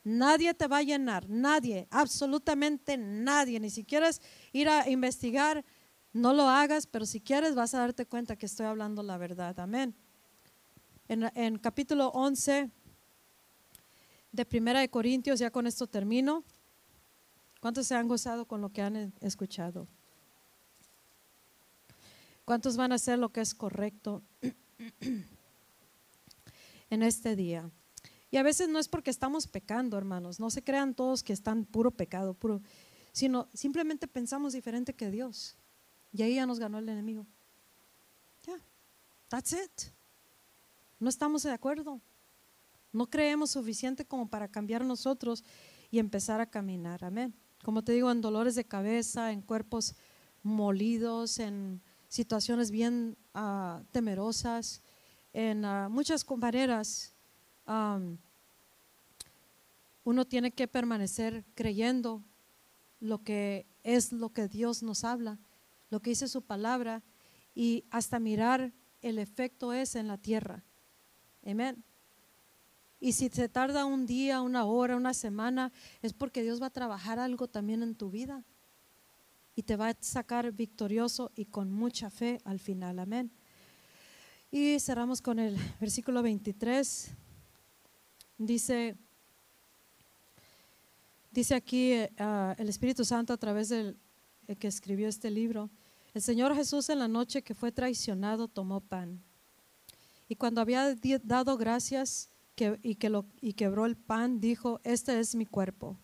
Nadie 0.05 0.53
te 0.53 0.67
va 0.67 0.79
a 0.79 0.83
llenar, 0.83 1.31
nadie, 1.31 1.89
absolutamente 1.91 2.99
nadie. 2.99 3.59
Ni 3.59 3.71
si 3.71 3.85
quieres 3.85 4.21
ir 4.53 4.69
a 4.69 4.89
investigar, 4.91 5.65
no 6.15 6.33
lo 6.33 6.49
hagas, 6.49 6.87
pero 6.87 7.05
si 7.05 7.21
quieres 7.21 7.57
vas 7.57 7.75
a 7.75 7.81
darte 7.81 8.07
cuenta 8.07 8.37
que 8.37 8.47
estoy 8.47 8.67
hablando 8.67 9.03
la 9.03 9.19
verdad. 9.19 9.59
Amén. 9.59 9.95
En, 11.09 11.59
capítulo 11.59 12.09
11 12.09 12.71
de 14.31 14.45
Primera 14.47 14.81
de 14.81 14.89
Corintios, 14.89 15.41
ya 15.41 15.51
con 15.51 15.67
esto 15.67 15.89
termino. 15.89 16.45
¿Cuántos 17.61 17.89
se 17.89 17.97
han 17.97 18.07
gozado 18.07 18.47
con 18.47 18.61
lo 18.61 18.71
que 18.71 18.81
han 18.81 19.13
escuchado? 19.21 19.89
¿Cuántos 22.45 22.77
van 22.77 22.93
a 22.93 22.95
hacer 22.95 23.19
lo 23.19 23.31
que 23.31 23.41
es 23.41 23.53
correcto 23.53 24.23
en 26.91 27.03
este 27.03 27.35
día? 27.35 27.69
Y 28.31 28.37
a 28.37 28.45
veces 28.45 28.69
no 28.69 28.79
es 28.79 28.87
porque 28.87 29.11
estamos 29.11 29.49
pecando, 29.49 29.99
hermanos. 29.99 30.39
No 30.39 30.49
se 30.51 30.63
crean 30.63 30.95
todos 30.95 31.25
que 31.25 31.33
están 31.33 31.65
puro 31.65 31.91
pecado, 31.91 32.35
puro, 32.35 32.63
sino 33.11 33.49
simplemente 33.53 34.07
pensamos 34.07 34.53
diferente 34.53 34.95
que 34.95 35.11
Dios. 35.11 35.57
Y 36.15 36.23
ahí 36.23 36.37
ya 36.37 36.47
nos 36.47 36.59
ganó 36.59 36.79
el 36.79 36.89
enemigo. 36.89 37.27
Ya, 38.47 38.57
that's 39.29 39.53
it. 39.53 39.91
No 40.99 41.11
estamos 41.11 41.43
de 41.43 41.51
acuerdo. 41.51 42.01
No 42.93 43.11
creemos 43.11 43.51
suficiente 43.51 44.07
como 44.07 44.29
para 44.29 44.49
cambiar 44.49 44.85
nosotros 44.85 45.45
y 45.91 45.99
empezar 45.99 46.41
a 46.41 46.47
caminar. 46.47 47.05
Amén. 47.05 47.35
Como 47.65 47.83
te 47.83 47.93
digo, 47.93 48.11
en 48.11 48.21
dolores 48.21 48.55
de 48.55 48.65
cabeza, 48.65 49.33
en 49.33 49.43
cuerpos 49.43 49.97
molidos, 50.43 51.41
en 51.41 51.83
situaciones 52.09 52.71
bien 52.71 53.17
ah, 53.35 53.83
temerosas, 53.91 54.81
en 55.33 55.65
uh, 55.65 55.91
muchas 55.91 56.25
maneras 56.37 57.13
uno 60.05 60.25
tiene 60.27 60.53
que 60.53 60.69
permanecer 60.69 61.45
creyendo 61.55 62.23
lo 63.01 63.25
que 63.25 63.67
es 63.83 64.13
lo 64.13 64.33
que 64.33 64.49
Dios 64.49 64.83
nos 64.83 65.03
habla, 65.03 65.39
lo 65.95 66.01
que 66.01 66.11
dice 66.11 66.27
su 66.27 66.43
palabra 66.43 67.05
y 67.55 67.85
hasta 67.89 68.19
mirar 68.19 68.73
el 69.01 69.21
efecto 69.21 69.73
es 69.73 69.95
en 69.95 70.09
la 70.09 70.19
tierra. 70.19 70.65
Amén. 71.47 71.85
Y 72.99 73.13
si 73.13 73.29
se 73.29 73.49
tarda 73.49 73.85
un 73.85 74.05
día, 74.05 74.41
una 74.41 74.65
hora, 74.65 74.97
una 74.97 75.15
semana, 75.15 75.71
es 76.03 76.13
porque 76.13 76.43
Dios 76.43 76.61
va 76.61 76.67
a 76.67 76.71
trabajar 76.71 77.21
algo 77.21 77.47
también 77.47 77.85
en 77.85 77.95
tu 77.95 78.11
vida 78.11 78.43
y 79.55 79.63
te 79.63 79.77
va 79.77 79.91
a 79.91 79.97
sacar 80.01 80.51
victorioso 80.51 81.31
y 81.37 81.45
con 81.45 81.71
mucha 81.71 82.11
fe 82.11 82.41
al 82.45 82.59
final. 82.59 82.99
Amén. 82.99 83.31
Y 84.51 84.81
cerramos 84.81 85.23
con 85.23 85.39
el 85.39 85.57
versículo 85.81 86.25
23. 86.25 87.11
Dice, 88.39 88.97
dice 91.31 91.55
aquí 91.55 91.93
eh, 91.93 92.13
ah, 92.19 92.57
el 92.59 92.69
Espíritu 92.69 93.05
Santo 93.05 93.33
a 93.33 93.37
través 93.37 93.69
del 93.69 93.97
que 94.59 94.67
escribió 94.67 95.07
este 95.07 95.31
libro, 95.31 95.71
el 96.15 96.23
Señor 96.23 96.55
Jesús 96.55 96.89
en 96.89 97.01
la 97.01 97.09
noche 97.09 97.43
que 97.43 97.55
fue 97.55 97.73
traicionado 97.73 98.49
tomó 98.49 98.81
pan. 98.81 99.21
Y 100.29 100.37
cuando 100.37 100.61
había 100.61 100.95
dado 101.23 101.57
gracias, 101.57 102.31
y, 102.83 102.95
que 102.95 103.23
y 103.41 103.53
quebró 103.55 103.85
el 103.85 103.97
pan, 103.97 104.41
dijo, 104.41 104.81
este 104.85 105.19
es 105.19 105.35
mi 105.35 105.45
cuerpo, 105.45 105.97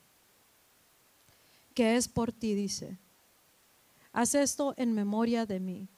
que 1.74 1.96
es 1.96 2.08
por 2.08 2.32
ti, 2.32 2.54
dice. 2.54 2.98
Haz 4.12 4.34
esto 4.34 4.74
en 4.76 4.92
memoria 4.92 5.46
de 5.46 5.60
mí. 5.60 5.88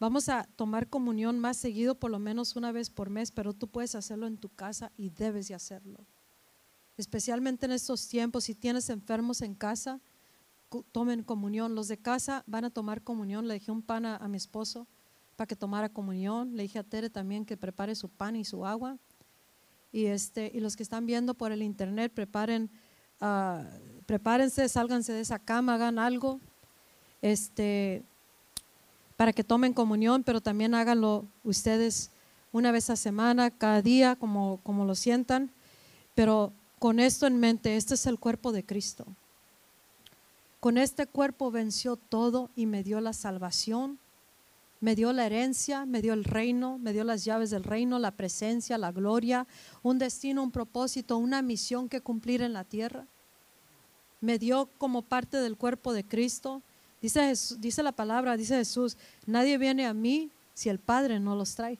Vamos 0.00 0.28
a 0.28 0.46
tomar 0.56 0.88
comunión 0.88 1.38
más 1.38 1.56
seguido, 1.56 1.94
por 1.94 2.10
lo 2.10 2.18
menos 2.18 2.56
una 2.56 2.72
vez 2.72 2.90
por 2.90 3.08
mes, 3.08 3.30
pero 3.30 3.52
tú 3.54 3.68
puedes 3.68 3.94
hacerlo 3.94 4.26
en 4.26 4.36
tu 4.36 4.48
casa 4.48 4.90
y 4.98 5.10
debes 5.10 5.48
de 5.48 5.54
hacerlo. 5.54 6.04
Especialmente 6.98 7.66
en 7.66 7.72
estos 7.72 8.08
tiempos, 8.08 8.44
si 8.44 8.54
tienes 8.54 8.90
enfermos 8.90 9.40
en 9.40 9.54
casa, 9.54 10.00
tomen 10.92 11.22
comunión. 11.22 11.74
Los 11.74 11.88
de 11.88 11.98
casa 11.98 12.44
van 12.46 12.64
a 12.64 12.70
tomar 12.70 13.02
comunión. 13.02 13.48
Le 13.48 13.54
dije 13.54 13.70
un 13.70 13.82
pan 13.82 14.06
a, 14.06 14.28
mi 14.28 14.36
esposo 14.36 14.86
para 15.36 15.46
que 15.46 15.56
tomara 15.56 15.88
comunión. 15.88 16.56
Le 16.56 16.64
dije 16.64 16.78
a 16.78 16.82
Tere 16.82 17.10
también 17.10 17.44
que 17.44 17.56
prepare 17.56 17.94
su 17.94 18.08
pan 18.08 18.36
y 18.36 18.44
su 18.44 18.66
agua. 18.66 18.98
Y, 19.92 20.06
este, 20.06 20.50
y 20.52 20.60
los 20.60 20.76
que 20.76 20.82
están 20.82 21.06
viendo 21.06 21.34
por 21.34 21.52
el 21.52 21.62
internet, 21.62 22.12
preparen, 22.12 22.70
uh, 23.20 23.64
prepárense, 24.04 24.68
sálganse 24.68 25.12
de 25.12 25.20
esa 25.20 25.38
cama, 25.38 25.74
hagan 25.74 25.98
algo 25.98 26.40
este, 27.22 28.02
para 29.16 29.32
que 29.32 29.44
tomen 29.44 29.72
comunión, 29.72 30.22
pero 30.22 30.40
también 30.40 30.74
háganlo 30.74 31.24
ustedes 31.44 32.10
una 32.52 32.72
vez 32.72 32.90
a 32.90 32.96
semana, 32.96 33.50
cada 33.50 33.82
día, 33.82 34.16
como, 34.16 34.60
como 34.62 34.84
lo 34.84 34.94
sientan. 34.94 35.50
Pero 36.14 36.52
con 36.78 37.00
esto 37.00 37.26
en 37.26 37.38
mente, 37.38 37.76
este 37.76 37.94
es 37.94 38.06
el 38.06 38.18
cuerpo 38.18 38.52
de 38.52 38.64
Cristo. 38.64 39.06
Con 40.66 40.78
este 40.78 41.06
cuerpo 41.06 41.52
venció 41.52 41.94
todo 41.94 42.50
y 42.56 42.66
me 42.66 42.82
dio 42.82 43.00
la 43.00 43.12
salvación, 43.12 44.00
me 44.80 44.96
dio 44.96 45.12
la 45.12 45.24
herencia, 45.24 45.86
me 45.86 46.02
dio 46.02 46.12
el 46.12 46.24
reino, 46.24 46.76
me 46.78 46.92
dio 46.92 47.04
las 47.04 47.24
llaves 47.24 47.50
del 47.50 47.62
reino, 47.62 48.00
la 48.00 48.10
presencia, 48.10 48.76
la 48.76 48.90
gloria, 48.90 49.46
un 49.84 49.98
destino, 49.98 50.42
un 50.42 50.50
propósito, 50.50 51.18
una 51.18 51.40
misión 51.40 51.88
que 51.88 52.00
cumplir 52.00 52.42
en 52.42 52.52
la 52.52 52.64
tierra. 52.64 53.06
Me 54.20 54.40
dio 54.40 54.68
como 54.76 55.02
parte 55.02 55.36
del 55.36 55.56
cuerpo 55.56 55.92
de 55.92 56.02
Cristo. 56.02 56.62
Dice, 57.00 57.32
dice 57.60 57.84
la 57.84 57.92
palabra, 57.92 58.36
dice 58.36 58.56
Jesús, 58.56 58.96
nadie 59.24 59.58
viene 59.58 59.86
a 59.86 59.94
mí 59.94 60.32
si 60.52 60.68
el 60.68 60.80
Padre 60.80 61.20
no 61.20 61.36
los 61.36 61.54
trae. 61.54 61.78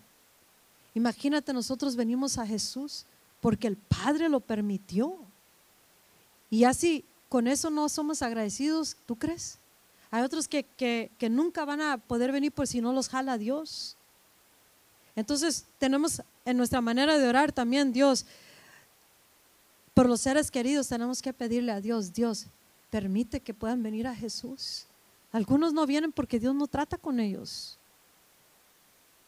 Imagínate, 0.95 1.53
nosotros 1.53 1.97
venimos 1.97 2.39
a 2.39 2.47
Jesús 2.47 3.05
porque 3.41 3.67
el 3.67 3.79
Padre 3.79 4.29
lo 4.29 4.39
permitió. 4.39 5.19
Y 6.51 6.63
así 6.63 7.05
con 7.29 7.49
eso 7.49 7.71
no 7.71 7.89
somos 7.89 8.23
agradecidos, 8.23 8.97
¿tú 9.07 9.17
crees? 9.17 9.59
Hay 10.11 10.23
otros 10.23 10.49
que, 10.49 10.65
que, 10.65 11.29
nunca 11.29 11.65
van 11.65 11.81
a 11.81 11.99
poder 11.99 12.33
venir 12.33 12.53
por 12.53 12.67
si 12.67 12.81
no 12.81 12.93
los 12.93 13.09
jala 13.09 13.39
Dios. 13.39 13.97
Entonces 15.17 15.67
tenemos 15.79 16.23
en 16.45 16.57
nuestra 16.57 16.81
manera 16.81 17.19
de 17.19 17.29
orar 17.29 17.53
también, 17.53 17.93
Dios, 17.93 18.27
por 19.95 20.09
los 20.09 20.21
seres 20.21 20.51
queridos 20.51 20.89
tenemos 20.89 21.23
que 21.23 21.33
pedirle 21.33 21.73
a 21.73 21.81
Dios, 21.81 22.13
Dios, 22.13 22.47
permite 22.91 23.41
que 23.41 23.55
puedan 23.55 23.83
venir 23.83 24.07
a 24.07 24.15
Jesús. 24.15 24.87
Algunos 25.33 25.73
no 25.73 25.87
vienen 25.87 26.13
porque 26.13 26.39
Dios 26.39 26.55
no 26.55 26.67
trata 26.67 26.99
con 26.99 27.19
ellos. 27.19 27.79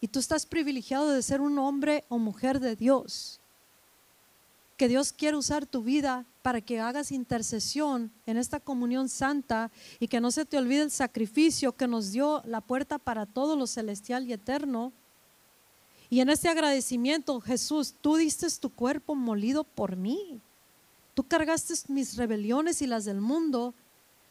Y 0.01 0.09
tú 0.09 0.21
estás 0.21 0.47
privilegiado 0.47 1.11
de 1.11 1.23
ser 1.23 1.41
un 1.41 1.59
hombre 1.59 2.05
o 2.09 2.19
mujer 2.19 2.61
de 2.61 2.77
Dios 2.77 3.41
que 4.79 4.89
Dios 4.89 5.13
quiere 5.13 5.37
usar 5.37 5.67
tu 5.67 5.83
vida 5.83 6.25
para 6.41 6.61
que 6.61 6.79
hagas 6.79 7.11
intercesión 7.11 8.13
en 8.27 8.37
esta 8.37 8.61
comunión 8.61 9.09
santa 9.09 9.73
y 9.99 10.07
que 10.07 10.21
no 10.21 10.31
se 10.31 10.47
te 10.47 10.57
olvide 10.57 10.83
el 10.83 10.93
sacrificio 10.93 11.77
que 11.77 11.89
nos 11.89 12.13
dio 12.13 12.43
la 12.47 12.61
puerta 12.61 12.97
para 12.97 13.27
todo 13.27 13.57
lo 13.57 13.67
celestial 13.67 14.29
y 14.29 14.33
eterno. 14.33 14.93
Y 16.09 16.21
en 16.21 16.31
este 16.31 16.49
agradecimiento, 16.49 17.41
Jesús, 17.41 17.93
tú 18.01 18.17
diste 18.17 18.47
tu 18.61 18.71
cuerpo 18.71 19.17
molido 19.17 19.65
por 19.65 19.97
mí. 19.97 20.41
Tú 21.13 21.25
cargaste 21.25 21.75
mis 21.89 22.17
rebeliones 22.17 22.81
y 22.81 22.87
las 22.87 23.05
del 23.05 23.21
mundo. 23.21 23.75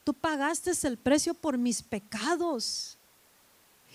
Tú 0.05 0.13
pagaste 0.13 0.71
el 0.87 0.97
precio 0.97 1.33
por 1.33 1.57
mis 1.57 1.83
pecados. 1.83 2.97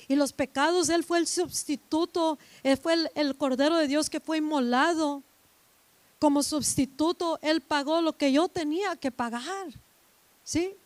Y 0.06 0.16
los 0.16 0.34
pecados, 0.34 0.90
Él 0.90 1.02
fue 1.02 1.18
el 1.18 1.26
sustituto, 1.26 2.38
Él 2.62 2.76
fue 2.76 2.92
el, 2.92 3.10
el 3.14 3.36
Cordero 3.36 3.78
de 3.78 3.88
Dios 3.88 4.10
que 4.10 4.20
fue 4.20 4.36
inmolado 4.36 5.22
como 6.22 6.44
sustituto, 6.44 7.40
Él 7.42 7.62
pagó 7.62 8.00
lo 8.00 8.16
que 8.16 8.30
yo 8.30 8.46
tenía 8.46 8.94
que 8.94 9.10
pagar. 9.10 9.66
¿Sí? 10.44 10.76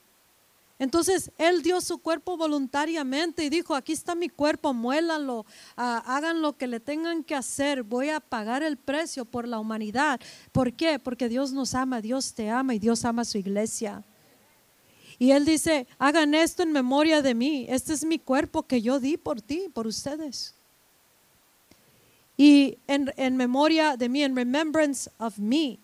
Entonces 0.79 1.31
Él 1.37 1.61
dio 1.61 1.83
su 1.83 1.99
cuerpo 1.99 2.39
voluntariamente 2.39 3.45
y 3.45 3.51
dijo, 3.51 3.75
aquí 3.75 3.93
está 3.93 4.15
mi 4.15 4.31
cuerpo, 4.31 4.73
muélanlo, 4.73 5.45
ah, 5.77 6.03
hagan 6.07 6.41
lo 6.41 6.57
que 6.57 6.67
le 6.67 6.81
tengan 6.81 7.23
que 7.23 7.35
hacer, 7.35 7.83
voy 7.83 8.09
a 8.09 8.19
pagar 8.19 8.63
el 8.63 8.79
precio 8.79 9.27
por 9.27 9.47
la 9.47 9.59
humanidad. 9.59 10.19
¿Por 10.53 10.73
qué? 10.73 10.99
Porque 10.99 11.29
Dios 11.29 11.53
nos 11.53 11.75
ama, 11.75 12.01
Dios 12.01 12.33
te 12.33 12.49
ama 12.49 12.75
y 12.75 12.79
Dios 12.79 13.05
ama 13.05 13.21
a 13.21 13.27
su 13.27 13.37
iglesia. 13.37 14.03
Y 15.19 15.33
Él 15.33 15.45
dice, 15.45 15.87
hagan 15.99 16.33
esto 16.33 16.63
en 16.63 16.73
memoria 16.73 17.21
de 17.21 17.35
mí, 17.35 17.67
este 17.69 17.93
es 17.93 18.07
mi 18.07 18.19
cuerpo 18.19 18.63
que 18.63 18.81
yo 18.81 19.01
di 19.01 19.19
por 19.19 19.43
ti, 19.43 19.69
por 19.75 19.87
ustedes 19.87 20.56
y 22.37 22.79
en, 22.87 23.37
memoria 23.37 23.97
de 23.97 24.09
mí, 24.09 24.23
en 24.23 24.37
remembrance 24.37 25.11
of 25.19 25.39
me. 25.39 25.79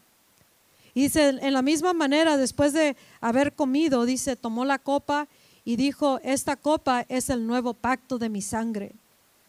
Y 0.95 1.05
dice, 1.05 1.29
en 1.29 1.53
la 1.53 1.63
misma 1.63 1.95
manera, 1.95 2.37
después 2.37 2.75
de 2.75 2.97
haber 3.21 3.55
comido, 3.55 4.05
dice, 4.05 4.37
tomó 4.37 4.65
la 4.65 4.79
copa 4.79 5.29
y 5.65 5.77
dijo, 5.77 6.21
esta 6.23 6.57
copa 6.57 7.07
es 7.09 7.31
el 7.31 7.47
nuevo 7.47 7.73
pacto 7.73 8.19
de 8.19 8.29
mi 8.29 8.43
sangre. 8.43 8.93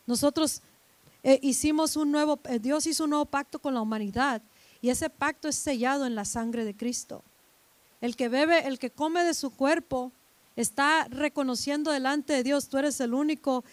Nosotros 0.06 0.62
eh, 1.24 1.40
hicimos 1.42 1.98
un 1.98 2.12
nuevo, 2.12 2.40
eh, 2.46 2.60
Dios 2.60 2.88
hizo 2.88 3.04
un 3.04 3.12
nuevo 3.12 3.26
pacto 3.26 3.60
con 3.60 3.74
la 3.74 3.82
humanidad 3.82 4.42
y 4.82 4.90
ese 4.90 5.10
pacto 5.10 5.48
es 5.48 5.56
sellado 5.56 6.06
en 6.06 6.16
la 6.16 6.26
sangre 6.26 6.64
de 6.64 6.76
Cristo. 6.76 7.24
El 8.00 8.16
que 8.16 8.30
bebe, 8.30 8.68
el 8.68 8.80
que 8.80 8.90
come 8.90 9.24
de 9.24 9.34
su 9.34 9.56
cuerpo, 9.56 10.12
está 10.56 11.08
reconociendo 11.10 11.92
delante 11.92 12.34
de 12.34 12.44
Dios, 12.44 12.68
tú 12.68 12.78
eres 12.78 13.00
el 13.00 13.14
único 13.14 13.64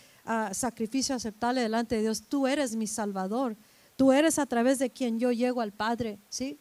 sacrificio 0.53 1.15
aceptable 1.15 1.61
delante 1.61 1.97
de 1.97 2.03
Dios. 2.03 2.23
Tú 2.29 2.47
eres 2.47 2.77
mi 2.77 2.87
Salvador. 2.87 3.57
Tú 3.97 4.13
eres 4.13 4.39
a 4.39 4.47
través 4.47 4.79
de 4.79 4.91
quien 4.91 5.21
yo 5.21 5.31
llego 5.31 5.61
al 5.61 5.73
Padre, 5.73 6.19
¿sí? 6.29 6.59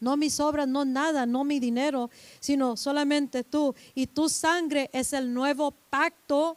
No 0.00 0.16
mis 0.16 0.40
obras, 0.40 0.66
no 0.66 0.86
nada, 0.86 1.26
no 1.26 1.44
mi 1.44 1.60
dinero, 1.60 2.08
sino 2.40 2.76
solamente 2.76 3.44
tú. 3.44 3.74
Y 3.94 4.06
tu 4.06 4.30
sangre 4.30 4.88
es 4.94 5.12
el 5.12 5.34
nuevo 5.34 5.72
pacto 5.90 6.56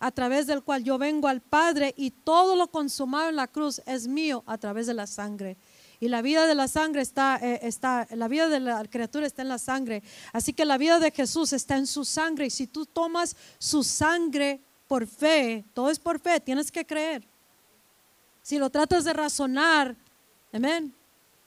a 0.00 0.10
través 0.10 0.46
del 0.46 0.62
cual 0.62 0.82
yo 0.82 0.98
vengo 0.98 1.28
al 1.28 1.40
Padre 1.40 1.94
y 1.96 2.10
todo 2.10 2.56
lo 2.56 2.68
consumado 2.68 3.28
en 3.28 3.36
la 3.36 3.46
cruz 3.46 3.80
es 3.86 4.08
mío 4.08 4.42
a 4.46 4.58
través 4.58 4.88
de 4.88 4.94
la 4.94 5.06
sangre. 5.06 5.56
Y 6.00 6.08
la 6.08 6.22
vida 6.22 6.46
de 6.46 6.54
la 6.54 6.68
sangre 6.68 7.02
está, 7.02 7.38
eh, 7.42 7.60
está, 7.62 8.06
la 8.10 8.28
vida 8.28 8.48
de 8.48 8.60
la 8.60 8.84
criatura 8.84 9.26
está 9.26 9.42
en 9.42 9.48
la 9.48 9.58
sangre. 9.58 10.02
Así 10.32 10.52
que 10.52 10.64
la 10.64 10.78
vida 10.78 11.00
de 11.00 11.10
Jesús 11.10 11.52
está 11.52 11.76
en 11.76 11.86
su 11.86 12.04
sangre. 12.04 12.46
Y 12.46 12.50
si 12.50 12.68
tú 12.68 12.86
tomas 12.86 13.36
su 13.58 13.82
sangre 13.82 14.60
por 14.88 15.06
fe, 15.06 15.64
todo 15.74 15.90
es 15.90 15.98
por 15.98 16.18
fe, 16.18 16.40
tienes 16.40 16.72
que 16.72 16.84
creer. 16.84 17.22
Si 18.42 18.58
lo 18.58 18.70
tratas 18.70 19.04
de 19.04 19.12
razonar, 19.12 19.94
amén, 20.52 20.94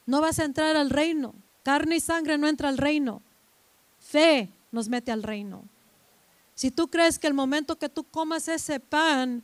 no 0.05 0.21
vas 0.21 0.39
a 0.39 0.45
entrar 0.45 0.77
al 0.77 0.91
reino. 0.91 1.33
Carne 1.63 1.97
y 1.97 1.99
sangre 1.99 2.37
no 2.37 2.47
entra 2.47 2.69
al 2.69 2.77
reino. 2.77 3.21
Fe 3.99 4.49
nos 4.71 4.87
mete 4.87 5.11
al 5.11 5.23
reino. 5.23 5.63
Si 6.53 6.69
tú 6.69 6.87
crees 6.89 7.17
que 7.17 7.27
el 7.27 7.33
momento 7.33 7.77
que 7.77 7.89
tú 7.89 8.03
comas 8.03 8.47
ese 8.47 8.79
pan, 8.79 9.43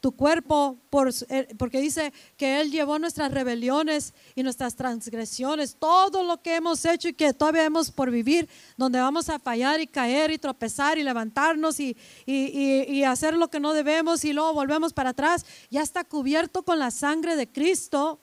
tu 0.00 0.12
cuerpo, 0.12 0.78
por, 0.88 1.10
eh, 1.28 1.48
porque 1.58 1.80
dice 1.80 2.12
que 2.36 2.60
Él 2.60 2.70
llevó 2.70 2.98
nuestras 2.98 3.32
rebeliones 3.32 4.14
y 4.34 4.42
nuestras 4.42 4.74
transgresiones, 4.74 5.76
todo 5.78 6.24
lo 6.24 6.40
que 6.42 6.56
hemos 6.56 6.84
hecho 6.84 7.08
y 7.08 7.12
que 7.12 7.32
todavía 7.34 7.64
hemos 7.64 7.90
por 7.90 8.10
vivir, 8.10 8.48
donde 8.76 8.98
vamos 8.98 9.28
a 9.28 9.38
fallar 9.38 9.80
y 9.80 9.86
caer 9.86 10.30
y 10.30 10.38
tropezar 10.38 10.98
y 10.98 11.02
levantarnos 11.02 11.78
y, 11.80 11.96
y 12.26 13.04
hacer 13.04 13.34
lo 13.34 13.48
que 13.48 13.60
no 13.60 13.74
debemos 13.74 14.24
y 14.24 14.32
luego 14.32 14.54
volvemos 14.54 14.92
para 14.92 15.10
atrás, 15.10 15.44
ya 15.70 15.82
está 15.82 16.04
cubierto 16.04 16.62
con 16.62 16.78
la 16.78 16.90
sangre 16.90 17.36
de 17.36 17.46
Cristo. 17.46 18.18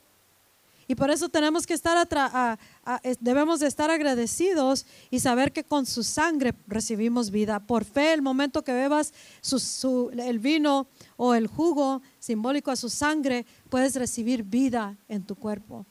Y 0.89 0.95
por 0.95 1.11
eso 1.11 1.27
tenemos 1.27 1.67
que 1.67 1.73
estar, 1.73 2.07
debemos 3.19 3.59
de 3.59 3.67
estar 3.67 3.91
agradecidos 3.91 4.85
y 5.11 5.19
saber 5.19 5.51
que 5.51 5.65
con 5.65 5.85
su 5.85 6.01
sangre 6.01 6.53
recibimos 6.65 7.29
vida. 7.29 7.59
Por 7.59 7.83
fe, 7.83 8.13
el 8.13 8.21
momento 8.21 8.63
que 8.63 8.71
bebas 8.71 9.13
el 10.17 10.39
vino 10.39 10.87
o 11.17 11.33
el 11.33 11.47
jugo 11.47 12.01
simbólico 12.19 12.71
a 12.71 12.75
su 12.75 12.89
sangre, 12.89 13.45
puedes 13.69 13.95
recibir 13.95 14.43
vida 14.43 14.95
en 15.09 15.23
tu 15.23 15.35
cuerpo, 15.35 15.85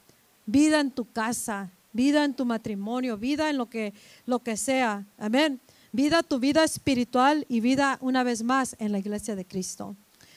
vida 0.47 0.81
en 0.81 0.91
tu 0.91 1.05
casa, 1.05 1.71
vida 1.93 2.25
en 2.25 2.35
tu 2.35 2.45
matrimonio, 2.45 3.19
vida 3.19 3.51
en 3.51 3.59
lo 3.59 3.67
que, 3.67 3.93
lo 4.25 4.39
que 4.39 4.57
sea. 4.57 5.05
Amén. 5.19 5.61
Vida, 5.93 6.23
tu 6.23 6.39
vida 6.39 6.63
espiritual 6.63 7.45
y 7.49 7.61
vida 7.61 7.99
una 8.01 8.23
vez 8.23 8.43
más 8.43 8.77
en 8.79 8.93
la 8.93 8.99
iglesia 8.99 9.35
de 9.35 9.45
Cristo. 9.45 9.97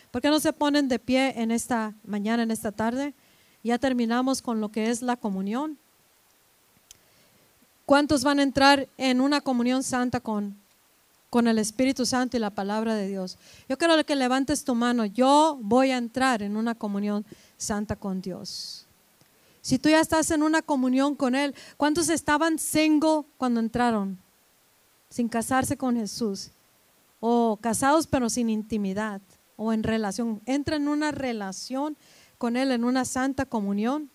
¿Por 0.10 0.22
qué 0.22 0.30
no 0.30 0.40
se 0.40 0.53
ponen 0.53 0.88
de 0.88 0.99
pie 0.99 1.34
en 1.41 1.52
esta 1.52 1.94
mañana, 2.03 2.44
en 2.44 2.52
esta 2.52 2.72
tarde? 2.72 3.14
Ya 3.64 3.78
terminamos 3.78 4.41
con 4.41 4.61
lo 4.61 4.70
que 4.70 4.90
es 4.90 5.02
la 5.02 5.18
comunión. 5.18 5.78
¿Cuántos 7.86 8.24
van 8.24 8.40
a 8.40 8.44
entrar 8.44 8.88
en 8.98 9.22
una 9.22 9.41
comunión 9.41 9.84
santa 9.84 10.20
con, 10.20 10.56
con 11.30 11.47
el 11.47 11.60
Espíritu 11.60 12.06
Santo 12.06 12.38
y 12.38 12.39
la 12.39 12.49
palabra 12.49 12.95
de 12.95 13.07
Dios? 13.07 13.38
Yo 13.68 13.77
quiero 13.77 14.03
que 14.06 14.15
levantes 14.15 14.64
tu 14.64 14.76
mano. 14.76 15.06
Yo 15.06 15.57
voy 15.61 15.91
a 15.91 15.97
entrar 15.97 16.41
en 16.41 16.57
una 16.57 16.76
comunión 16.76 17.26
santa 17.57 17.95
con 17.95 18.22
Dios. 18.22 18.85
Si 19.61 19.77
tú 19.77 19.89
ya 19.89 19.99
estás 19.99 20.31
en 20.31 20.43
una 20.43 20.61
comunión 20.61 21.15
con 21.15 21.35
Él, 21.35 21.53
¿cuántos 21.77 22.10
estaban 22.10 22.57
single 22.57 23.23
cuando 23.38 23.60
entraron? 23.60 24.18
Sin 25.10 25.27
casarse 25.27 25.77
con 25.77 25.95
Jesús. 25.95 26.51
O 27.19 27.57
casados 27.61 28.07
pero 28.07 28.30
sin 28.30 28.49
intimidad. 28.49 29.22
O 29.57 29.73
en 29.73 29.84
relación. 29.84 30.41
Entra 30.45 30.77
en 30.77 30.88
una 30.88 31.11
relación 31.11 31.97
con 32.38 32.56
Él, 32.56 32.72
en 32.72 32.84
una 32.84 33.06
santa 33.06 33.45
comunión. 33.45 34.10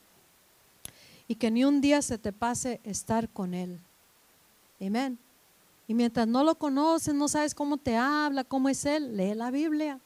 Y 1.28 1.36
que 1.36 1.50
ni 1.50 1.64
un 1.64 1.80
día 1.80 2.02
se 2.02 2.18
te 2.18 2.32
pase 2.32 2.80
estar 2.84 3.28
con 3.28 3.54
Él. 3.54 3.78
Amén. 4.80 5.18
Y 5.86 5.94
mientras 5.94 6.26
no 6.26 6.44
lo 6.44 6.54
conoces, 6.54 7.14
no 7.14 7.28
sabes 7.28 7.54
cómo 7.54 7.76
te 7.76 7.96
habla, 7.96 8.44
cómo 8.44 8.68
es 8.68 8.84
Él, 8.86 9.16
lee 9.16 9.34
la 9.34 9.50
Biblia. 9.50 10.00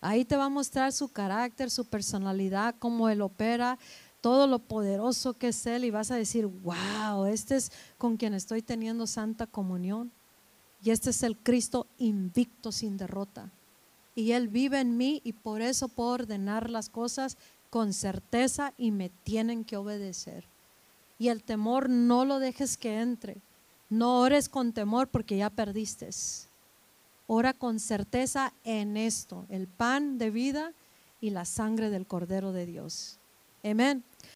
Ahí 0.00 0.24
te 0.24 0.36
va 0.36 0.44
a 0.44 0.50
mostrar 0.50 0.92
su 0.92 1.08
carácter, 1.08 1.70
su 1.70 1.84
personalidad, 1.84 2.74
cómo 2.78 3.08
Él 3.08 3.22
opera, 3.22 3.78
todo 4.20 4.46
lo 4.46 4.58
poderoso 4.58 5.34
que 5.34 5.48
es 5.48 5.66
Él 5.66 5.84
y 5.84 5.90
vas 5.90 6.10
a 6.10 6.16
decir, 6.16 6.46
wow, 6.46 7.26
este 7.26 7.56
es 7.56 7.72
con 7.98 8.16
quien 8.16 8.34
estoy 8.34 8.62
teniendo 8.62 9.06
santa 9.06 9.46
comunión. 9.46 10.10
Y 10.82 10.90
este 10.90 11.10
es 11.10 11.22
el 11.22 11.36
Cristo 11.36 11.86
invicto 11.98 12.72
sin 12.72 12.96
derrota. 12.96 13.50
Y 14.14 14.32
Él 14.32 14.48
vive 14.48 14.80
en 14.80 14.96
mí 14.96 15.20
y 15.24 15.32
por 15.32 15.60
eso 15.60 15.88
puedo 15.88 16.10
ordenar 16.10 16.70
las 16.70 16.88
cosas 16.88 17.36
con 17.70 17.92
certeza 17.92 18.72
y 18.78 18.90
me 18.90 19.10
tienen 19.10 19.64
que 19.64 19.76
obedecer. 19.76 20.44
Y 21.18 21.28
el 21.28 21.42
temor 21.42 21.88
no 21.88 22.24
lo 22.24 22.38
dejes 22.38 22.76
que 22.76 23.00
entre. 23.00 23.42
No 23.88 24.20
ores 24.20 24.48
con 24.48 24.72
temor 24.72 25.08
porque 25.08 25.36
ya 25.36 25.50
perdiste. 25.50 26.10
Ora 27.26 27.52
con 27.52 27.80
certeza 27.80 28.52
en 28.64 28.96
esto, 28.96 29.46
el 29.48 29.66
pan 29.66 30.18
de 30.18 30.30
vida 30.30 30.72
y 31.20 31.30
la 31.30 31.44
sangre 31.44 31.90
del 31.90 32.06
Cordero 32.06 32.52
de 32.52 32.66
Dios. 32.66 33.18
Amén. 33.64 34.04